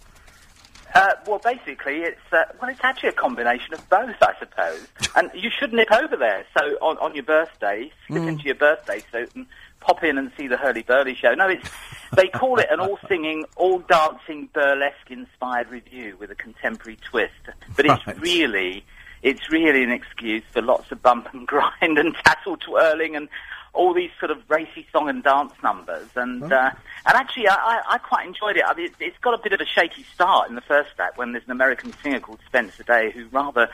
Uh, 0.95 1.09
well, 1.27 1.41
basically, 1.43 2.03
it's 2.03 2.21
uh, 2.33 2.45
well, 2.61 2.71
it's 2.71 2.79
actually 2.85 3.09
a 3.09 3.13
combination 3.13 3.75
of 3.75 3.89
both, 3.89 4.15
I 4.23 4.33
suppose. 4.39 4.87
and 5.17 5.31
you 5.35 5.51
should 5.51 5.73
nip 5.73 5.91
over 5.91 6.17
there. 6.17 6.45
So 6.57 6.65
on, 6.81 6.97
on 6.99 7.15
your 7.15 7.25
birthday, 7.25 7.91
slip 8.07 8.23
Mm. 8.23 8.29
into 8.29 8.45
your 8.45 8.55
birthday 8.55 9.03
suit 9.11 9.35
and 9.35 9.47
pop 9.81 10.05
in 10.05 10.19
and 10.19 10.31
see 10.37 10.47
the 10.47 10.57
Hurly 10.57 10.83
Burly 10.83 11.17
show. 11.17 11.35
No, 11.35 11.49
it's 11.49 11.69
they 12.15 12.29
call 12.29 12.61
it 12.61 12.69
an 12.71 12.79
all 12.79 12.97
singing, 13.09 13.45
all 13.57 13.81
dancing, 13.81 14.49
burlesque 14.53 15.11
inspired 15.11 15.69
review 15.69 16.17
with 16.21 16.31
a 16.31 16.37
contemporary 16.37 16.97
twist. 17.03 17.33
But 17.75 17.87
it's 17.87 18.07
Right. 18.07 18.21
really, 18.21 18.85
it's 19.25 19.51
really 19.51 19.83
an 19.83 19.91
excuse 19.91 20.45
for 20.53 20.63
lots 20.63 20.93
of 20.93 21.03
bump 21.03 21.29
and 21.33 21.47
grind 21.49 21.99
and 21.99 22.15
tassel 22.25 22.57
twirling 22.59 23.17
and 23.17 23.29
all 23.73 23.93
these 23.93 24.11
sort 24.21 24.31
of 24.31 24.39
racy 24.49 24.87
song 24.93 25.09
and 25.09 25.25
dance 25.25 25.53
numbers. 25.63 26.09
And 26.15 26.45
uh, 26.45 26.71
and 27.07 27.17
actually, 27.17 27.49
I, 27.49 27.55
I, 27.55 27.95
I 27.95 27.99
quite 27.99 28.29
enjoyed 28.29 28.57
it. 28.57 28.63
I 28.65 28.75
mean, 28.75 28.87
it, 28.87 28.93
it's 29.01 29.19
got 29.19 29.35
a 29.35 29.43
bit 29.43 29.53
of 29.53 29.61
a 29.61 29.67
shaky 29.67 30.05
start 30.15 30.49
in 30.49 30.55
the 30.55 30.61
first 30.61 30.91
act 31.01 31.19
when 31.19 31.33
there's 31.33 31.45
an 31.47 31.51
American 31.51 31.93
singer 32.03 32.21
called 32.21 32.39
Spencer 32.47 32.85
Day 32.85 33.11
who 33.11 33.27
rather 33.33 33.69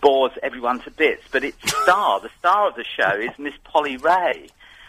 bores 0.00 0.32
everyone 0.42 0.80
to 0.82 0.90
bits. 0.90 1.24
But 1.32 1.44
its 1.44 1.56
star, 1.82 2.20
the 2.20 2.30
star 2.38 2.68
of 2.68 2.76
the 2.76 2.84
show, 2.84 3.18
is 3.18 3.30
Miss 3.38 3.54
Polly 3.64 3.96
Rae. 3.96 4.48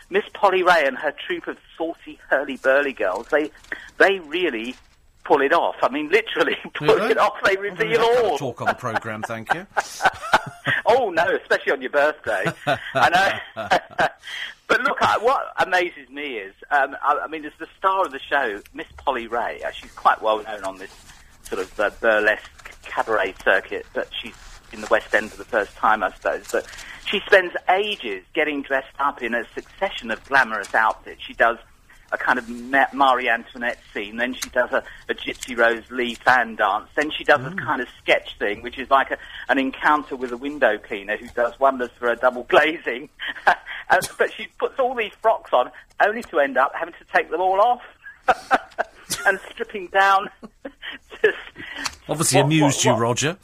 Miss 0.09 0.25
Polly 0.33 0.61
Rae 0.61 0.85
and 0.85 0.97
her 0.97 1.13
troupe 1.25 1.47
of 1.47 1.57
saucy 1.77 2.19
hurly 2.29 2.57
burly 2.57 2.93
girls, 2.93 3.27
they 3.31 3.49
they 3.97 4.19
really 4.19 4.75
pull 5.23 5.41
it 5.41 5.53
off. 5.53 5.75
I 5.81 5.89
mean, 5.89 6.09
literally 6.09 6.57
pull 6.73 6.89
it 7.09 7.17
off. 7.17 7.35
They 7.43 7.55
reveal 7.57 7.99
That 7.99 8.13
kind 8.13 8.25
of 8.25 8.31
all. 8.31 8.37
talk 8.37 8.61
on 8.61 8.67
the 8.67 8.73
programme, 8.73 9.21
thank 9.23 9.53
you. 9.53 9.65
oh 10.85 11.09
no, 11.09 11.23
especially 11.41 11.71
on 11.73 11.81
your 11.81 11.91
birthday. 11.91 12.45
I 12.93 13.39
know. 13.55 13.67
but 14.67 14.81
look, 14.81 14.97
I, 15.01 15.17
what 15.19 15.53
amazes 15.57 16.09
me 16.09 16.37
is, 16.37 16.53
um, 16.71 16.95
I, 17.01 17.21
I 17.23 17.27
mean, 17.27 17.45
as 17.45 17.53
the 17.59 17.67
star 17.77 18.05
of 18.05 18.11
the 18.11 18.19
show, 18.19 18.61
Miss 18.73 18.87
Polly 18.97 19.27
Rae. 19.27 19.61
Uh, 19.65 19.71
she's 19.71 19.91
quite 19.93 20.21
well 20.21 20.43
known 20.43 20.63
on 20.63 20.77
this 20.77 20.91
sort 21.43 21.61
of 21.61 21.79
uh, 21.79 21.89
burlesque 21.99 22.49
cabaret 22.83 23.35
circuit, 23.43 23.85
but 23.93 24.09
she's 24.21 24.33
in 24.73 24.81
the 24.81 24.87
West 24.89 25.13
End 25.13 25.29
for 25.31 25.37
the 25.37 25.45
first 25.45 25.75
time, 25.75 26.01
I 26.03 26.11
suppose. 26.13 26.45
But 26.51 26.65
she 27.05 27.19
spends 27.25 27.53
ages 27.69 28.23
getting 28.33 28.61
dressed 28.61 28.95
up 28.99 29.21
in 29.21 29.35
a 29.35 29.43
succession 29.53 30.11
of 30.11 30.23
glamorous 30.25 30.73
outfits. 30.73 31.21
She 31.21 31.33
does 31.33 31.57
a 32.11 32.17
kind 32.17 32.37
of 32.37 32.49
Marie 32.93 33.29
Antoinette 33.29 33.79
scene, 33.93 34.17
then 34.17 34.33
she 34.33 34.49
does 34.49 34.71
a, 34.71 34.83
a 35.09 35.13
Gypsy 35.13 35.57
Rose 35.57 35.89
Lee 35.89 36.15
fan 36.15 36.55
dance, 36.55 36.89
then 36.95 37.11
she 37.11 37.23
does 37.23 37.41
a 37.41 37.49
mm. 37.49 37.59
kind 37.63 37.81
of 37.81 37.87
sketch 38.01 38.37
thing, 38.37 38.61
which 38.61 38.77
is 38.77 38.89
like 38.89 39.11
a, 39.11 39.17
an 39.49 39.57
encounter 39.57 40.15
with 40.15 40.31
a 40.31 40.37
window 40.37 40.77
cleaner 40.77 41.17
who 41.17 41.27
does 41.29 41.59
wonders 41.59 41.89
for 41.97 42.07
her 42.07 42.15
double 42.15 42.43
glazing. 42.43 43.09
and, 43.89 44.09
but 44.17 44.33
she 44.33 44.47
puts 44.59 44.79
all 44.79 44.95
these 44.95 45.13
frocks 45.21 45.53
on, 45.53 45.71
only 46.05 46.23
to 46.23 46.39
end 46.39 46.57
up 46.57 46.71
having 46.75 46.93
to 46.95 47.05
take 47.13 47.29
them 47.29 47.41
all 47.41 47.61
off. 47.61 47.81
and 49.25 49.39
stripping 49.49 49.87
down. 49.87 50.29
Just, 51.21 51.37
Obviously 52.07 52.37
What- 52.37 52.45
amused 52.45 52.85
what- 52.85 52.97
you. 52.97 53.01
Roger. 53.01 53.37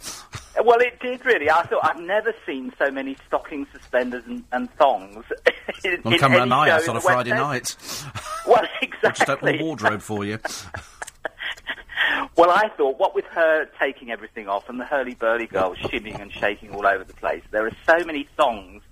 well, 0.64 0.80
it 0.80 1.00
did 1.00 1.26
really. 1.26 1.50
I 1.50 1.64
thought 1.64 1.82
I've 1.84 2.02
never 2.02 2.34
seen 2.46 2.74
so 2.78 2.90
many 2.92 3.16
stocking 3.28 3.68
suspenders 3.72 4.24
and, 4.26 4.44
and 4.52 4.72
thongs. 4.76 5.26
in, 5.84 6.02
Want 6.04 6.06
in 6.06 6.12
to 6.14 6.18
come 6.20 6.32
any 6.32 6.40
round 6.40 6.50
my 6.50 6.68
show 6.68 6.72
house 6.74 6.84
in 6.84 6.90
on 6.90 6.98
a 6.98 7.02
Friday 7.02 7.32
night? 7.32 7.76
Well, 8.58 8.66
I'll 9.04 9.12
just 9.12 9.30
open 9.30 9.46
the 9.46 9.52
exactly. 9.52 9.64
wardrobe 9.64 10.02
for 10.02 10.24
you. 10.26 10.40
Well, 12.38 12.52
I 12.52 12.70
thought, 12.78 13.00
what 13.00 13.16
with 13.16 13.26
her 13.26 13.68
taking 13.80 14.12
everything 14.12 14.48
off 14.48 14.70
and 14.70 14.80
the 14.80 14.86
Hurly 14.86 15.16
Burly 15.16 15.48
girls 15.48 15.78
shimmying 15.80 16.22
and 16.22 16.32
shaking 16.32 16.70
all 16.70 16.86
over 16.86 17.04
the 17.04 17.14
place, 17.14 17.42
there 17.50 17.66
are 17.66 17.76
so 17.86 18.06
many 18.06 18.28
songs, 18.40 18.84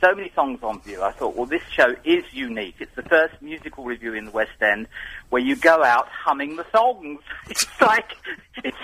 so 0.00 0.14
many 0.14 0.30
songs 0.36 0.60
on 0.62 0.80
view. 0.80 1.02
I 1.02 1.10
thought, 1.10 1.34
well, 1.34 1.46
this 1.46 1.62
show 1.70 1.96
is 2.04 2.24
unique. 2.32 2.76
It's 2.78 2.94
the 2.94 3.02
first 3.02 3.34
musical 3.42 3.84
review 3.84 4.14
in 4.14 4.26
the 4.26 4.30
West 4.30 4.62
End 4.62 4.86
where 5.30 5.42
you 5.42 5.56
go 5.56 5.82
out 5.82 6.08
humming 6.08 6.56
the 6.56 6.66
songs. 6.70 7.20
It's 7.50 7.66
like, 7.80 8.12
it's, 8.62 8.76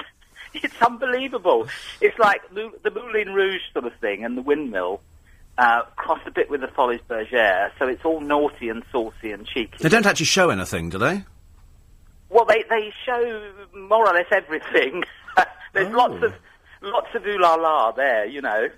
it's 0.53 0.83
unbelievable. 0.83 1.69
It's 2.01 2.19
like 2.19 2.43
the 2.53 2.91
Moulin 2.91 3.35
Rouge 3.35 3.63
sort 3.73 3.87
of 3.87 3.95
thing 4.01 4.25
and 4.25 4.37
the 4.37 4.43
windmill. 4.43 5.01
Uh, 5.59 5.83
cross 5.97 6.21
a 6.27 6.31
bit 6.31 6.51
with 6.51 6.61
the 6.61 6.67
Folies 6.69 7.01
Bergère, 7.09 7.71
so 7.79 7.87
it's 7.89 8.05
all 8.05 8.21
naughty 8.21 8.69
and 8.69 8.83
saucy 8.93 9.33
and 9.33 9.47
cheeky. 9.47 9.79
They 9.81 9.89
don't 9.89 10.05
actually 10.05 10.27
show 10.27 10.51
anything, 10.51 10.91
do 10.91 10.99
they? 10.99 11.25
Well, 12.29 12.45
they 12.45 12.63
they 12.69 12.93
show 13.07 13.53
more 13.75 14.07
or 14.07 14.13
less 14.13 14.27
everything. 14.31 15.05
There's 15.73 15.93
lots 15.95 16.23
of 16.23 16.35
lots 16.83 17.09
of 17.15 17.25
ooh 17.25 17.39
la 17.39 17.55
la 17.55 17.93
there, 17.93 18.27
you 18.27 18.43
know. 18.43 18.69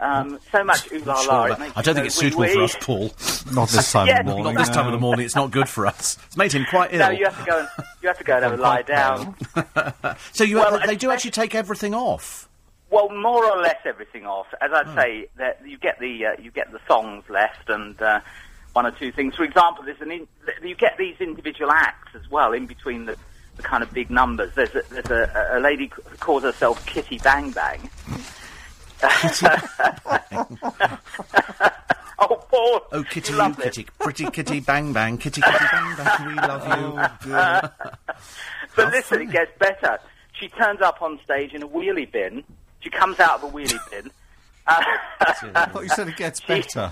Um, 0.00 0.40
so 0.50 0.64
much 0.64 0.90
ooh 0.90 0.98
la 1.04 1.20
la. 1.20 1.48
but 1.48 1.52
it 1.52 1.60
makes 1.60 1.76
I 1.76 1.82
don't 1.82 1.94
think 1.94 2.06
it's 2.08 2.20
wee 2.20 2.30
suitable 2.30 2.48
for 2.48 2.62
us, 2.62 2.76
Paul. 2.80 3.54
Not 3.54 3.68
this 3.68 3.92
time 3.92 4.06
Yeah, 4.08 4.18
of 4.20 4.26
the 4.26 4.30
not 4.30 4.36
morning. 4.38 4.54
Not 4.54 4.60
this 4.66 4.74
time 4.74 4.86
of 4.86 4.92
the 4.92 4.98
morning. 4.98 5.24
It's 5.26 5.36
not 5.36 5.52
good 5.52 5.68
for 5.68 5.86
us. 5.86 6.18
It's 6.26 6.36
made 6.36 6.52
him 6.52 6.66
quite 6.68 6.92
ill. 6.92 6.98
No, 6.98 7.10
you 7.10 7.26
have 7.26 7.38
to 7.38 7.44
go 7.48 7.58
and 7.60 7.68
you 8.02 8.08
have 8.08 8.18
to 8.18 8.24
go 8.24 8.34
and 8.34 8.42
have 8.44 8.58
a 8.58 8.62
lie 8.62 8.82
down. 8.82 9.36
so 10.32 10.42
you, 10.42 10.56
Well, 10.56 10.80
they 10.84 10.96
do 10.96 11.12
actually 11.12 11.30
take 11.30 11.54
everything 11.54 11.94
off. 11.94 12.48
Well, 12.94 13.08
more 13.10 13.44
or 13.44 13.60
less 13.60 13.78
everything 13.84 14.24
off. 14.24 14.46
As 14.60 14.70
I 14.72 14.84
Hmm. 14.84 14.94
say, 14.96 15.28
that 15.36 15.58
you 15.66 15.76
get 15.78 15.98
the 15.98 16.26
uh, 16.26 16.40
you 16.40 16.50
get 16.52 16.70
the 16.70 16.78
songs 16.86 17.24
left 17.28 17.68
and 17.68 18.00
uh, 18.00 18.20
one 18.72 18.86
or 18.86 18.92
two 18.92 19.10
things. 19.10 19.34
For 19.34 19.42
example, 19.44 19.84
there's 19.84 20.00
an 20.00 20.12
in, 20.12 20.28
you 20.62 20.76
get 20.76 20.96
these 20.96 21.16
individual 21.20 21.70
acts 21.72 22.14
as 22.14 22.30
well 22.30 22.52
in 22.52 22.66
between 22.66 23.06
the, 23.06 23.16
the 23.56 23.62
kind 23.62 23.82
of 23.82 23.92
big 23.92 24.10
numbers. 24.10 24.52
There's 24.54 24.74
a, 24.76 24.82
there's 24.90 25.10
a, 25.10 25.58
a 25.58 25.60
lady 25.60 25.90
who 25.92 26.16
calls 26.18 26.44
herself 26.44 26.84
Kitty 26.86 27.18
Bang 27.18 27.50
Bang. 27.50 27.90
oh, 32.18 32.36
Paul! 32.50 32.80
Oh, 32.92 33.02
kitty, 33.10 33.32
you 33.32 33.36
you 33.36 33.42
love 33.42 33.56
this. 33.56 33.64
kitty, 33.76 33.86
pretty 33.98 34.30
kitty, 34.30 34.60
bang 34.60 34.92
bang, 34.92 35.18
kitty, 35.18 35.40
kitty, 35.40 35.64
bang 35.70 35.96
bang, 35.96 36.26
we 36.26 36.34
love 36.34 37.26
you. 37.26 37.30
But 38.76 38.90
listen, 38.92 39.20
it 39.22 39.30
gets 39.30 39.56
better. 39.58 40.00
She 40.32 40.48
turns 40.48 40.80
up 40.80 41.00
on 41.00 41.20
stage 41.22 41.52
in 41.54 41.62
a 41.62 41.68
wheelie 41.68 42.10
bin. 42.10 42.42
She 42.84 42.90
comes 42.90 43.18
out 43.18 43.42
of 43.42 43.44
a 43.44 43.52
wheelie 43.56 43.90
bin. 43.90 44.10
Uh, 44.66 44.80
I 45.54 45.66
thought 45.66 45.82
you 45.82 45.90
said 45.90 46.08
it 46.08 46.16
gets 46.16 46.40
better. 46.40 46.90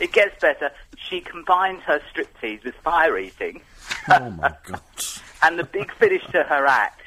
it 0.00 0.12
gets 0.12 0.40
better. 0.40 0.70
She 0.96 1.20
combines 1.20 1.82
her 1.82 2.00
striptease 2.10 2.64
with 2.64 2.74
fire 2.76 3.18
eating, 3.18 3.60
Oh 4.08 4.30
my 4.30 4.54
god. 4.66 4.80
and 5.42 5.58
the 5.58 5.64
big 5.64 5.92
finish 5.96 6.22
to 6.28 6.42
her 6.42 6.66
act 6.66 7.02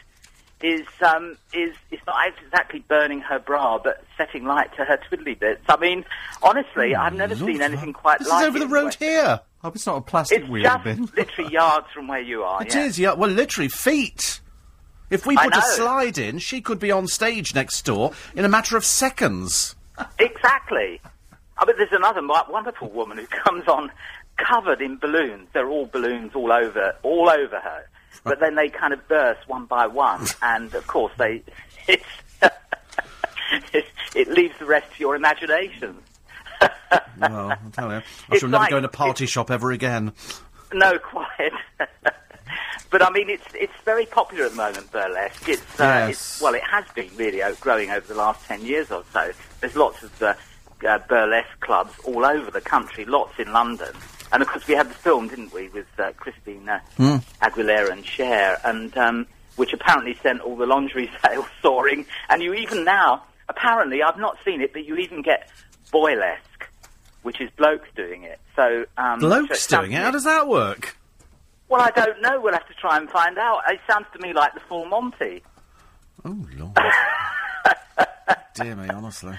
is 0.62 0.86
um, 1.02 1.38
is 1.54 1.74
is 1.90 2.00
not 2.06 2.18
exactly 2.46 2.84
burning 2.88 3.20
her 3.22 3.40
bra, 3.40 3.80
but 3.80 4.04
setting 4.16 4.46
light 4.46 4.70
to 4.76 4.86
her 4.86 5.00
twiddly 5.10 5.40
bits. 5.40 5.64
I 5.70 5.78
mean, 5.78 6.06
honestly, 6.44 6.94
I've 6.94 7.16
never 7.16 7.36
seen 7.36 7.64
anything 7.64 7.94
quite 7.94 8.20
This 8.20 8.30
like 8.30 8.44
is 8.44 8.48
over 8.50 8.60
the 8.60 8.68
road 8.68 8.94
here. 8.94 9.40
Hope 9.64 9.76
it's 9.76 9.88
not 9.88 9.98
a 9.98 10.02
plastic 10.02 10.42
It's 10.42 10.50
wheel 10.50 10.66
just 10.66 10.84
bin. 10.84 11.10
literally 11.18 11.52
yards 11.52 11.88
from 11.92 12.08
where 12.08 12.22
you 12.22 12.44
are. 12.44 12.62
It 12.62 12.76
yeah. 12.76 12.84
is, 12.86 13.00
yeah. 13.00 13.14
Well, 13.14 13.32
literally 13.32 13.70
feet. 13.70 14.40
If 15.10 15.26
we 15.26 15.36
put 15.38 15.56
a 15.56 15.62
slide 15.62 16.18
in, 16.18 16.40
she 16.40 16.62
could 16.62 16.80
be 16.80 16.92
on 16.92 17.08
stage 17.08 17.54
next 17.54 17.84
door 17.84 18.12
in 18.36 18.44
a 18.46 18.50
matter 18.50 18.76
of 18.78 18.84
seconds. 18.86 19.76
Exactly. 20.20 21.00
Oh, 21.04 21.10
I 21.60 21.66
mean, 21.66 21.76
there's 21.78 21.92
another 21.94 22.22
wonderful 22.50 22.90
woman 22.90 23.18
who 23.18 23.28
comes 23.28 23.68
on 23.68 23.92
covered 24.38 24.82
in 24.82 24.98
balloons. 24.98 25.48
They're 25.54 25.70
all 25.70 25.86
balloons 25.86 26.32
all 26.36 26.52
over, 26.52 26.96
all 27.04 27.30
over 27.30 27.60
her. 27.60 27.88
But 28.24 28.40
then 28.40 28.56
they 28.56 28.70
kind 28.70 28.92
of 28.94 29.08
burst 29.08 29.48
one 29.48 29.66
by 29.66 29.88
one, 29.88 30.26
and 30.42 30.74
of 30.74 30.88
course 30.88 31.14
they, 31.18 31.44
it's, 31.88 32.04
it, 33.74 33.86
it 34.16 34.28
leaves 34.30 34.58
the 34.60 34.66
rest 34.66 34.92
to 34.96 35.00
your 35.00 35.16
imagination. 35.16 35.98
Well, 37.20 37.52
I'll 37.52 37.72
tell 37.72 37.90
you. 37.92 37.98
I 37.98 38.04
It's 38.32 38.40
shall 38.40 38.50
never 38.50 38.64
like- 38.64 38.70
go 38.72 38.78
in 38.78 38.86
a 38.86 38.90
party 38.90 39.26
shop 39.28 39.52
ever 39.52 39.72
again. 39.72 40.14
No, 40.74 40.98
quite. 40.98 41.52
but 42.92 43.02
I 43.02 43.10
mean, 43.12 43.30
it's 43.30 43.46
it's 43.54 43.74
very 43.84 44.06
popular 44.06 44.46
at 44.46 44.52
the 44.52 44.58
moment. 44.58 44.92
Burlesque. 44.92 45.48
It's, 45.50 45.62
uh, 45.80 45.84
Yes. 45.84 46.10
it's 46.12 46.42
well, 46.42 46.54
it 46.56 46.64
has 46.64 46.86
been 46.96 47.10
really 47.16 47.42
growing 47.60 47.90
over 47.92 48.06
the 48.08 48.16
last 48.16 48.46
ten 48.46 48.62
years 48.66 48.92
or 48.92 49.04
so. 49.14 49.32
There's 49.62 49.76
lots 49.76 50.04
of 50.04 50.22
uh, 50.24 50.34
uh, 50.88 51.00
burlesque 51.10 51.60
clubs 51.62 51.94
all 52.04 52.26
over 52.26 52.52
the 52.52 52.62
country. 52.62 53.06
Lots 53.06 53.38
in 53.40 53.52
London, 53.52 53.94
and 54.32 54.42
of 54.42 54.48
course 54.50 54.68
we 54.68 54.76
had 54.76 54.90
the 54.90 54.94
film, 54.96 55.28
didn't 55.28 55.54
we, 55.54 55.70
with 55.70 55.88
uh, 56.00 56.12
Christine 56.18 56.68
uh, 56.70 56.80
Aguilera 57.42 57.92
and 57.92 58.06
Cher, 58.06 58.60
and 58.64 58.96
um, 58.98 59.28
which 59.56 59.74
apparently 59.74 60.18
sent 60.22 60.42
all 60.42 60.56
the 60.56 60.66
lingerie 60.66 61.10
sales 61.26 61.46
soaring. 61.62 62.06
And 62.30 62.42
you 62.42 62.54
even 62.54 62.84
now, 62.84 63.24
apparently, 63.50 64.04
I've 64.04 64.20
not 64.20 64.38
seen 64.46 64.62
it, 64.62 64.74
but 64.74 64.86
you 64.86 64.96
even 64.98 65.22
get 65.22 65.50
boylesque, 65.94 66.68
which 67.24 67.40
is 67.42 67.50
blokes 67.58 67.88
doing 67.96 68.24
it. 68.24 68.40
So 68.56 68.86
um, 68.98 69.20
Blokes 69.20 69.68
doing 69.68 69.92
it? 69.94 70.02
How 70.02 70.12
does 70.12 70.24
that 70.26 70.48
work? 70.48 70.96
Well, 71.70 71.82
I 71.82 71.92
don't 71.92 72.22
know. 72.22 72.40
We'll 72.40 72.54
have 72.54 72.68
to 72.68 72.74
try 72.74 72.98
and 72.98 73.10
find 73.10 73.38
out. 73.38 73.62
It 73.70 73.80
sounds 73.90 74.06
to 74.14 74.20
me 74.20 74.34
like 74.34 74.54
the 74.54 74.60
full 74.62 74.86
Monty. 74.86 75.44
Oh, 76.24 76.46
Lord. 76.58 76.78
Dear 78.56 78.76
me, 78.76 78.90
honestly. 78.90 79.36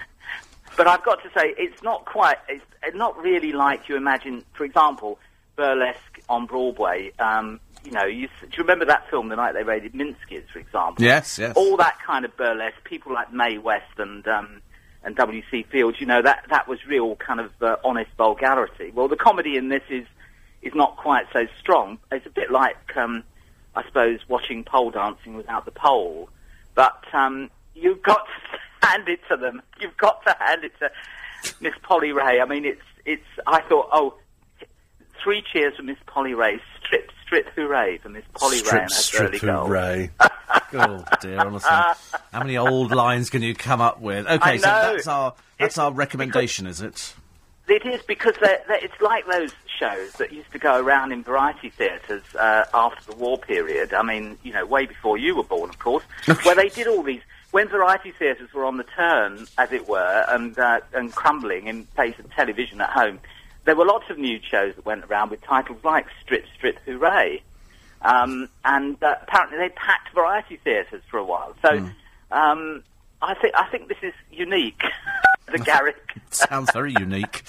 But 0.77 0.87
I've 0.87 1.05
got 1.05 1.23
to 1.23 1.29
say, 1.31 1.55
it's 1.57 1.83
not 1.83 2.05
quite. 2.05 2.37
It's 2.49 2.65
not 2.95 3.17
really 3.17 3.53
like 3.53 3.89
you 3.89 3.97
imagine. 3.97 4.45
For 4.53 4.65
example, 4.65 5.19
burlesque 5.57 6.21
on 6.29 6.47
Broadway. 6.47 7.13
Um, 7.19 7.61
you 7.85 7.93
know, 7.93 8.05
you, 8.05 8.29
do 8.43 8.49
you 8.53 8.63
remember 8.63 8.85
that 8.87 9.09
film, 9.09 9.29
The 9.29 9.37
Night 9.37 9.55
They 9.55 9.63
Raided 9.63 9.93
Minsky's, 9.93 10.51
for 10.51 10.59
example? 10.59 11.05
Yes, 11.05 11.39
yes. 11.39 11.57
All 11.57 11.77
that 11.77 11.99
kind 12.05 12.25
of 12.25 12.37
burlesque. 12.37 12.83
People 12.85 13.15
like 13.15 13.33
Mae 13.33 13.59
West 13.59 13.99
and 13.99 14.27
um, 14.29 14.61
and 15.03 15.17
W. 15.17 15.43
C. 15.51 15.65
Fields. 15.71 15.99
You 16.01 16.07
know, 16.07 16.21
that 16.21 16.45
that 16.51 16.69
was 16.69 16.85
real 16.87 17.17
kind 17.17 17.41
of 17.41 17.51
uh, 17.63 17.77
honest 17.85 18.11
vulgarity. 18.19 18.91
Well, 18.95 19.09
the 19.09 19.17
comedy 19.17 19.57
in 19.57 19.69
this 19.69 19.85
is 19.89 20.07
is 20.67 20.75
not 20.75 20.97
quite 20.97 21.27
so 21.33 21.47
strong. 21.59 21.99
It's 22.11 22.27
a 22.27 22.31
bit 22.31 22.51
like, 22.51 22.97
um, 22.97 23.23
I 23.75 23.85
suppose, 23.85 24.21
watching 24.29 24.65
pole 24.65 24.91
dancing 24.91 25.37
without 25.37 25.65
the 25.65 25.71
pole. 25.71 26.29
But 26.75 27.03
um, 27.13 27.51
you've 27.75 28.03
got 28.03 28.27
to 28.83 28.87
hand 28.87 29.09
it 29.09 29.21
to 29.31 29.37
them. 29.37 29.63
You've 29.81 29.97
got 29.97 30.25
to 30.27 30.37
hand 30.39 30.65
it 30.65 30.73
to 30.81 30.91
Miss 31.61 31.75
Polly 31.83 32.13
Rae. 32.13 32.41
I 32.41 32.47
mean, 32.47 32.65
it's 32.65 32.83
it's. 33.05 33.25
I 33.47 33.63
thought, 33.63 33.89
oh, 33.93 34.15
three 35.23 35.43
cheers 35.53 35.77
for 35.77 35.83
Miss 35.83 35.99
Polly 36.07 36.35
Rae. 36.35 36.61
Strip, 36.85 37.11
strip, 37.23 37.49
hooray 37.55 37.99
for 37.99 38.09
Miss 38.09 38.25
Polly 38.35 38.63
Rae 38.63 38.83
and 38.83 38.91
Strip, 38.91 39.33
her 39.33 39.39
strip, 39.39 39.41
girly 39.43 39.55
gold. 39.59 39.69
hooray. 39.69 40.11
oh 40.75 41.05
dear, 41.21 41.41
honestly. 41.41 41.71
How 41.71 41.95
many 42.35 42.57
old 42.57 42.93
lines 42.93 43.31
can 43.31 43.43
you 43.43 43.55
come 43.55 43.81
up 43.81 44.01
with? 44.01 44.27
Okay, 44.27 44.51
I 44.53 44.57
so 44.57 44.63
that's 44.63 45.07
our 45.07 45.35
that's 45.59 45.71
It's 45.71 45.79
our 45.79 45.93
recommendation, 45.93 46.67
is 46.67 46.81
it? 46.81 47.15
It 47.69 47.85
is 47.85 48.01
because 48.03 48.35
they're, 48.41 48.63
they're, 48.69 48.85
it's 48.85 49.01
like 49.01 49.27
those 49.27 49.53
shows 49.79 50.13
that 50.15 50.33
used 50.33 50.53
to 50.53 50.59
go 50.59 50.81
around 50.81 51.13
in 51.13 51.23
variety 51.23 51.71
theatres 51.71 52.23
uh, 52.39 52.65
after 52.73 53.11
the 53.11 53.17
war 53.17 53.39
period. 53.39 53.93
I 53.93 54.03
mean, 54.03 54.39
you 54.43 54.53
know, 54.53 54.65
way 54.65 54.87
before 54.87 55.19
you 55.19 55.35
were 55.35 55.43
born, 55.43 55.71
of 55.71 55.79
course, 55.79 56.05
where 56.45 56.55
they 56.55 56.69
did 56.69 56.87
all 56.87 57.03
these. 57.03 57.23
When 57.51 57.69
variety 57.69 58.13
theatres 58.13 58.53
were 58.53 58.65
on 58.65 58.77
the 58.77 58.85
turn, 58.85 59.47
as 59.57 59.73
it 59.73 59.89
were, 59.89 60.25
and 60.29 60.59
uh, 60.59 60.81
and 60.93 61.13
crumbling 61.13 61.67
in 61.67 61.87
place 61.87 62.19
of 62.19 62.31
television 62.35 62.81
at 62.81 62.91
home, 62.91 63.19
there 63.65 63.75
were 63.75 63.87
lots 63.87 64.11
of 64.11 64.19
nude 64.19 64.45
shows 64.45 64.75
that 64.77 64.85
went 64.85 65.05
around 65.05 65.31
with 65.31 65.43
titles 65.43 65.83
like 65.83 66.07
"Strip, 66.23 66.45
Strip, 66.57 66.79
Hooray," 66.85 67.43
um, 68.03 68.49
and 68.65 69.03
uh, 69.03 69.15
apparently 69.23 69.59
they 69.59 69.71
packed 69.71 70.15
variety 70.15 70.57
theatres 70.57 71.03
for 71.11 71.19
a 71.19 71.25
while. 71.25 71.55
So. 71.63 71.89
Um, 72.31 72.83
I 73.23 73.35
think 73.35 73.55
I 73.55 73.67
think 73.71 73.89
this 73.89 73.99
is 74.03 74.13
unique, 74.31 74.83
the 75.51 75.59
Garrick. 75.59 75.97
Sounds 76.31 76.71
very 76.73 76.93
unique. 76.99 77.43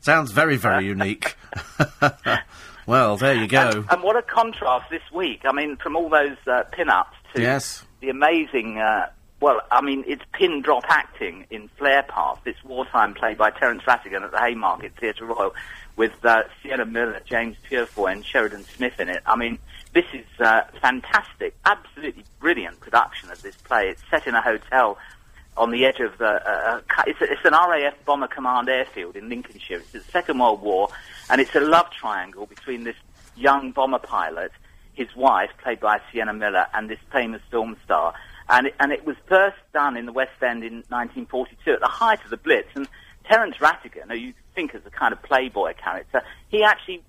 Sounds 0.00 0.32
very, 0.32 0.56
very 0.56 0.86
unique. 0.86 1.36
well, 2.86 3.16
there 3.16 3.34
you 3.34 3.46
go. 3.46 3.84
And 3.90 4.02
what 4.02 4.16
a 4.16 4.22
contrast 4.22 4.90
this 4.90 5.02
week. 5.12 5.42
I 5.44 5.52
mean, 5.52 5.76
from 5.76 5.96
all 5.96 6.08
those 6.08 6.36
uh, 6.46 6.64
pin-ups 6.72 7.16
to 7.34 7.42
Yes. 7.42 7.84
the 8.00 8.08
amazing, 8.10 8.78
uh, 8.78 9.10
well, 9.40 9.60
I 9.70 9.80
mean, 9.80 10.04
it's 10.06 10.22
pin 10.32 10.62
drop 10.62 10.84
acting 10.88 11.46
in 11.50 11.68
Flare 11.78 12.02
Path, 12.04 12.40
this 12.44 12.56
wartime 12.64 13.14
play 13.14 13.34
by 13.34 13.50
Terence 13.50 13.82
Rattigan 13.82 14.22
at 14.22 14.30
the 14.32 14.38
Haymarket 14.38 14.92
Theatre 14.98 15.26
Royal 15.26 15.54
with 15.96 16.12
uh, 16.24 16.42
Sienna 16.62 16.86
Miller, 16.86 17.20
James 17.26 17.56
Purefoy 17.68 18.12
and 18.12 18.24
Sheridan 18.24 18.64
Smith 18.64 18.98
in 18.98 19.08
it. 19.10 19.22
I 19.26 19.36
mean, 19.36 19.58
this 19.92 20.06
is 20.14 20.24
uh, 20.40 20.62
fantastic, 20.80 21.54
absolutely 21.66 22.24
brilliant 22.40 22.80
production 22.80 23.30
of 23.30 23.42
this 23.42 23.56
play. 23.56 23.88
It's 23.90 24.02
set 24.10 24.26
in 24.26 24.34
a 24.34 24.40
hotel 24.40 24.96
on 25.56 25.70
the 25.70 25.84
edge 25.84 26.00
of 26.00 26.16
the. 26.18 26.26
Uh, 26.26 26.80
uh, 26.88 27.02
it's, 27.06 27.20
a, 27.20 27.24
it's 27.24 27.44
an 27.44 27.52
RAF 27.52 27.94
Bomber 28.04 28.28
Command 28.28 28.68
airfield 28.68 29.16
in 29.16 29.28
Lincolnshire. 29.28 29.78
It's 29.78 29.92
the 29.92 30.00
Second 30.00 30.38
World 30.38 30.62
War, 30.62 30.88
and 31.30 31.40
it's 31.40 31.54
a 31.54 31.60
love 31.60 31.90
triangle 31.90 32.46
between 32.46 32.84
this 32.84 32.96
young 33.36 33.72
bomber 33.72 33.98
pilot, 33.98 34.52
his 34.94 35.08
wife, 35.16 35.50
played 35.62 35.80
by 35.80 36.00
Sienna 36.10 36.32
Miller, 36.32 36.66
and 36.74 36.88
this 36.88 36.98
famous 37.10 37.42
film 37.50 37.76
star. 37.84 38.14
And 38.48 38.66
it, 38.66 38.74
and 38.80 38.92
it 38.92 39.06
was 39.06 39.16
first 39.28 39.56
done 39.72 39.96
in 39.96 40.06
the 40.06 40.12
West 40.12 40.42
End 40.42 40.64
in 40.64 40.84
1942 40.88 41.72
at 41.72 41.80
the 41.80 41.86
height 41.86 42.22
of 42.24 42.30
the 42.30 42.36
Blitz. 42.36 42.68
And 42.74 42.88
Terence 43.24 43.56
Rattigan, 43.58 44.08
who 44.08 44.16
you 44.16 44.34
think 44.54 44.74
is 44.74 44.82
a 44.84 44.90
kind 44.90 45.12
of 45.12 45.22
playboy 45.22 45.74
character, 45.74 46.22
he 46.48 46.62
actually 46.62 47.02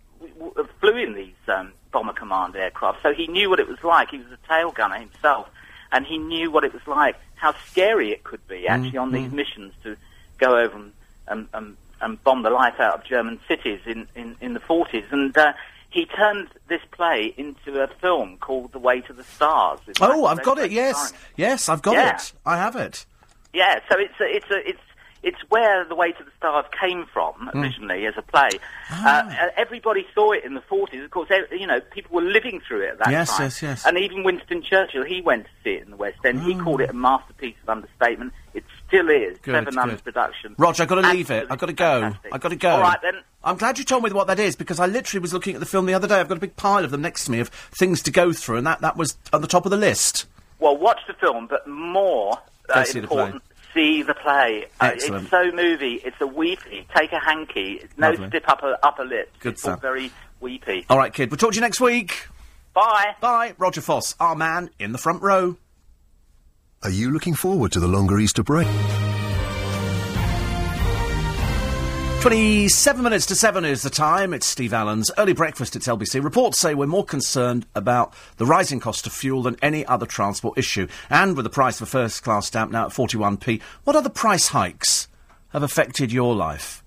flew 0.80 0.98
in 0.98 1.14
these 1.14 1.34
um, 1.48 1.74
Bomber 1.91 2.14
Command 2.14 2.56
aircraft, 2.56 3.00
so 3.04 3.14
he 3.14 3.28
knew 3.28 3.50
what 3.50 3.60
it 3.60 3.68
was 3.68 3.84
like. 3.84 4.10
He 4.10 4.18
was 4.18 4.28
a 4.28 4.48
tail 4.48 4.72
gunner 4.72 5.00
himself, 5.00 5.48
and 5.94 6.06
he 6.06 6.18
knew 6.18 6.52
what 6.52 6.64
it 6.66 6.74
was 6.74 6.86
like, 6.88 7.16
how 7.36 7.54
scary 7.70 8.12
it 8.12 8.24
could 8.24 8.46
be 8.48 8.68
actually 8.68 8.98
on 8.98 9.12
these 9.12 9.32
missions 9.32 9.74
to 9.84 9.96
go 10.39 10.58
over 10.58 10.76
and, 10.76 10.91
and, 11.28 11.48
and, 11.54 11.78
and 12.02 12.24
bomb 12.24 12.41
the 12.44 12.50
life 12.50 12.80
out 12.80 12.96
of 13.00 13.06
German 13.06 13.39
cities 13.48 13.80
in, 13.86 14.08
in, 14.16 14.36
in 14.41 14.54
the 14.54 14.60
40s. 14.60 15.06
And 15.12 15.38
uh, 15.38 15.54
he 15.91 16.06
turned 16.08 16.50
this 16.68 16.82
play 16.91 17.34
into 17.38 17.82
a 17.82 17.88
film 17.88 18.38
called 18.38 18.72
The 18.72 18.80
Way 18.80 19.02
to 19.02 19.14
the 19.14 19.24
Stars. 19.24 19.80
Oh, 20.02 20.26
I've 20.26 20.41
got 20.41 20.58
it. 20.58 20.72
Yes, 20.72 21.14
yes, 21.38 21.70
I've 21.70 21.84
got 21.84 21.94
Yeah. 21.94 22.16
it. 22.16 22.34
I 22.46 22.58
have 22.58 22.76
it. 22.76 23.06
Yeah, 23.54 23.80
so 23.88 23.98
it's 24.00 24.20
a, 24.20 24.24
it's 24.36 24.50
a, 24.50 24.68
it's 24.70 24.80
it's 25.24 25.40
where 25.50 25.86
the 25.86 25.96
Way 25.96 26.12
to 26.12 26.24
the 26.24 26.32
Stars 26.38 26.66
came 26.80 27.06
from 27.12 27.34
Hmm. 27.52 27.60
originally 27.64 28.06
as 28.06 28.14
a 28.18 28.22
play. 28.22 28.50
Ah. 28.92 29.28
Uh, 29.28 29.50
everybody 29.58 30.06
saw 30.14 30.32
it 30.34 30.44
in 30.44 30.54
the 30.54 30.62
forties. 30.62 31.04
Of 31.04 31.12
course, 31.12 31.30
you 31.52 31.66
know 31.66 31.80
people 31.80 32.16
were 32.16 32.22
living 32.22 32.62
through 32.68 32.82
it 32.82 32.90
at 32.92 32.98
that 33.00 33.12
Yes, 33.12 33.30
time. 33.32 33.46
yes, 33.46 33.62
yes. 33.62 33.70
Yes. 33.84 33.86
And 33.86 33.98
even 33.98 34.24
Winston 34.24 34.62
Churchill, 34.62 35.04
he 35.04 35.22
went 35.22 35.46
to 35.46 35.52
see 35.64 35.72
it 35.72 35.84
in 35.84 35.90
the 35.92 35.96
West 35.98 36.18
End. 36.26 36.42
He 36.44 36.56
called 36.56 36.82
it 36.82 36.90
a 36.90 36.94
masterpiece 36.94 37.56
of 37.64 37.70
understatement. 37.70 38.34
It 38.54 38.64
still 38.88 39.10
is. 39.10 39.38
Good, 39.40 39.52
Trevor 39.52 39.72
Nunn's 39.72 40.02
production. 40.02 40.56
Roger, 40.60 40.84
I've 40.84 40.90
got 40.90 41.02
to 41.02 41.10
leave 41.12 41.32
it. 41.32 41.48
I've 41.50 41.58
got 41.58 41.66
to 41.68 41.74
go. 41.74 42.02
Fantastic. 42.02 42.34
I've 42.34 42.42
got 42.42 42.50
to 42.50 42.56
go. 42.56 42.70
All 42.70 42.82
right, 42.82 43.02
then. 43.02 43.16
I'm 43.44 43.58
glad 43.58 43.78
you 43.80 43.84
told 43.84 44.04
me 44.04 44.12
what 44.12 44.28
that 44.28 44.40
is 44.40 44.56
because 44.56 44.80
I 44.80 44.86
literally 44.86 45.22
was 45.22 45.34
looking 45.34 45.54
at 45.56 45.60
the 45.60 45.66
film 45.66 45.86
the 45.86 45.94
other 45.94 46.08
day. 46.08 46.20
I've 46.20 46.28
got 46.30 46.38
a 46.38 46.42
big 46.42 46.56
pile 46.56 46.84
of 46.86 46.92
them 46.92 47.02
next 47.02 47.26
to 47.26 47.32
me 47.32 47.40
of 47.40 47.50
things 47.50 48.02
to 48.04 48.12
go 48.12 48.32
through, 48.32 48.58
and 48.58 48.68
that, 48.68 48.82
that 48.82 48.96
was 48.96 49.18
at 49.34 49.42
the 49.42 49.48
top 49.48 49.66
of 49.66 49.72
the 49.72 49.78
list. 49.78 50.28
Well, 50.60 50.78
watch 50.78 51.00
the 51.08 51.14
film, 51.14 51.48
but 51.48 51.68
more 51.68 52.38
uh, 52.70 52.84
see 52.86 53.00
the 53.02 53.08
play. 53.08 53.18
important, 53.24 53.44
see 53.74 54.04
the 54.04 54.14
play. 54.14 54.66
Uh, 54.80 54.92
it's 54.94 55.08
so 55.30 55.52
movie. 55.52 56.02
It's 56.04 56.20
a 56.22 56.28
weepy. 56.28 56.88
Take 56.96 57.12
a 57.12 57.20
hanky. 57.20 57.84
No 57.98 58.12
Lovely. 58.12 58.28
stiff 58.30 58.44
upper 58.48 58.78
upper 58.84 59.06
lip. 59.06 59.32
Good 59.40 59.54
it's 59.54 59.62
stuff. 59.62 59.82
very 59.82 60.12
weepy. 60.40 60.86
All 60.90 60.98
right, 60.98 61.14
kid. 61.14 61.32
We'll 61.32 61.38
talk 61.38 61.52
to 61.52 61.56
you 61.56 61.62
next 61.62 61.82
week. 61.82 62.28
Bye. 62.74 63.16
Bye. 63.22 63.54
Roger 63.58 63.82
Foss, 63.82 64.16
our 64.20 64.36
man 64.36 64.70
in 64.80 64.92
the 64.92 64.98
front 64.98 65.22
row. 65.22 65.58
Are 66.82 66.90
you 66.90 67.12
looking 67.12 67.34
forward 67.34 67.72
to 67.74 67.80
the 67.80 67.88
longer 67.88 68.20
Easter 68.20 68.44
break? 68.44 68.68
27 72.24 73.04
minutes 73.04 73.26
to 73.26 73.36
7 73.36 73.66
is 73.66 73.82
the 73.82 73.90
time. 73.90 74.34
It's 74.34 74.48
Steve 74.48 74.72
Allen's 74.72 75.12
early 75.18 75.34
breakfast 75.34 75.76
at 75.76 75.82
LBC. 75.82 76.24
Reports 76.24 76.58
say 76.58 76.74
we're 76.74 76.88
more 76.88 77.04
concerned 77.04 77.66
about 77.76 78.14
the 78.38 78.46
rising 78.46 78.80
cost 78.80 79.06
of 79.06 79.12
fuel 79.12 79.42
than 79.42 79.58
any 79.62 79.86
other 79.88 80.06
transport 80.06 80.58
issue. 80.58 80.88
And 81.10 81.36
with 81.36 81.44
the 81.44 81.50
price 81.50 81.82
of 81.82 81.90
a 81.90 81.92
first 81.92 82.24
class 82.24 82.48
stamp 82.48 82.72
now 82.72 82.86
at 82.86 82.94
41p, 82.94 83.62
what 83.84 83.98
other 83.98 84.08
price 84.08 84.48
hikes 84.48 85.10
have 85.50 85.64
affected 85.64 86.14
your 86.14 86.34
life? 86.34 86.82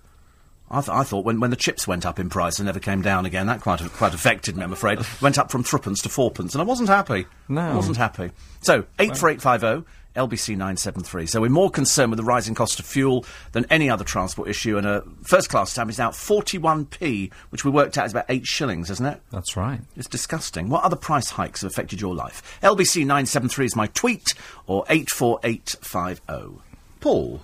I, 0.70 0.80
th- 0.80 0.88
I 0.88 1.02
thought 1.02 1.26
when, 1.26 1.38
when 1.38 1.50
the 1.50 1.56
chips 1.56 1.86
went 1.86 2.06
up 2.06 2.18
in 2.18 2.30
price 2.30 2.58
and 2.58 2.64
never 2.64 2.80
came 2.80 3.02
down 3.02 3.26
again, 3.26 3.46
that 3.48 3.60
quite 3.60 3.80
quite 3.92 4.14
affected 4.14 4.56
me, 4.56 4.62
I'm 4.62 4.72
afraid. 4.72 5.00
went 5.20 5.36
up 5.36 5.50
from 5.50 5.62
threepence 5.62 6.00
to 6.04 6.08
fourpence, 6.08 6.54
and 6.54 6.62
I 6.62 6.64
wasn't 6.64 6.88
happy. 6.88 7.26
No. 7.46 7.60
I 7.60 7.76
wasn't 7.76 7.98
happy. 7.98 8.30
So, 8.62 8.86
84850, 8.98 9.86
LBC 10.16 10.50
973. 10.50 11.26
So 11.26 11.40
we're 11.40 11.48
more 11.50 11.70
concerned 11.70 12.10
with 12.10 12.16
the 12.18 12.24
rising 12.24 12.54
cost 12.54 12.80
of 12.80 12.86
fuel 12.86 13.24
than 13.52 13.66
any 13.70 13.88
other 13.88 14.04
transport 14.04 14.48
issue, 14.48 14.76
and 14.78 14.86
a 14.86 15.02
first 15.22 15.48
class 15.48 15.70
stamp 15.70 15.90
is 15.90 15.98
now 15.98 16.10
41p, 16.10 17.32
which 17.50 17.64
we 17.64 17.70
worked 17.70 17.96
out 17.98 18.06
is 18.06 18.12
about 18.12 18.26
8 18.28 18.46
shillings, 18.46 18.90
isn't 18.90 19.06
it? 19.06 19.20
That's 19.30 19.56
right. 19.56 19.80
It's 19.96 20.08
disgusting. 20.08 20.68
What 20.68 20.82
other 20.84 20.96
price 20.96 21.30
hikes 21.30 21.60
have 21.62 21.70
affected 21.70 22.00
your 22.00 22.14
life? 22.14 22.58
LBC 22.62 23.02
973 23.02 23.66
is 23.66 23.76
my 23.76 23.86
tweet, 23.88 24.34
or 24.66 24.84
84850. 24.88 26.62
Paul. 27.00 27.40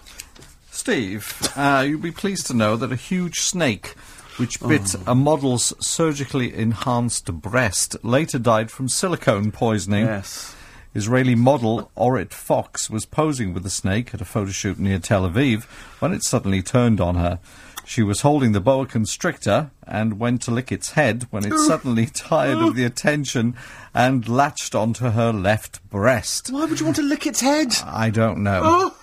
Steve, 0.70 1.52
uh, 1.54 1.84
you'll 1.86 2.00
be 2.00 2.10
pleased 2.10 2.46
to 2.46 2.54
know 2.54 2.76
that 2.76 2.90
a 2.90 2.96
huge 2.96 3.40
snake 3.40 3.94
which 4.38 4.60
Oh. 4.62 4.68
bit 4.68 4.94
a 5.06 5.14
model's 5.14 5.74
surgically 5.80 6.54
enhanced 6.54 7.26
breast 7.34 7.96
later 8.02 8.38
died 8.38 8.70
from 8.70 8.88
silicone 8.88 9.52
poisoning. 9.52 10.06
Yes. 10.06 10.54
Israeli 10.95 11.34
model 11.34 11.90
Orit 11.97 12.34
Fox 12.34 12.90
was 12.90 13.07
posing 13.07 13.55
with 13.55 13.62
the 13.62 13.70
snake 13.70 14.12
at 14.12 14.20
a 14.20 14.26
photo 14.26 14.51
shoot 14.51 14.78
near 14.78 14.99
Tel 14.99 15.28
Aviv 15.28 15.64
when 16.01 16.12
it 16.12 16.22
suddenly 16.24 16.62
turned 16.62 17.01
on 17.01 17.14
her. 17.14 17.38
She 17.84 18.03
was 18.03 18.20
holding 18.20 18.53
the 18.53 18.61
boa 18.61 18.86
constrictor 18.86 19.70
and 19.86 20.18
went 20.18 20.43
to 20.43 20.51
lick 20.51 20.70
its 20.70 20.93
head 20.93 21.26
when 21.30 21.45
it 21.45 21.57
suddenly 21.66 22.07
tired 22.07 22.59
of 22.59 22.76
the 22.76 22.84
attention 22.84 23.57
and 23.95 24.28
latched 24.28 24.74
onto 24.74 25.11
her 25.11 25.32
left 25.32 25.82
breast. 25.90 26.49
Why 26.51 26.66
would 26.66 26.78
you 26.78 26.86
want 26.86 26.97
to 26.97 27.03
lick 27.03 27.26
its 27.26 27.40
head? 27.40 27.74
I 27.84 28.11
don't 28.11 28.43
know. 28.43 28.62
Oh. 28.64 28.97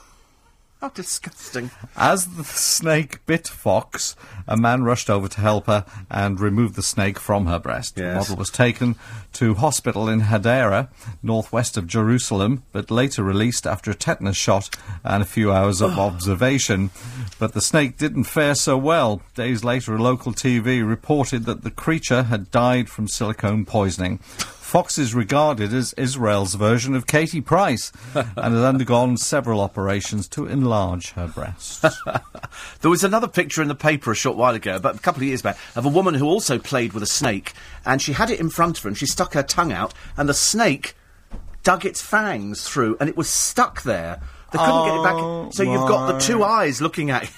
How 0.82 0.88
disgusting. 0.88 1.72
As 1.98 2.38
the 2.38 2.46
snake 2.46 3.26
bit 3.26 3.50
Fox, 3.50 4.16
a 4.48 4.56
man 4.56 4.84
rushed 4.84 5.10
over 5.10 5.28
to 5.28 5.42
help 5.42 5.66
her 5.66 5.84
and 6.10 6.40
remove 6.40 6.76
the 6.76 6.84
snake 6.84 7.20
from 7.20 7.48
her 7.48 7.60
breast. 7.60 7.96
The 7.96 8.14
model 8.14 8.38
was 8.38 8.50
taken 8.50 8.96
to 9.34 9.56
hospital 9.56 10.08
in 10.08 10.22
Hadera, 10.22 10.88
northwest 11.22 11.76
of 11.76 11.86
Jerusalem, 11.86 12.64
but 12.72 12.90
later 12.90 13.24
released 13.24 13.68
after 13.68 13.92
a 13.92 13.94
tetanus 13.94 14.38
shot 14.38 14.74
and 15.04 15.22
a 15.22 15.26
few 15.26 15.52
hours 15.52 15.82
of 15.82 16.00
observation. 16.00 16.92
But 17.40 17.52
the 17.52 17.60
snake 17.60 17.98
didn't 17.98 18.24
fare 18.24 18.56
so 18.56 18.78
well. 18.78 19.22
Days 19.36 19.66
later, 19.66 19.96
a 19.96 20.02
local 20.02 20.32
TV 20.32 20.88
reported 20.88 21.44
that 21.44 21.64
the 21.64 21.72
creature 21.72 22.24
had 22.24 22.52
died 22.52 22.88
from 22.88 23.10
silicone 23.10 23.66
poisoning. 23.66 24.22
Fox 24.70 25.00
is 25.00 25.16
regarded 25.16 25.74
as 25.74 25.94
Israel's 25.94 26.54
version 26.54 26.94
of 26.94 27.08
Katie 27.08 27.42
Price 27.42 27.92
and 28.14 28.28
has 28.54 28.64
undergone 28.64 29.18
several 29.18 29.62
operations 29.62 30.28
to 30.28 30.46
enlarge 30.46 31.14
her 31.14 31.28
breasts. 31.28 31.84
There 32.82 32.92
was 32.92 33.04
another 33.04 33.28
picture 33.28 33.64
in 33.64 33.68
the 33.68 33.74
paper 33.74 34.12
a 34.12 34.16
short 34.16 34.38
while 34.38 34.54
ago, 34.54 34.76
about 34.76 34.96
a 34.96 35.00
couple 35.00 35.22
of 35.24 35.28
years 35.28 35.42
back, 35.42 35.58
of 35.76 35.86
a 35.88 35.90
woman 35.90 36.14
who 36.14 36.26
also 36.28 36.60
played 36.60 36.94
with 36.94 37.02
a 37.02 37.08
snake, 37.08 37.54
and 37.84 38.00
she 38.00 38.14
had 38.14 38.30
it 38.30 38.40
in 38.40 38.50
front 38.52 38.78
of 38.78 38.84
her, 38.84 38.90
and 38.90 38.98
she 38.98 39.08
stuck 39.08 39.34
her 39.34 39.42
tongue 39.42 39.72
out, 39.74 39.92
and 40.18 40.30
the 40.30 40.34
snake 40.36 40.96
dug 41.64 41.84
its 41.84 42.00
fangs 42.00 42.68
through, 42.68 42.96
and 43.00 43.10
it 43.10 43.18
was 43.18 43.28
stuck 43.30 43.82
there. 43.82 44.22
They 44.52 44.60
couldn't 44.60 44.86
get 44.86 44.94
it 44.94 45.00
Oh, 45.00 45.44
back. 45.46 45.54
So 45.54 45.64
you've 45.64 45.88
got 45.88 46.12
the 46.12 46.20
two 46.20 46.44
eyes 46.44 46.80
looking 46.80 47.10
at 47.10 47.24
you. 47.24 47.30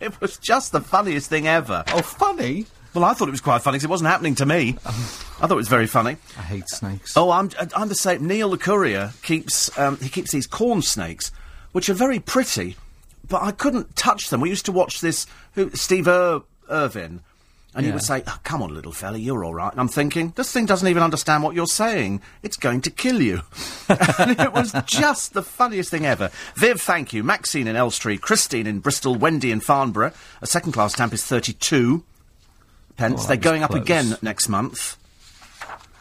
It 0.00 0.20
was 0.20 0.38
just 0.38 0.72
the 0.72 0.80
funniest 0.80 1.30
thing 1.30 1.46
ever. 1.46 1.84
oh, 1.88 2.02
funny! 2.02 2.66
Well, 2.94 3.04
I 3.04 3.12
thought 3.12 3.26
it 3.26 3.32
was 3.32 3.40
quite 3.40 3.60
funny 3.60 3.74
because 3.76 3.84
it 3.84 3.90
wasn't 3.90 4.10
happening 4.10 4.36
to 4.36 4.46
me. 4.46 4.76
I 4.86 4.90
thought 4.92 5.50
it 5.50 5.56
was 5.56 5.68
very 5.68 5.88
funny. 5.88 6.16
I 6.38 6.42
hate 6.42 6.68
snakes. 6.68 7.16
Oh, 7.16 7.30
I'm, 7.32 7.50
I'm 7.76 7.88
the 7.88 7.94
same. 7.96 8.26
Neil 8.26 8.50
the 8.50 8.58
courier 8.58 9.12
keeps 9.22 9.76
um, 9.76 9.98
he 9.98 10.08
keeps 10.08 10.30
these 10.30 10.46
corn 10.46 10.80
snakes, 10.80 11.32
which 11.72 11.88
are 11.88 11.94
very 11.94 12.20
pretty, 12.20 12.76
but 13.28 13.42
I 13.42 13.50
couldn't 13.50 13.96
touch 13.96 14.30
them. 14.30 14.40
We 14.40 14.48
used 14.48 14.66
to 14.66 14.72
watch 14.72 15.00
this 15.00 15.26
who 15.54 15.70
Steve 15.72 16.06
Ir- 16.06 16.42
Irwin, 16.70 17.20
and 17.74 17.84
he 17.84 17.90
would 17.90 18.02
say, 18.02 18.22
oh, 18.28 18.38
"Come 18.44 18.62
on, 18.62 18.72
little 18.72 18.92
fella, 18.92 19.18
you're 19.18 19.44
all 19.44 19.54
right." 19.54 19.72
And 19.72 19.80
I'm 19.80 19.88
thinking, 19.88 20.32
this 20.36 20.52
thing 20.52 20.64
doesn't 20.64 20.86
even 20.86 21.02
understand 21.02 21.42
what 21.42 21.56
you're 21.56 21.66
saying. 21.66 22.22
It's 22.44 22.56
going 22.56 22.80
to 22.82 22.90
kill 22.92 23.20
you. 23.20 23.40
and 23.88 24.38
it 24.38 24.52
was 24.52 24.72
just 24.86 25.34
the 25.34 25.42
funniest 25.42 25.90
thing 25.90 26.06
ever. 26.06 26.30
Viv, 26.54 26.80
thank 26.80 27.12
you. 27.12 27.24
Maxine 27.24 27.66
in 27.66 27.74
Elstree, 27.74 28.18
Christine 28.18 28.68
in 28.68 28.78
Bristol, 28.78 29.16
Wendy 29.16 29.50
in 29.50 29.58
Farnborough. 29.58 30.12
A 30.42 30.46
second 30.46 30.70
class 30.70 30.92
stamp 30.92 31.12
is 31.12 31.24
thirty-two 31.24 32.04
pence. 32.96 33.24
Oh, 33.24 33.28
They're 33.28 33.36
going 33.36 33.62
up 33.62 33.70
close. 33.70 33.82
again 33.82 34.16
next 34.22 34.48
month. 34.48 34.96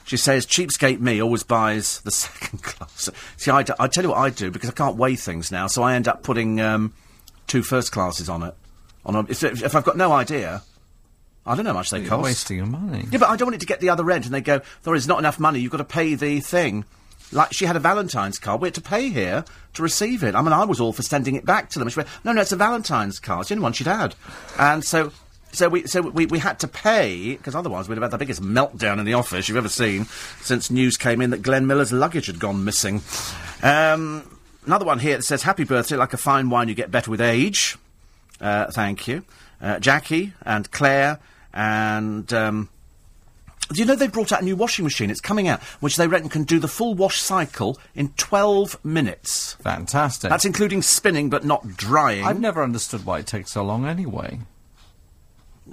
She 0.05 0.17
says, 0.17 0.45
cheapskate 0.45 0.99
me 0.99 1.21
always 1.21 1.43
buys 1.43 2.01
the 2.01 2.11
second 2.11 2.61
class. 2.61 3.09
See, 3.37 3.49
I, 3.51 3.63
d- 3.63 3.73
I 3.79 3.87
tell 3.87 4.03
you 4.03 4.09
what 4.09 4.17
I 4.19 4.29
do, 4.29 4.51
because 4.51 4.69
I 4.69 4.73
can't 4.73 4.97
weigh 4.97 5.15
things 5.15 5.51
now, 5.51 5.67
so 5.67 5.81
I 5.81 5.95
end 5.95 6.07
up 6.07 6.23
putting 6.23 6.59
um, 6.59 6.93
two 7.47 7.63
first 7.63 7.91
classes 7.91 8.27
on 8.29 8.43
it. 8.43 8.53
On 9.05 9.15
a, 9.15 9.19
if, 9.21 9.43
if 9.43 9.75
I've 9.75 9.83
got 9.85 9.95
no 9.97 10.11
idea, 10.11 10.61
I 11.45 11.55
don't 11.55 11.63
know 11.63 11.71
how 11.71 11.77
much 11.79 11.89
they 11.89 11.99
You're 12.01 12.09
cost. 12.09 12.23
wasting 12.23 12.57
your 12.57 12.65
money. 12.65 13.05
Yeah, 13.11 13.19
but 13.19 13.29
I 13.29 13.37
don't 13.37 13.47
want 13.47 13.55
it 13.55 13.61
to 13.61 13.65
get 13.65 13.79
the 13.79 13.89
other 13.89 14.09
end, 14.11 14.25
and 14.25 14.33
they 14.33 14.41
go, 14.41 14.61
there 14.83 14.93
is 14.95 15.07
not 15.07 15.19
enough 15.19 15.39
money, 15.39 15.59
you've 15.59 15.71
got 15.71 15.77
to 15.77 15.83
pay 15.85 16.15
the 16.15 16.41
thing. 16.41 16.83
Like, 17.31 17.53
she 17.53 17.65
had 17.65 17.75
a 17.77 17.79
Valentine's 17.79 18.37
card, 18.39 18.61
we 18.61 18.67
had 18.67 18.75
to 18.75 18.81
pay 18.81 19.09
here 19.09 19.45
to 19.73 19.81
receive 19.81 20.21
it. 20.23 20.35
I 20.35 20.41
mean, 20.41 20.53
I 20.53 20.65
was 20.65 20.79
all 20.81 20.93
for 20.93 21.01
sending 21.01 21.35
it 21.35 21.45
back 21.45 21.69
to 21.71 21.79
them. 21.79 21.87
She 21.89 21.97
went, 21.99 22.09
no, 22.25 22.33
no, 22.33 22.41
it's 22.41 22.51
a 22.51 22.57
Valentine's 22.57 23.19
card, 23.19 23.41
it's 23.41 23.49
the 23.49 23.55
only 23.55 23.63
one 23.63 23.73
she'd 23.73 23.87
had. 23.87 24.15
And 24.59 24.83
so... 24.83 25.13
So 25.53 25.69
we 25.69 25.85
so 25.85 26.01
we, 26.01 26.25
we 26.25 26.39
had 26.39 26.59
to 26.59 26.67
pay 26.67 27.35
because 27.35 27.53
otherwise 27.53 27.87
we'd 27.87 27.95
have 27.95 28.03
had 28.03 28.11
the 28.11 28.17
biggest 28.17 28.41
meltdown 28.41 28.97
in 28.99 29.05
the 29.05 29.13
office 29.13 29.47
you've 29.47 29.57
ever 29.57 29.69
seen 29.69 30.05
since 30.41 30.71
news 30.71 30.97
came 30.97 31.21
in 31.21 31.29
that 31.29 31.43
Glenn 31.43 31.67
Miller's 31.67 31.93
luggage 31.93 32.25
had 32.25 32.39
gone 32.39 32.65
missing. 32.65 33.01
Um, 33.61 34.39
another 34.65 34.85
one 34.85 34.97
here 34.97 35.17
that 35.17 35.23
says 35.23 35.43
"Happy 35.43 35.63
birthday, 35.63 35.95
like 35.95 36.13
a 36.13 36.17
fine 36.17 36.49
wine, 36.49 36.69
you 36.69 36.75
get 36.75 36.89
better 36.89 37.11
with 37.11 37.21
age." 37.21 37.77
Uh, 38.41 38.71
thank 38.71 39.07
you, 39.07 39.23
uh, 39.61 39.79
Jackie 39.79 40.33
and 40.43 40.69
Claire 40.71 41.19
and. 41.53 42.31
Um, 42.33 42.69
do 43.71 43.79
you 43.79 43.85
know 43.85 43.95
they 43.95 44.07
brought 44.07 44.31
out 44.31 44.41
a 44.41 44.45
new 44.45 44.57
washing 44.57 44.83
machine? 44.83 45.09
It's 45.09 45.21
coming 45.21 45.47
out, 45.47 45.63
which 45.79 45.95
they 45.95 46.07
reckon 46.07 46.29
can 46.29 46.43
do 46.43 46.59
the 46.59 46.67
full 46.67 46.93
wash 46.93 47.21
cycle 47.21 47.79
in 47.95 48.09
12 48.17 48.83
minutes. 48.83 49.53
Fantastic. 49.61 50.29
That's 50.29 50.45
including 50.45 50.81
spinning 50.81 51.29
but 51.29 51.43
not 51.45 51.65
drying. 51.75 52.25
I've 52.25 52.39
never 52.39 52.61
understood 52.61 53.05
why 53.05 53.19
it 53.19 53.25
takes 53.25 53.51
so 53.51 53.63
long 53.63 53.87
anyway. 53.87 54.41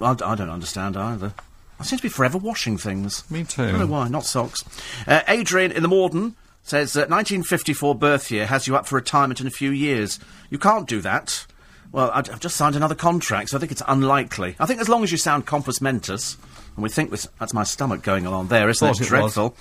I, 0.01 0.11
I 0.11 0.35
don't 0.35 0.49
understand 0.49 0.97
either. 0.97 1.33
I 1.79 1.83
seem 1.83 1.97
to 1.97 2.03
be 2.03 2.09
forever 2.09 2.37
washing 2.37 2.77
things. 2.77 3.29
Me 3.31 3.43
too. 3.43 3.63
I 3.63 3.71
don't 3.71 3.79
know 3.79 3.87
why, 3.87 4.07
not 4.07 4.23
socks. 4.25 4.63
Uh, 5.07 5.21
Adrian 5.27 5.71
in 5.71 5.81
the 5.81 5.89
Morden 5.89 6.35
says 6.63 6.95
uh, 6.95 7.09
1954 7.09 7.95
birth 7.95 8.29
year 8.29 8.45
has 8.45 8.67
you 8.67 8.75
up 8.75 8.85
for 8.85 8.95
retirement 8.95 9.39
in 9.41 9.47
a 9.47 9.51
few 9.51 9.71
years. 9.71 10.19
You 10.49 10.59
can't 10.59 10.87
do 10.87 11.01
that. 11.01 11.45
Well, 11.91 12.11
I'd, 12.13 12.29
I've 12.29 12.39
just 12.39 12.55
signed 12.55 12.75
another 12.75 12.95
contract, 12.95 13.49
so 13.49 13.57
I 13.57 13.59
think 13.59 13.71
it's 13.71 13.81
unlikely. 13.87 14.55
I 14.59 14.65
think 14.65 14.79
as 14.79 14.87
long 14.87 15.03
as 15.03 15.11
you 15.11 15.17
sound 15.17 15.45
compos 15.45 15.81
mentis, 15.81 16.37
and 16.75 16.83
we 16.83 16.89
think 16.89 17.11
this, 17.11 17.27
that's 17.39 17.53
my 17.53 17.63
stomach 17.63 18.01
going 18.03 18.25
along 18.25 18.47
there, 18.47 18.69
isn't 18.69 18.87
it? 18.87 18.91
it 18.91 18.99
was. 18.99 19.07
Dreadful. 19.07 19.57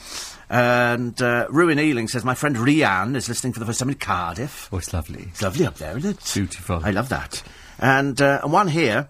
And 0.48 1.20
uh, 1.20 1.46
Ruin 1.50 1.78
Ealing 1.78 2.06
says, 2.06 2.24
my 2.24 2.34
friend 2.34 2.54
Rianne 2.56 3.16
is 3.16 3.28
listening 3.28 3.52
for 3.52 3.60
the 3.60 3.66
first 3.66 3.80
time 3.80 3.88
in 3.88 3.96
Cardiff. 3.96 4.68
Oh, 4.72 4.78
it's 4.78 4.92
lovely. 4.92 5.28
It's 5.30 5.42
lovely 5.42 5.66
up 5.66 5.76
there, 5.76 5.96
isn't 5.96 6.10
it? 6.10 6.30
Beautiful. 6.34 6.80
I 6.84 6.90
love 6.90 7.08
that. 7.08 7.42
And, 7.78 8.20
uh, 8.20 8.40
and 8.42 8.52
one 8.52 8.68
here. 8.68 9.08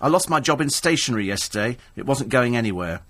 I 0.00 0.08
lost 0.08 0.30
my 0.30 0.40
job 0.40 0.60
in 0.60 0.70
stationery 0.70 1.26
yesterday. 1.26 1.76
It 1.96 2.06
wasn't 2.06 2.30
going 2.30 2.56
anywhere. 2.56 3.00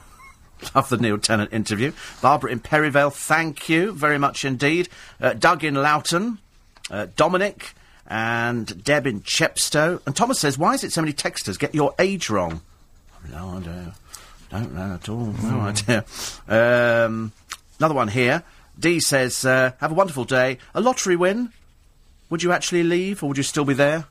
Love 0.74 0.88
the 0.88 0.96
Neil 0.96 1.18
Tennant 1.18 1.52
interview. 1.52 1.92
Barbara 2.22 2.50
in 2.50 2.60
Perivale, 2.60 3.10
thank 3.10 3.68
you 3.68 3.92
very 3.92 4.18
much 4.18 4.44
indeed. 4.44 4.88
Uh, 5.20 5.34
Doug 5.34 5.64
in 5.64 5.74
Loughton. 5.74 6.38
Uh, 6.90 7.06
Dominic 7.16 7.74
and 8.06 8.82
Deb 8.84 9.06
in 9.06 9.22
Chepstow. 9.22 10.00
And 10.06 10.14
Thomas 10.14 10.38
says, 10.38 10.56
why 10.56 10.74
is 10.74 10.84
it 10.84 10.92
so 10.92 11.02
many 11.02 11.12
texters 11.12 11.58
get 11.58 11.74
your 11.74 11.94
age 11.98 12.30
wrong? 12.30 12.62
No 13.30 13.56
idea. 13.56 13.94
Don't 14.50 14.74
know 14.74 14.94
at 14.94 15.08
all. 15.08 15.34
No 15.42 15.60
idea. 15.60 16.04
Um, 16.48 17.32
another 17.78 17.94
one 17.94 18.08
here. 18.08 18.44
D 18.78 19.00
says, 19.00 19.44
uh, 19.44 19.72
have 19.80 19.90
a 19.90 19.94
wonderful 19.94 20.24
day. 20.24 20.58
A 20.74 20.80
lottery 20.80 21.16
win? 21.16 21.52
would 22.30 22.42
you 22.42 22.52
actually 22.52 22.82
leave, 22.82 23.22
or 23.22 23.28
would 23.28 23.36
you 23.36 23.42
still 23.42 23.64
be 23.64 23.74
there? 23.74 24.06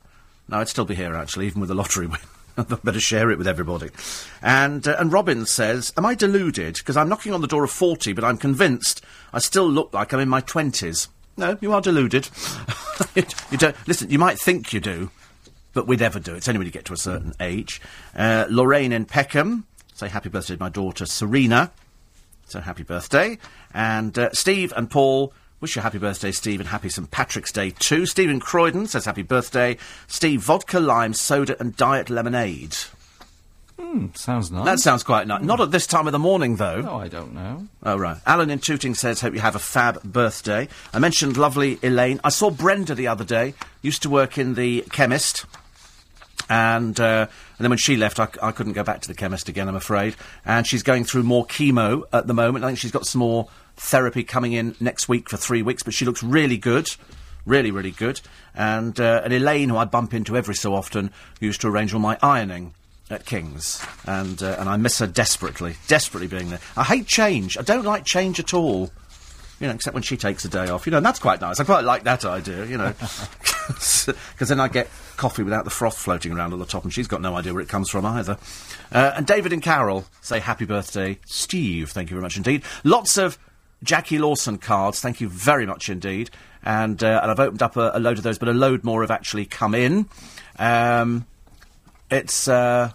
No, 0.48 0.58
I'd 0.58 0.68
still 0.68 0.84
be 0.84 0.94
here, 0.94 1.14
actually, 1.14 1.46
even 1.46 1.60
with 1.60 1.68
the 1.68 1.74
lottery 1.74 2.06
win. 2.08 2.20
I'd 2.56 2.82
better 2.82 3.00
share 3.00 3.30
it 3.30 3.38
with 3.38 3.46
everybody. 3.46 3.90
And, 4.40 4.86
uh, 4.86 4.96
and 4.98 5.12
Robin 5.12 5.44
says, 5.44 5.92
Am 5.96 6.06
I 6.06 6.14
deluded? 6.14 6.74
Because 6.74 6.96
I'm 6.96 7.08
knocking 7.08 7.34
on 7.34 7.42
the 7.42 7.46
door 7.46 7.64
of 7.64 7.70
40, 7.70 8.12
but 8.12 8.24
I'm 8.24 8.38
convinced 8.38 9.04
I 9.32 9.40
still 9.40 9.68
look 9.68 9.92
like 9.92 10.12
I'm 10.12 10.20
in 10.20 10.28
my 10.28 10.40
20s. 10.40 11.08
No, 11.36 11.58
you 11.60 11.72
are 11.72 11.82
deluded. 11.82 12.30
you 13.14 13.58
don't, 13.58 13.76
listen, 13.86 14.08
you 14.10 14.18
might 14.18 14.38
think 14.38 14.72
you 14.72 14.80
do, 14.80 15.10
but 15.74 15.86
we 15.86 15.96
never 15.96 16.18
do. 16.18 16.34
It's 16.34 16.48
only 16.48 16.58
when 16.58 16.66
you 16.66 16.72
get 16.72 16.86
to 16.86 16.94
a 16.94 16.98
certain 16.98 17.34
age. 17.40 17.82
Uh, 18.14 18.46
Lorraine 18.48 18.92
in 18.92 19.04
Peckham, 19.04 19.66
say 19.92 20.08
happy 20.08 20.30
birthday 20.30 20.54
to 20.54 20.60
my 20.60 20.70
daughter 20.70 21.04
Serena. 21.04 21.72
So 22.46 22.60
happy 22.60 22.84
birthday. 22.84 23.38
And 23.74 24.18
uh, 24.18 24.30
Steve 24.32 24.72
and 24.76 24.90
Paul, 24.90 25.34
wish 25.60 25.76
you 25.76 25.80
a 25.80 25.82
happy 25.82 25.98
birthday, 25.98 26.32
Steve, 26.32 26.60
and 26.60 26.68
happy 26.68 26.88
St 26.88 27.10
Patrick's 27.10 27.52
Day 27.52 27.70
too. 27.70 28.06
Stephen 28.06 28.40
Croydon 28.40 28.86
says 28.86 29.04
happy 29.04 29.22
birthday. 29.22 29.76
Steve, 30.06 30.42
vodka, 30.42 30.80
lime, 30.80 31.14
soda, 31.14 31.56
and 31.60 31.76
diet 31.76 32.10
lemonade. 32.10 32.76
Hmm, 33.78 34.06
sounds 34.14 34.50
nice. 34.50 34.64
That 34.64 34.78
sounds 34.78 35.02
quite 35.02 35.26
nice. 35.26 35.42
Not 35.42 35.60
at 35.60 35.70
this 35.70 35.86
time 35.86 36.06
of 36.06 36.12
the 36.12 36.18
morning, 36.18 36.56
though. 36.56 36.80
No, 36.80 36.96
I 36.96 37.08
don't 37.08 37.34
know. 37.34 37.66
Oh, 37.82 37.96
right. 37.96 38.16
Alan 38.24 38.48
in 38.48 38.58
Tooting 38.58 38.94
says, 38.94 39.20
Hope 39.20 39.34
you 39.34 39.40
have 39.40 39.54
a 39.54 39.60
fab 39.60 40.02
birthday. 40.02 40.68
I 40.94 40.98
mentioned 40.98 41.36
lovely 41.36 41.78
Elaine. 41.82 42.20
I 42.24 42.30
saw 42.30 42.50
Brenda 42.50 42.94
the 42.94 43.08
other 43.08 43.24
day. 43.24 43.54
Used 43.82 44.02
to 44.02 44.10
work 44.10 44.38
in 44.38 44.54
the 44.54 44.82
chemist. 44.92 45.44
And, 46.48 46.98
uh, 46.98 47.26
and 47.58 47.64
then 47.64 47.70
when 47.70 47.78
she 47.78 47.96
left, 47.96 48.18
I 48.18 48.26
couldn't 48.52 48.74
go 48.74 48.84
back 48.84 49.02
to 49.02 49.08
the 49.08 49.14
chemist 49.14 49.48
again, 49.48 49.68
I'm 49.68 49.76
afraid. 49.76 50.16
And 50.44 50.66
she's 50.66 50.82
going 50.82 51.04
through 51.04 51.24
more 51.24 51.44
chemo 51.46 52.04
at 52.12 52.26
the 52.26 52.34
moment. 52.34 52.64
I 52.64 52.68
think 52.68 52.78
she's 52.78 52.92
got 52.92 53.06
some 53.06 53.18
more 53.18 53.48
therapy 53.76 54.24
coming 54.24 54.52
in 54.52 54.74
next 54.80 55.08
week 55.08 55.28
for 55.28 55.36
three 55.36 55.62
weeks, 55.62 55.82
but 55.82 55.94
she 55.94 56.04
looks 56.04 56.22
really 56.22 56.56
good. 56.56 56.88
Really, 57.44 57.70
really 57.70 57.92
good. 57.92 58.20
And, 58.54 58.98
uh, 58.98 59.22
and 59.24 59.32
Elaine, 59.32 59.68
who 59.68 59.76
I 59.76 59.84
bump 59.84 60.12
into 60.12 60.36
every 60.36 60.54
so 60.54 60.74
often, 60.74 61.10
used 61.40 61.60
to 61.60 61.68
arrange 61.68 61.94
all 61.94 62.00
my 62.00 62.18
ironing 62.20 62.74
at 63.08 63.24
King's. 63.24 63.84
And, 64.04 64.42
uh, 64.42 64.56
and 64.58 64.68
I 64.68 64.76
miss 64.76 64.98
her 64.98 65.06
desperately, 65.06 65.76
desperately 65.86 66.26
being 66.26 66.50
there. 66.50 66.60
I 66.76 66.82
hate 66.82 67.06
change. 67.06 67.56
I 67.56 67.62
don't 67.62 67.84
like 67.84 68.04
change 68.04 68.40
at 68.40 68.52
all. 68.52 68.90
You 69.60 69.68
know, 69.68 69.74
except 69.74 69.94
when 69.94 70.02
she 70.02 70.16
takes 70.16 70.44
a 70.44 70.48
day 70.48 70.68
off. 70.68 70.86
You 70.86 70.90
know, 70.90 70.98
and 70.98 71.06
that's 71.06 71.20
quite 71.20 71.40
nice. 71.40 71.60
I 71.60 71.64
quite 71.64 71.84
like 71.84 72.02
that 72.04 72.24
idea, 72.24 72.66
you 72.66 72.76
know. 72.76 72.92
Because 73.76 74.48
then 74.48 74.60
I 74.60 74.68
get 74.68 74.88
coffee 75.16 75.42
without 75.42 75.64
the 75.64 75.70
froth 75.70 75.96
floating 75.96 76.32
around 76.32 76.52
on 76.52 76.58
the 76.58 76.66
top, 76.66 76.84
and 76.84 76.92
she's 76.92 77.08
got 77.08 77.20
no 77.20 77.34
idea 77.34 77.52
where 77.52 77.62
it 77.62 77.68
comes 77.68 77.90
from 77.90 78.06
either. 78.06 78.38
Uh, 78.92 79.12
and 79.16 79.26
David 79.26 79.52
and 79.52 79.62
Carol 79.62 80.04
say 80.20 80.38
happy 80.38 80.64
birthday, 80.64 81.18
Steve. 81.26 81.90
Thank 81.90 82.10
you 82.10 82.14
very 82.14 82.22
much 82.22 82.36
indeed. 82.36 82.62
Lots 82.84 83.16
of 83.16 83.38
Jacquie 83.86 84.18
Lawson 84.18 84.58
cards. 84.58 85.00
Thank 85.00 85.20
you 85.20 85.28
very 85.28 85.66
much 85.66 85.88
indeed. 85.88 86.30
And, 86.62 87.02
uh, 87.02 87.20
and 87.22 87.30
I've 87.30 87.40
opened 87.40 87.62
up 87.62 87.76
a, 87.76 87.92
a 87.94 88.00
load 88.00 88.18
of 88.18 88.24
those, 88.24 88.38
but 88.38 88.48
a 88.48 88.52
load 88.52 88.84
more 88.84 89.02
have 89.02 89.10
actually 89.10 89.46
come 89.46 89.74
in. 89.74 90.08
Um, 90.58 91.26
it's 92.10 92.48
uh, 92.48 92.92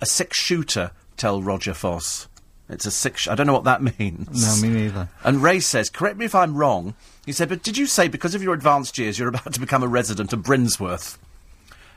a 0.00 0.06
six 0.06 0.38
shooter, 0.38 0.90
tell 1.16 1.42
Roger 1.42 1.74
Foss. 1.74 2.28
It's 2.68 2.84
a 2.84 2.90
six. 2.90 3.22
Sh- 3.22 3.28
I 3.28 3.34
don't 3.34 3.46
know 3.46 3.52
what 3.52 3.64
that 3.64 3.82
means. 3.98 4.62
No, 4.62 4.68
me 4.68 4.74
neither. 4.74 5.08
And 5.24 5.42
Ray 5.42 5.60
says, 5.60 5.88
correct 5.88 6.18
me 6.18 6.26
if 6.26 6.34
I'm 6.34 6.56
wrong. 6.56 6.94
He 7.24 7.32
said, 7.32 7.48
but 7.48 7.62
did 7.62 7.76
you 7.78 7.86
say 7.86 8.08
because 8.08 8.34
of 8.34 8.42
your 8.42 8.54
advanced 8.54 8.98
years 8.98 9.18
you're 9.18 9.28
about 9.28 9.52
to 9.52 9.60
become 9.60 9.82
a 9.82 9.88
resident 9.88 10.32
of 10.32 10.40
Brinsworth? 10.40 11.16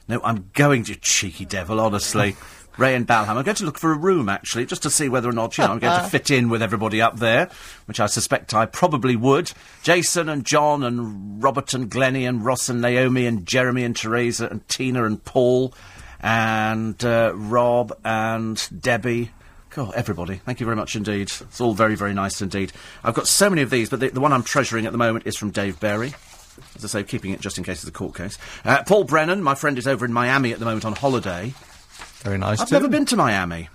No, 0.07 0.21
I'm 0.23 0.49
going 0.53 0.85
to, 0.85 0.95
cheeky 0.95 1.45
devil, 1.45 1.79
honestly. 1.79 2.35
Ray 2.79 2.95
and 2.95 3.05
Balham. 3.05 3.37
I'm 3.37 3.43
going 3.43 3.55
to 3.55 3.65
look 3.65 3.77
for 3.77 3.91
a 3.91 3.97
room, 3.97 4.29
actually, 4.29 4.65
just 4.65 4.83
to 4.83 4.89
see 4.89 5.09
whether 5.09 5.29
or 5.29 5.33
not, 5.33 5.57
you 5.57 5.63
know, 5.63 5.71
I'm 5.71 5.79
going 5.79 6.01
to 6.01 6.09
fit 6.09 6.31
in 6.31 6.49
with 6.49 6.61
everybody 6.61 7.01
up 7.01 7.17
there, 7.17 7.49
which 7.85 7.99
I 7.99 8.05
suspect 8.05 8.53
I 8.53 8.65
probably 8.65 9.15
would. 9.15 9.51
Jason 9.83 10.29
and 10.29 10.45
John 10.45 10.83
and 10.83 11.43
Robert 11.43 11.73
and 11.73 11.89
Glennie 11.89 12.25
and 12.25 12.43
Ross 12.43 12.69
and 12.69 12.81
Naomi 12.81 13.25
and 13.25 13.45
Jeremy 13.45 13.83
and 13.83 13.95
Teresa 13.95 14.47
and 14.47 14.67
Tina 14.67 15.03
and 15.03 15.23
Paul 15.23 15.73
and 16.21 17.03
uh, 17.03 17.33
Rob 17.35 17.97
and 18.03 18.67
Debbie. 18.81 19.31
God, 19.71 19.93
everybody. 19.93 20.35
Thank 20.37 20.59
you 20.59 20.65
very 20.65 20.75
much 20.75 20.95
indeed. 20.95 21.31
It's 21.41 21.61
all 21.61 21.73
very, 21.73 21.95
very 21.95 22.13
nice 22.13 22.41
indeed. 22.41 22.71
I've 23.03 23.13
got 23.13 23.27
so 23.27 23.49
many 23.49 23.61
of 23.61 23.69
these, 23.69 23.89
but 23.89 23.99
the, 23.99 24.09
the 24.09 24.19
one 24.19 24.33
I'm 24.33 24.43
treasuring 24.43 24.85
at 24.85 24.91
the 24.91 24.97
moment 24.97 25.27
is 25.27 25.37
from 25.37 25.51
Dave 25.51 25.79
Berry. 25.79 26.13
As 26.75 26.83
I 26.83 26.87
say, 26.87 27.03
keeping 27.03 27.31
it 27.31 27.39
just 27.39 27.57
in 27.57 27.63
case 27.63 27.83
of 27.83 27.89
a 27.89 27.91
court 27.91 28.15
case. 28.15 28.37
Uh, 28.65 28.83
Paul 28.83 29.03
Brennan, 29.03 29.43
my 29.43 29.55
friend, 29.55 29.77
is 29.77 29.87
over 29.87 30.05
in 30.05 30.11
Miami 30.11 30.51
at 30.51 30.59
the 30.59 30.65
moment 30.65 30.85
on 30.85 30.93
holiday. 30.93 31.53
Very 32.23 32.37
nice. 32.37 32.59
I've 32.61 32.69
too. 32.69 32.75
never 32.75 32.87
been 32.87 33.05
to 33.05 33.15
Miami. 33.15 33.69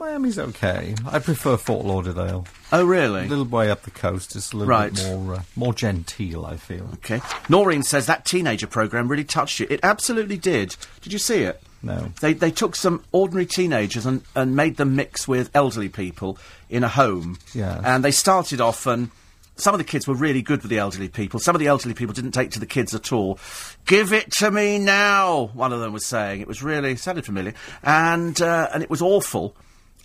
Miami's 0.00 0.38
okay. 0.38 0.94
I 1.06 1.18
prefer 1.18 1.56
Fort 1.56 1.84
Lauderdale. 1.84 2.46
Oh, 2.70 2.84
really? 2.84 3.24
A 3.24 3.28
little 3.28 3.44
way 3.44 3.68
up 3.68 3.82
the 3.82 3.90
coast. 3.90 4.36
It's 4.36 4.52
a 4.52 4.56
little 4.56 4.68
Right. 4.70 4.94
bit 4.94 5.04
more 5.06 5.34
uh, 5.36 5.42
more 5.56 5.74
genteel. 5.74 6.46
I 6.46 6.56
feel. 6.56 6.88
Okay. 6.94 7.20
Noreen 7.48 7.82
says 7.82 8.06
that 8.06 8.24
teenager 8.24 8.68
program 8.68 9.08
really 9.08 9.24
touched 9.24 9.58
you. 9.58 9.66
It 9.68 9.80
absolutely 9.82 10.36
did. 10.36 10.76
Did 11.00 11.12
you 11.12 11.18
see 11.18 11.42
it? 11.42 11.60
No. 11.82 12.12
They 12.20 12.32
they 12.32 12.52
took 12.52 12.76
some 12.76 13.02
ordinary 13.10 13.46
teenagers 13.46 14.06
and, 14.06 14.22
and 14.36 14.54
made 14.54 14.76
them 14.76 14.94
mix 14.94 15.26
with 15.26 15.50
elderly 15.52 15.88
people 15.88 16.38
in 16.70 16.84
a 16.84 16.88
home. 16.88 17.38
Yes. 17.52 17.80
And 17.84 18.04
they 18.04 18.12
started 18.12 18.60
off 18.60 18.86
and 18.86 19.10
some 19.58 19.74
of 19.74 19.78
the 19.78 19.84
kids 19.84 20.06
were 20.06 20.14
really 20.14 20.40
good 20.40 20.62
with 20.62 20.70
the 20.70 20.78
elderly 20.78 21.08
people. 21.08 21.40
Some 21.40 21.54
of 21.54 21.60
the 21.60 21.66
elderly 21.66 21.94
people 21.94 22.14
didn't 22.14 22.32
take 22.32 22.50
to 22.52 22.60
the 22.60 22.66
kids 22.66 22.94
at 22.94 23.12
all. 23.12 23.38
Give 23.86 24.12
it 24.12 24.30
to 24.34 24.50
me 24.50 24.78
now, 24.78 25.50
one 25.52 25.72
of 25.72 25.80
them 25.80 25.92
was 25.92 26.06
saying. 26.06 26.40
It 26.40 26.48
was 26.48 26.62
really 26.62 26.96
sounded 26.96 27.26
familiar. 27.26 27.54
And 27.82 28.40
uh, 28.40 28.68
and 28.72 28.82
it 28.82 28.90
was 28.90 29.02
awful. 29.02 29.56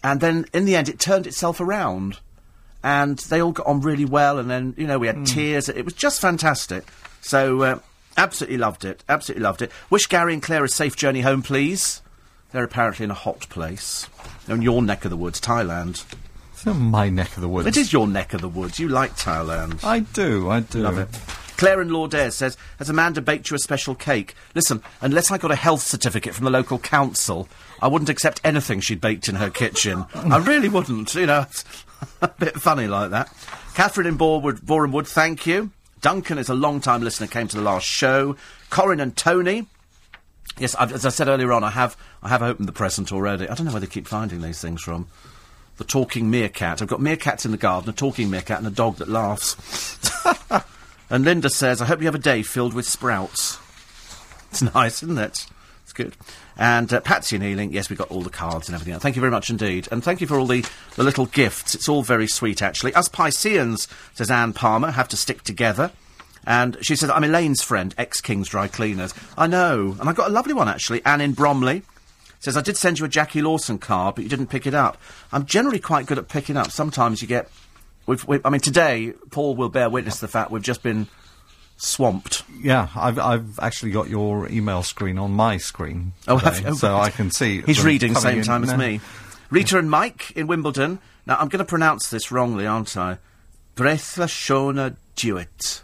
And 0.04 0.20
then 0.20 0.46
in 0.54 0.66
the 0.66 0.76
end 0.76 0.90
it 0.90 1.00
turned 1.00 1.28
itself 1.28 1.62
around. 1.62 2.20
And 2.84 3.18
they 3.20 3.42
all 3.42 3.54
got 3.54 3.68
on 3.68 3.80
really 3.80 4.04
well 4.04 4.40
and 4.40 4.50
then, 4.50 4.74
you 4.78 4.86
know, 4.86 5.00
we 5.00 5.08
had 5.08 5.26
tears. 5.26 5.70
It 5.70 5.86
was 5.86 5.94
just 5.94 6.20
fantastic. 6.20 6.86
So 7.22 7.62
uh, 7.62 7.80
absolutely 8.18 8.58
loved 8.58 8.84
it. 8.84 9.04
Absolutely 9.08 9.44
loved 9.44 9.62
it. 9.62 9.72
Wish 9.90 10.08
Gary 10.08 10.34
and 10.34 10.44
Claire 10.44 10.66
a 10.66 10.70
safe 10.70 10.98
journey 10.98 11.22
home, 11.22 11.44
please. 11.44 12.02
They're 12.52 12.66
apparently 12.66 13.06
in 13.06 13.12
a 13.12 13.16
hot 13.16 13.48
place. 13.50 14.08
They're 14.46 14.58
in 14.58 14.62
your 14.62 14.82
neck 14.82 15.06
of 15.06 15.12
the 15.12 15.18
woods, 15.18 15.40
Thailand. 15.40 16.04
It's 16.64 16.68
not 16.68 16.78
my 16.80 17.10
neck 17.10 17.36
of 17.36 17.42
the 17.42 17.50
woods. 17.50 17.68
It 17.68 17.76
is 17.76 17.92
your 17.92 18.08
neck 18.08 18.34
of 18.34 18.40
the 18.40 18.48
woods. 18.48 18.80
You 18.80 18.88
like 18.88 19.18
Thailand. 19.18 19.84
I 19.84 20.00
do. 20.00 20.50
I 20.50 20.62
do. 20.62 20.80
Love 20.80 20.98
it. 20.98 21.10
Claire 21.58 21.82
in 21.82 21.90
Laudaire 21.90 22.32
says, 22.32 22.56
Has 22.80 22.90
Amanda 22.90 23.22
baked 23.22 23.50
you 23.50 23.56
a 23.58 23.60
special 23.60 23.96
cake? 23.96 24.34
Listen, 24.56 24.82
unless 25.02 25.30
I 25.30 25.38
got 25.38 25.52
a 25.52 25.58
health 25.58 25.82
certificate 25.82 26.34
from 26.34 26.46
the 26.46 26.52
local 26.52 26.80
council, 26.80 27.50
I 27.82 27.90
wouldn't 27.90 28.08
accept 28.08 28.40
anything 28.46 28.80
she'd 28.80 29.02
baked 29.02 29.28
in 29.28 29.36
her 29.36 29.50
kitchen. 29.50 30.06
I 30.16 30.38
really 30.38 30.70
wouldn't, 30.70 31.14
you 31.16 31.26
know. 31.26 31.42
It's 31.42 31.66
a 32.22 32.30
bit 32.30 32.56
funny 32.56 32.88
like 32.88 33.10
that. 33.10 33.30
Catherine 33.74 34.08
in 34.08 34.16
Borewood, 34.16 34.62
Borehamwood, 34.62 35.08
thank 35.08 35.46
you. 35.46 35.70
Duncan 36.00 36.38
is 36.38 36.48
a 36.48 36.54
long 36.54 36.80
time 36.80 37.04
listener, 37.04 37.28
came 37.28 37.50
to 37.50 37.58
the 37.58 37.64
last 37.64 37.86
show. 37.86 38.38
Corin 38.70 39.02
and 39.02 39.18
Tony. 39.18 39.68
Yes, 40.58 40.76
I've, 40.76 40.94
as 40.94 41.06
I 41.06 41.10
said 41.10 41.28
earlier 41.28 41.52
on, 41.52 41.66
I 41.66 41.72
have 41.72 41.98
I 42.22 42.30
have 42.30 42.42
opened 42.42 42.70
the 42.70 42.74
present 42.74 43.12
already. 43.12 43.50
I 43.50 43.54
don't 43.54 43.66
know 43.66 43.74
where 43.74 43.82
they 43.82 43.88
keep 43.88 44.08
finding 44.08 44.40
these 44.40 44.62
things 44.62 44.82
from. 44.82 45.10
The 45.78 45.84
talking 45.84 46.30
meerkat. 46.30 46.82
I've 46.82 46.88
got 46.88 47.00
meerkats 47.00 47.46
in 47.46 47.52
the 47.52 47.58
garden, 47.58 47.90
a 47.90 47.94
talking 47.94 48.30
meerkat, 48.30 48.60
and 48.60 48.68
a 48.68 48.72
dog 48.72 48.98
that 48.98 49.10
laughs. 49.10 49.58
and 51.10 51.26
Linda 51.26 51.50
says, 51.50 51.82
"I 51.82 51.86
hope 51.86 52.00
you 52.00 52.06
have 52.06 52.16
a 52.16 52.20
day 52.20 52.44
filled 52.44 52.74
with 52.74 52.88
sprouts." 52.88 53.58
It's 54.52 54.62
nice, 54.74 55.02
isn't 55.02 55.18
it? 55.18 55.48
It's 55.84 55.94
good. 55.94 56.16
And 56.58 56.94
uh, 56.94 57.02
Patsy 57.02 57.36
and 57.36 57.44
Healing, 57.44 57.74
yes, 57.74 57.90
we've 57.90 57.98
got 57.98 58.12
all 58.12 58.22
the 58.22 58.30
cards 58.30 58.68
and 58.68 58.76
everything. 58.76 59.00
Thank 59.00 59.16
you 59.16 59.20
very 59.20 59.32
much 59.32 59.50
indeed, 59.50 59.88
and 59.92 60.04
thank 60.04 60.22
you 60.22 60.28
for 60.28 60.38
all 60.38 60.46
the, 60.46 60.64
the 60.96 61.04
little 61.04 61.26
gifts. 61.26 61.74
It's 61.74 61.90
all 61.90 62.04
very 62.04 62.28
sweet, 62.28 62.62
actually. 62.62 62.94
Us 62.94 63.10
Pisceans, 63.10 63.88
says 64.14 64.30
Anne 64.30 64.54
Palmer, 64.54 64.92
have 64.92 65.08
to 65.10 65.18
stick 65.18 65.44
together. 65.44 65.92
And 66.46 66.78
she 66.82 66.96
says, 66.96 67.10
I'm 67.10 67.24
Elaine's 67.24 67.64
friend, 67.64 67.96
ex 67.98 68.22
King's 68.22 68.50
Dry 68.50 68.68
Cleaners. 68.68 69.14
I 69.38 69.48
know. 69.48 69.96
And 70.00 70.10
I've 70.10 70.16
got 70.16 70.30
a 70.30 70.34
lovely 70.34 70.54
one, 70.54 70.68
actually. 70.68 71.04
Anne 71.06 71.22
in 71.22 71.34
Bromley 71.34 71.84
says, 72.44 72.58
I 72.58 72.62
did 72.62 72.76
send 72.76 73.00
you 73.00 73.06
a 73.06 73.10
Jacquie 73.10 73.42
Lawson 73.42 73.78
card, 73.78 74.16
but 74.16 74.24
you 74.24 74.30
didn't 74.30 74.48
pick 74.48 74.68
it 74.68 74.74
up. 74.74 74.98
I'm 75.32 75.46
generally 75.46 75.80
quite 75.80 76.06
good 76.06 76.18
at 76.18 76.28
picking 76.28 76.58
up. 76.58 76.72
Sometimes 76.72 77.22
you 77.22 77.28
get. 77.28 77.50
We've, 78.06 78.26
we 78.28 78.40
I 78.44 78.50
mean, 78.50 78.60
today, 78.60 79.14
Paul 79.32 79.56
will 79.56 79.70
bear 79.70 79.90
witness 79.90 80.16
to 80.16 80.22
the 80.22 80.28
fact 80.28 80.52
we've 80.52 80.62
just 80.62 80.84
been 80.84 81.08
swamped. 81.78 82.44
Yeah, 82.62 82.90
I've 82.96 83.18
I've 83.18 83.60
actually 83.60 83.92
got 83.92 84.10
your 84.10 84.50
email 84.50 84.84
screen 84.84 85.18
on 85.18 85.32
my 85.32 85.56
screen. 85.58 86.14
Oh, 86.28 86.38
have 86.38 86.60
you? 86.60 86.68
Oh, 86.68 86.74
so. 86.74 86.98
I 86.98 87.12
can 87.12 87.32
see. 87.32 87.62
He's 87.62 87.84
reading 87.84 88.14
same 88.14 88.40
in 88.40 88.44
time 88.44 88.64
as 88.64 88.72
now. 88.72 88.78
me. 88.78 89.00
Rita 89.50 89.78
and 89.78 89.90
Mike 89.90 90.32
in 90.32 90.48
Wimbledon. 90.48 91.00
Now, 91.26 91.38
I'm 91.38 91.48
going 91.48 91.60
to 91.60 91.66
pronounce 91.66 92.10
this 92.10 92.30
wrongly, 92.30 92.68
aren't 92.68 92.98
I? 92.98 93.20
Bretha 93.78 94.26
Shona 94.28 94.98
Dewitt. 95.16 95.82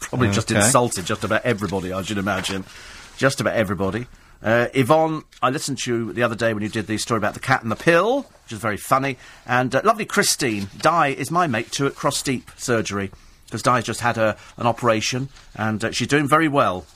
Probably 0.00 0.30
just 0.30 0.50
insulted 0.50 1.04
just 1.04 1.24
about 1.24 1.42
everybody, 1.42 1.92
I 1.92 2.00
should 2.02 2.16
imagine. 2.16 2.64
Just 3.18 3.40
about 3.40 3.54
everybody. 3.54 4.06
Uh, 4.42 4.68
Yvonne, 4.72 5.22
I 5.42 5.50
listened 5.50 5.78
to 5.78 5.94
you 5.94 6.12
the 6.12 6.22
other 6.22 6.34
day 6.34 6.54
when 6.54 6.62
you 6.62 6.68
did 6.68 6.86
the 6.86 6.96
story 6.98 7.18
about 7.18 7.34
the 7.34 7.40
cat 7.40 7.62
and 7.62 7.70
the 7.70 7.76
pill, 7.76 8.22
which 8.22 8.52
is 8.52 8.58
very 8.58 8.76
funny. 8.76 9.18
And 9.46 9.74
uh, 9.74 9.82
lovely 9.84 10.06
Christine. 10.06 10.68
Di 10.78 11.08
is 11.08 11.30
my 11.30 11.46
mate 11.46 11.70
too 11.70 11.86
at 11.86 11.94
Cross 11.94 12.22
Deep 12.22 12.50
Surgery, 12.56 13.10
because 13.46 13.62
Di's 13.62 13.84
just 13.84 14.00
had 14.00 14.16
a, 14.16 14.36
an 14.56 14.66
operation, 14.66 15.28
and 15.54 15.84
uh, 15.84 15.90
she's 15.92 16.08
doing 16.08 16.26
very 16.26 16.48
well. 16.48 16.86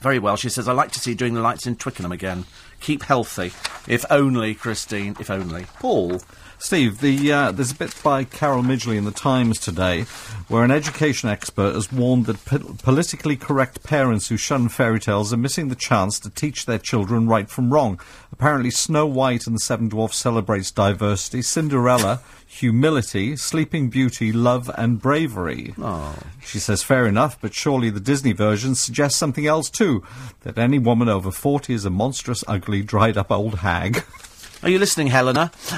Very 0.00 0.18
well. 0.18 0.36
She 0.36 0.48
says, 0.48 0.66
I 0.68 0.72
like 0.72 0.92
to 0.92 1.00
see 1.00 1.14
doing 1.14 1.34
the 1.34 1.40
lights 1.40 1.66
in 1.66 1.76
Twickenham 1.76 2.12
again. 2.12 2.44
Keep 2.80 3.04
healthy. 3.04 3.52
If 3.86 4.04
only, 4.10 4.54
Christine. 4.54 5.16
If 5.20 5.30
only. 5.30 5.66
Paul. 5.78 6.20
Steve, 6.58 7.00
the, 7.00 7.32
uh, 7.32 7.52
there's 7.52 7.72
a 7.72 7.76
bit 7.76 7.94
by 8.02 8.24
Carol 8.24 8.62
Midgley 8.62 8.96
in 8.96 9.04
the 9.04 9.10
Times 9.10 9.60
today 9.60 10.02
where 10.48 10.64
an 10.64 10.70
education 10.70 11.28
expert 11.28 11.74
has 11.74 11.92
warned 11.92 12.26
that 12.26 12.44
po- 12.44 12.76
politically 12.82 13.36
correct 13.36 13.82
parents 13.82 14.28
who 14.28 14.36
shun 14.36 14.68
fairy 14.68 14.98
tales 14.98 15.32
are 15.32 15.36
missing 15.36 15.68
the 15.68 15.74
chance 15.74 16.18
to 16.18 16.30
teach 16.30 16.64
their 16.64 16.78
children 16.78 17.28
right 17.28 17.50
from 17.50 17.72
wrong. 17.72 18.00
Apparently, 18.32 18.70
Snow 18.70 19.06
White 19.06 19.46
and 19.46 19.56
the 19.56 19.60
Seven 19.60 19.88
Dwarfs 19.88 20.16
celebrates 20.16 20.70
diversity, 20.70 21.42
Cinderella, 21.42 22.22
humility, 22.46 23.36
Sleeping 23.36 23.90
Beauty, 23.90 24.32
love, 24.32 24.70
and 24.78 25.00
bravery. 25.00 25.74
Oh. 25.78 26.16
She 26.44 26.58
says, 26.58 26.82
fair 26.82 27.06
enough, 27.06 27.38
but 27.40 27.54
surely 27.54 27.90
the 27.90 28.00
Disney 28.00 28.32
version 28.32 28.74
suggests 28.74 29.18
something 29.18 29.46
else 29.46 29.68
too 29.68 30.02
that 30.40 30.58
any 30.58 30.78
woman 30.78 31.08
over 31.08 31.30
40 31.30 31.74
is 31.74 31.84
a 31.84 31.90
monstrous, 31.90 32.42
ugly, 32.48 32.82
dried 32.82 33.18
up 33.18 33.30
old 33.30 33.56
hag. 33.56 34.02
Are 34.62 34.68
you 34.70 34.78
listening, 34.78 35.08
Helena? 35.08 35.50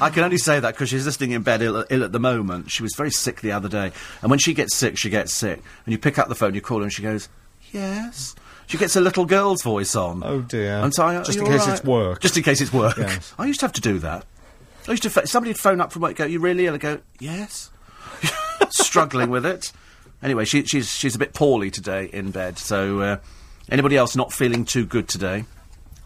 I 0.00 0.10
can 0.12 0.24
only 0.24 0.38
say 0.38 0.60
that 0.60 0.74
because 0.74 0.88
she's 0.88 1.06
listening 1.06 1.32
in 1.32 1.42
bed 1.42 1.62
ill, 1.62 1.84
ill 1.90 2.04
at 2.04 2.12
the 2.12 2.20
moment. 2.20 2.70
She 2.70 2.82
was 2.82 2.94
very 2.96 3.10
sick 3.10 3.40
the 3.40 3.52
other 3.52 3.68
day. 3.68 3.92
And 4.22 4.30
when 4.30 4.38
she 4.38 4.54
gets 4.54 4.74
sick, 4.76 4.98
she 4.98 5.10
gets 5.10 5.32
sick. 5.32 5.62
And 5.84 5.92
you 5.92 5.98
pick 5.98 6.18
up 6.18 6.28
the 6.28 6.34
phone, 6.34 6.54
you 6.54 6.60
call 6.60 6.78
her, 6.78 6.84
and 6.84 6.92
she 6.92 7.02
goes, 7.02 7.28
Yes. 7.72 8.34
She 8.66 8.78
gets 8.78 8.96
a 8.96 9.00
little 9.00 9.26
girl's 9.26 9.62
voice 9.62 9.94
on. 9.94 10.22
Oh, 10.24 10.40
dear. 10.40 10.78
And 10.78 10.94
so 10.94 11.04
I, 11.04 11.22
Just 11.22 11.38
in 11.38 11.44
case 11.46 11.66
all 11.66 11.72
it's 11.72 11.84
work. 11.84 12.20
Just 12.20 12.36
in 12.36 12.42
case 12.42 12.60
it's 12.60 12.72
work. 12.72 12.96
Yes. 12.96 13.34
I 13.38 13.46
used 13.46 13.60
to 13.60 13.66
have 13.66 13.72
to 13.74 13.80
do 13.80 13.98
that. 13.98 14.24
I 14.88 14.92
used 14.92 15.02
to. 15.02 15.10
Ph- 15.10 15.26
somebody 15.26 15.50
would 15.50 15.58
phone 15.58 15.80
up 15.80 15.92
from 15.92 16.02
work, 16.02 16.16
go, 16.16 16.24
"You 16.24 16.40
really 16.40 16.66
ill?" 16.66 16.74
I 16.74 16.78
go, 16.78 17.00
"Yes." 17.18 17.70
Struggling 18.70 19.30
with 19.30 19.44
it. 19.46 19.72
Anyway, 20.22 20.44
she, 20.44 20.64
she's 20.64 20.90
she's 20.90 21.14
a 21.14 21.18
bit 21.18 21.34
poorly 21.34 21.70
today 21.70 22.08
in 22.12 22.30
bed. 22.30 22.58
So 22.58 23.00
uh, 23.00 23.16
anybody 23.70 23.96
else 23.96 24.14
not 24.16 24.32
feeling 24.32 24.64
too 24.64 24.84
good 24.86 25.08
today? 25.08 25.44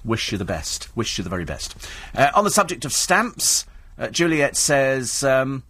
Wish 0.09 0.33
you 0.33 0.39
the 0.39 0.45
best. 0.45 0.95
Wish 0.97 1.19
you 1.19 1.25
the 1.25 1.31
very 1.31 1.45
best. 1.45 1.77
Uh, 2.15 2.31
on 2.35 2.45
the 2.45 2.51
subject 2.51 2.85
of 2.85 2.93
stamps, 2.93 3.67
uh, 3.99 4.09
Juliet 4.09 4.57
says. 4.57 5.23
Um, 5.23 5.63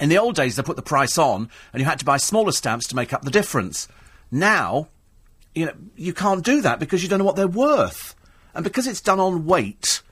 in 0.00 0.08
the 0.08 0.18
old 0.18 0.34
days, 0.34 0.56
they 0.56 0.62
put 0.62 0.76
the 0.76 0.82
price 0.82 1.18
on, 1.18 1.48
and 1.72 1.80
you 1.80 1.84
had 1.84 2.00
to 2.00 2.04
buy 2.04 2.16
smaller 2.16 2.52
stamps 2.52 2.88
to 2.88 2.96
make 2.96 3.12
up 3.12 3.22
the 3.22 3.30
difference. 3.30 3.88
Now, 4.30 4.88
you 5.54 5.66
know, 5.66 5.72
you 5.96 6.12
can't 6.12 6.44
do 6.44 6.60
that 6.62 6.80
because 6.80 7.02
you 7.02 7.08
don't 7.08 7.20
know 7.20 7.24
what 7.24 7.36
they're 7.36 7.46
worth, 7.48 8.14
and 8.54 8.64
because 8.64 8.86
it's 8.86 9.00
done 9.00 9.20
on 9.20 9.46
weight. 9.46 10.02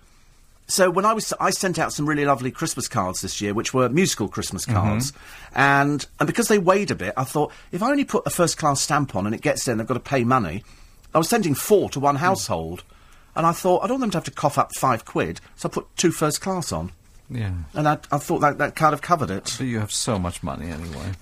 So 0.68 0.88
when 0.88 1.04
I 1.04 1.12
was, 1.12 1.34
I 1.40 1.50
sent 1.50 1.78
out 1.78 1.92
some 1.92 2.08
really 2.08 2.24
lovely 2.24 2.50
Christmas 2.50 2.88
cards 2.88 3.20
this 3.20 3.40
year, 3.40 3.52
which 3.52 3.74
were 3.74 3.88
musical 3.88 4.28
Christmas 4.28 4.64
cards, 4.64 5.12
and 5.54 6.06
and 6.18 6.26
because 6.26 6.48
they 6.48 6.58
weighed 6.58 6.90
a 6.90 6.94
bit, 6.94 7.12
I 7.16 7.24
thought 7.24 7.52
if 7.72 7.82
I 7.82 7.90
only 7.90 8.04
put 8.04 8.26
a 8.26 8.30
first 8.30 8.56
class 8.56 8.80
stamp 8.80 9.14
on 9.16 9.26
and 9.26 9.34
it 9.34 9.42
gets 9.42 9.64
there 9.64 9.72
and 9.72 9.80
they've 9.80 9.86
got 9.86 9.94
to 9.94 10.00
pay 10.00 10.24
money, 10.24 10.62
I 11.14 11.18
was 11.18 11.28
sending 11.28 11.54
four 11.54 11.90
to 11.90 12.00
one 12.00 12.16
household, 12.16 12.84
and 13.34 13.46
I 13.46 13.52
thought 13.52 13.82
I 13.82 13.86
don't 13.86 14.00
want 14.00 14.00
them 14.02 14.10
to 14.12 14.16
have 14.18 14.24
to 14.24 14.30
cough 14.30 14.58
up 14.58 14.70
five 14.76 15.04
quid, 15.04 15.40
so 15.56 15.68
I 15.68 15.72
put 15.72 15.86
two 15.96 16.10
first 16.12 16.40
class 16.40 16.72
on, 16.72 16.92
Yeah. 17.30 17.52
and 17.74 17.88
I, 17.88 17.98
I 18.10 18.18
thought 18.18 18.40
that 18.40 18.58
that 18.58 18.74
kind 18.76 18.94
of 18.94 19.02
covered 19.02 19.30
it. 19.30 19.54
But 19.58 19.66
you 19.66 19.78
have 19.80 19.92
so 19.92 20.18
much 20.18 20.42
money 20.42 20.70
anyway. 20.70 21.12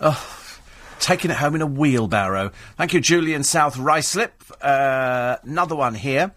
taking 0.98 1.30
it 1.30 1.38
home 1.38 1.54
in 1.54 1.62
a 1.62 1.66
wheelbarrow. 1.66 2.50
Thank 2.76 2.92
you, 2.92 3.00
Julian 3.00 3.42
South 3.42 3.76
Ruislip. 3.76 4.30
Uh, 4.60 5.36
another 5.44 5.74
one 5.76 5.94
here, 5.94 6.32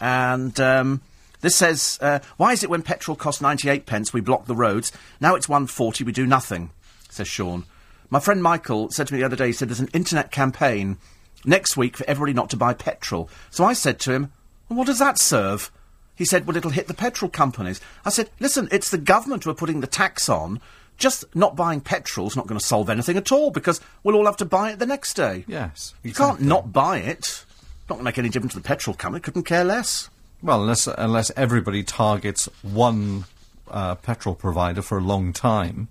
and 0.00 0.58
um, 0.60 1.02
this 1.40 1.56
says, 1.56 1.98
uh, 2.00 2.20
"Why 2.36 2.52
is 2.52 2.62
it 2.62 2.70
when 2.70 2.82
petrol 2.82 3.16
costs 3.16 3.42
ninety-eight 3.42 3.86
pence 3.86 4.12
we 4.12 4.20
block 4.20 4.46
the 4.46 4.56
roads? 4.56 4.92
Now 5.20 5.34
it's 5.34 5.48
one 5.48 5.66
forty, 5.66 6.04
we 6.04 6.12
do 6.12 6.26
nothing." 6.26 6.70
Says 7.10 7.28
Sean. 7.28 7.64
My 8.08 8.20
friend 8.20 8.40
Michael 8.42 8.90
said 8.90 9.08
to 9.08 9.14
me 9.14 9.20
the 9.20 9.26
other 9.26 9.36
day. 9.36 9.48
He 9.48 9.52
said, 9.52 9.68
"There's 9.68 9.80
an 9.80 9.88
internet 9.92 10.30
campaign 10.30 10.98
next 11.44 11.76
week 11.76 11.96
for 11.96 12.04
everybody 12.08 12.32
not 12.32 12.50
to 12.50 12.56
buy 12.56 12.72
petrol." 12.72 13.28
So 13.50 13.64
I 13.64 13.72
said 13.72 13.98
to 14.00 14.12
him, 14.12 14.32
well, 14.68 14.78
"What 14.78 14.86
does 14.86 14.98
that 14.98 15.18
serve?" 15.18 15.70
He 16.16 16.24
said, 16.24 16.46
well, 16.46 16.56
it'll 16.56 16.70
hit 16.70 16.88
the 16.88 16.94
petrol 16.94 17.30
companies. 17.30 17.78
I 18.04 18.10
said, 18.10 18.30
listen, 18.40 18.68
it's 18.72 18.90
the 18.90 18.98
government 18.98 19.44
who 19.44 19.50
are 19.50 19.54
putting 19.54 19.80
the 19.80 19.86
tax 19.86 20.28
on. 20.30 20.60
Just 20.96 21.24
not 21.36 21.54
buying 21.54 21.82
petrol's 21.82 22.34
not 22.34 22.46
going 22.46 22.58
to 22.58 22.64
solve 22.64 22.88
anything 22.88 23.18
at 23.18 23.30
all 23.30 23.50
because 23.50 23.82
we'll 24.02 24.16
all 24.16 24.24
have 24.24 24.38
to 24.38 24.46
buy 24.46 24.70
it 24.72 24.78
the 24.78 24.86
next 24.86 25.12
day. 25.12 25.44
Yes. 25.46 25.94
You 26.02 26.14
can't 26.14 26.40
not 26.40 26.72
buy 26.72 26.98
it. 27.00 27.44
Not 27.90 27.96
going 27.96 27.98
to 27.98 28.04
make 28.04 28.16
any 28.16 28.30
difference 28.30 28.54
to 28.54 28.60
the 28.60 28.66
petrol 28.66 28.96
company. 28.96 29.20
Couldn't 29.20 29.42
care 29.42 29.62
less. 29.62 30.08
Well, 30.42 30.62
unless 30.62 30.86
unless 30.86 31.30
everybody 31.36 31.82
targets 31.82 32.48
one 32.62 33.24
uh, 33.70 33.96
petrol 33.96 34.34
provider 34.34 34.80
for 34.80 34.96
a 34.96 35.02
long 35.02 35.34
time, 35.34 35.88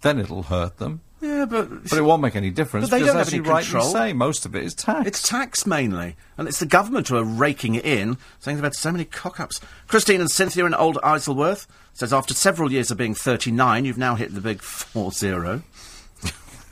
then 0.00 0.18
it'll 0.18 0.44
hurt 0.44 0.78
them. 0.78 1.02
Yeah, 1.22 1.44
but 1.44 1.84
But 1.84 1.92
it 1.98 2.02
won't 2.02 2.20
make 2.20 2.34
any 2.34 2.50
difference 2.50 2.90
But 2.90 2.98
they 2.98 3.06
don't 3.06 3.16
have 3.16 3.32
any 3.32 3.40
control. 3.42 3.92
say, 3.92 4.12
most 4.12 4.44
of 4.44 4.56
it 4.56 4.64
is 4.64 4.74
tax. 4.74 5.06
it's 5.06 5.22
tax 5.22 5.64
mainly, 5.64 6.16
and 6.36 6.48
it's 6.48 6.58
the 6.58 6.66
government 6.66 7.06
who 7.08 7.16
are 7.16 7.24
raking 7.24 7.76
it 7.76 7.84
in, 7.84 8.18
saying 8.40 8.56
they've 8.56 8.64
had 8.64 8.74
so 8.74 8.90
many 8.90 9.04
cock-ups. 9.04 9.60
Christine 9.86 10.20
and 10.20 10.30
Cynthia 10.30 10.66
in 10.66 10.74
Old 10.74 10.98
Isleworth 11.04 11.68
says 11.94 12.12
after 12.12 12.34
several 12.34 12.72
years 12.72 12.90
of 12.90 12.96
being 12.98 13.14
39, 13.14 13.84
you've 13.84 13.98
now 13.98 14.16
hit 14.16 14.34
the 14.34 14.40
big 14.40 14.58
4-0. 14.58 15.62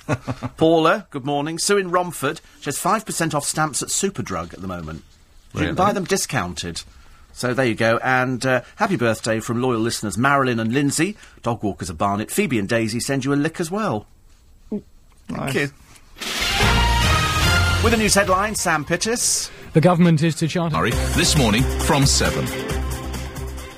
Paula, 0.56 1.06
good 1.10 1.24
morning. 1.24 1.58
Sue 1.58 1.78
in 1.78 1.90
Romford, 1.92 2.40
she 2.58 2.64
has 2.64 2.76
5% 2.78 3.34
off 3.34 3.44
stamps 3.44 3.82
at 3.82 3.90
Superdrug 3.90 4.52
at 4.52 4.60
the 4.60 4.66
moment. 4.66 5.04
You 5.54 5.60
can 5.66 5.74
buy 5.76 5.92
them 5.92 6.04
discounted. 6.04 6.82
So 7.32 7.54
there 7.54 7.66
you 7.66 7.74
go. 7.76 7.98
And 8.02 8.44
uh, 8.44 8.62
happy 8.76 8.96
birthday 8.96 9.38
from 9.40 9.62
loyal 9.62 9.80
listeners 9.80 10.18
Marilyn 10.18 10.58
and 10.58 10.72
Lindsay. 10.72 11.16
Dog 11.42 11.62
walkers 11.62 11.88
of 11.90 11.98
Barnet. 11.98 12.30
Phoebe 12.30 12.58
and 12.58 12.68
Daisy 12.68 12.98
send 12.98 13.24
you 13.24 13.32
a 13.32 13.36
lick 13.36 13.60
as 13.60 13.70
well. 13.70 14.06
Thank 15.36 15.54
you. 15.54 15.70
With 17.82 17.92
the 17.92 17.96
news 17.98 18.14
headline, 18.14 18.54
Sam 18.54 18.84
Pittis. 18.84 19.50
The 19.72 19.80
government 19.80 20.22
is 20.22 20.34
to 20.36 20.48
charter. 20.48 20.74
Sorry, 20.74 20.90
this 20.90 21.36
morning 21.38 21.62
from 21.62 22.04
7. 22.04 22.46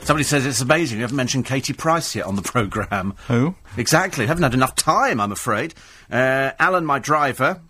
Somebody 0.05 0.25
says 0.25 0.45
it's 0.45 0.61
amazing 0.61 0.99
you 0.99 1.03
haven't 1.03 1.17
mentioned 1.17 1.47
Katie 1.47 1.73
Price 1.73 2.17
yet 2.17 2.27
on 2.27 2.35
the 2.35 2.43
programme. 2.43 3.15
Who? 3.29 3.55
Exactly. 3.77 4.27
Haven't 4.27 4.43
had 4.43 4.55
enough 4.55 4.75
time, 4.75 5.21
I'm 5.21 5.31
afraid. 5.31 5.75
Uh, 6.11 6.51
Alan, 6.59 6.85
my 6.85 6.99
driver, 6.99 7.61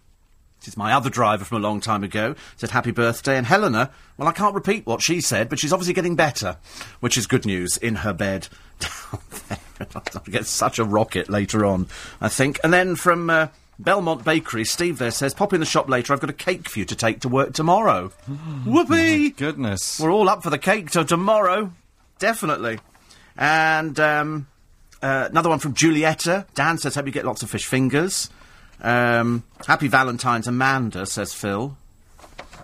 this 0.60 0.68
is 0.68 0.76
my 0.76 0.94
other 0.94 1.10
driver 1.10 1.44
from 1.44 1.58
a 1.58 1.60
long 1.60 1.80
time 1.80 2.02
ago, 2.02 2.34
said 2.56 2.70
happy 2.70 2.92
birthday. 2.92 3.36
And 3.36 3.46
Helena, 3.46 3.90
well, 4.16 4.28
I 4.28 4.32
can't 4.32 4.54
repeat 4.54 4.86
what 4.86 5.02
she 5.02 5.20
said, 5.20 5.50
but 5.50 5.58
she's 5.58 5.72
obviously 5.72 5.92
getting 5.92 6.16
better, 6.16 6.56
which 7.00 7.18
is 7.18 7.26
good 7.26 7.44
news 7.44 7.76
in 7.76 7.96
her 7.96 8.14
bed 8.14 8.48
down 8.78 9.20
there. 9.48 9.58
I'll 10.14 10.22
get 10.30 10.46
such 10.46 10.78
a 10.78 10.84
rocket 10.84 11.28
later 11.28 11.66
on, 11.66 11.88
I 12.20 12.28
think. 12.28 12.60
And 12.64 12.72
then 12.72 12.96
from 12.96 13.28
uh, 13.28 13.48
Belmont 13.82 14.24
Bakery, 14.24 14.64
Steve 14.64 14.98
there 14.98 15.10
says, 15.10 15.34
pop 15.34 15.52
in 15.52 15.60
the 15.60 15.66
shop 15.66 15.88
later. 15.88 16.12
I've 16.12 16.20
got 16.20 16.30
a 16.30 16.34
cake 16.34 16.68
for 16.68 16.78
you 16.78 16.84
to 16.84 16.94
take 16.94 17.20
to 17.20 17.28
work 17.28 17.52
tomorrow. 17.52 18.08
Whoopee! 18.64 19.30
Goodness. 19.30 19.98
We're 19.98 20.12
all 20.12 20.28
up 20.28 20.42
for 20.42 20.50
the 20.50 20.58
cake 20.58 20.90
till 20.90 21.04
tomorrow. 21.04 21.72
Definitely. 22.18 22.78
And 23.36 23.98
um, 23.98 24.46
uh, 25.02 25.28
another 25.30 25.48
one 25.48 25.58
from 25.58 25.74
Julietta. 25.74 26.46
Dan 26.54 26.78
says, 26.78 26.94
hope 26.94 27.06
you 27.06 27.12
get 27.12 27.24
lots 27.24 27.42
of 27.42 27.50
fish 27.50 27.66
fingers. 27.66 28.30
Um, 28.80 29.42
happy 29.66 29.88
Valentine's, 29.88 30.46
Amanda, 30.46 31.06
says 31.06 31.34
Phil. 31.34 31.76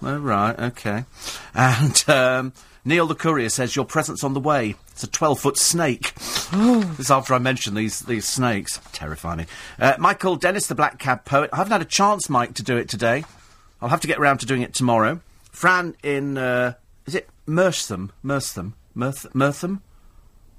Oh, 0.03 0.19
right, 0.19 0.59
okay. 0.59 1.05
And 1.55 2.05
um, 2.09 2.53
Neil 2.85 3.07
the 3.07 3.15
Courier 3.15 3.49
says, 3.49 3.74
your 3.74 3.85
present's 3.85 4.23
on 4.23 4.35
the 4.35 4.40
way. 4.40 4.77
It's 4.99 5.05
a 5.05 5.07
12-foot 5.07 5.57
snake. 5.57 6.12
this 6.97 7.09
after 7.09 7.33
I 7.33 7.39
mentioned 7.39 7.77
these, 7.77 8.01
these 8.01 8.27
snakes. 8.27 8.81
Terrifying 8.91 9.39
me. 9.39 9.47
Uh, 9.79 9.95
Michael 9.97 10.35
Dennis, 10.35 10.66
the 10.66 10.75
Black 10.75 10.99
Cab 10.99 11.25
Poet. 11.25 11.51
I 11.53 11.59
haven't 11.59 11.70
had 11.70 11.83
a 11.83 11.85
chance, 11.85 12.29
Mike, 12.29 12.55
to 12.55 12.65
do 12.65 12.77
it 12.77 12.89
today. 12.89 13.25
I'll 13.81 13.91
have 13.91 14.01
to 14.01 14.09
get 14.09 14.19
around 14.19 14.39
to 14.39 14.47
doing 14.47 14.62
it 14.62 14.75
tomorrow. 14.75 15.20
Fran 15.53 15.95
in, 16.03 16.37
uh, 16.37 16.73
is 17.07 17.15
it 17.15 17.29
Mersham? 17.47 18.11
Mertham? 18.25 18.75
Mirth- 18.97 19.33
Mirtham? 19.35 19.83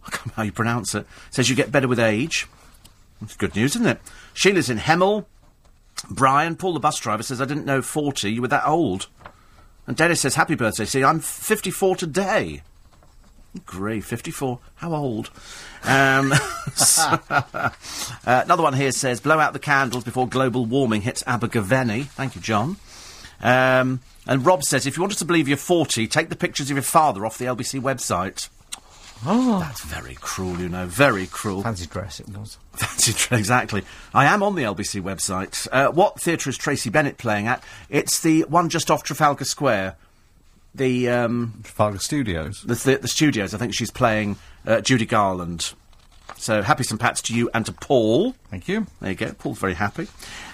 I 0.06 0.12
can't 0.12 0.24
remember 0.24 0.36
how 0.38 0.44
you 0.44 0.54
pronounce 0.54 0.96
it. 0.96 1.06
Says 1.32 1.50
you 1.50 1.56
get 1.58 1.74
better 1.74 1.90
with 1.90 2.00
age. 2.00 2.48
That's 3.20 3.36
good 3.36 3.58
news, 3.58 3.76
isn't 3.76 3.88
it? 3.88 4.00
Sheila's 4.34 4.70
in 4.70 4.78
Hemel. 4.78 5.26
Brian, 6.10 6.56
Paul 6.56 6.76
the 6.76 6.80
bus 6.80 6.98
driver, 6.98 7.24
says, 7.24 7.42
I 7.42 7.46
didn't 7.46 7.66
know 7.66 7.82
40, 7.82 8.32
you 8.32 8.42
were 8.42 8.48
that 8.48 8.66
old. 8.66 9.08
And 9.86 9.98
Dennis 9.98 10.22
says, 10.22 10.36
happy 10.36 10.56
birthday. 10.56 10.86
See, 10.86 11.04
I'm 11.04 11.20
54 11.20 11.98
today. 11.98 12.62
Great, 13.66 14.04
54. 14.04 14.60
How 14.76 14.94
old? 14.94 15.30
Um, 15.84 16.34
so- 16.76 17.20
uh, 17.30 17.70
another 18.24 18.64
one 18.64 18.74
here 18.74 18.92
says, 18.92 19.20
blow 19.20 19.40
out 19.40 19.54
the 19.54 19.60
candles 19.60 20.04
before 20.04 20.28
global 20.28 20.66
warming 20.66 21.02
hits 21.02 21.24
Abergavenny. 21.24 22.04
Thank 22.04 22.36
you, 22.36 22.42
John. 22.42 22.78
Um, 23.42 24.02
and 24.28 24.46
Rob 24.46 24.64
says, 24.64 24.86
if 24.86 24.98
you 24.98 25.02
want 25.02 25.14
us 25.14 25.20
to 25.20 25.26
believe 25.26 25.48
you're 25.48 25.58
40, 25.58 26.08
take 26.08 26.30
the 26.30 26.36
pictures 26.36 26.70
of 26.70 26.76
your 26.78 26.84
father 26.84 27.26
off 27.26 27.38
the 27.38 27.46
LBC 27.46 27.82
website. 27.82 28.50
Oh. 29.26 29.60
That's 29.60 29.84
very 29.84 30.16
cruel, 30.16 30.60
you 30.60 30.70
know, 30.70 30.86
very 30.86 31.28
cruel. 31.28 31.62
Fancy 31.64 31.88
dress 31.88 32.20
it 32.20 32.30
was. 32.30 32.58
Fancy 32.74 33.12
dress, 33.12 33.40
exactly. 33.40 33.84
I 34.14 34.26
am 34.26 34.44
on 34.44 34.56
the 34.56 34.64
LBC 34.64 35.02
website. 35.02 35.68
Uh, 35.72 35.92
what 35.92 36.22
theatre 36.22 36.50
is 36.50 36.58
Tracie 36.58 36.90
Bennett 36.90 37.18
playing 37.18 37.48
at? 37.48 37.64
It's 37.90 38.22
the 38.22 38.44
one 38.44 38.70
just 38.70 38.90
off 38.90 39.04
Trafalgar 39.04 39.46
Square. 39.46 39.96
The, 40.76 41.10
um, 41.10 41.62
Trafalgar 41.64 42.00
Studios. 42.00 42.62
the, 42.62 42.76
the, 42.76 42.98
the 42.98 43.08
studios. 43.08 43.54
I 43.54 43.58
think 43.58 43.74
she's 43.74 43.92
playing 43.92 44.38
uh, 44.66 44.82
Judy 44.82 45.06
Garland. 45.06 45.74
So 46.38 46.62
happy 46.62 46.84
St 46.84 47.02
Pat's 47.02 47.22
to 47.24 47.36
you 47.36 47.50
and 47.54 47.66
to 47.66 47.74
Paul. 47.74 48.34
Thank 48.50 48.68
you. 48.68 48.88
There 49.02 49.10
you 49.10 49.16
go. 49.16 49.34
Paul's 49.34 49.60
very 49.60 49.74
happy. 49.74 50.08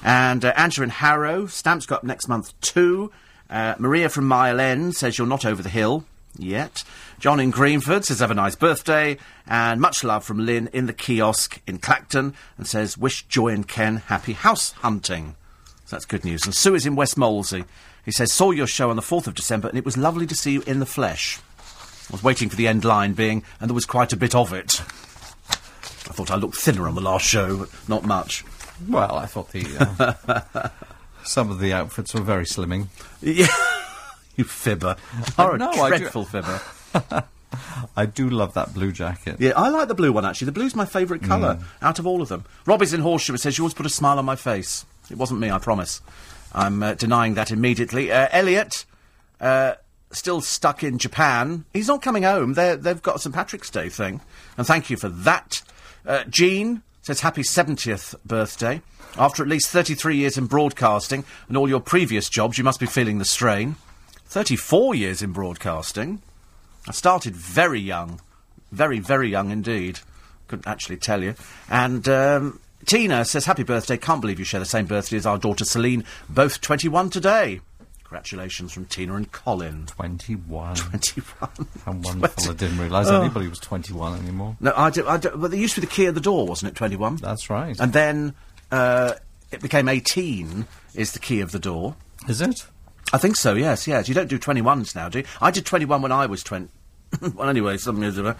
And 0.03 0.43
uh, 0.43 0.53
Angela 0.55 0.83
and 0.83 0.91
Harrow. 0.91 1.45
Stamps 1.47 1.85
got 1.85 1.97
up 1.97 2.03
next 2.03 2.27
month 2.27 2.59
too. 2.61 3.11
Uh, 3.49 3.75
Maria 3.77 4.09
from 4.09 4.27
Mile 4.27 4.59
End 4.59 4.95
says 4.95 5.17
you're 5.17 5.27
not 5.27 5.45
over 5.45 5.61
the 5.61 5.69
hill 5.69 6.05
yet. 6.37 6.83
John 7.19 7.39
in 7.39 7.51
Greenford 7.51 8.03
says 8.05 8.19
have 8.19 8.31
a 8.31 8.35
nice 8.35 8.55
birthday. 8.55 9.17
And 9.45 9.79
much 9.79 10.03
love 10.03 10.23
from 10.23 10.39
Lynn 10.39 10.69
in 10.73 10.87
the 10.87 10.93
kiosk 10.93 11.61
in 11.67 11.77
Clacton 11.77 12.33
and 12.57 12.65
says 12.65 12.97
wish 12.97 13.27
Joy 13.27 13.49
and 13.49 13.67
Ken 13.67 13.97
happy 13.97 14.33
house 14.33 14.71
hunting. 14.71 15.35
So 15.85 15.95
that's 15.95 16.05
good 16.05 16.25
news. 16.25 16.45
And 16.45 16.55
Sue 16.55 16.73
is 16.73 16.85
in 16.87 16.95
West 16.95 17.15
Molesey. 17.15 17.63
He 18.05 18.11
says, 18.11 18.31
saw 18.31 18.51
your 18.51 18.67
show 18.67 18.89
on 18.91 18.95
the 18.95 19.01
4th 19.01 19.27
of 19.27 19.33
December 19.33 19.67
and 19.67 19.77
it 19.77 19.83
was 19.85 19.97
lovely 19.97 20.27
to 20.27 20.35
see 20.35 20.51
you 20.53 20.61
in 20.67 20.79
the 20.79 20.85
flesh. 20.85 21.39
I 22.09 22.11
was 22.13 22.23
waiting 22.23 22.49
for 22.49 22.55
the 22.55 22.67
end 22.67 22.85
line 22.85 23.13
being, 23.13 23.43
and 23.59 23.67
there 23.67 23.73
was 23.73 23.85
quite 23.85 24.13
a 24.13 24.17
bit 24.17 24.35
of 24.35 24.53
it. 24.53 24.79
I 24.79 26.13
thought 26.13 26.29
I 26.29 26.35
looked 26.35 26.55
thinner 26.55 26.87
on 26.87 26.93
the 26.93 27.01
last 27.01 27.25
show, 27.25 27.57
but 27.57 27.69
not 27.87 28.03
much. 28.05 28.45
Well, 28.87 29.15
I 29.15 29.25
thought 29.25 29.51
the 29.51 29.65
uh, 30.27 30.69
some 31.23 31.49
of 31.49 31.59
the 31.59 31.73
outfits 31.73 32.13
were 32.13 32.21
very 32.21 32.45
slimming. 32.45 32.89
Yeah. 33.21 33.47
you 34.35 34.43
fibber. 34.43 34.97
You're 35.37 35.57
no, 35.57 35.71
a 35.71 35.81
I 35.81 35.89
do- 35.91 35.97
dreadful 35.97 36.25
fibber. 36.25 36.61
I 37.97 38.05
do 38.05 38.29
love 38.29 38.53
that 38.53 38.73
blue 38.73 38.91
jacket. 38.91 39.37
Yeah, 39.39 39.53
I 39.55 39.69
like 39.69 39.87
the 39.87 39.95
blue 39.95 40.11
one 40.11 40.25
actually. 40.25 40.45
The 40.45 40.51
blue's 40.51 40.75
my 40.75 40.85
favourite 40.85 41.23
colour 41.23 41.59
out 41.81 41.97
of 41.99 42.05
all 42.05 42.21
of 42.21 42.27
them. 42.27 42.43
Robbie's 42.65 42.93
in 42.93 42.99
Horseshoe 43.01 43.33
and 43.33 43.39
says, 43.39 43.57
You 43.57 43.63
always 43.63 43.73
put 43.73 43.85
a 43.85 43.89
smile 43.89 44.19
on 44.19 44.25
my 44.25 44.35
face. 44.35 44.85
It 45.09 45.17
wasn't 45.17 45.39
me, 45.39 45.49
I 45.49 45.57
promise. 45.57 46.01
I'm 46.55 46.81
uh, 46.81 46.93
denying 46.93 47.33
that 47.33 47.51
immediately. 47.51 48.11
Uh, 48.11 48.29
Elliot, 48.31 48.85
uh, 49.41 49.75
still 50.11 50.39
stuck 50.39 50.83
in 50.83 50.97
Japan. 50.97 51.65
He's 51.73 51.89
not 51.89 52.01
coming 52.01 52.23
home. 52.23 52.53
They're, 52.53 52.77
they've 52.77 53.01
got 53.01 53.17
a 53.17 53.19
St 53.19 53.35
Patrick's 53.35 53.69
Day 53.69 53.89
thing. 53.89 54.21
And 54.57 54.65
thank 54.65 54.89
you 54.89 54.95
for 54.95 55.09
that. 55.09 55.61
Uh, 56.05 56.23
Jean 56.29 56.81
says, 57.01 57.19
Happy 57.19 57.41
70th 57.41 58.15
birthday. 58.25 58.81
After 59.17 59.43
at 59.43 59.49
least 59.49 59.67
33 59.67 60.15
years 60.15 60.37
in 60.37 60.47
broadcasting 60.47 61.25
and 61.47 61.57
all 61.57 61.69
your 61.69 61.81
previous 61.81 62.29
jobs, 62.29 62.57
you 62.57 62.63
must 62.63 62.79
be 62.79 62.85
feeling 62.85 63.17
the 63.17 63.25
strain. 63.25 63.75
34 64.25 64.95
years 64.95 65.21
in 65.21 65.33
broadcasting. 65.33 66.21
I 66.87 66.91
started 66.91 67.35
very 67.35 67.79
young. 67.79 68.21
Very, 68.71 68.99
very 68.99 69.29
young 69.29 69.51
indeed. 69.51 69.99
Couldn't 70.47 70.67
actually 70.67 70.97
tell 70.97 71.21
you. 71.21 71.35
And 71.69 72.07
um, 72.07 72.59
Tina 72.85 73.25
says, 73.25 73.45
Happy 73.45 73.63
birthday. 73.63 73.97
Can't 73.97 74.21
believe 74.21 74.39
you 74.39 74.45
share 74.45 74.59
the 74.59 74.65
same 74.65 74.85
birthday 74.85 75.17
as 75.17 75.25
our 75.25 75.37
daughter 75.37 75.65
Celine. 75.65 76.03
Both 76.29 76.61
21 76.61 77.09
today. 77.09 77.61
Congratulations 78.03 78.71
from 78.71 78.85
Tina 78.85 79.15
and 79.15 79.31
Colin. 79.31 79.87
21. 79.87 80.75
21. 80.75 81.67
How 81.85 81.91
wonderful. 82.03 82.51
I 82.51 82.53
didn't 82.53 82.77
realise 82.77 83.07
Oh. 83.07 83.21
anybody 83.21 83.47
was 83.47 83.59
21 83.59 84.19
anymore. 84.19 84.55
No, 84.59 84.73
I 84.75 84.89
do, 84.91 85.07
I 85.07 85.17
do, 85.17 85.31
but 85.35 85.51
there 85.51 85.59
used 85.59 85.75
to 85.75 85.81
be 85.81 85.87
the 85.87 85.91
key 85.93 86.05
at 86.05 86.13
the 86.13 86.21
door, 86.21 86.45
wasn't 86.47 86.71
it, 86.71 86.75
21? 86.75 87.17
That's 87.17 87.49
right. 87.49 87.75
And 87.79 87.91
then 87.93 88.35
uh, 88.71 89.13
it 89.51 89.61
became 89.61 89.89
18 89.89 90.65
is 90.93 91.11
the 91.13 91.19
key 91.19 91.41
of 91.41 91.51
the 91.51 91.59
door. 91.59 91.95
Is 92.29 92.41
it? 92.41 92.67
I 93.11 93.17
think 93.17 93.35
so, 93.35 93.53
yes, 93.55 93.87
yes. 93.87 94.07
You 94.07 94.13
don't 94.15 94.29
do 94.29 94.37
21s 94.39 94.95
now, 94.95 95.09
do 95.09 95.19
you? 95.19 95.25
I 95.41 95.51
did 95.51 95.65
21 95.65 96.01
when 96.01 96.11
I 96.11 96.25
was 96.27 96.43
20. 96.43 96.69
well, 97.33 97.49
anyway, 97.49 97.77
some 97.77 98.01
years 98.01 98.17
ago. 98.17 98.35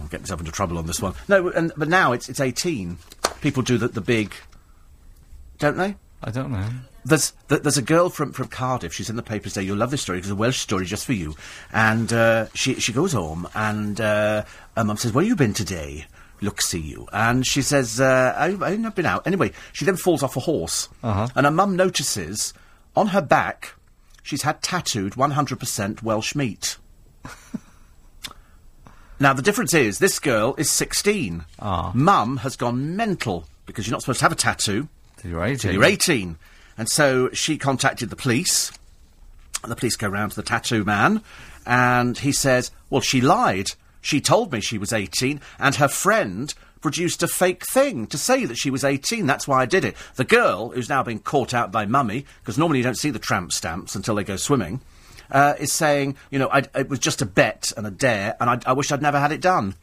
I'll 0.00 0.06
get 0.08 0.20
myself 0.20 0.40
into 0.40 0.52
trouble 0.52 0.76
on 0.78 0.86
this 0.86 1.00
one. 1.00 1.14
No, 1.28 1.48
and, 1.48 1.72
but 1.76 1.88
now 1.88 2.12
it's, 2.12 2.28
it's 2.28 2.40
18. 2.40 2.98
People 3.40 3.62
do 3.62 3.78
the, 3.78 3.88
the 3.88 4.00
big. 4.00 4.34
Don't 5.58 5.76
they? 5.76 5.96
I 6.22 6.30
don't 6.30 6.50
know. 6.50 6.68
There's 7.04 7.32
th- 7.48 7.62
there's 7.62 7.78
a 7.78 7.82
girl 7.82 8.10
from, 8.10 8.32
from 8.32 8.48
Cardiff. 8.48 8.92
She's 8.92 9.08
in 9.08 9.16
the 9.16 9.22
paper 9.22 9.48
today. 9.48 9.62
You'll 9.62 9.78
love 9.78 9.90
this 9.90 10.02
story. 10.02 10.18
It's 10.18 10.28
a 10.28 10.34
Welsh 10.34 10.58
story 10.58 10.84
just 10.84 11.06
for 11.06 11.12
you. 11.12 11.34
And 11.72 12.12
uh, 12.12 12.46
she 12.54 12.74
she 12.80 12.92
goes 12.92 13.12
home 13.12 13.48
and 13.54 14.00
uh, 14.00 14.44
her 14.76 14.84
mum 14.84 14.96
says, 14.96 15.12
"Where 15.12 15.24
you 15.24 15.36
been 15.36 15.54
today?" 15.54 16.06
Look, 16.40 16.60
see 16.62 16.78
you. 16.78 17.08
And 17.12 17.44
she 17.44 17.62
says, 17.62 18.00
uh, 18.00 18.32
I, 18.36 18.56
"I've 18.64 18.78
not 18.80 18.94
been 18.94 19.06
out." 19.06 19.26
Anyway, 19.26 19.52
she 19.72 19.84
then 19.84 19.96
falls 19.96 20.22
off 20.22 20.36
a 20.36 20.40
horse, 20.40 20.88
Uh-huh. 21.02 21.28
and 21.34 21.46
her 21.46 21.50
mum 21.52 21.74
notices 21.76 22.54
on 22.94 23.08
her 23.08 23.20
back 23.22 23.74
she's 24.22 24.42
had 24.42 24.60
tattooed 24.62 25.14
100% 25.14 26.02
Welsh 26.02 26.34
meat. 26.34 26.76
now 29.20 29.32
the 29.32 29.42
difference 29.42 29.74
is 29.74 29.98
this 29.98 30.18
girl 30.18 30.54
is 30.58 30.70
16. 30.70 31.44
Ah. 31.60 31.92
Mum 31.94 32.38
has 32.38 32.56
gone 32.56 32.96
mental 32.96 33.46
because 33.66 33.86
you're 33.86 33.92
not 33.92 34.02
supposed 34.02 34.20
to 34.20 34.24
have 34.24 34.32
a 34.32 34.36
tattoo 34.36 34.88
Till 35.18 35.30
you're 35.32 35.44
18. 35.44 35.58
till 35.58 35.72
you're 35.74 35.84
18. 35.84 36.36
And 36.76 36.88
so 36.88 37.30
she 37.32 37.58
contacted 37.58 38.10
the 38.10 38.16
police. 38.16 38.70
The 39.66 39.74
police 39.76 39.96
go 39.96 40.08
round 40.08 40.30
to 40.32 40.36
the 40.36 40.44
tattoo 40.44 40.84
man, 40.84 41.22
and 41.66 42.16
he 42.18 42.30
says, 42.30 42.70
Well, 42.90 43.00
she 43.00 43.20
lied. 43.20 43.70
She 44.00 44.20
told 44.20 44.52
me 44.52 44.60
she 44.60 44.78
was 44.78 44.92
18, 44.92 45.40
and 45.58 45.74
her 45.74 45.88
friend 45.88 46.54
produced 46.80 47.24
a 47.24 47.28
fake 47.28 47.66
thing 47.66 48.06
to 48.06 48.16
say 48.16 48.44
that 48.44 48.56
she 48.56 48.70
was 48.70 48.84
18. 48.84 49.26
That's 49.26 49.48
why 49.48 49.60
I 49.60 49.66
did 49.66 49.84
it. 49.84 49.96
The 50.14 50.24
girl, 50.24 50.68
who's 50.70 50.88
now 50.88 51.02
been 51.02 51.18
caught 51.18 51.52
out 51.52 51.72
by 51.72 51.84
mummy, 51.86 52.24
because 52.40 52.56
normally 52.56 52.78
you 52.78 52.84
don't 52.84 52.96
see 52.96 53.10
the 53.10 53.18
tramp 53.18 53.50
stamps 53.50 53.96
until 53.96 54.14
they 54.14 54.22
go 54.22 54.36
swimming, 54.36 54.80
uh, 55.30 55.54
is 55.58 55.72
saying, 55.72 56.16
You 56.30 56.38
know, 56.38 56.48
I, 56.50 56.64
it 56.74 56.88
was 56.88 56.98
just 56.98 57.22
a 57.22 57.26
bet 57.26 57.72
and 57.76 57.86
a 57.86 57.90
dare, 57.90 58.36
and 58.40 58.48
I, 58.50 58.58
I 58.66 58.72
wish 58.72 58.90
I'd 58.92 59.02
never 59.02 59.18
had 59.18 59.32
it 59.32 59.40
done. 59.40 59.74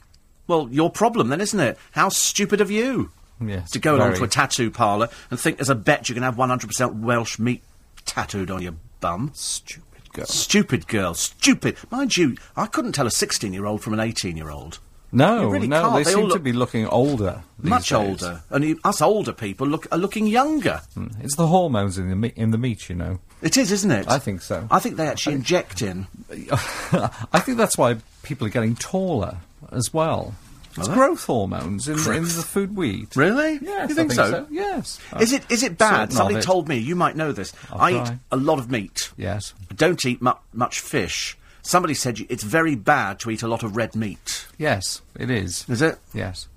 Well, 0.48 0.68
your 0.72 0.90
problem 0.92 1.30
then, 1.30 1.42
isn't 1.42 1.60
it? 1.60 1.78
How 1.92 2.10
stupid 2.10 2.62
of 2.62 2.70
you 2.70 3.12
Yes. 3.42 3.72
to 3.72 3.80
go 3.80 3.96
along 3.96 4.14
to 4.16 4.24
a 4.24 4.28
tattoo 4.28 4.70
parlour 4.72 5.10
and 5.30 5.40
think 5.40 5.58
there's 5.58 5.70
a 5.70 5.76
bet 5.76 6.08
you 6.08 6.14
can 6.16 6.24
have 6.24 6.36
100% 6.36 7.00
Welsh 7.02 7.40
meat 7.40 7.64
tattooed 8.06 8.52
on 8.52 8.62
your 8.62 8.76
bum. 9.02 9.32
Stupid 9.34 10.14
girl. 10.14 10.26
Stupid 10.26 10.88
girl, 10.88 11.14
stupid. 11.16 11.78
Mind 11.92 12.16
you, 12.16 12.38
I 12.56 12.68
couldn't 12.68 12.94
tell 12.94 13.08
a 13.08 13.12
16 13.12 13.52
year 13.54 13.66
old 13.66 13.82
from 13.82 13.94
an 13.94 14.00
18 14.00 14.38
year 14.38 14.50
old. 14.52 14.80
No, 15.12 15.48
really 15.50 15.68
no, 15.68 15.82
can't. 15.82 15.96
they, 15.96 16.04
They 16.04 16.12
seem 16.14 16.30
to 16.32 16.40
be 16.40 16.52
looking 16.54 16.88
older. 16.88 17.44
Much 17.62 17.90
days. 17.90 17.98
older. 17.98 18.44
And 18.50 18.64
you, 18.66 18.80
us 18.84 19.02
older 19.02 19.32
people 19.34 19.66
look, 19.68 19.88
are 19.92 19.98
looking 19.98 20.28
younger. 20.28 20.82
It's 21.22 21.36
the 21.38 21.48
hormones 21.48 21.98
in 21.98 22.10
the 22.10 22.16
me- 22.16 22.34
in 22.36 22.52
the 22.52 22.58
meat, 22.58 22.90
you 22.90 22.96
know. 22.96 23.20
It 23.42 23.58
is, 23.58 23.72
isn't 23.72 23.92
it? 23.92 24.08
I 24.10 24.18
think 24.20 24.42
so. 24.42 24.68
I 24.72 24.80
think 24.80 24.98
they 24.98 25.08
actually 25.08 25.36
inject 25.36 25.82
in. 25.82 26.08
I 26.32 27.40
think 27.40 27.58
that's 27.58 27.78
why 27.78 27.98
people 28.24 28.48
are 28.48 28.52
getting 28.52 28.76
taller 28.76 29.38
as 29.72 29.94
well. 29.94 30.34
It's 30.78 30.90
growth 30.90 31.24
hormones 31.26 31.88
in, 31.88 31.94
in 32.14 32.24
the 32.24 32.44
food 32.46 32.76
we 32.76 32.90
eat. 32.90 33.16
Really? 33.16 33.60
Yes, 33.62 33.90
You 33.90 33.96
I 33.96 33.96
think 33.96 34.12
so? 34.12 34.46
Yes. 34.50 35.00
Is 35.22 35.32
it 35.32 35.50
is 35.50 35.64
it 35.64 35.78
bad? 35.78 36.12
Somebody 36.12 36.40
it. 36.40 36.44
told 36.44 36.68
me. 36.68 36.78
You 36.78 36.96
might 36.98 37.16
know 37.16 37.32
this. 37.32 37.54
I'll 37.72 37.80
I 37.82 37.92
try. 37.92 38.04
eat 38.14 38.20
a 38.32 38.38
lot 38.38 38.60
of 38.60 38.70
meat. 38.70 39.12
Yes. 39.16 39.54
I 39.72 39.74
don't 39.76 40.04
eat 40.06 40.22
mu- 40.22 40.34
much 40.52 40.82
fish. 40.82 41.38
Somebody 41.62 41.94
said 41.94 42.20
it's 42.30 42.44
very 42.44 42.76
bad 42.76 43.20
to 43.22 43.32
eat 43.32 43.42
a 43.42 43.48
lot 43.48 43.64
of 43.64 43.76
red 43.78 43.96
meat. 43.96 44.48
Yes, 44.58 45.02
it 45.18 45.30
is. 45.32 45.66
Is 45.70 45.82
it? 45.82 45.98
Yes. 46.14 46.48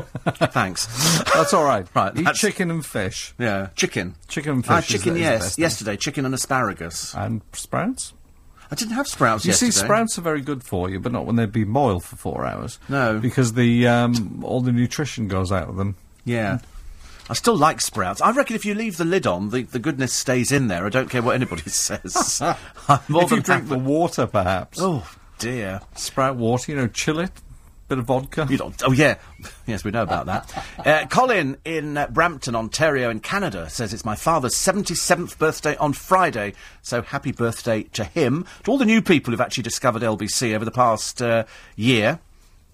Thanks. 0.52 0.86
That's 1.34 1.52
all 1.54 1.64
right. 1.64 1.86
Right, 1.94 2.12
Eat 2.12 2.24
that's- 2.24 2.38
chicken 2.38 2.70
and 2.70 2.84
fish. 2.84 3.34
Yeah, 3.38 3.68
chicken. 3.76 4.14
Chicken 4.28 4.52
and 4.52 4.64
fish. 4.64 4.72
Ah, 4.72 4.80
chicken, 4.80 5.14
the- 5.14 5.20
is 5.20 5.26
the 5.26 5.32
yes. 5.44 5.58
Yesterday, 5.58 5.96
chicken 5.96 6.24
and 6.24 6.34
asparagus. 6.34 7.14
And 7.14 7.42
sprouts? 7.52 8.12
I 8.70 8.74
didn't 8.74 8.94
have 8.94 9.06
sprouts 9.06 9.44
You 9.44 9.50
yesterday. 9.50 9.70
see, 9.70 9.78
sprouts 9.84 10.18
are 10.18 10.22
very 10.22 10.40
good 10.40 10.64
for 10.64 10.90
you, 10.90 10.98
but 10.98 11.12
not 11.12 11.24
when 11.24 11.36
they've 11.36 11.50
been 11.52 11.72
boiled 11.72 12.02
for 12.04 12.16
four 12.16 12.44
hours. 12.44 12.80
No. 12.88 13.18
Because 13.20 13.52
the 13.52 13.86
um, 13.86 14.42
all 14.44 14.60
the 14.60 14.72
nutrition 14.72 15.28
goes 15.28 15.52
out 15.52 15.68
of 15.68 15.76
them. 15.76 15.94
Yeah. 16.24 16.58
I 17.30 17.34
still 17.34 17.56
like 17.56 17.80
sprouts. 17.80 18.20
I 18.20 18.30
reckon 18.32 18.54
if 18.56 18.64
you 18.64 18.74
leave 18.74 18.96
the 18.96 19.04
lid 19.04 19.26
on, 19.26 19.50
the, 19.50 19.62
the 19.62 19.78
goodness 19.78 20.12
stays 20.12 20.50
in 20.52 20.66
there. 20.68 20.84
I 20.86 20.88
don't 20.90 21.08
care 21.10 21.22
what 21.22 21.34
anybody 21.36 21.62
says. 21.70 22.40
I'm 22.88 23.00
more 23.08 23.22
if 23.24 23.30
you 23.30 23.36
than 23.36 23.42
drink 23.44 23.62
happy- 23.64 23.68
the 23.68 23.78
water, 23.78 24.26
perhaps. 24.26 24.78
Oh, 24.80 25.08
dear. 25.38 25.80
Sprout 25.94 26.36
water, 26.36 26.70
you 26.72 26.76
know, 26.78 26.86
chill 26.88 27.20
it, 27.20 27.30
bit 27.88 27.98
of 27.98 28.04
vodka. 28.04 28.46
You 28.48 28.56
don't, 28.56 28.82
oh, 28.84 28.92
yeah. 28.92 29.16
Yes, 29.66 29.84
we 29.84 29.90
know 29.90 30.02
about 30.02 30.26
that. 30.26 30.64
Uh, 30.86 31.04
Colin 31.06 31.56
in 31.64 31.96
uh, 31.96 32.06
Brampton, 32.06 32.54
Ontario, 32.54 33.10
in 33.10 33.18
Canada, 33.18 33.68
says 33.68 33.92
it's 33.92 34.04
my 34.04 34.14
father's 34.14 34.54
77th 34.54 35.36
birthday 35.36 35.76
on 35.78 35.92
Friday, 35.92 36.52
so 36.82 37.02
happy 37.02 37.32
birthday 37.32 37.82
to 37.84 38.04
him. 38.04 38.46
To 38.64 38.70
all 38.70 38.78
the 38.78 38.84
new 38.84 39.02
people 39.02 39.32
who've 39.32 39.40
actually 39.40 39.64
discovered 39.64 40.02
LBC 40.02 40.54
over 40.54 40.64
the 40.64 40.70
past 40.70 41.20
uh, 41.20 41.44
year. 41.74 42.20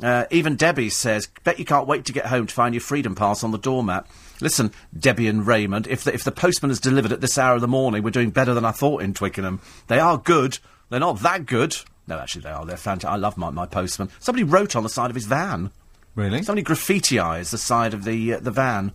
Uh, 0.03 0.25
even 0.31 0.57
Debbie 0.57 0.91
says, 0.91 1.29
bet 1.45 1.59
you 1.59 1.65
can't 1.65 1.87
wait 1.87 2.05
to 2.07 2.13
get 2.13 2.27
home 2.27 2.47
to 2.47 2.55
find 2.55 2.75
your 2.75 2.81
freedom 2.81 3.15
pass 3.15 3.45
on 3.45 3.53
the 3.53 3.59
doormat. 3.59 4.07
Listen, 4.41 4.73
Debbie 4.99 5.29
and 5.29 5.47
Raymond, 5.47 5.87
if 5.87 6.03
the, 6.05 6.13
if 6.13 6.25
the 6.25 6.33
postman 6.33 6.71
has 6.71 6.81
delivered 6.81 7.13
at 7.13 7.21
this 7.21 7.39
hour 7.39 7.55
of 7.55 7.61
the 7.61 7.69
morning, 7.69 8.03
we're 8.03 8.11
doing 8.11 8.31
better 8.31 8.53
than 8.53 8.65
I 8.65 8.73
thought 8.73 9.03
in 9.03 9.15
Twickenham. 9.15 9.61
They 9.87 10.01
are 10.01 10.19
good. 10.19 10.59
They're 10.91 11.01
not 11.01 11.21
that 11.21 11.47
good. 11.47 11.77
No, 12.07 12.19
actually, 12.19 12.43
they 12.43 12.51
are. 12.51 12.65
They're 12.65 12.77
fantastic. 12.77 13.13
I 13.13 13.17
love 13.17 13.37
my, 13.37 13.51
my 13.51 13.67
postman. 13.67 14.09
Somebody 14.19 14.45
wrote 14.45 14.75
on 14.75 14.83
the 14.83 14.89
side 14.89 15.11
of 15.11 15.15
his 15.15 15.27
van. 15.27 15.71
Really? 16.15 16.43
Somebody 16.43 16.65
graffitiised 16.65 17.51
the 17.51 17.59
side 17.59 17.95
of 17.95 18.05
the 18.05 18.35
uh, 18.35 18.41
the 18.41 18.51
van. 18.51 18.93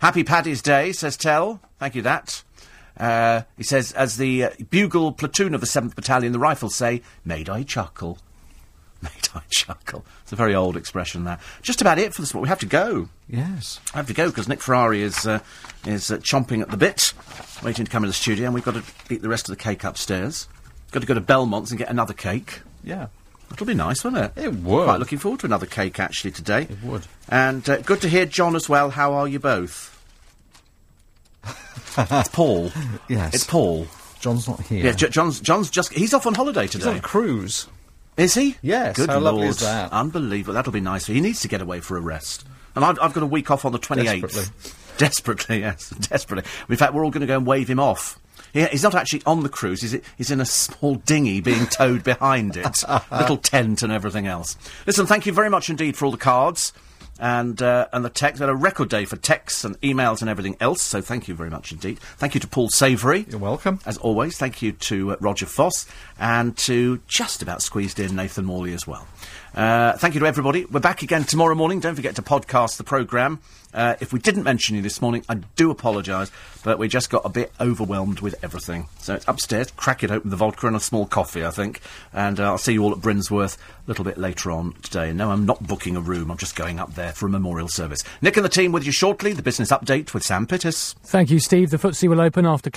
Happy 0.00 0.24
Paddy's 0.24 0.62
Day, 0.62 0.92
says 0.92 1.16
Tell. 1.16 1.60
Thank 1.78 1.94
you, 1.94 2.02
that. 2.02 2.42
Uh, 2.98 3.42
he 3.56 3.62
says, 3.62 3.92
as 3.92 4.16
the 4.16 4.44
uh, 4.44 4.50
bugle 4.70 5.12
platoon 5.12 5.54
of 5.54 5.60
the 5.60 5.66
7th 5.66 5.94
Battalion, 5.94 6.32
the 6.32 6.38
Rifles 6.38 6.74
say, 6.74 7.02
made 7.24 7.48
I 7.48 7.62
chuckle. 7.62 8.18
Made 9.02 9.28
I 9.34 9.42
chuckle. 9.50 10.06
It's 10.22 10.32
a 10.32 10.36
very 10.36 10.54
old 10.54 10.74
expression, 10.74 11.24
that. 11.24 11.38
Just 11.60 11.82
about 11.82 11.98
it 11.98 12.14
for 12.14 12.22
this 12.22 12.32
morning. 12.32 12.44
We 12.44 12.48
have 12.48 12.60
to 12.60 12.66
go. 12.66 13.10
Yes. 13.28 13.78
I 13.92 13.98
have 13.98 14.06
to 14.06 14.14
go 14.14 14.30
because 14.30 14.48
Nick 14.48 14.62
Ferrari 14.62 15.02
is 15.02 15.26
uh, 15.26 15.40
is 15.84 16.10
uh, 16.10 16.16
chomping 16.16 16.62
at 16.62 16.70
the 16.70 16.78
bit, 16.78 17.12
waiting 17.62 17.84
to 17.84 17.90
come 17.90 18.04
in 18.04 18.08
the 18.08 18.14
studio, 18.14 18.46
and 18.46 18.54
we've 18.54 18.64
got 18.64 18.74
to 18.74 18.82
eat 19.10 19.20
the 19.20 19.28
rest 19.28 19.50
of 19.50 19.54
the 19.54 19.62
cake 19.62 19.84
upstairs. 19.84 20.48
Got 20.92 21.00
to 21.00 21.06
go 21.06 21.14
to 21.14 21.20
Belmont's 21.20 21.70
and 21.70 21.78
get 21.78 21.88
another 21.88 22.14
cake. 22.14 22.60
Yeah. 22.84 23.08
It'll 23.52 23.66
be 23.66 23.74
nice, 23.74 24.02
won't 24.04 24.16
it? 24.16 24.32
It 24.36 24.54
would. 24.54 24.84
Quite 24.84 24.98
looking 24.98 25.18
forward 25.18 25.40
to 25.40 25.46
another 25.46 25.66
cake 25.66 26.00
actually 26.00 26.32
today. 26.32 26.62
It 26.62 26.82
would. 26.82 27.06
And 27.28 27.68
uh, 27.68 27.78
good 27.82 28.00
to 28.02 28.08
hear 28.08 28.26
John 28.26 28.56
as 28.56 28.68
well. 28.68 28.90
How 28.90 29.12
are 29.14 29.28
you 29.28 29.38
both? 29.38 29.92
it's 31.98 32.28
Paul. 32.28 32.72
Yes. 33.08 33.34
It's 33.34 33.44
Paul. 33.44 33.86
John's 34.20 34.48
not 34.48 34.60
here. 34.62 34.84
Yeah, 34.84 34.92
J- 34.92 35.10
John's, 35.10 35.40
John's 35.40 35.70
just, 35.70 35.92
he's 35.92 36.12
off 36.14 36.26
on 36.26 36.34
holiday 36.34 36.62
He's 36.62 36.72
today. 36.72 36.90
on 36.90 36.96
a 36.96 37.00
cruise. 37.00 37.68
Is 38.16 38.34
he? 38.34 38.56
Yes, 38.62 38.96
Good 38.96 39.10
how 39.10 39.18
Lord. 39.18 39.34
lovely 39.34 39.46
is 39.48 39.58
that? 39.60 39.92
Unbelievable. 39.92 40.54
That'll 40.54 40.72
be 40.72 40.80
nice. 40.80 41.06
He 41.06 41.20
needs 41.20 41.40
to 41.40 41.48
get 41.48 41.60
away 41.60 41.80
for 41.80 41.96
a 41.96 42.00
rest. 42.00 42.46
And 42.74 42.84
I've, 42.84 42.98
I've 43.00 43.12
got 43.12 43.22
a 43.22 43.26
week 43.26 43.50
off 43.50 43.64
on 43.64 43.72
the 43.72 43.78
28th. 43.78 44.22
Desperately. 44.22 44.72
Desperately, 44.98 45.60
yes. 45.60 45.90
Desperately. 45.90 46.50
In 46.68 46.76
fact, 46.76 46.94
we're 46.94 47.04
all 47.04 47.10
going 47.10 47.20
to 47.20 47.26
go 47.26 47.36
and 47.36 47.46
wave 47.46 47.68
him 47.68 47.78
off. 47.78 48.18
He, 48.56 48.64
he's 48.66 48.82
not 48.82 48.94
actually 48.94 49.22
on 49.26 49.42
the 49.42 49.50
cruise. 49.50 49.82
He's, 49.82 49.96
he's 50.16 50.30
in 50.30 50.40
a 50.40 50.46
small 50.46 50.94
dinghy 50.94 51.42
being 51.42 51.66
towed 51.70 52.02
behind 52.02 52.56
it. 52.56 52.82
Little 53.10 53.36
tent 53.36 53.82
and 53.82 53.92
everything 53.92 54.26
else. 54.26 54.56
Listen, 54.86 55.04
thank 55.04 55.26
you 55.26 55.32
very 55.32 55.50
much 55.50 55.68
indeed 55.68 55.94
for 55.96 56.06
all 56.06 56.10
the 56.10 56.16
cards. 56.16 56.72
And 57.18 57.62
uh, 57.62 57.88
and 57.94 58.04
the 58.04 58.10
text. 58.10 58.40
We 58.40 58.44
had 58.44 58.50
a 58.50 58.54
record 58.54 58.90
day 58.90 59.06
for 59.06 59.16
texts 59.16 59.64
and 59.64 59.80
emails 59.80 60.20
and 60.20 60.28
everything 60.28 60.54
else. 60.60 60.82
So 60.82 61.00
thank 61.00 61.28
you 61.28 61.34
very 61.34 61.48
much 61.48 61.72
indeed. 61.72 61.98
Thank 62.18 62.34
you 62.34 62.40
to 62.40 62.46
Paul 62.46 62.68
Savoury. 62.68 63.24
You're 63.30 63.40
welcome. 63.40 63.80
As 63.86 63.96
always, 63.96 64.36
thank 64.36 64.60
you 64.60 64.72
to 64.72 65.12
uh, 65.12 65.16
Roger 65.18 65.46
Foss 65.46 65.86
and 66.18 66.54
to 66.58 67.00
just 67.08 67.40
about 67.40 67.62
squeezed 67.62 67.98
in 67.98 68.16
Nathan 68.16 68.44
Morley 68.44 68.74
as 68.74 68.86
well. 68.86 69.08
Uh, 69.56 69.96
thank 69.96 70.12
you 70.12 70.20
to 70.20 70.26
everybody. 70.26 70.66
We're 70.66 70.80
back 70.80 71.02
again 71.02 71.24
tomorrow 71.24 71.54
morning. 71.54 71.80
Don't 71.80 71.94
forget 71.94 72.16
to 72.16 72.22
podcast 72.22 72.76
the 72.76 72.84
programme. 72.84 73.40
Uh, 73.72 73.94
if 74.00 74.12
we 74.12 74.18
didn't 74.18 74.42
mention 74.42 74.76
you 74.76 74.82
this 74.82 75.00
morning, 75.00 75.24
I 75.28 75.34
do 75.34 75.70
apologise, 75.70 76.30
but 76.62 76.78
we 76.78 76.88
just 76.88 77.10
got 77.10 77.24
a 77.24 77.28
bit 77.30 77.52
overwhelmed 77.60 78.20
with 78.20 78.34
everything. 78.42 78.88
So 78.98 79.14
it's 79.14 79.26
upstairs. 79.28 79.70
Crack 79.70 80.04
it 80.04 80.10
open, 80.10 80.30
the 80.30 80.36
vodka 80.36 80.66
and 80.66 80.76
a 80.76 80.80
small 80.80 81.06
coffee, 81.06 81.44
I 81.44 81.50
think. 81.50 81.80
And 82.12 82.38
uh, 82.38 82.50
I'll 82.52 82.58
see 82.58 82.74
you 82.74 82.84
all 82.84 82.92
at 82.92 82.98
Brinsworth 82.98 83.56
a 83.56 83.60
little 83.86 84.04
bit 84.04 84.18
later 84.18 84.50
on 84.50 84.74
today. 84.82 85.12
No, 85.12 85.30
I'm 85.30 85.46
not 85.46 85.66
booking 85.66 85.96
a 85.96 86.00
room. 86.00 86.30
I'm 86.30 86.38
just 86.38 86.56
going 86.56 86.78
up 86.78 86.94
there 86.94 87.12
for 87.12 87.26
a 87.26 87.30
memorial 87.30 87.68
service. 87.68 88.02
Nick 88.20 88.36
and 88.36 88.44
the 88.44 88.50
team 88.50 88.72
with 88.72 88.84
you 88.84 88.92
shortly. 88.92 89.32
The 89.32 89.42
business 89.42 89.70
update 89.70 90.12
with 90.12 90.22
Sam 90.22 90.46
Pittis. 90.46 90.94
Thank 91.02 91.30
you, 91.30 91.38
Steve. 91.38 91.70
The 91.70 91.78
footsie 91.78 92.08
will 92.08 92.20
open 92.20 92.46
after. 92.46 92.70